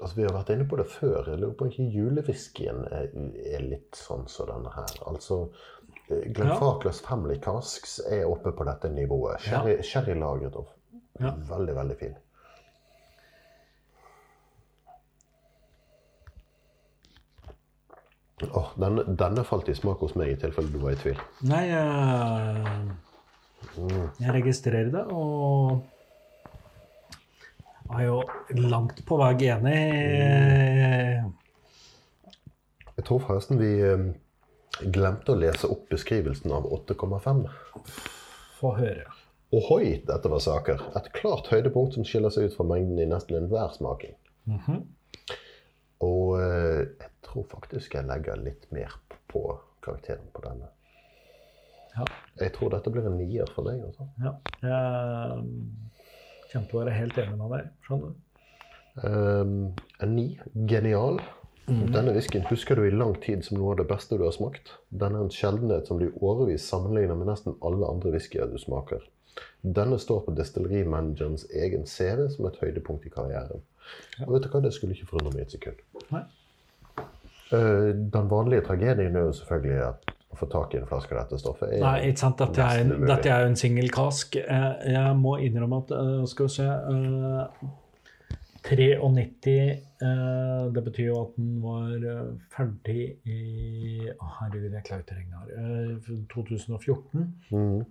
Altså, 0.00 0.16
Vi 0.16 0.24
har 0.26 0.34
vært 0.34 0.50
inne 0.52 0.64
på 0.68 0.76
det 0.76 0.84
før. 0.90 1.28
Jeg 1.30 1.38
lurer 1.38 1.52
på 1.56 1.64
om 1.64 1.70
ikke 1.70 1.84
julewhiskyen 1.94 2.80
er, 2.92 3.12
er 3.46 3.62
litt 3.64 3.96
sånn 3.96 4.26
som 4.28 4.50
denne 4.50 4.72
her. 4.74 4.90
Altså, 5.08 5.38
Glenfarclas 6.10 6.98
ja. 7.00 7.06
Family 7.06 7.38
Casks 7.40 8.00
er 8.02 8.26
oppe 8.28 8.52
på 8.52 8.66
dette 8.68 8.90
nivået. 8.92 9.40
Sherry, 9.46 9.78
Sherrylagret 9.86 10.58
og 10.60 10.72
Ja. 11.20 11.30
veldig, 11.48 11.74
veldig 11.76 11.96
fin. 11.98 12.14
Oh, 18.50 18.72
denne, 18.76 19.04
denne 19.16 19.44
falt 19.46 19.68
i 19.70 19.74
smak 19.78 20.02
hos 20.02 20.16
meg, 20.18 20.32
i 20.34 20.40
tilfelle 20.42 20.72
du 20.72 20.80
var 20.82 20.96
i 20.96 20.98
tvil. 21.00 21.20
Nei, 21.46 21.62
jeg, 21.70 22.96
jeg 24.20 24.34
registrerer 24.34 24.90
det, 24.92 25.04
og 25.14 25.84
er 27.94 28.06
jo 28.08 28.18
langt 28.58 29.04
på 29.06 29.18
vei 29.20 29.32
enig. 29.54 29.78
Jeg 32.94 33.06
tror 33.06 33.22
forresten 33.22 33.60
vi 33.60 33.72
eh, 33.84 34.06
glemte 34.94 35.34
å 35.34 35.38
lese 35.38 35.70
opp 35.70 35.86
beskrivelsen 35.92 36.54
av 36.54 36.66
8,5. 36.74 37.44
Få 38.58 38.74
høre. 38.78 39.13
Ohoi, 39.54 40.02
dette 40.06 40.30
var 40.30 40.42
saker. 40.42 40.82
Et 40.98 41.10
klart 41.14 41.48
høydepunkt 41.52 41.94
som 41.94 42.06
skiller 42.06 42.32
seg 42.34 42.48
ut 42.48 42.56
fra 42.56 42.66
mengden 42.66 42.98
i 42.98 43.08
nesten 43.10 43.38
enhver 43.38 43.70
smaking. 43.76 44.16
Mhm. 44.50 44.80
Og 46.04 46.34
eh, 46.40 46.80
jeg 47.00 47.10
tror 47.24 47.46
faktisk 47.52 47.94
jeg 47.96 48.08
legger 48.08 48.40
litt 48.42 48.66
mer 48.74 48.96
på 49.30 49.44
karakteren 49.84 50.26
på 50.34 50.42
denne. 50.44 50.68
Ja. 51.94 52.04
Jeg 52.40 52.52
tror 52.56 52.72
dette 52.74 52.90
blir 52.90 53.06
en 53.06 53.16
nier 53.20 53.50
for 53.54 53.70
deg. 53.70 53.84
Altså. 53.86 54.08
ja. 54.24 54.34
Jeg 54.64 56.50
kommer 56.50 56.68
til 56.68 56.76
å 56.76 56.82
være 56.82 56.98
helt 56.98 57.22
enig 57.22 57.38
med 57.38 57.54
deg. 57.54 57.70
Skjønner 57.86 58.10
du? 58.10 58.20
Um, 59.04 59.56
en 60.02 60.14
ni. 60.14 60.26
Genial. 60.70 61.22
Denne 61.66 62.12
whiskyen 62.12 62.44
husker 62.50 62.76
du 62.76 62.84
i 62.84 62.92
lang 62.92 63.14
tid 63.24 63.46
som 63.46 63.56
noe 63.56 63.72
av 63.72 63.80
det 63.80 63.88
beste 63.88 64.18
du 64.20 64.26
har 64.26 64.34
smakt. 64.36 64.74
Den 64.90 65.16
er 65.16 65.24
en 65.24 65.32
sjeldenhet 65.32 65.88
som 65.88 66.02
du 66.02 66.10
årevis 66.20 66.66
sammenligner 66.68 67.16
med 67.16 67.30
nesten 67.30 67.56
alle 67.64 67.88
andre 67.88 68.12
whiskyer 68.12 68.50
du 68.50 68.58
smaker. 68.60 69.00
Denne 69.64 69.98
står 69.98 70.24
på 70.26 70.34
destillerimanagerens 70.36 71.46
egen 71.50 71.86
CV 71.88 72.28
som 72.30 72.46
et 72.50 72.58
høydepunkt 72.60 73.06
i 73.06 73.12
karrieren. 73.14 73.62
Og 74.26 74.34
vet 74.34 74.44
du 74.46 74.48
hva, 74.52 74.60
det 74.64 74.72
skulle 74.76 74.94
ikke 74.96 75.08
forundre 75.10 75.32
meg 75.34 75.46
et 75.46 75.54
sekund. 75.56 75.80
Nei. 76.12 76.22
Eh, 77.52 77.92
Den 78.14 78.28
vanlige 78.30 78.64
tragedien 78.66 79.16
er 79.16 79.26
jo 79.28 79.32
selvfølgelig 79.40 79.80
at 79.88 80.12
å 80.34 80.38
få 80.40 80.48
tak 80.50 80.72
i 80.74 80.78
en 80.80 80.86
flaske 80.90 81.14
av 81.14 81.20
dette 81.24 81.38
stoffet 81.38 81.70
er 81.76 81.80
Nei, 81.84 81.96
ikke 82.10 82.18
sant. 82.24 82.40
Dette 82.42 82.64
er, 82.64 82.80
en, 82.82 83.06
dette 83.06 83.30
er 83.30 83.44
jo 83.44 83.50
en 83.52 83.58
singel 83.60 83.90
kask. 83.94 84.34
Eh, 84.40 84.70
Jeg 84.90 85.16
må 85.20 85.36
innrømme 85.44 85.82
at 85.84 85.92
eh, 85.94 86.24
Skal 86.32 86.48
vi 86.48 86.54
se 86.56 86.66
eh, 86.66 87.72
93 88.64 89.52
eh, 90.00 90.72
Det 90.72 90.82
betyr 90.86 91.06
jo 91.10 91.18
at 91.20 91.34
den 91.36 91.50
var 91.62 91.92
ferdig 92.54 93.04
i 93.28 94.08
Å, 94.14 94.30
herregud, 94.40 94.72
jeg 94.72 94.86
klarer 94.88 95.04
ikke 95.04 95.14
å 95.14 95.20
regne 95.20 95.42
her. 95.42 95.48
eh, 95.60 96.24
2014. 96.32 97.28
Mhm. 97.52 97.84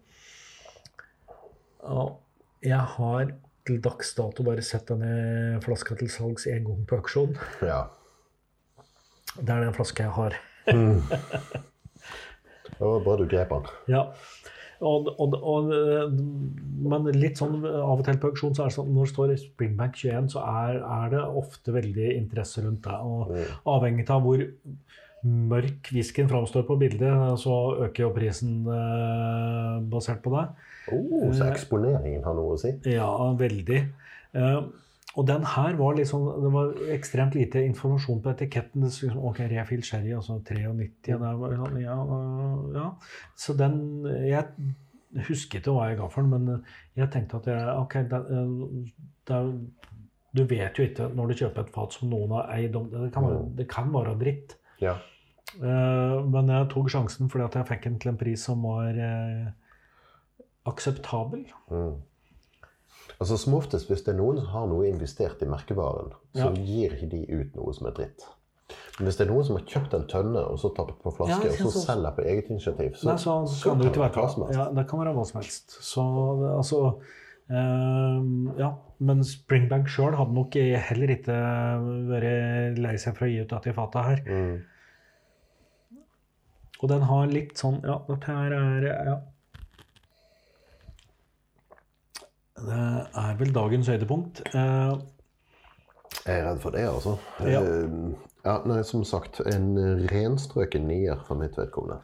Jeg 2.64 2.80
har 2.98 3.34
til 3.68 3.80
dags 3.84 4.14
dato 4.16 4.44
bare 4.44 4.64
sett 4.64 4.88
denne 4.92 5.60
flaska 5.64 5.96
til 6.00 6.10
salgs 6.12 6.48
én 6.52 6.64
gang 6.68 6.86
på 6.88 6.98
auksjon. 7.00 7.36
Ja. 7.64 7.82
Det 9.40 9.50
er 9.50 9.64
den 9.66 9.74
flaska 9.76 10.04
jeg 10.08 10.16
har. 10.18 10.36
Det 12.74 12.80
var 12.80 13.04
bra 13.06 13.16
du 13.20 13.26
grep 13.30 13.50
den. 13.54 13.68
Ja. 13.92 14.04
Og, 14.84 15.08
og, 15.22 15.36
og, 15.48 15.70
men 16.84 17.06
litt 17.16 17.40
sånn 17.40 17.62
av 17.64 18.02
og 18.02 18.04
til 18.08 18.18
på 18.20 18.34
auksjon 18.34 18.56
så 18.58 18.66
er 18.66 18.72
det 18.72 18.76
sånn 18.76 18.90
når 18.92 19.06
det 19.08 19.14
står 19.14 19.34
Springbank 19.46 19.96
21, 20.02 20.28
så 20.34 20.42
er, 20.44 20.80
er 20.84 21.14
det 21.14 21.22
ofte 21.44 21.76
veldig 21.76 22.10
interesse 22.18 22.64
rundt 22.66 22.84
det. 22.88 22.98
Og 23.00 23.32
Mm. 23.34 23.54
avhengig 23.76 24.10
av 24.12 24.26
hvor 24.26 24.44
mørk 25.24 25.90
whiskyen 25.96 26.30
framstår 26.30 26.66
på 26.68 26.78
bildet, 26.82 27.40
så 27.40 27.56
øker 27.88 28.08
jo 28.08 28.14
prisen 28.16 28.64
eh, 28.68 29.82
basert 29.92 30.24
på 30.24 30.34
det. 30.36 30.46
Oh, 30.92 31.30
så 31.32 31.48
eksponeringen 31.48 32.26
har 32.26 32.36
noe 32.38 32.58
å 32.58 32.60
si. 32.60 32.74
Ja, 32.92 33.10
veldig. 33.40 33.82
Eh, 34.36 34.60
og 35.14 35.28
den 35.30 35.46
her 35.46 35.76
var 35.78 36.00
sånn, 36.10 36.26
det 36.42 36.52
var 36.56 36.72
ekstremt 36.96 37.36
lite 37.38 37.62
informasjon 37.68 38.22
på 38.24 38.32
etiketten. 38.34 38.82
Det 38.82 38.90
liksom, 38.90 39.20
ok, 39.30 39.44
Refill 39.52 39.84
sherry, 39.86 40.14
altså 40.18 40.40
93. 40.42 41.14
og 41.20 41.44
var 41.44 41.56
sånn, 41.60 41.80
ja, 41.84 41.98
ja. 42.74 42.88
Så 43.38 43.56
den 43.60 43.78
Jeg 44.26 44.48
husket 45.28 45.62
ikke 45.62 45.76
hva 45.76 45.92
jeg 45.92 46.00
ga 46.00 46.10
for 46.10 46.26
den, 46.26 46.34
men 46.34 46.64
jeg 46.98 47.12
tenkte 47.14 47.38
at 47.38 47.50
jeg, 47.52 47.74
ok, 47.78 47.98
det, 48.10 48.22
øh, 48.34 49.04
det, 49.30 49.42
du 50.34 50.44
vet 50.50 50.80
jo 50.80 50.88
ikke 50.88 51.12
når 51.14 51.30
du 51.30 51.40
kjøper 51.44 51.62
et 51.62 51.74
fat 51.76 51.94
som 51.94 52.10
noen 52.10 52.34
har 52.40 52.50
eid 52.56 52.74
det. 52.74 53.12
Kan 53.14 53.28
være, 53.28 53.42
det 53.60 53.68
kan 53.70 53.94
være 53.94 54.18
dritt. 54.18 54.58
Ja. 54.82 54.98
Eh, 55.62 56.16
men 56.34 56.48
jeg 56.50 56.70
tok 56.74 56.90
sjansen 56.90 57.30
fordi 57.30 57.46
at 57.46 57.58
jeg 57.60 57.68
fikk 57.70 57.84
den 57.90 58.00
til 58.02 58.10
en 58.14 58.18
pris 58.18 58.44
som 58.50 58.64
var 58.66 58.98
eh, 58.98 59.52
akseptabel. 60.70 61.46
Mm. 61.72 61.98
Altså 63.20 63.38
Som 63.38 63.54
oftest, 63.58 63.88
hvis 63.92 64.02
det 64.04 64.14
er 64.16 64.20
noen 64.20 64.40
som 64.42 64.48
har 64.52 64.70
noe 64.72 64.88
investert 64.90 65.42
i 65.44 65.50
merkevaren, 65.50 66.14
så 66.34 66.48
Ja. 66.50 66.54
gir 66.56 66.96
ikke 66.96 67.10
de 67.12 67.26
ut 67.30 67.56
noe 67.56 67.74
som 67.74 67.88
er 67.88 67.92
dritt. 68.00 68.26
Men 68.98 69.08
hvis 69.08 69.18
det 69.18 69.28
er 69.28 69.32
noen 69.34 69.46
som 69.46 69.58
har 69.58 69.66
kjøpt 69.66 69.94
en 69.94 70.08
tønne 70.08 70.42
og 70.50 70.58
så 70.60 70.72
tappet 70.76 70.98
på 71.04 71.12
flaske, 71.14 71.46
Ja, 71.46 71.52
og 71.52 71.58
så 71.60 71.72
så- 71.72 71.86
selger 71.86 72.16
på 72.16 72.26
eget 72.26 72.50
initiativ, 72.50 72.96
så, 72.96 73.06
Nei, 73.06 73.18
så, 73.18 73.64
kan 73.70 73.78
det 73.80 73.88
ikke 73.92 74.02
være 74.04 74.14
hva 74.18 74.30
som 74.34 74.44
helst. 74.44 74.58
Ja, 74.60 74.72
det 74.72 74.88
kan 74.90 75.00
være 75.00 75.14
hva 75.14 75.26
som 75.26 75.42
helst. 75.42 75.78
Så 75.82 76.02
altså 76.58 77.00
ehm, 77.50 78.58
Ja. 78.58 78.74
Men 79.00 79.20
Springbank 79.24 79.88
sjøl 79.88 80.16
hadde 80.16 80.34
nok 80.34 80.54
heller 80.54 81.08
ikke 81.08 81.36
vært 82.08 82.78
lei 82.80 82.96
seg 82.96 83.18
for 83.18 83.26
å 83.26 83.30
gi 83.30 83.42
ut 83.42 83.50
dette 83.50 83.74
fatet 83.74 84.06
her. 84.06 84.22
Mm. 84.26 84.62
Og 86.84 86.90
den 86.92 87.06
har 87.08 87.30
litt 87.32 87.56
sånn 87.60 87.80
Ja, 87.88 88.02
dette 88.10 88.36
her 88.36 88.58
er 88.58 88.90
Ja. 89.08 89.20
Det 92.64 92.84
er 93.20 93.34
vel 93.40 93.52
dagens 93.52 93.90
høydepunkt. 93.92 94.40
Eh, 94.54 94.94
Jeg 96.24 96.38
er 96.40 96.46
redd 96.46 96.62
for 96.64 96.72
det, 96.72 96.84
altså. 96.88 97.18
Ja. 97.44 97.60
Eh, 97.60 98.14
ja, 98.46 98.54
nei, 98.70 98.82
som 98.88 99.04
sagt, 99.04 99.42
en 99.48 99.74
renstrøken 100.12 100.86
nier 100.88 101.20
for 101.28 101.36
mitt 101.40 101.58
vedkommende. 101.60 102.02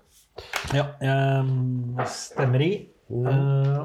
ja, 0.73 0.85
jeg 0.99 2.07
stemmer 2.11 2.63
i. 2.65 2.71
Eh, 3.09 3.83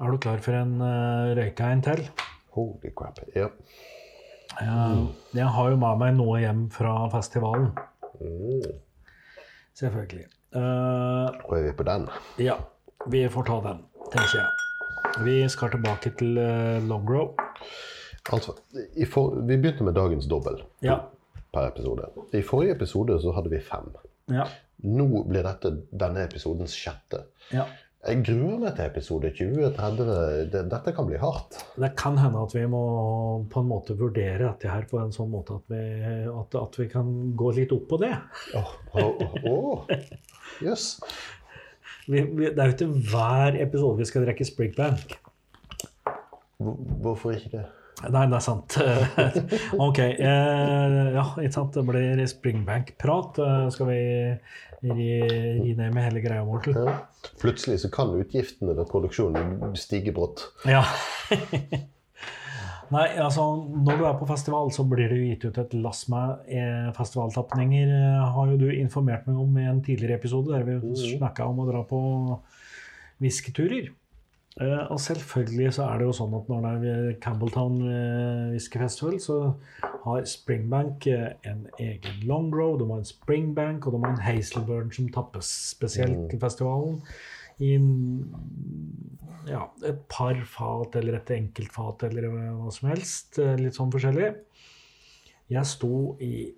er 0.00 0.10
du 0.10 0.18
klar 0.18 0.42
for 0.42 0.58
en 0.58 0.80
uh, 0.82 1.34
røykein 1.38 1.82
til? 1.84 2.08
Holy 2.56 2.90
crap. 2.96 3.20
Ja. 3.36 3.48
Jeg, 4.60 5.06
jeg 5.34 5.46
har 5.56 5.70
jo 5.70 5.76
med 5.80 5.98
meg 5.98 6.14
noe 6.18 6.38
hjem 6.42 6.64
fra 6.72 6.94
festivalen. 7.12 7.70
Mm. 8.20 8.62
Selvfølgelig. 9.74 10.26
Eh, 10.54 11.40
Og 11.48 11.56
er 11.58 11.62
vi 11.68 11.72
på 11.78 11.86
den? 11.88 12.06
ja, 12.38 12.54
vi 13.10 13.24
får 13.28 13.48
ta 13.48 13.56
den, 13.64 13.80
tenker 14.12 14.38
jeg. 14.38 15.24
Vi 15.24 15.34
skal 15.48 15.70
tilbake 15.70 16.10
til 16.18 16.38
uh, 16.38 16.78
Longrow. 16.88 17.34
Altså, 18.32 18.54
for, 19.12 19.34
vi 19.46 19.56
begynte 19.60 19.84
med 19.84 19.94
dagens 19.94 20.26
dobbel 20.30 20.62
Ja. 20.82 20.96
per 21.52 21.68
episode. 21.68 22.08
I 22.32 22.42
forrige 22.42 22.74
episode 22.74 23.18
så 23.22 23.34
hadde 23.36 23.50
vi 23.52 23.60
fem. 23.62 23.90
Ja. 24.32 24.46
Nå 24.84 25.06
blir 25.28 25.44
dette 25.46 25.70
denne 25.92 26.24
episodens 26.24 26.74
sjette. 26.74 27.24
ja. 27.52 27.66
Jeg 28.04 28.20
gruer 28.20 28.58
meg 28.60 28.74
til 28.76 28.84
episode 28.84 29.30
20. 29.32 29.70
30. 29.78 30.08
Dette 30.52 30.92
kan 30.92 31.06
bli 31.08 31.16
hardt. 31.20 31.56
Det 31.80 31.88
kan 31.96 32.18
hende 32.20 32.42
at 32.44 32.52
vi 32.52 32.64
må 32.68 32.82
på 33.48 33.62
en 33.62 33.70
måte 33.70 33.96
vurdere 33.96 34.42
dette 34.42 34.68
her 34.68 34.84
på 34.90 35.00
en 35.00 35.14
sånn 35.14 35.30
måte 35.32 35.56
at 35.56 35.72
vi, 35.72 35.80
at, 36.28 36.58
at 36.60 36.76
vi 36.80 36.88
kan 36.92 37.14
gå 37.38 37.54
litt 37.56 37.72
opp 37.72 37.86
på 37.88 38.00
det. 38.04 38.12
Åh, 38.60 38.74
åh. 39.00 39.24
Oh, 39.48 39.86
Vi, 42.04 42.20
vi, 42.20 42.50
det 42.52 42.60
er 42.60 42.68
jo 42.68 42.74
ikke 42.74 43.08
hver 43.08 43.56
episode 43.64 44.02
vi 44.02 44.08
skal 44.10 44.26
drikke 44.26 44.44
Springbank. 44.44 45.16
Bank. 45.16 46.20
Hvorfor 47.00 47.32
ikke 47.32 47.54
det? 47.56 47.64
Nei, 48.02 48.26
det 48.28 48.36
er 48.36 48.42
sant. 48.42 48.76
ok. 49.86 50.00
Eh, 50.02 50.96
ja, 51.14 51.24
ikke 51.40 51.54
sant. 51.54 51.76
Det 51.76 51.84
blir 51.88 52.22
Springbank-prat. 52.28 53.40
Eh, 53.40 53.64
skal 53.72 53.88
vi 53.88 53.98
ri, 54.84 55.08
ri 55.62 55.74
ned 55.78 55.94
med 55.94 56.02
hele 56.02 56.22
greia 56.24 56.44
vår 56.46 56.66
til? 56.66 56.78
Ja. 56.82 56.98
Plutselig 57.40 57.80
så 57.84 57.90
kan 57.94 58.12
utgiftene 58.18 58.74
ved 58.76 58.90
produksjonen 58.90 59.76
stige 59.78 60.14
brått. 60.16 60.48
Ja. 60.68 60.82
Nei, 62.94 63.06
altså 63.16 63.46
når 63.56 63.96
du 63.96 64.04
er 64.06 64.18
på 64.18 64.28
festival, 64.28 64.68
så 64.74 64.84
blir 64.86 65.08
det 65.08 65.16
jo 65.18 65.30
gitt 65.30 65.46
ut 65.48 65.60
et 65.62 65.72
lass 65.78 66.04
med 66.12 66.50
eh, 66.52 66.90
festivaltapninger. 66.98 67.94
Har 68.36 68.52
jo 68.52 68.60
du 68.60 68.68
informert 68.74 69.26
meg 69.30 69.40
om 69.40 69.56
i 69.58 69.68
en 69.70 69.82
tidligere 69.86 70.20
episode 70.20 70.52
der 70.52 70.66
vi 70.68 71.16
snakka 71.16 71.48
om 71.48 71.62
å 71.62 71.68
dra 71.70 71.84
på 71.88 72.00
whiskyturer. 73.22 73.88
Eh, 74.60 74.82
og 74.90 75.00
selvfølgelig 75.02 75.72
så 75.74 75.88
er 75.90 75.98
det 75.98 76.06
jo 76.06 76.12
sånn 76.14 76.34
at 76.38 76.50
når 76.50 76.66
det 76.78 76.90
er 76.92 77.14
Campbelltown 77.22 77.80
eh, 77.90 78.52
uh, 78.54 78.76
Festival, 78.84 79.16
så 79.18 79.38
har 80.04 80.28
Springbank 80.30 81.08
uh, 81.10 81.32
en 81.50 81.64
egen 81.82 82.20
Longrow, 82.22 82.76
de 82.78 82.86
har 82.86 83.00
en 83.02 83.08
Springbank, 83.08 83.88
og 83.88 83.96
de 83.96 84.02
har 84.04 84.14
en 84.14 84.22
Hazelburn 84.22 84.94
som 84.94 85.10
tappes 85.16 85.50
spesielt 85.72 86.28
til 86.30 86.42
festivalen. 86.42 87.00
I 87.62 87.74
ja, 89.50 89.66
et 89.86 90.00
par 90.10 90.38
fat 90.50 90.96
eller 90.98 91.18
et 91.18 91.34
enkelt 91.34 91.74
fat 91.74 92.06
eller 92.06 92.30
hva 92.30 92.70
som 92.74 92.88
helst. 92.90 93.38
Litt 93.60 93.76
sånn 93.76 93.92
forskjellig. 93.94 94.32
Jeg 95.54 95.70
sto 95.70 96.16
i 96.22 96.48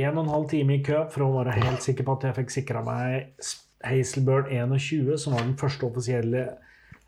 en 0.00 0.16
og 0.16 0.24
en 0.24 0.32
halv 0.32 0.48
time 0.50 0.78
i 0.78 0.82
kø 0.86 1.04
for 1.12 1.26
å 1.26 1.34
være 1.36 1.58
helt 1.60 1.86
sikker 1.86 2.06
på 2.06 2.16
at 2.16 2.26
jeg 2.26 2.38
fikk 2.40 2.56
sikra 2.56 2.82
meg 2.86 3.30
Hazelburn 3.86 4.50
21, 4.50 5.14
som 5.22 5.36
var 5.36 5.46
den 5.46 5.58
første 5.60 5.86
offisielle 5.86 6.48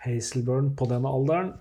Hazelburn 0.05 0.73
på 0.79 0.89
den 0.91 1.07
alderen. 1.09 1.53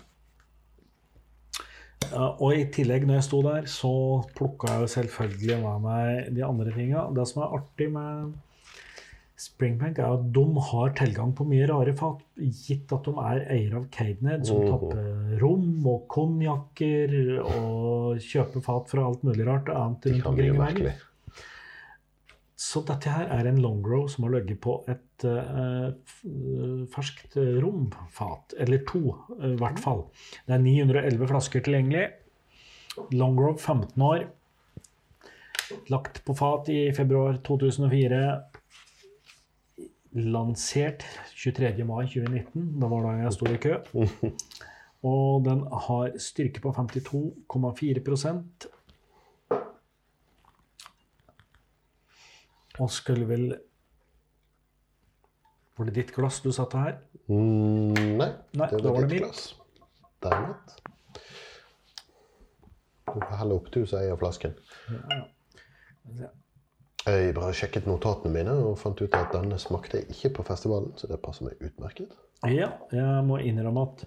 Og 2.12 2.56
i 2.56 2.64
tillegg, 2.74 3.06
når 3.06 3.20
jeg 3.20 3.26
sto 3.28 3.42
der, 3.46 3.68
så 3.70 3.92
plukka 4.36 4.72
jeg 4.72 4.84
jo 4.84 4.94
selvfølgelig 4.96 5.58
med 5.62 5.84
meg 5.84 6.32
de 6.36 6.42
andre 6.46 6.72
tinga. 6.74 7.04
Det 7.14 7.28
som 7.30 7.44
er 7.44 7.54
artig 7.60 7.88
med 7.94 8.32
Springbank, 9.42 9.98
er 9.98 10.18
at 10.18 10.26
de 10.34 10.44
har 10.68 10.92
tilgang 10.98 11.32
på 11.34 11.46
mye 11.48 11.66
rare 11.70 11.94
fat, 11.98 12.20
gitt 12.38 12.92
at 12.94 13.06
de 13.08 13.14
er 13.22 13.46
eiere 13.54 13.80
av 13.80 13.88
Cadenhead, 13.94 14.44
som 14.46 14.66
tapper 14.66 15.38
rom 15.40 15.88
og 15.90 16.04
konjakker 16.12 17.16
og 17.40 18.20
kjøper 18.22 18.66
fat 18.66 18.92
fra 18.92 19.08
alt 19.08 19.24
mulig 19.26 19.48
rart 19.48 19.72
annet 19.72 20.12
rundt 20.12 20.30
omkring 20.30 20.54
i 20.54 20.60
verden. 20.60 20.92
Så 22.62 22.82
dette 22.86 23.10
her 23.10 23.30
er 23.34 23.48
en 23.48 23.58
longrow 23.62 24.04
som 24.10 24.26
har 24.26 24.36
ligget 24.36 24.60
på 24.62 24.76
et 24.90 25.24
uh, 25.26 25.90
ferskt 26.92 27.34
romfat, 27.64 28.54
eller 28.62 28.84
to 28.88 29.02
i 29.40 29.50
i 29.50 29.56
hvert 29.58 29.80
fall. 29.82 30.04
Det 30.46 30.54
er 30.54 30.62
911 30.62 31.30
flasker 31.32 31.64
tilgjengelig. 31.64 32.06
Longrow 33.16 33.56
15 33.56 34.06
år. 34.06 34.26
Lagt 35.90 36.22
på 36.26 36.36
fat 36.36 36.68
i 36.72 36.80
februar 36.94 37.40
2004. 37.44 38.20
Lansert 40.12 41.06
23. 41.34 41.86
mai 41.88 42.04
2019. 42.06 42.76
Da 42.80 42.90
var 42.92 43.08
da 43.08 43.16
jeg 43.24 43.34
sto 43.38 43.48
i 43.48 43.60
kø. 43.62 43.78
Og 45.12 45.42
den 45.48 45.64
har 45.88 46.12
styrke 46.20 46.62
på 46.62 46.70
52,4 46.76 48.04
Og 52.80 52.88
skulle 52.92 53.26
vel 53.28 53.48
Var 55.76 55.88
det 55.88 55.94
ditt 55.96 56.12
glass 56.14 56.40
du 56.44 56.50
satte 56.52 56.80
her? 56.80 56.96
Mm, 57.28 57.92
nei, 58.18 58.28
Nei, 58.56 58.68
det 58.68 58.78
var, 58.78 58.84
var 58.84 58.96
var 58.96 59.00
det 59.00 59.08
ditt 59.08 59.16
det 59.16 59.22
glass. 59.24 59.42
Derimot. 60.22 60.76
Du 63.12 63.18
får 63.18 63.38
helle 63.40 63.56
opp, 63.56 63.70
du 63.74 63.80
som 63.88 63.98
eier 64.00 64.16
flasken. 64.20 64.54
Ja, 64.88 65.22
ja. 66.20 66.30
Jeg 67.02 67.32
bare 67.34 67.54
sjekket 67.56 67.88
notatene 67.90 68.30
mine 68.30 68.52
og 68.62 68.76
fant 68.78 69.00
ut 69.02 69.14
at 69.18 69.32
denne 69.34 69.56
smakte 69.58 70.04
ikke 70.12 70.30
på 70.36 70.44
festivalen, 70.46 70.92
så 70.94 71.08
det 71.10 71.18
passer 71.24 71.48
meg 71.48 71.58
utmerket. 71.66 72.12
Ja, 72.46 72.68
jeg 72.94 73.24
må 73.26 73.40
innrømme 73.42 73.88
at 73.88 74.04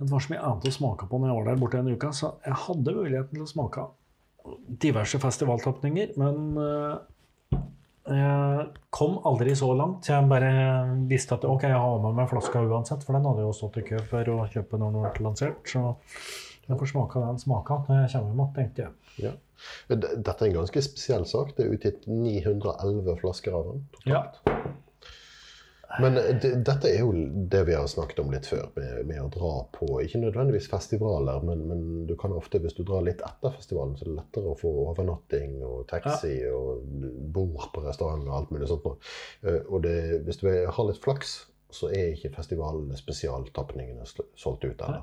det 0.00 0.08
var 0.08 0.22
så 0.24 0.32
mye 0.32 0.40
annet 0.48 0.68
å 0.70 0.72
smake 0.72 1.08
på 1.10 1.18
når 1.20 1.28
jeg 1.28 1.36
var 1.36 1.48
der 1.50 1.60
borte 1.60 1.82
en 1.82 1.90
uke, 1.92 2.12
så 2.16 2.30
jeg 2.46 2.56
hadde 2.62 2.94
muligheten 2.96 3.36
til 3.36 3.44
å 3.44 3.50
smake 3.50 3.84
diverse 4.80 5.20
festivaltapninger, 5.20 6.14
men 6.20 6.56
eh, 6.56 6.94
jeg 8.16 8.66
kom 8.94 9.18
aldri 9.28 9.54
så 9.58 9.70
langt. 9.76 10.08
Jeg 10.10 10.28
bare 10.30 10.52
visste 11.10 11.36
at 11.36 11.46
ok, 11.48 11.66
jeg 11.68 11.80
har 11.82 12.02
med 12.04 12.18
meg 12.18 12.30
flaska 12.30 12.62
uansett, 12.62 13.04
for 13.06 13.16
den 13.16 13.28
hadde 13.28 13.46
jo 13.46 13.52
stått 13.56 13.80
i 13.80 13.86
kø 13.86 14.00
for 14.10 14.32
å 14.34 14.38
kjøpe 14.50 14.80
når 14.80 14.96
den 14.96 15.06
ble 15.06 15.26
lansert. 15.28 15.60
Så 15.68 15.84
jeg 16.66 16.78
får 16.78 16.92
smake 16.92 17.22
den 17.24 17.40
smaka 17.42 17.80
når 17.88 18.04
jeg 18.04 18.12
kommer 18.14 18.34
hjem, 18.34 18.52
tenkte 18.58 18.86
jeg. 18.86 18.92
Ja. 19.26 19.32
Dette 19.90 20.36
er 20.36 20.46
en 20.48 20.60
ganske 20.60 20.82
spesiell 20.84 21.26
sak. 21.28 21.54
Det 21.56 21.66
er 21.66 21.74
utgitt 21.74 22.06
911 22.08 23.18
flasker 23.20 23.56
av 23.58 23.72
den. 23.72 23.82
Ja. 24.08 24.22
Men 25.98 26.14
det, 26.14 26.52
dette 26.62 26.86
er 26.86 27.00
jo 27.02 27.10
det 27.50 27.64
vi 27.66 27.74
har 27.74 27.86
snakket 27.90 28.20
om 28.22 28.30
litt 28.30 28.46
før, 28.46 28.68
med, 28.76 29.00
med 29.08 29.22
å 29.24 29.30
dra 29.34 29.52
på 29.74 29.88
ikke 30.04 30.20
nødvendigvis 30.22 30.68
festivaler, 30.70 31.42
men, 31.42 31.64
men 31.66 31.80
du 32.06 32.12
kan 32.20 32.34
ofte, 32.36 32.60
hvis 32.62 32.76
du 32.78 32.84
drar 32.86 33.02
litt 33.02 33.24
etter 33.26 33.54
festivalen, 33.56 33.96
så 33.98 34.06
er 34.06 34.12
det 34.12 34.18
lettere 34.20 34.52
å 34.52 34.58
få 34.60 34.70
overnatting 34.84 35.56
og 35.66 35.88
taxi 35.90 36.36
og 36.54 36.84
bord 37.34 37.72
på 37.74 37.82
restaurant 37.88 38.22
og 38.28 38.36
alt 38.38 38.52
mulig 38.54 38.68
sånt. 38.70 38.86
Eh, 39.42 39.62
Og 39.66 39.82
det, 39.82 39.96
hvis 40.28 40.38
du 40.44 40.46
har 40.50 40.86
litt 40.86 41.02
flaks, 41.02 41.32
så 41.70 41.90
er 41.90 42.12
ikke 42.14 42.32
festivalene 42.38 42.98
spesialtapningene 42.98 44.06
solgt 44.06 44.64
ut 44.66 44.84
ennå. 44.86 45.02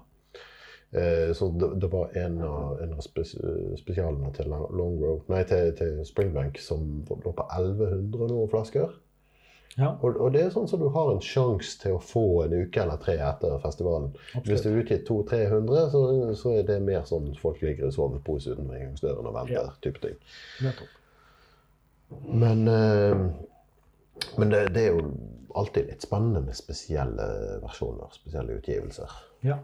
Eh, 0.96 1.34
Så 1.36 1.50
det, 1.52 1.74
det 1.84 1.90
var 1.92 2.16
en 2.16 2.40
av, 2.48 2.80
en 2.84 2.94
av 2.96 3.04
spes, 3.04 3.36
spesialene 3.82 4.32
til 4.36 4.48
Long 4.52 4.96
Road, 5.04 5.28
nei, 5.32 5.44
til, 5.48 5.74
til 5.76 6.00
Springbank 6.08 6.60
som 6.64 7.04
lå 7.12 7.36
på 7.36 7.48
1100 7.60 8.32
noen 8.32 8.52
flasker. 8.56 8.96
Ja, 9.78 9.92
Og, 10.02 10.16
og 10.18 10.32
det 10.34 10.42
er 10.42 10.54
sånn 10.54 10.68
som 10.70 10.82
du 10.82 10.88
har 10.90 11.12
en 11.12 11.22
sjanse 11.22 11.78
til 11.84 11.98
å 11.98 12.02
få 12.02 12.24
en 12.48 12.56
uke 12.64 12.82
eller 12.82 12.98
tre 13.02 13.14
etter 13.22 13.60
festivalen. 13.62 14.10
Hvis 14.48 14.64
du 14.66 14.72
er 14.72 14.80
utgitt 14.82 15.06
200-300, 15.10 15.84
så, 15.94 16.02
så 16.40 16.54
er 16.58 16.64
det 16.66 16.80
mer 16.86 17.04
sånn 17.06 17.30
folk 17.38 17.62
ligger 17.62 17.92
i 17.92 17.94
sovepose 17.94 18.56
utenfor 18.56 18.80
inngangsdøren 18.80 19.30
og 19.30 19.36
venter. 19.38 19.60
Ja. 19.60 19.76
type 19.86 20.02
ting. 20.02 20.18
Men, 22.26 22.66
eh, 22.72 23.22
men 24.42 24.56
det, 24.56 24.64
det 24.74 24.88
er 24.88 24.98
jo 24.98 25.12
alltid 25.58 25.92
litt 25.92 26.06
spennende 26.06 26.42
med 26.48 26.58
spesielle 26.58 27.28
versjoner, 27.62 28.10
spesielle 28.18 28.58
utgivelser. 28.58 29.14
Ja. 29.46 29.60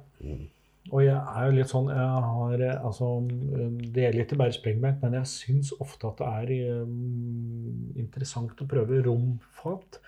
Og 0.92 1.00
jeg 1.06 1.16
er 1.16 1.46
jo 1.48 1.56
litt 1.56 1.72
sånn 1.72 1.88
jeg 1.94 2.24
har, 2.28 2.54
eh, 2.60 2.86
altså, 2.86 3.10
Det 3.24 4.04
gjelder 4.04 4.26
ikke 4.26 4.40
bare 4.42 4.56
Springbank, 4.56 5.00
men 5.04 5.16
jeg 5.22 5.32
syns 5.32 5.72
ofte 5.80 6.10
at 6.10 6.20
det 6.20 6.60
er 6.60 6.84
um, 6.84 7.94
interessant 7.96 8.60
å 8.60 8.68
prøve 8.68 9.00
romfat. 9.06 10.02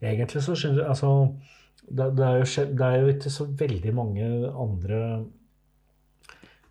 Egentlig 0.00 0.42
så 0.42 0.56
syns 0.56 0.80
jeg 0.80 0.88
altså, 0.88 1.12
det, 1.84 2.08
det, 2.16 2.26
er 2.26 2.40
jo, 2.40 2.66
det 2.78 2.88
er 2.88 2.98
jo 3.02 3.12
ikke 3.12 3.34
så 3.36 3.46
veldig 3.60 3.94
mange 3.94 4.26
andre 4.64 5.00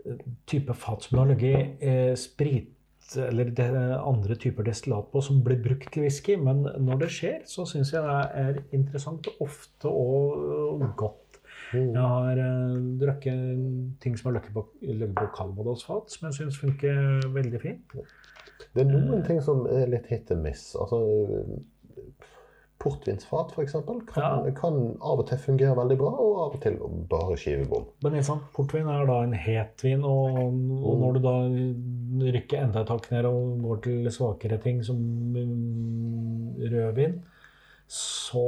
eh, 0.07 0.27
typer 0.49 0.77
fat 0.77 1.05
som 1.05 1.21
har 1.21 1.33
ligget 1.35 1.85
eh, 1.85 2.13
sprit 2.19 2.77
eller 3.19 3.49
det 3.51 3.67
andre 3.99 4.37
typer 4.39 4.63
destillat 4.63 5.09
på 5.11 5.21
som 5.23 5.41
blir 5.43 5.59
brukt 5.61 5.89
til 5.91 6.05
whisky. 6.05 6.37
Men 6.39 6.63
når 6.79 7.03
det 7.03 7.09
skjer, 7.11 7.39
så 7.45 7.65
syns 7.67 7.91
jeg 7.93 8.05
det 8.07 8.19
er 8.41 8.61
interessant 8.77 9.27
ofte 9.43 9.91
og 9.91 10.85
godt. 10.97 11.20
Jeg 11.73 11.95
har 11.95 12.39
uh, 12.41 12.77
drukket 13.01 13.99
ting 14.03 14.17
som 14.19 14.29
har 14.29 14.39
ligget 14.39 14.53
på, 14.55 14.65
på 15.17 15.27
Calvados-fat, 15.37 16.11
som 16.11 16.27
jeg 16.27 16.39
syns 16.39 16.59
funker 16.59 17.27
veldig 17.31 17.61
fint. 17.61 17.95
Det 18.71 18.83
er 18.83 18.91
noen 18.91 19.23
ting 19.27 19.41
som 19.43 19.65
er 19.71 19.89
litt 19.91 20.09
hit 20.11 20.31
and 20.31 20.43
miss. 20.45 20.71
Altså, 20.79 21.01
portvinsfat, 22.81 23.51
f.eks., 23.53 23.75
kan, 23.81 24.01
Ja. 24.17 24.51
kan 24.57 24.77
av 25.01 25.19
og 25.21 25.27
til 25.29 25.37
fungere 25.37 25.75
veldig 25.77 25.97
bra, 25.99 26.11
og 26.17 26.39
av 26.45 26.55
og 26.55 26.61
til 26.63 26.77
bare 27.09 27.37
skivebom. 27.37 27.85
Men 28.03 28.17
liksom, 28.17 28.41
portvin 28.55 28.89
er 28.89 29.05
da 29.05 29.19
en 29.23 29.35
hetvin, 29.37 30.03
og, 30.03 30.39
og 30.81 30.97
når 31.03 31.13
du 31.13 31.19
da 31.27 31.35
rykker 32.37 32.63
enda 32.63 32.81
et 32.81 32.93
hakk 32.93 33.11
ned 33.11 33.29
og 33.29 33.61
går 33.67 33.83
til 33.85 34.09
svakere 34.11 34.57
ting 34.63 34.81
som 34.85 34.97
mm, 34.97 36.57
rødvin, 36.73 37.21
så 37.91 38.45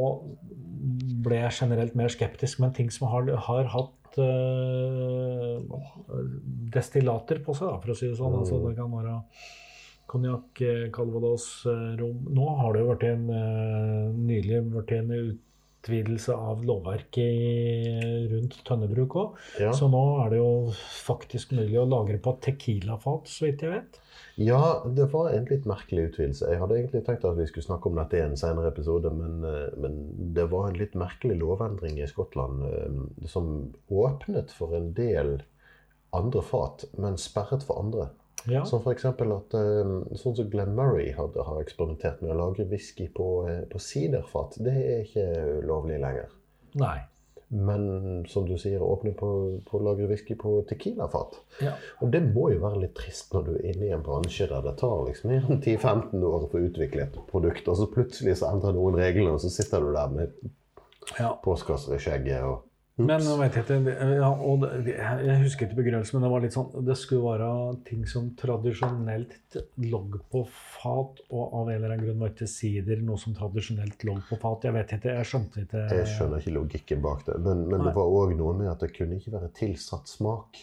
ble 1.24 1.41
jeg 1.41 1.57
generelt 1.57 1.98
mer 1.99 2.11
skeptisk. 2.14 2.61
Men 2.64 2.72
ting 2.76 2.91
som 2.94 3.10
har, 3.11 3.28
har 3.48 3.68
hatt 3.74 4.20
øh, 4.24 5.60
destillater 6.72 7.41
på 7.44 7.56
seg, 7.57 7.68
da, 7.68 7.82
for 7.84 7.91
å 7.91 7.98
si 7.98 8.07
det 8.07 8.20
sånn. 8.20 8.40
Altså, 8.40 8.61
det 8.64 8.78
kan 8.78 8.94
være 8.94 9.18
konjakk, 10.14 10.61
eh, 10.61 10.86
calvados, 10.95 11.48
eh, 11.68 11.90
rom. 11.99 12.24
Nå 12.32 12.48
har 12.61 12.74
det 12.74 12.84
jo 12.84 12.91
vært 12.94 13.07
en, 13.10 13.26
øh, 13.34 14.14
nylig 14.32 14.61
blitt 14.72 14.95
en 14.99 15.11
utvidelse 15.84 16.34
av 16.34 16.64
lovverket 16.64 17.18
i- 17.18 18.28
rundt 18.32 18.64
tønnebruk 18.66 19.16
òg. 19.16 19.36
Ja. 19.60 19.72
Så 19.72 19.90
nå 19.92 20.26
er 20.26 20.30
det 20.30 20.38
jo 20.38 20.72
faktisk 21.04 21.52
mulig 21.52 21.76
å 21.80 21.88
lagre 21.90 22.18
på 22.20 22.40
Tequila-fat, 22.40 23.28
så 23.28 23.46
vidt 23.46 23.62
jeg 23.62 23.72
vet. 23.72 24.00
Ja, 24.38 24.84
det 24.86 25.12
var 25.12 25.30
en 25.30 25.46
litt 25.46 25.66
merkelig 25.66 26.12
utvidelse. 26.12 26.50
Jeg 26.50 26.60
hadde 26.60 26.76
egentlig 26.78 27.04
tenkt 27.06 27.26
at 27.26 27.38
vi 27.38 27.46
skulle 27.46 27.66
snakke 27.66 27.88
om 27.88 27.96
dette 27.96 28.14
i 28.18 28.22
en 28.22 28.36
senere 28.38 28.72
episode, 28.72 29.12
men, 29.14 29.44
eh, 29.44 29.70
men 29.78 30.34
det 30.34 30.50
var 30.50 30.70
en 30.70 30.78
litt 30.78 30.94
merkelig 30.96 31.38
lovendring 31.38 32.00
i 32.00 32.08
Skottland 32.08 32.64
eh, 32.64 33.28
som 33.28 33.74
åpnet 33.92 34.50
for 34.52 34.74
en 34.76 34.94
del 34.94 35.42
andre 36.14 36.42
fat, 36.42 36.86
men 36.98 37.18
sperret 37.18 37.64
for 37.64 37.80
andre. 37.80 38.10
Ja. 38.50 38.66
Som 38.66 38.82
f.eks. 38.84 39.06
at 39.06 39.56
eh, 39.56 39.94
sånn 40.20 40.36
som 40.36 40.50
Glenn 40.52 40.76
Murray 40.76 41.14
hadde, 41.16 41.46
har 41.48 41.62
eksperimentert 41.64 42.20
med 42.24 42.34
å 42.34 42.40
lage 42.42 42.68
whisky 42.68 43.08
på, 43.14 43.28
eh, 43.48 43.64
på 43.72 43.80
siderfat. 43.80 44.60
Det 44.64 44.74
er 44.74 45.04
ikke 45.06 45.28
lovlig 45.68 46.02
lenger. 46.04 46.32
Nei. 46.82 46.98
Men 47.54 48.26
som 48.28 48.48
du 48.50 48.56
sier, 48.58 48.82
åpne 48.82 49.14
på, 49.14 49.30
på 49.68 49.78
å 49.78 49.84
lage 49.86 50.08
whisky 50.10 50.36
på 50.40 50.56
tequilafat. 50.68 51.38
Ja. 51.62 51.76
Og 52.02 52.10
det 52.12 52.24
må 52.26 52.48
jo 52.50 52.64
være 52.64 52.82
litt 52.88 52.96
trist 52.98 53.36
når 53.36 53.46
du 53.46 53.52
er 53.54 53.68
inne 53.70 53.88
i 53.88 53.94
en 53.94 54.06
bransje 54.06 54.48
der 54.50 54.66
det 54.66 54.74
tar 54.82 55.06
liksom 55.06 55.30
mer 55.30 55.46
enn 55.46 55.62
10-15 55.62 56.26
år 56.32 56.48
å 56.48 56.50
få 56.50 56.64
utvikle 56.66 57.06
et 57.06 57.20
produkt, 57.30 57.70
og 57.70 57.78
så 57.78 57.88
plutselig 57.94 58.40
så 58.42 58.50
endrer 58.50 58.74
noen 58.76 58.98
reglene, 58.98 59.38
og 59.38 59.44
så 59.44 59.54
sitter 59.54 59.86
du 59.86 59.94
der 59.94 60.16
med 60.18 60.34
ja. 61.20 61.36
postkasser 61.46 61.96
i 61.96 62.02
skjegget 62.02 62.50
og 62.50 62.66
Men 63.02 63.24
jeg 63.26 63.40
vet 63.40 63.72
og 63.74 64.65
det, 64.86 64.94
Jeg 64.94 65.38
husker 65.41 65.65
ikke 65.65 65.80
begrunnelsen, 65.80 66.20
men 66.20 66.28
det 66.28 66.30
var 66.30 66.44
litt 66.44 66.53
sånn 66.53 66.86
Det 66.86 66.95
skulle 66.99 67.24
være 67.26 67.48
ting 67.88 68.03
som 68.10 68.28
tradisjonelt 68.38 69.57
lå 69.82 70.02
på 70.30 70.44
fat, 70.52 71.24
og 71.34 71.56
av 71.57 71.72
en 71.72 71.74
eller 71.74 71.95
annen 71.95 72.06
grunn 72.06 72.22
var 72.22 72.36
ikke 72.36 72.49
sider 72.52 73.02
noe 73.02 73.18
som 73.18 73.34
tradisjonelt 73.38 74.06
lå 74.06 74.20
på 74.28 74.38
fat. 74.41 74.68
Jeg 74.70 74.78
vet 74.78 74.94
ikke, 74.99 75.15
jeg 75.18 75.30
skjønte 75.32 75.65
ikke 75.65 75.88
Jeg 75.90 76.11
skjønner 76.11 76.44
ikke 76.44 76.56
logikken 76.60 77.02
bak 77.07 77.26
det. 77.32 77.40
Men, 77.48 77.65
men 77.72 77.88
det 77.88 77.95
var 77.98 78.14
òg 78.22 78.36
noe 78.38 78.53
med 78.61 78.70
at 78.76 78.86
det 78.86 78.94
kunne 78.94 79.18
ikke 79.18 79.34
være 79.40 79.49
tilsatt 79.57 80.14
smak. 80.14 80.61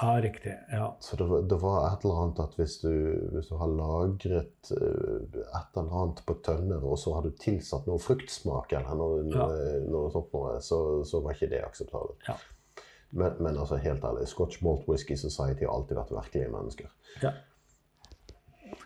Ja, 0.00 0.20
riktig. 0.22 0.58
Ja. 0.70 0.96
Så 1.00 1.16
det 1.16 1.24
var, 1.24 1.42
det 1.42 1.56
var 1.58 1.78
et 1.88 2.04
eller 2.04 2.20
annet 2.22 2.40
at 2.44 2.52
hvis 2.54 2.76
du, 2.84 2.92
hvis 3.32 3.48
du 3.50 3.56
har 3.58 3.70
lagret 3.72 4.70
eh, 4.70 5.40
et 5.58 5.80
eller 5.80 5.96
annet 6.02 6.22
på 6.26 6.36
tønner, 6.46 6.84
og 6.86 7.00
så 7.02 7.16
har 7.16 7.26
du 7.26 7.32
tilsatt 7.34 7.88
noe 7.90 7.98
fruktsmak 8.02 8.76
eller 8.78 8.94
noe, 9.00 9.24
ja. 9.32 9.48
noe 9.90 10.12
sånt, 10.14 10.30
noe, 10.36 10.54
så, 10.62 10.78
så 11.08 11.22
var 11.24 11.34
ikke 11.34 11.50
det 11.50 11.64
akseptabelt. 11.66 12.22
Ja. 12.30 12.36
Men, 13.10 13.40
men 13.42 13.58
altså, 13.58 13.80
helt 13.82 14.06
ærlig, 14.06 14.28
Scotch 14.30 14.62
Malt 14.62 14.86
Whisky 14.86 15.16
Society 15.18 15.66
har 15.66 15.74
alltid 15.74 15.98
vært 15.98 16.14
virkelige 16.14 16.54
mennesker. 16.54 16.94
Ja. 17.24 17.34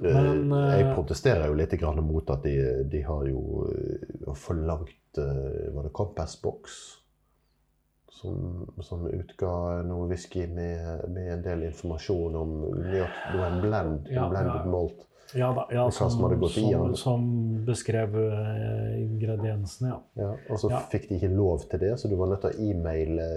Eh, 0.01 0.17
Men, 0.17 0.49
eh, 0.49 0.79
jeg 0.79 0.95
protesterer 0.95 1.51
jo 1.51 1.61
litt 1.61 1.77
grann 1.77 2.01
mot 2.07 2.33
at 2.33 2.49
de, 2.49 2.57
de 2.89 3.05
har 3.05 3.29
jo 3.29 3.69
forlangt 4.39 5.19
Var 5.19 5.85
det 5.85 5.91
Compass 5.93 6.39
Box? 6.41 6.79
Som, 8.13 8.67
som 8.85 9.07
utga 9.09 9.83
noe 9.89 10.07
whisky 10.11 10.45
med, 10.47 11.09
med 11.11 11.31
en 11.33 11.41
del 11.43 11.63
informasjon 11.71 12.37
om 12.39 12.53
en 12.69 13.57
blend, 13.65 14.11
Ja, 14.13 14.29
blended 14.31 14.69
malt. 14.71 15.09
Ja 15.35 15.49
da. 15.57 15.67
Ja, 15.73 15.91
som 15.91 16.11
som, 16.11 16.49
som, 16.49 16.97
som 16.97 17.23
beskrev 17.65 18.17
eh, 18.21 19.01
ingrediensene, 19.01 19.89
ja. 19.95 19.99
Ja, 20.23 20.31
og 20.51 20.61
så 20.61 20.71
Ja. 20.71 20.83
fikk 20.93 21.09
de 21.09 21.17
ikke 21.17 21.33
lov 21.33 21.65
til 21.71 21.81
det, 21.81 21.95
så 22.01 22.09
du 22.09 22.17
var 22.21 22.29
nødt 22.29 22.45
til 22.45 22.53
å 22.53 22.69
e-maile 22.69 23.29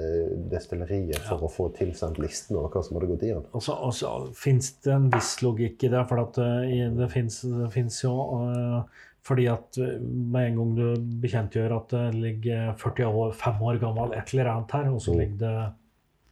destilleriet 0.52 1.23
for 1.30 1.47
å 1.47 1.52
få 1.52 1.69
tilsendt 1.77 2.19
listen 2.19 2.57
over 2.60 2.69
hva 2.73 2.84
som 2.84 2.99
hadde 2.99 3.11
gått 3.14 3.23
i 3.23 3.31
den. 3.31 3.47
Og 3.56 3.64
så, 3.64 3.77
så 3.95 4.14
fins 4.35 4.73
det 4.84 4.91
en 4.93 5.10
viss 5.14 5.38
logikk 5.45 5.88
i 5.88 5.93
det, 5.95 6.03
for 6.11 6.26
at 6.26 6.38
uh, 6.38 6.95
det 6.99 7.10
fins 7.15 8.03
jo 8.03 8.15
eh, 8.43 9.03
Fordi 9.26 9.47
at 9.49 9.77
eh, 9.81 9.95
med 10.02 10.52
en 10.52 10.57
gang 10.60 10.76
du 10.77 11.18
bekjentgjør 11.23 11.72
at 11.80 11.89
det 11.95 12.03
ligger 12.15 12.76
45 12.77 13.10
år, 13.23 13.31
5 13.34 13.61
år 13.72 13.80
gammel 13.81 14.14
et 14.14 14.34
eller 14.35 14.52
annet 14.52 14.72
her, 14.77 14.91
og 14.93 15.02
så 15.02 15.14
Mm. 15.15 15.19
ligger 15.19 15.38
det 15.38 15.73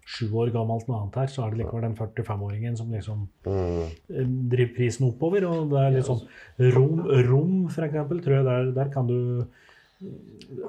7 0.05 0.29
år 0.35 0.51
gammelt 0.51 0.87
noe 0.87 0.99
annet 1.01 1.15
her, 1.15 1.27
så 1.31 1.45
er 1.45 1.49
det 1.51 1.59
likevel 1.63 1.81
den 1.87 1.95
45-åringen 1.95 2.75
som 2.77 2.91
liksom 2.91 3.27
Mm. 3.45 3.87
eh, 4.13 4.25
driver 4.51 4.75
prisen 4.75 5.07
oppover. 5.07 5.45
Og 5.49 5.69
det 5.71 5.79
er 5.79 5.91
litt 5.95 6.05
sånn 6.05 6.27
rom, 6.75 6.99
rom 7.29 7.69
for 7.69 7.83
eksempel, 7.87 8.21
tror 8.21 8.35
jeg 8.35 8.45
der, 8.45 8.71
der 8.83 8.89
kan 8.93 9.07
du 9.07 9.47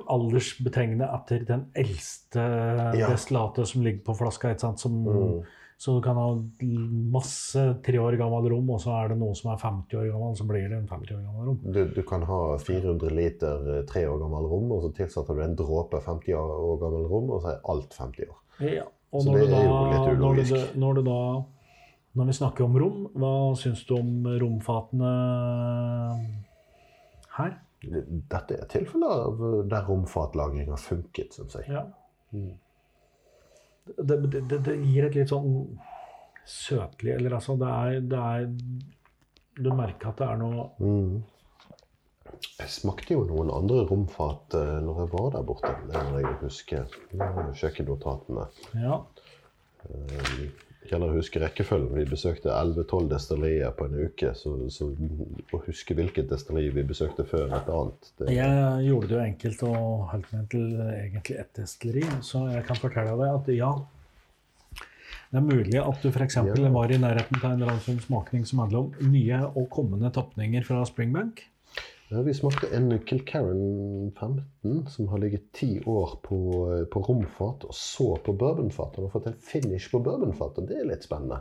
aldersbetegne 0.08 1.06
etter 1.16 1.44
den 1.48 1.66
eldste 1.74 2.44
Ja. 2.98 3.08
destillatet 3.10 3.66
som 3.66 3.82
ligger 3.82 4.04
på 4.04 4.16
flaska, 4.16 4.48
ikke 4.54 4.60
sant? 4.60 4.78
som 4.80 5.04
Mm. 5.04 5.42
Så 5.76 5.96
du 5.96 6.02
kan 6.02 6.16
ha 6.16 6.28
masse 7.12 7.62
tre 7.84 7.98
år 7.98 8.16
gammel 8.16 8.46
rom, 8.52 8.68
og 8.70 8.80
så 8.82 8.92
er 9.00 9.10
det 9.12 9.18
noe 9.20 9.34
som 9.36 9.50
er 9.52 9.60
50 9.60 9.98
år 9.98 10.10
gammel, 10.12 10.36
så 10.38 10.46
blir 10.48 10.68
det 10.70 10.78
en 10.78 10.86
50 10.90 11.16
år 11.16 11.24
gammel 11.24 11.48
rom. 11.50 11.58
Du, 11.74 11.80
du 11.96 12.02
kan 12.06 12.26
ha 12.28 12.38
400 12.62 13.10
liter 13.14 13.66
eh, 13.72 13.82
tre 13.88 14.04
år 14.08 14.20
gammel 14.22 14.46
rom, 14.52 14.70
og 14.76 14.84
så 14.84 14.92
tilsetter 14.96 15.36
du 15.36 15.42
en 15.44 15.58
dråpe 15.58 16.00
50 16.04 16.38
år 16.38 16.78
gammel 16.82 17.08
rom, 17.10 17.34
og 17.34 17.42
så 17.42 17.54
er 17.54 17.66
alt 17.74 17.98
50 17.98 18.30
år. 18.30 18.38
Ja. 18.70 18.86
Og 19.14 19.26
Så 19.26 19.34
det 19.34 19.50
da, 19.50 19.58
er 19.58 19.68
jo 19.68 19.74
litt 19.90 20.22
når, 20.22 20.40
du, 20.40 20.80
når 20.80 20.96
du 20.98 21.00
da 21.06 21.18
Når 22.18 22.26
vi 22.30 22.34
snakker 22.34 22.64
om 22.64 22.76
rom, 22.78 22.98
hva 23.18 23.34
syns 23.58 23.82
du 23.86 23.96
om 23.98 24.26
romfatene 24.38 25.12
her? 27.34 27.56
Dette 27.84 28.56
er 28.56 28.68
tilfeller 28.70 29.24
eh, 29.34 29.56
der 29.70 29.88
romfatlagring 29.88 30.70
har 30.70 30.80
funket, 30.80 31.34
syns 31.34 31.58
jeg. 31.58 31.66
Ja. 31.74 31.88
Mm. 32.34 32.54
Det, 33.84 34.16
det, 34.32 34.58
det, 34.64 34.74
gir 34.80 35.04
et 35.04 35.16
litt 35.18 35.28
sånn 35.28 35.76
søtlig 36.48 37.12
Eller 37.18 37.34
altså, 37.36 37.52
det 37.60 37.68
er, 37.68 37.98
det 38.08 38.20
er 38.20 38.46
Du 39.60 39.68
merker 39.76 40.08
at 40.08 40.22
det 40.22 40.28
er 40.30 40.40
noe 40.40 40.68
Mm. 40.80 41.22
Jeg 42.58 42.70
smakte 42.72 43.14
jo 43.14 43.26
noen 43.28 43.50
andre 43.54 43.84
romfat 43.88 44.56
uh, 44.58 44.78
når 44.82 45.02
jeg 45.02 45.10
var 45.12 45.28
der 45.34 45.44
borte. 45.46 45.70
Det 45.90 46.00
må 46.08 46.22
jeg 46.22 46.32
huske. 46.40 46.80
Nå 47.14 47.44
Kjøkkennotatene. 47.60 48.46
Ja. 48.82 48.96
Eh, 49.84 50.42
Gjelder 50.84 51.08
å 51.08 51.16
huske 51.16 51.40
rekkefølgen. 51.40 51.94
Vi 51.96 52.04
besøkte 52.10 52.52
11-12 52.52 53.06
destillerier 53.08 53.72
på 53.76 53.86
en 53.88 53.96
uke. 54.04 54.34
Så, 54.36 54.52
så 54.74 54.90
å 54.92 55.60
huske 55.64 55.96
hvilket 55.96 56.28
destilleri 56.28 56.74
vi 56.74 56.84
besøkte 56.86 57.24
før 57.28 57.54
et 57.56 57.70
annet 57.72 58.10
det, 58.20 58.34
Jeg 58.36 58.84
gjorde 58.90 59.10
det 59.10 59.16
jo 59.16 59.22
enkelt 59.24 59.64
og 59.70 59.80
holdt 60.12 60.34
meg 60.34 60.46
til 60.52 60.66
egentlig 60.82 61.38
ett 61.40 61.52
destilleri, 61.60 62.04
så 62.26 62.44
jeg 62.52 62.66
kan 62.68 62.80
fortelle 62.82 63.16
deg 63.20 63.32
at 63.32 63.50
ja. 63.56 63.72
Det 65.34 65.40
er 65.40 65.46
mulig 65.48 65.80
at 65.80 66.04
du 66.04 66.12
f.eks. 66.12 66.36
Ja. 66.36 66.68
var 66.76 66.92
i 66.92 67.00
nærheten 67.00 67.40
av 67.40 67.48
en 67.48 67.56
eller 67.56 67.72
annen 67.72 68.04
smakning 68.04 68.44
som 68.46 68.60
handler 68.62 68.84
om 68.84 69.10
nye 69.10 69.40
og 69.48 69.66
kommende 69.72 70.12
tapninger 70.14 70.62
fra 70.68 70.84
Springbank. 70.86 71.42
Ja, 72.14 72.22
vi 72.22 72.34
smakte 72.34 72.68
en 72.76 72.92
Kilcarran 72.98 74.12
15 74.20 74.86
som 74.86 75.08
har 75.08 75.18
ligget 75.18 75.52
ti 75.52 75.80
år 75.86 76.12
på, 76.22 76.36
på 76.92 77.00
romfat, 77.08 77.64
og 77.66 77.74
så 77.74 78.12
på 78.22 78.32
bourbonfat. 78.38 79.00
Han 79.00 79.08
har 79.08 79.10
fått 79.10 79.26
en 79.26 79.40
finish 79.42 79.90
på 79.90 79.98
bourbonfat, 79.98 80.60
og 80.60 80.68
det 80.68 80.76
er 80.78 80.86
litt 80.92 81.02
spennende. 81.02 81.40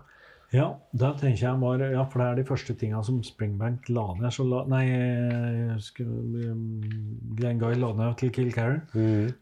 Ja, 0.53 0.65
da 0.97 1.11
tenker 1.17 1.43
jeg 1.45 1.61
bare, 1.61 1.91
ja, 1.93 2.05
for 2.09 2.23
det 2.23 2.25
er 2.25 2.39
de 2.39 2.45
første 2.47 2.73
tinga 2.77 3.03
som 3.05 3.19
Springbank 3.25 3.85
la 3.93 4.07
ned. 4.17 4.33
Så 4.33 4.47
la, 4.49 4.63
nei, 4.69 4.81
Glenguy 7.37 7.77
la 7.77 7.93
ned 7.99 8.17
til 8.23 8.33
Kilcarran. 8.33 8.81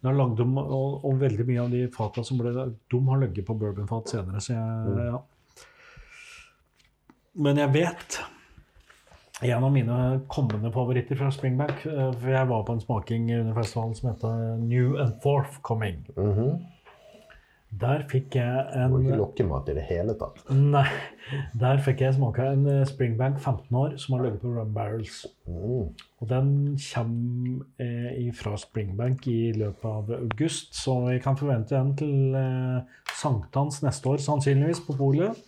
Da 0.03 0.15
lagde 0.15 0.43
de, 0.43 0.49
og, 0.65 0.99
og 1.07 1.23
veldig 1.23 1.47
mye 1.47 1.63
av 1.63 1.71
de 1.77 1.85
fata 1.95 2.25
som 2.27 2.43
ble 2.43 2.51
De 2.51 3.01
har 3.07 3.23
ligget 3.23 3.47
på 3.47 3.55
bourbonfat 3.55 4.17
senere, 4.17 4.43
så 4.43 4.57
jeg 4.57 5.07
ja. 5.13 5.23
Men 7.39 7.63
jeg 7.63 7.71
vet 7.71 8.21
en 9.41 9.63
av 9.63 9.71
mine 9.73 9.95
kommende 10.29 10.71
favoritter 10.73 11.17
fra 11.17 11.31
Springbank 11.33 11.85
eh, 11.89 12.11
For 12.19 12.33
jeg 12.33 12.49
var 12.51 12.67
på 12.67 12.75
en 12.75 12.83
smaking 12.83 13.31
under 13.39 13.57
festivalen 13.57 13.95
som 13.97 14.11
heter 14.11 14.57
New 14.61 14.99
and 15.01 15.17
Forthcoming. 15.23 16.05
-hmm. 16.15 16.61
Der 17.71 18.03
fikk 18.11 18.35
jeg 18.35 18.65
en 18.75 18.81
Det 18.81 18.91
var 18.91 18.99
ikke 18.99 19.13
en 19.13 19.21
lokkemat 19.21 19.69
i 19.71 19.73
det 19.77 19.83
hele 19.87 20.15
tatt. 20.19 20.41
Nei. 20.51 20.83
Der 21.59 21.79
fikk 21.79 22.01
jeg 22.03 22.17
smake 22.17 22.43
en 22.43 22.65
eh, 22.67 22.81
Springbank 22.89 23.39
15 23.39 23.77
år 23.79 23.93
som 24.01 24.15
har 24.17 24.25
ligget 24.25 24.41
på 24.41 24.51
Rum 24.51 24.73
Barrels. 24.75 25.21
Mm. 25.47 25.93
Og 26.19 26.29
den 26.29 26.49
kommer 26.83 27.61
eh, 27.79 28.27
fra 28.35 28.57
Springbank 28.59 29.27
i 29.31 29.53
løpet 29.55 29.87
av 29.87 30.11
august, 30.17 30.75
så 30.75 30.97
vi 31.05 31.19
kan 31.23 31.39
forvente 31.39 31.77
den 31.77 31.95
til 31.95 32.35
eh, 32.35 32.99
sankthans 33.21 33.79
neste 33.85 34.09
år, 34.09 34.19
sannsynligvis, 34.25 34.83
på 34.87 34.97
polet. 34.99 35.39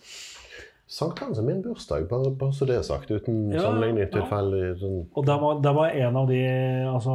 Sankthans 0.94 1.40
er 1.40 1.46
min 1.46 1.62
bursdag, 1.62 2.04
bare, 2.10 2.30
bare 2.38 2.54
så 2.54 2.66
det 2.70 2.76
er 2.78 2.84
sagt. 2.86 3.10
Uten 3.10 3.48
Ja, 3.50 3.64
sammenligning 3.64 4.04
ja. 4.04 4.10
tilfeldig. 4.12 4.62
Sånn. 4.78 5.00
Og 5.10 5.26
det 5.26 5.34
var, 5.42 5.56
det 5.64 5.72
var 5.74 5.96
en, 6.04 6.18
av 6.20 6.28
de, 6.30 6.38
altså, 6.86 7.14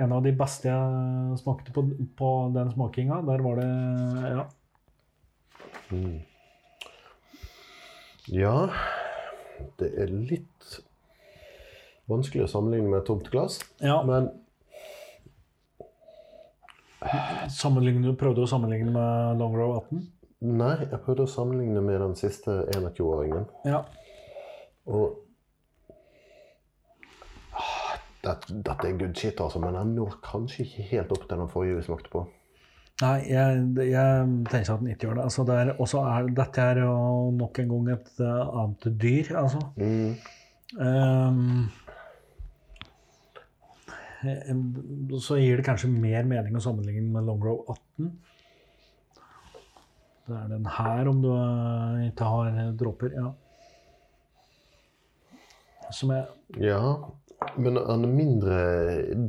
en 0.00 0.14
av 0.16 0.22
de 0.24 0.32
beste 0.38 0.70
jeg 0.70 1.40
smakte 1.42 1.74
på, 1.76 1.84
på 2.16 2.30
den 2.54 2.72
smakinga. 2.72 3.20
Der 3.28 3.44
var 3.44 3.60
det 3.60 3.70
Ja. 4.30 4.46
Mm. 5.90 6.20
Ja 8.30 8.68
Det 9.80 9.88
er 9.98 10.06
litt 10.06 10.76
vanskelig 12.10 12.44
å 12.44 12.50
sammenligne 12.52 12.90
med 12.92 13.02
tomt 13.06 13.26
glass, 13.32 13.58
ja 13.82 13.96
men 14.06 14.28
prøvde 18.20 18.44
å 18.44 18.50
sammenligne 18.50 18.92
med 18.92 19.40
Long 19.40 19.54
Row 19.56 19.76
18. 19.80 20.19
Nei, 20.40 20.76
jeg 20.86 21.00
prøvde 21.04 21.26
å 21.26 21.30
sammenligne 21.30 21.82
med 21.84 21.98
den 22.00 22.14
siste 22.16 22.62
21-åringen. 22.72 23.44
Ja. 23.68 23.82
Og 24.88 25.18
Ah, 27.60 27.98
Dette, 28.24 28.54
dette 28.64 28.88
er 28.88 28.98
good 29.00 29.16
shit, 29.16 29.40
altså, 29.40 29.60
men 29.60 29.74
den 29.76 29.94
når 29.96 30.18
kanskje 30.24 30.64
ikke 30.64 30.86
helt 30.90 31.12
opp 31.12 31.24
til 31.28 31.40
den 31.40 31.50
forrige 31.50 31.78
vi 31.78 31.86
smakte 31.86 32.12
på. 32.12 32.24
Nei, 33.00 33.18
jeg, 33.30 33.60
jeg 33.88 34.26
tenker 34.50 34.74
at 34.74 34.82
den 34.82 34.90
ikke 34.92 35.06
gjør 35.06 35.16
det. 35.16 35.24
Altså, 35.24 35.44
det 35.48 35.54
er, 35.56 35.70
også 35.80 36.02
er, 36.04 36.26
dette 36.36 36.66
er 36.72 36.82
jo 36.82 36.96
nok 37.36 37.60
en 37.62 37.70
gang 37.70 37.86
et 37.94 38.10
uh, 38.20 38.42
annet 38.60 38.88
dyr, 39.00 39.30
altså. 39.40 39.60
Mm. 39.80 40.10
Um, 40.76 41.70
så 45.16 45.38
gir 45.40 45.56
det 45.56 45.64
kanskje 45.64 45.88
mer 45.92 46.28
mening 46.28 46.58
å 46.58 46.64
sammenligne 46.64 47.08
med 47.14 47.24
Longrow 47.24 47.64
18. 47.72 48.12
Det 50.30 50.36
er 50.38 50.50
den 50.52 50.66
her, 50.78 51.08
om 51.10 51.22
du 51.24 51.30
ikke 52.06 52.26
har 52.32 52.58
dråper. 52.78 53.14
Ja. 53.18 53.30
Som 55.90 56.12
er 56.14 56.28
Ja, 56.62 56.80
men 57.58 57.76
han 57.80 58.04
er 58.06 58.12
mindre 58.14 58.58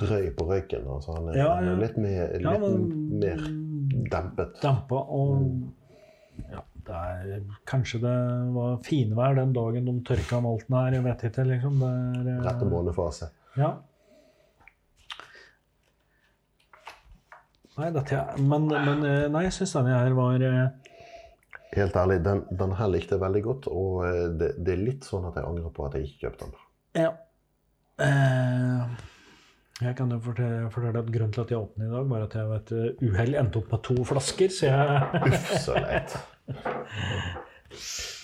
drøy 0.02 0.28
på 0.38 0.45
røyken. 0.49 0.86
Altså, 0.94 1.15
han 1.18 1.30
er, 1.32 1.38
Ja, 1.40 1.48
han 1.56 1.69
er 1.72 1.80
litt 1.82 1.98
mer, 1.98 2.28
litt 2.36 2.45
Ja, 2.45 2.57
men- 2.61 3.19
mer 3.19 3.45
dempet. 4.11 4.60
Dempa 4.61 4.99
og 5.10 5.48
ja, 6.52 6.61
det 6.86 6.95
er, 6.99 7.41
Kanskje 7.65 8.02
det 8.03 8.15
var 8.53 8.78
finvær 8.86 9.36
den 9.40 9.53
dagen 9.53 9.86
de 9.90 9.95
tørka 10.06 10.41
malten 10.41 10.76
her. 10.78 10.91
Jeg 10.99 11.03
vet 11.03 11.23
ikke, 11.32 11.48
liksom. 11.56 11.80
Det 11.80 11.90
er, 12.28 12.36
eh, 12.38 12.44
Rette 12.45 12.65
månefase. 12.69 13.30
Ja. 13.57 13.73
Nei, 17.78 17.90
dette, 17.95 18.18
men, 18.44 18.68
men 18.68 19.06
eh, 19.07 19.28
nei, 19.32 19.45
jeg 19.48 19.53
syns 19.56 19.73
denne 19.78 19.94
her 19.95 20.14
var 20.18 20.44
eh, 20.44 20.65
Helt 21.72 21.95
ærlig, 21.95 22.19
den, 22.26 22.43
den 22.60 22.73
her 22.76 22.89
likte 22.91 23.15
jeg 23.15 23.23
veldig 23.23 23.41
godt, 23.45 23.68
og 23.72 24.02
eh, 24.07 24.26
det, 24.39 24.49
det 24.60 24.73
er 24.73 24.81
litt 24.84 25.07
sånn 25.07 25.30
at 25.30 25.38
jeg 25.39 25.48
angrer 25.48 25.72
på 25.72 25.85
at 25.88 25.95
jeg 25.95 26.10
ikke 26.10 26.26
kjøpte 26.26 26.49
den. 26.49 26.65
Ja. 26.99 27.11
Eh, 28.02 29.06
jeg 29.81 29.95
kan 29.98 30.11
jo 30.14 30.19
fortelle, 30.22 30.65
fortelle 30.73 31.02
at 31.02 31.14
Grunnen 31.14 31.31
til 31.34 31.45
at 31.45 31.53
jeg 31.53 31.61
åpner 31.61 31.88
i 31.88 31.93
dag, 31.93 32.10
var 32.11 32.26
at 32.27 32.35
jeg 32.38 32.49
ved 32.49 32.60
et 32.60 32.73
eh, 32.76 33.06
uhell 33.07 33.39
endte 33.39 33.61
opp 33.61 33.72
med 33.72 33.85
to 33.88 33.95
flasker. 34.11 34.52
Så 34.53 34.68
jeg 34.68 35.23
Uff, 35.31 35.56
så 35.64 35.80
leit. 35.80 36.19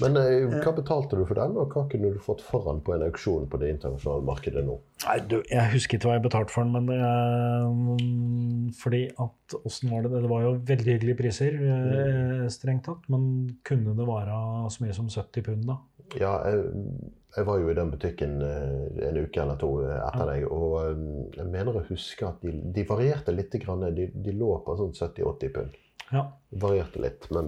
Men 0.04 0.20
eh, 0.22 0.46
hva 0.62 0.74
betalte 0.78 1.18
du 1.18 1.24
for 1.26 1.40
den, 1.40 1.56
og 1.58 1.74
hva 1.74 1.86
kunne 1.92 2.12
du 2.14 2.20
fått 2.24 2.44
foran 2.46 2.82
på 2.86 2.96
en 2.96 3.06
auksjon 3.08 3.48
på 3.52 3.60
det 3.62 3.74
internasjonale 3.76 4.26
markedet 4.28 4.64
nå? 4.68 4.78
Nei, 5.06 5.18
du, 5.30 5.38
jeg 5.50 5.74
husker 5.74 6.00
ikke 6.00 6.12
hva 6.12 6.18
jeg 6.18 6.26
betalte 6.28 6.54
for 6.54 6.66
den, 6.66 6.74
men 6.76 6.90
det 6.90 7.00
er 7.08 8.74
fordi 8.78 9.04
at 9.14 9.58
Åssen 9.64 9.94
var 9.94 10.04
det? 10.04 10.12
Det 10.12 10.32
var 10.32 10.42
jo 10.44 10.56
veldig 10.68 10.98
hyggelige 10.98 11.20
priser, 11.22 11.54
eh, 11.56 12.48
strengt 12.52 12.84
tatt. 12.90 13.06
Men 13.12 13.24
kunne 13.68 13.96
det 13.96 14.08
være 14.08 14.40
så 14.74 14.84
mye 14.84 14.98
som 14.98 15.08
70 15.08 15.46
pund, 15.46 15.70
da? 15.70 15.78
Ja, 16.20 16.34
jeg, 16.48 16.66
jeg 17.38 17.46
var 17.46 17.60
jo 17.62 17.70
i 17.70 17.76
den 17.78 17.92
butikken 17.94 18.38
eh, 18.42 19.08
en 19.10 19.20
uke 19.22 19.42
eller 19.44 19.60
to 19.62 19.72
eh, 19.86 19.98
etter 20.08 20.30
deg, 20.32 20.46
og 20.50 20.78
eh, 20.82 21.02
jeg 21.38 21.50
mener 21.54 21.78
å 21.78 21.84
huske 21.90 22.28
at 22.28 22.42
de, 22.46 22.54
de 22.74 22.86
varierte 22.88 23.36
litt. 23.36 23.54
Grann, 23.62 23.86
de, 23.96 24.08
de 24.14 24.34
lå 24.36 24.56
på 24.66 24.78
sånn 24.80 24.96
70-80 24.96 25.54
pund. 25.54 25.78
Ja. 26.14 26.22
Varierte 26.62 27.02
litt, 27.04 27.26
men 27.36 27.48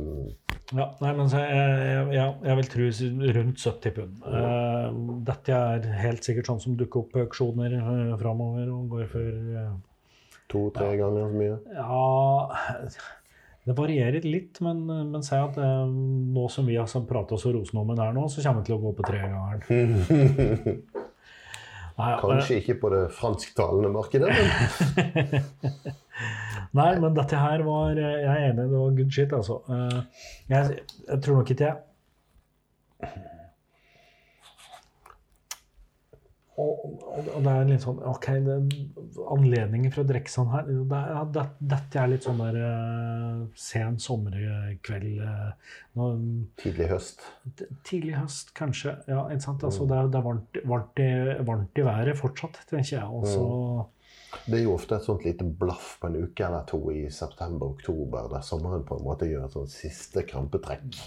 Ja, 0.75 0.85
nei, 0.99 1.13
men 1.17 1.29
så 1.31 1.37
jeg, 1.41 2.09
jeg, 2.13 2.33
jeg 2.45 2.55
vil 2.59 2.67
tro 2.73 2.83
rundt 3.39 3.59
70 3.63 3.91
pund. 3.95 4.13
Uh, 4.25 4.87
dette 5.25 5.49
er 5.55 5.79
helt 6.03 6.23
sikkert 6.27 6.47
sånn 6.51 6.61
som 6.61 6.75
dukker 6.79 6.99
opp 7.03 7.11
på 7.15 7.23
auksjoner 7.23 7.71
uh, 7.79 8.17
framover 8.19 8.65
og 8.75 8.81
går 8.91 9.05
for 9.13 9.29
uh, 9.55 9.73
to-tre 10.51 10.89
ganger 10.99 11.23
så 11.29 11.35
mye. 11.39 11.57
Ja 11.77 12.03
Det 13.69 13.73
varierer 13.77 14.23
litt, 14.25 14.55
men, 14.65 14.77
men 14.87 15.23
si 15.25 15.35
at 15.37 15.57
eh, 15.61 15.87
nå 16.33 16.49
som 16.49 16.65
vi 16.65 16.77
har 16.79 16.87
prata 17.05 17.37
så 17.37 17.51
rosende 17.53 17.81
om 17.83 17.89
den 17.91 18.01
her 18.01 18.13
nå, 18.15 18.27
så 18.31 18.41
kommer 18.41 18.61
vi 18.63 18.67
til 18.69 18.77
å 18.79 18.81
gå 18.81 18.91
på 18.97 19.03
tre 19.05 19.19
ganger. 19.29 19.57
Kanskje 22.23 22.57
ikke 22.61 22.79
på 22.81 22.87
det 22.93 23.03
fransktalende 23.13 23.89
markedet, 23.93 24.29
men 24.31 24.47
Nei, 26.77 26.89
men 27.01 27.15
dette 27.17 27.37
her 27.41 27.63
var 27.65 27.97
Jeg 27.97 28.27
er 28.29 28.43
enig, 28.51 28.67
det 28.69 28.77
var 28.77 28.97
good 28.99 29.11
shit, 29.15 29.31
altså. 29.33 29.61
Eh, 29.69 30.25
Jeg, 30.51 30.79
jeg 31.07 31.21
tror 31.25 31.39
nok 31.41 31.49
ikke 31.55 31.65
jeg 31.71 31.77
og, 36.59 36.79
og, 36.83 37.27
og 37.37 37.43
det 37.45 37.51
er 37.53 37.67
litt 37.69 37.83
sånn 37.85 37.99
OK, 38.09 38.25
det, 38.43 38.55
anledningen 39.31 39.93
for 39.93 40.03
å 40.03 40.07
drikke 40.09 40.31
sånn 40.33 40.49
her 40.51 40.65
det, 40.67 41.03
det, 41.37 41.43
Dette 41.71 42.01
er 42.01 42.09
litt 42.11 42.25
sånn 42.27 42.41
der 42.41 42.57
eh, 42.59 43.37
sen 43.55 43.95
sommerkveld 44.03 45.21
eh, 45.23 45.77
nå, 45.95 46.09
Tidlig 46.59 46.89
høst. 46.91 47.23
Tidlig 47.87 48.17
høst, 48.17 48.51
kanskje. 48.59 48.97
Ja, 49.07 49.23
ikke 49.31 49.45
sant? 49.45 49.63
Altså, 49.69 49.87
er, 49.87 50.11
det 50.11 50.19
er 50.19 50.25
varmt, 50.27 50.59
varmt, 50.73 50.99
i, 50.99 51.07
varmt 51.47 51.79
i 51.79 51.87
været 51.87 52.19
fortsatt, 52.19 52.59
tenker 52.67 52.97
jeg. 52.97 53.07
Og 53.07 53.23
så 53.29 53.45
Det 54.45 54.59
er 54.59 54.63
jo 54.63 54.75
ofte 54.75 54.97
et 54.97 55.05
sånt 55.05 55.23
lite 55.25 55.45
blaff 55.45 55.95
på 56.01 56.09
en 56.09 56.19
uke 56.23 56.45
eller 56.45 56.65
to 56.69 56.79
i 56.93 57.07
september-oktober, 57.13 58.29
der 58.33 58.43
sommeren 58.45 58.85
på 58.85 58.99
en 58.99 59.05
måte 59.05 59.29
gjør 59.29 59.47
et 59.47 59.55
sånt 59.57 59.73
siste 59.73 60.23
krampetrekk. 60.29 60.99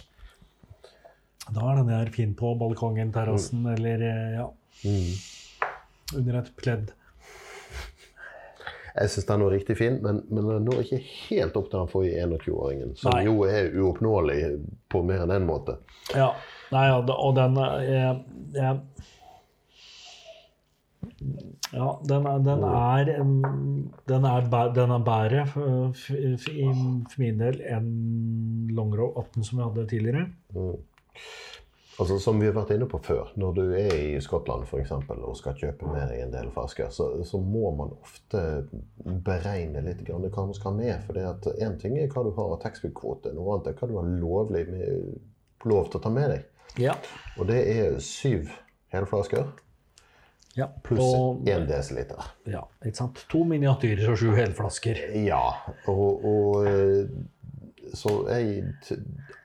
Da 1.50 1.68
er 1.70 1.78
den 1.80 1.90
her 1.90 2.10
fin 2.14 2.34
på 2.38 2.54
balkongen, 2.58 3.12
terrassen, 3.14 3.64
eller 3.72 4.02
ja. 4.06 4.48
ja, 4.86 5.70
under 6.14 6.42
et 6.42 6.52
pledd. 6.58 6.92
Jeg 8.92 9.08
syns 9.08 9.26
den 9.26 9.42
var 9.46 9.54
riktig 9.54 9.76
fin, 9.78 9.94
men, 10.04 10.20
men 10.28 10.48
den 10.50 10.66
når 10.68 10.82
ikke 10.84 10.98
helt 11.00 11.56
opp 11.56 11.70
til 11.70 11.78
den 11.78 11.90
forrige 11.90 12.26
21-åringen, 12.26 12.92
som 13.00 13.14
Nei. 13.14 13.22
jo 13.24 13.38
er 13.48 13.70
uoppnåelig 13.72 14.40
på 14.92 15.00
mer 15.08 15.24
enn 15.24 15.32
én 15.38 15.48
måte. 15.48 15.78
Ja. 16.12 16.34
Nei, 16.72 16.86
og 16.92 17.34
den 17.36 17.56
er 17.60 17.82
jeg, 17.84 18.12
jeg, 18.56 19.06
Ja, 21.72 22.00
den 22.08 22.26
er, 22.28 22.42
den 22.44 22.64
er, 22.68 23.04
den 24.08 24.24
er, 24.28 24.48
den 24.76 24.90
er 24.92 25.04
bedre 25.06 25.46
for, 25.48 25.94
for, 25.96 26.82
min 27.22 27.40
del 27.40 27.62
enn 27.64 27.88
Longrow 28.76 29.14
18 29.22 29.46
som 29.48 29.58
vi 29.58 29.64
hadde 29.64 29.86
tidligere. 29.88 30.26
Altså, 32.00 32.18
som 32.18 32.40
vi 32.40 32.48
har 32.48 32.54
vært 32.56 32.72
inne 32.74 32.88
på 32.88 33.00
før, 33.04 33.32
når 33.40 33.56
du 33.56 33.62
er 33.76 33.94
i 33.94 34.20
Skottland 34.24 34.64
for 34.68 34.80
eksempel, 34.80 35.20
og 35.28 35.36
skal 35.36 35.56
kjøpe 35.60 35.88
med 35.92 36.08
deg 36.10 36.22
en 36.24 36.32
del 36.32 36.48
flasker, 36.52 36.88
så, 36.92 37.10
så 37.28 37.40
må 37.40 37.72
man 37.78 37.92
ofte 38.00 38.44
beregne 39.24 39.84
litt 39.84 40.00
grann 40.06 40.24
hva 40.24 40.46
man 40.48 40.56
skal 40.56 40.76
med. 40.76 41.04
For 41.06 41.52
én 41.52 41.76
ting 41.80 41.98
er 42.00 42.08
hva 42.12 42.24
du 42.24 42.32
har 42.36 42.54
av 42.56 42.62
taxfree-kvote, 42.64 43.34
noe 43.36 43.56
annet 43.58 43.72
er 43.72 43.76
hva 43.80 43.90
du 43.90 43.98
har 44.00 44.08
lovlig 44.24 44.64
med, 44.72 45.20
lov 45.68 45.92
til 45.92 46.00
å 46.00 46.04
ta 46.06 46.12
med 46.12 46.32
deg. 46.32 46.48
Ja. 46.80 46.96
Og 47.36 47.48
det 47.52 47.60
er 47.68 48.00
syv 48.00 48.48
helflasker 48.92 49.52
ja. 50.58 50.68
pluss 50.84 51.02
én 51.48 51.66
desiliter. 51.68 52.22
ja, 52.50 52.62
ikke 52.84 52.96
sant? 52.98 53.24
To 53.32 53.44
miniatyrer 53.48 54.12
og 54.12 54.18
sju 54.20 54.30
helflasker. 54.36 55.00
Ja, 55.24 55.42
og, 55.90 56.24
og 56.24 56.66
eh, 56.68 57.92
Så 57.94 58.22
jeg 58.30 58.64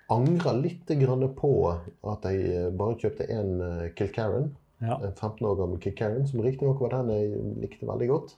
angrer 0.09 0.61
litt 0.61 0.87
på 1.35 1.51
at 1.71 2.29
jeg 2.31 2.45
eh, 2.55 2.69
bare 2.71 2.99
kjøpte 3.01 3.27
én 3.27 3.57
Kilcarran. 3.95 4.53
Ja. 4.79 4.99
En 5.01 5.13
15 5.15 5.41
år 5.47 5.55
gammel 5.57 5.79
Kilcarran, 5.81 6.27
som 6.29 6.41
riktignok 6.45 6.79
var 6.81 6.99
den 6.99 7.09
jeg 7.15 7.43
likte 7.63 7.87
veldig 7.89 8.07
godt. 8.11 8.35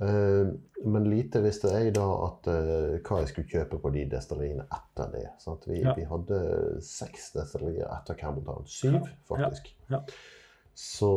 Eh, 0.00 0.48
men 0.84 1.04
lite 1.12 1.42
visste 1.44 1.68
jeg 1.74 1.92
da 1.98 2.06
at 2.24 2.48
eh, 2.48 2.98
hva 3.04 3.18
jeg 3.20 3.28
skulle 3.34 3.50
kjøpe 3.52 3.80
på 3.82 3.92
de 3.92 4.06
destilleriene 4.08 4.64
etter 4.72 5.10
det. 5.12 5.26
Vi, 5.66 5.82
Ja. 5.84 5.92
vi 5.98 6.06
hadde 6.08 6.38
seks 6.80 7.32
destillerier 7.36 7.90
etter 7.98 8.16
Campbelltown. 8.16 8.64
Syv, 8.66 9.02
faktisk. 9.28 9.74
Ja. 9.92 10.00
Så 10.80 11.10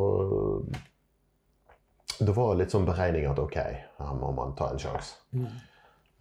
det 2.20 2.34
var 2.36 2.58
litt 2.60 2.74
sånn 2.74 2.88
beregning 2.88 3.30
at 3.30 3.40
ok, 3.40 3.58
her 4.00 4.18
må 4.20 4.32
man 4.36 4.54
ta 4.60 4.70
en 4.74 4.82
sjanse. 4.82 5.16
Mm. 5.32 5.48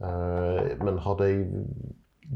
Uh, 0.03 0.71
men 0.83 1.01
hadde 1.05 1.29
jeg 1.29 1.67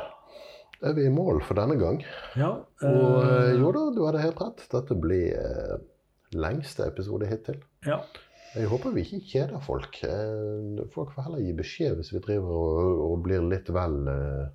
er 0.87 0.95
vi 0.95 1.07
i 1.07 1.12
mål 1.15 1.41
for 1.47 1.59
denne 1.59 1.77
gang. 1.81 2.01
ja 2.39 2.51
Og 2.57 3.17
eh, 3.25 3.31
eh, 3.51 3.55
jo 3.59 3.71
da, 3.75 3.85
du 3.95 4.01
hadde 4.07 4.23
helt 4.23 4.41
rett. 4.43 4.65
Dette 4.71 4.97
blir 4.99 5.35
eh, 5.35 5.77
lengste 6.37 6.87
episode 6.91 7.27
hittil. 7.31 7.59
ja. 7.87 8.01
Jeg 8.51 8.67
håper 8.67 8.95
vi 8.95 9.05
ikke 9.05 9.21
kjeder 9.31 9.61
folk. 9.63 10.01
Eh, 10.07 10.81
Folk 10.95 11.13
får 11.15 11.29
heller 11.29 11.45
gi 11.45 11.53
beskjed 11.55 12.01
hvis 12.01 12.11
vi 12.15 12.23
driver 12.25 12.57
og, 12.57 13.05
og 13.07 13.21
blir 13.27 13.45
litt 13.47 13.71
vel 13.71 14.01
eh, 14.11 14.47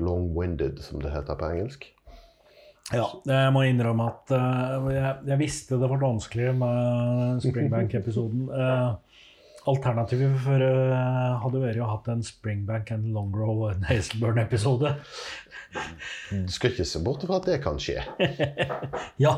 long-winded, 0.00 0.80
som 0.84 1.02
det 1.02 1.12
heter 1.12 1.36
på 1.36 1.50
engelsk. 1.52 1.90
Ja, 2.94 3.06
jeg 3.26 3.50
må 3.50 3.64
innrømme 3.66 4.04
at 4.12 4.30
uh, 4.30 4.84
jeg, 4.94 5.14
jeg 5.26 5.38
visste 5.40 5.78
det 5.80 5.88
var 5.90 5.98
vanskelig 5.98 6.52
med 6.54 7.42
Springbank-episoden. 7.42 8.46
Uh, 8.46 8.94
alternativet 9.72 10.36
for, 10.44 10.62
uh, 10.62 11.40
hadde 11.42 11.62
vært 11.64 11.82
å 11.82 11.88
hatt 11.90 12.12
en 12.14 12.22
Springbank, 12.22 12.92
and 12.94 13.10
Longrow 13.16 13.64
og 13.64 13.72
en 13.72 13.88
Hazelburn-episode. 13.88 14.94
Du 16.30 16.54
skal 16.54 16.72
ikke 16.72 16.86
se 16.86 17.02
bort 17.02 17.26
fra 17.26 17.40
at 17.40 17.50
det 17.50 17.58
kan 17.64 17.82
skje. 17.82 17.98
Ja. 19.24 19.34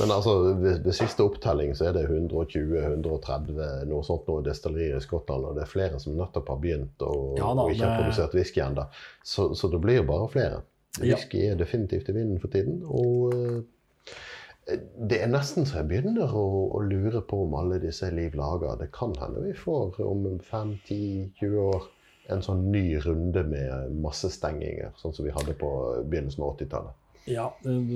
Men 0.00 0.12
altså, 0.14 0.34
ved, 0.58 0.82
ved 0.84 0.96
siste 0.96 1.24
opptelling 1.24 1.74
så 1.78 1.88
er 1.88 1.96
det 1.96 2.04
120-130 2.08 3.86
noe 3.90 4.02
sånt 4.06 4.28
noe 4.30 4.44
destillerier 4.46 4.98
i 4.98 5.04
Skottland, 5.04 5.46
og 5.48 5.56
det 5.58 5.64
er 5.66 5.70
flere 5.70 6.00
som 6.02 6.18
nettopp 6.18 6.52
har 6.54 6.60
begynt 6.62 7.06
og, 7.06 7.38
Ja 7.40 7.52
da, 7.52 7.66
og 7.66 7.74
ikke 7.74 7.88
har 7.88 8.02
produsert 8.02 8.36
whisky 8.38 8.62
ennå. 8.64 8.88
Så, 9.22 9.52
så 9.58 9.70
det 9.72 9.82
blir 9.84 10.00
jo 10.02 10.08
bare 10.10 10.28
flere. 10.32 10.60
Ja. 10.98 11.14
Whisky 11.14 11.46
er 11.48 11.56
definitivt 11.60 12.10
i 12.12 12.16
vinden 12.16 12.40
for 12.42 12.52
tiden. 12.52 12.82
Og 12.84 13.32
eh, 13.36 14.76
det 15.10 15.22
er 15.22 15.30
nesten 15.32 15.66
så 15.66 15.80
jeg 15.80 15.90
begynner 15.90 16.34
å, 16.36 16.44
å 16.76 16.82
lure 16.84 17.22
på 17.26 17.44
om 17.46 17.56
alle 17.58 17.80
disse 17.82 18.10
liv 18.14 18.36
laga. 18.38 18.76
Det 18.80 18.92
kan 18.94 19.14
hende 19.18 19.42
vi 19.46 19.56
får 19.58 19.98
om 20.04 20.28
5-10-20 20.50 21.58
år 21.64 21.90
en 22.30 22.42
sånn 22.44 22.68
ny 22.70 22.84
runde 23.02 23.42
med 23.48 23.94
massestenginger, 24.02 24.92
sånn 25.00 25.14
som 25.16 25.26
vi 25.26 25.34
hadde 25.34 25.56
på 25.58 25.70
begynnelsen 26.06 26.44
av 26.44 26.54
80-tallet. 26.54 26.98
Ja 27.30 27.46
eh, 27.68 27.92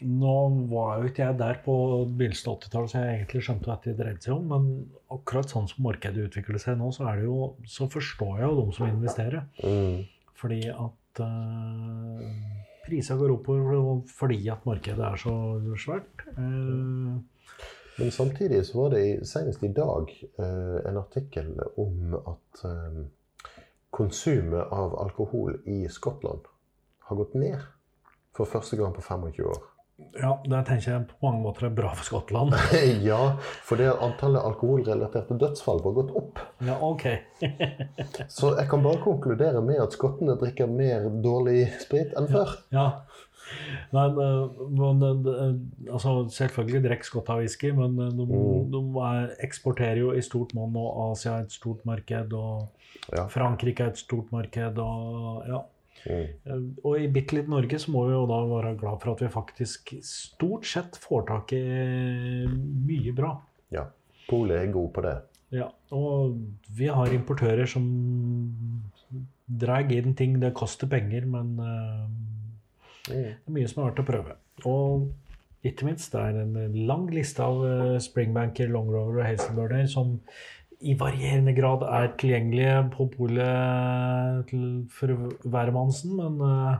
nå 0.00 0.36
var 0.70 1.00
jo 1.00 1.10
ikke 1.10 1.26
jeg 1.26 1.38
der 1.40 1.58
på 1.64 1.74
begynnelsen 2.08 2.52
av 2.52 2.60
80-tallet, 2.60 2.92
så 2.92 3.02
jeg 3.02 3.18
egentlig 3.18 3.42
skjønte 3.46 3.68
hva 3.68 3.76
det 3.84 3.96
dreide 3.98 4.24
seg 4.24 4.36
om. 4.36 4.46
Men 4.52 4.68
akkurat 5.12 5.52
sånn 5.52 5.68
som 5.70 5.84
markedet 5.84 6.28
utvikler 6.28 6.62
seg 6.62 6.78
nå, 6.80 6.88
så, 6.96 7.08
er 7.10 7.20
det 7.20 7.26
jo, 7.28 7.50
så 7.68 7.88
forstår 7.92 8.40
jeg 8.40 8.48
jo 8.48 8.62
de 8.62 8.76
som 8.78 8.88
investerer. 8.88 9.44
Mm. 9.60 10.06
Fordi 10.40 10.60
at 10.72 11.20
uh, 11.20 12.22
priser 12.86 13.20
går 13.20 13.34
oppover 13.34 14.00
fordi 14.08 14.40
at 14.52 14.64
markedet 14.68 15.04
er 15.04 15.20
så 15.20 15.34
svært. 15.84 16.24
Uh, 16.38 17.20
Men 18.00 18.14
samtidig 18.14 18.62
så 18.66 18.78
var 18.78 18.94
det 18.94 19.28
senest 19.28 19.62
i 19.66 19.68
dag 19.76 20.08
eh, 20.40 20.76
en 20.88 20.96
artikkel 20.96 21.50
om 21.76 22.14
at 22.16 22.62
eh, 22.64 23.02
konsumet 23.92 24.72
av 24.72 24.94
alkohol 25.02 25.58
i 25.68 25.82
Skottland 25.92 26.48
har 27.10 27.18
gått 27.18 27.34
ned 27.36 27.58
for 28.40 28.58
første 28.58 28.76
gang 28.80 28.94
på 28.96 29.02
25 29.04 29.46
år. 29.52 29.60
ja, 30.16 30.30
det 30.48 30.60
tenker 30.66 30.86
jeg 30.94 31.06
på 31.10 31.16
mange 31.26 31.42
måter 31.44 31.66
er 31.66 31.74
bra 31.76 31.90
for 31.92 32.04
Skottland. 32.08 32.54
ja, 33.10 33.18
for 33.68 33.76
det 33.76 33.90
antallet 34.00 34.40
alkoholrelaterte 34.48 35.36
dødsfall 35.38 35.82
har 35.84 35.92
gått 35.98 36.14
opp. 36.16 36.38
Ja, 36.64 36.78
ok. 36.80 37.04
Så 38.36 38.54
jeg 38.56 38.68
kan 38.70 38.82
bare 38.86 39.02
konkludere 39.04 39.60
med 39.64 39.80
at 39.84 39.92
skottene 39.96 40.38
drikker 40.40 40.70
mer 40.72 41.04
dårlig 41.24 41.66
sprit 41.82 42.14
enn 42.16 42.30
før. 42.32 42.56
Ja. 42.72 42.86
Nei, 43.92 44.04
det- 44.14 44.68
men 44.78 45.00
det- 45.00 45.22
det- 45.26 45.90
altså, 45.92 46.12
selvfølgelig 46.30 46.82
drikker 46.84 47.04
skotta 47.08 47.36
whisky, 47.40 47.72
men 47.74 47.96
de, 47.96 48.24
Mm. 48.24 48.70
de 48.70 49.00
er, 49.04 49.34
eksporterer 49.44 49.98
jo 49.98 50.12
i 50.12 50.20
stort 50.22 50.54
monn, 50.54 50.76
og 50.76 51.10
Asia 51.12 51.32
er 51.38 51.42
et 51.42 51.52
stort 51.52 51.84
marked, 51.84 52.32
og 52.32 52.68
Ja. 53.12 53.26
Frankrike 53.26 53.80
er 53.84 53.88
et 53.88 53.98
stort 53.98 54.30
marked, 54.32 54.78
og 54.78 55.42
ja. 55.48 55.60
Mm. 56.06 56.26
Eh, 56.46 56.62
Og 56.84 56.98
i 57.00 57.08
bitte 57.12 57.36
litt 57.36 57.48
Norge 57.52 57.78
så 57.82 57.92
må 57.92 58.06
vi 58.08 58.14
jo 58.14 58.26
da 58.30 58.38
være 58.48 58.76
glad 58.80 59.00
for 59.02 59.12
at 59.12 59.24
vi 59.24 59.32
faktisk 59.32 59.92
stort 60.06 60.68
sett 60.68 60.96
får 61.02 61.26
tak 61.28 61.52
i 61.58 61.62
mye 62.48 63.12
bra. 63.16 63.34
Ja. 63.74 63.86
Polet 64.30 64.62
er 64.62 64.72
god 64.72 64.92
på 64.94 65.04
det. 65.04 65.16
Ja, 65.50 65.66
og 65.92 66.38
vi 66.78 66.86
har 66.86 67.10
importører 67.12 67.66
som 67.66 67.84
drar 69.50 69.90
inn 69.90 70.14
ting. 70.14 70.38
Det 70.40 70.52
koster 70.54 70.86
penger, 70.90 71.26
men 71.26 71.56
uh, 71.58 72.06
Mm. 73.08 73.14
det 73.16 73.48
er 73.48 73.54
mye 73.56 73.68
som 73.68 73.80
er 73.82 73.86
verdt 73.88 74.02
å 74.02 74.06
prøve. 74.06 74.34
Og 74.68 75.06
ikke 75.66 75.86
minst, 75.88 76.12
det 76.12 76.20
er 76.20 76.36
en 76.42 76.74
lang 76.86 77.06
liste 77.10 77.42
av 77.42 77.62
eh, 77.66 77.96
springbanker, 78.00 78.68
longrover 78.70 79.22
og 79.22 79.26
hazelburner 79.26 79.88
som 79.90 80.18
i 80.80 80.94
varierende 80.98 81.52
grad 81.56 81.82
er 81.84 82.12
tilgjengelige 82.20 82.76
på 82.94 83.06
polet 83.12 84.52
for 84.96 85.12
hvermannsen, 85.44 86.16
men 86.16 86.40
eh, 86.46 86.76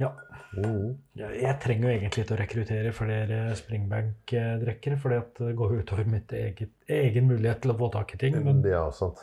ja. 0.00 0.12
Mm. 0.56 0.96
Jeg 1.14 1.42
jeg 1.44 1.56
trenger 1.62 1.86
jo 1.86 1.92
egentlig 1.94 2.24
ikke 2.24 2.34
å 2.34 2.38
rekruttere 2.40 2.92
flere 2.96 3.40
springbank-drekkere, 3.58 4.96
for 4.98 5.14
det 5.14 5.50
går 5.58 5.74
jo 5.74 5.82
utover 5.84 6.08
mitt 6.10 6.32
eget, 6.34 6.72
egen 6.90 7.28
mulighet 7.28 7.60
til 7.62 7.74
å 7.74 7.78
få 7.78 7.90
tak 7.94 8.16
i 8.16 8.22
ting. 8.24 8.40
Men 8.44 8.64
Ja, 8.66 8.86
sant. 8.96 9.20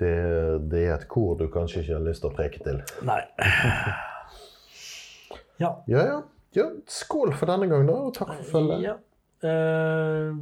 Det, 0.00 0.14
det 0.72 0.86
er 0.86 0.94
et 0.94 1.08
kor 1.12 1.34
du 1.36 1.50
kanskje 1.52 1.82
ikke 1.82 1.98
har 1.98 2.06
lyst 2.06 2.22
til 2.24 2.30
å 2.30 2.36
preke 2.36 2.62
til. 2.64 2.80
nei. 3.04 3.20
Ja. 5.60 5.74
Ja, 5.92 6.02
ja. 6.06 6.20
ja 6.56 6.66
skål 6.88 7.34
for 7.36 7.50
denne 7.50 7.68
gang, 7.68 7.84
da, 7.84 7.98
og 8.08 8.14
takk 8.16 8.32
for 8.38 8.46
følget. 8.54 8.86
ja. 8.86 8.94
Eh, 9.42 10.34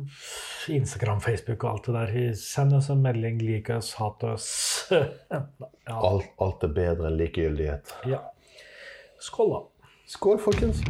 Instagram, 0.75 1.21
Facebook 1.21 1.65
og 1.65 1.71
alt 1.71 1.87
det 1.87 1.95
der. 1.95 2.35
Send 2.35 2.75
oss 2.79 2.91
en 2.91 3.03
melding. 3.03 3.39
Lik 3.43 3.71
oss, 3.71 3.93
hat 4.01 4.25
oss. 4.27 4.49
ja. 4.91 5.45
Alt, 5.95 6.33
alt 6.43 6.67
er 6.67 6.75
bedre 6.81 7.13
enn 7.13 7.21
likegyldighet. 7.21 7.95
ja. 8.11 8.25
Skål, 9.19 9.51
da. 9.51 9.89
Skål, 10.07 10.39
folkens. 10.39 10.85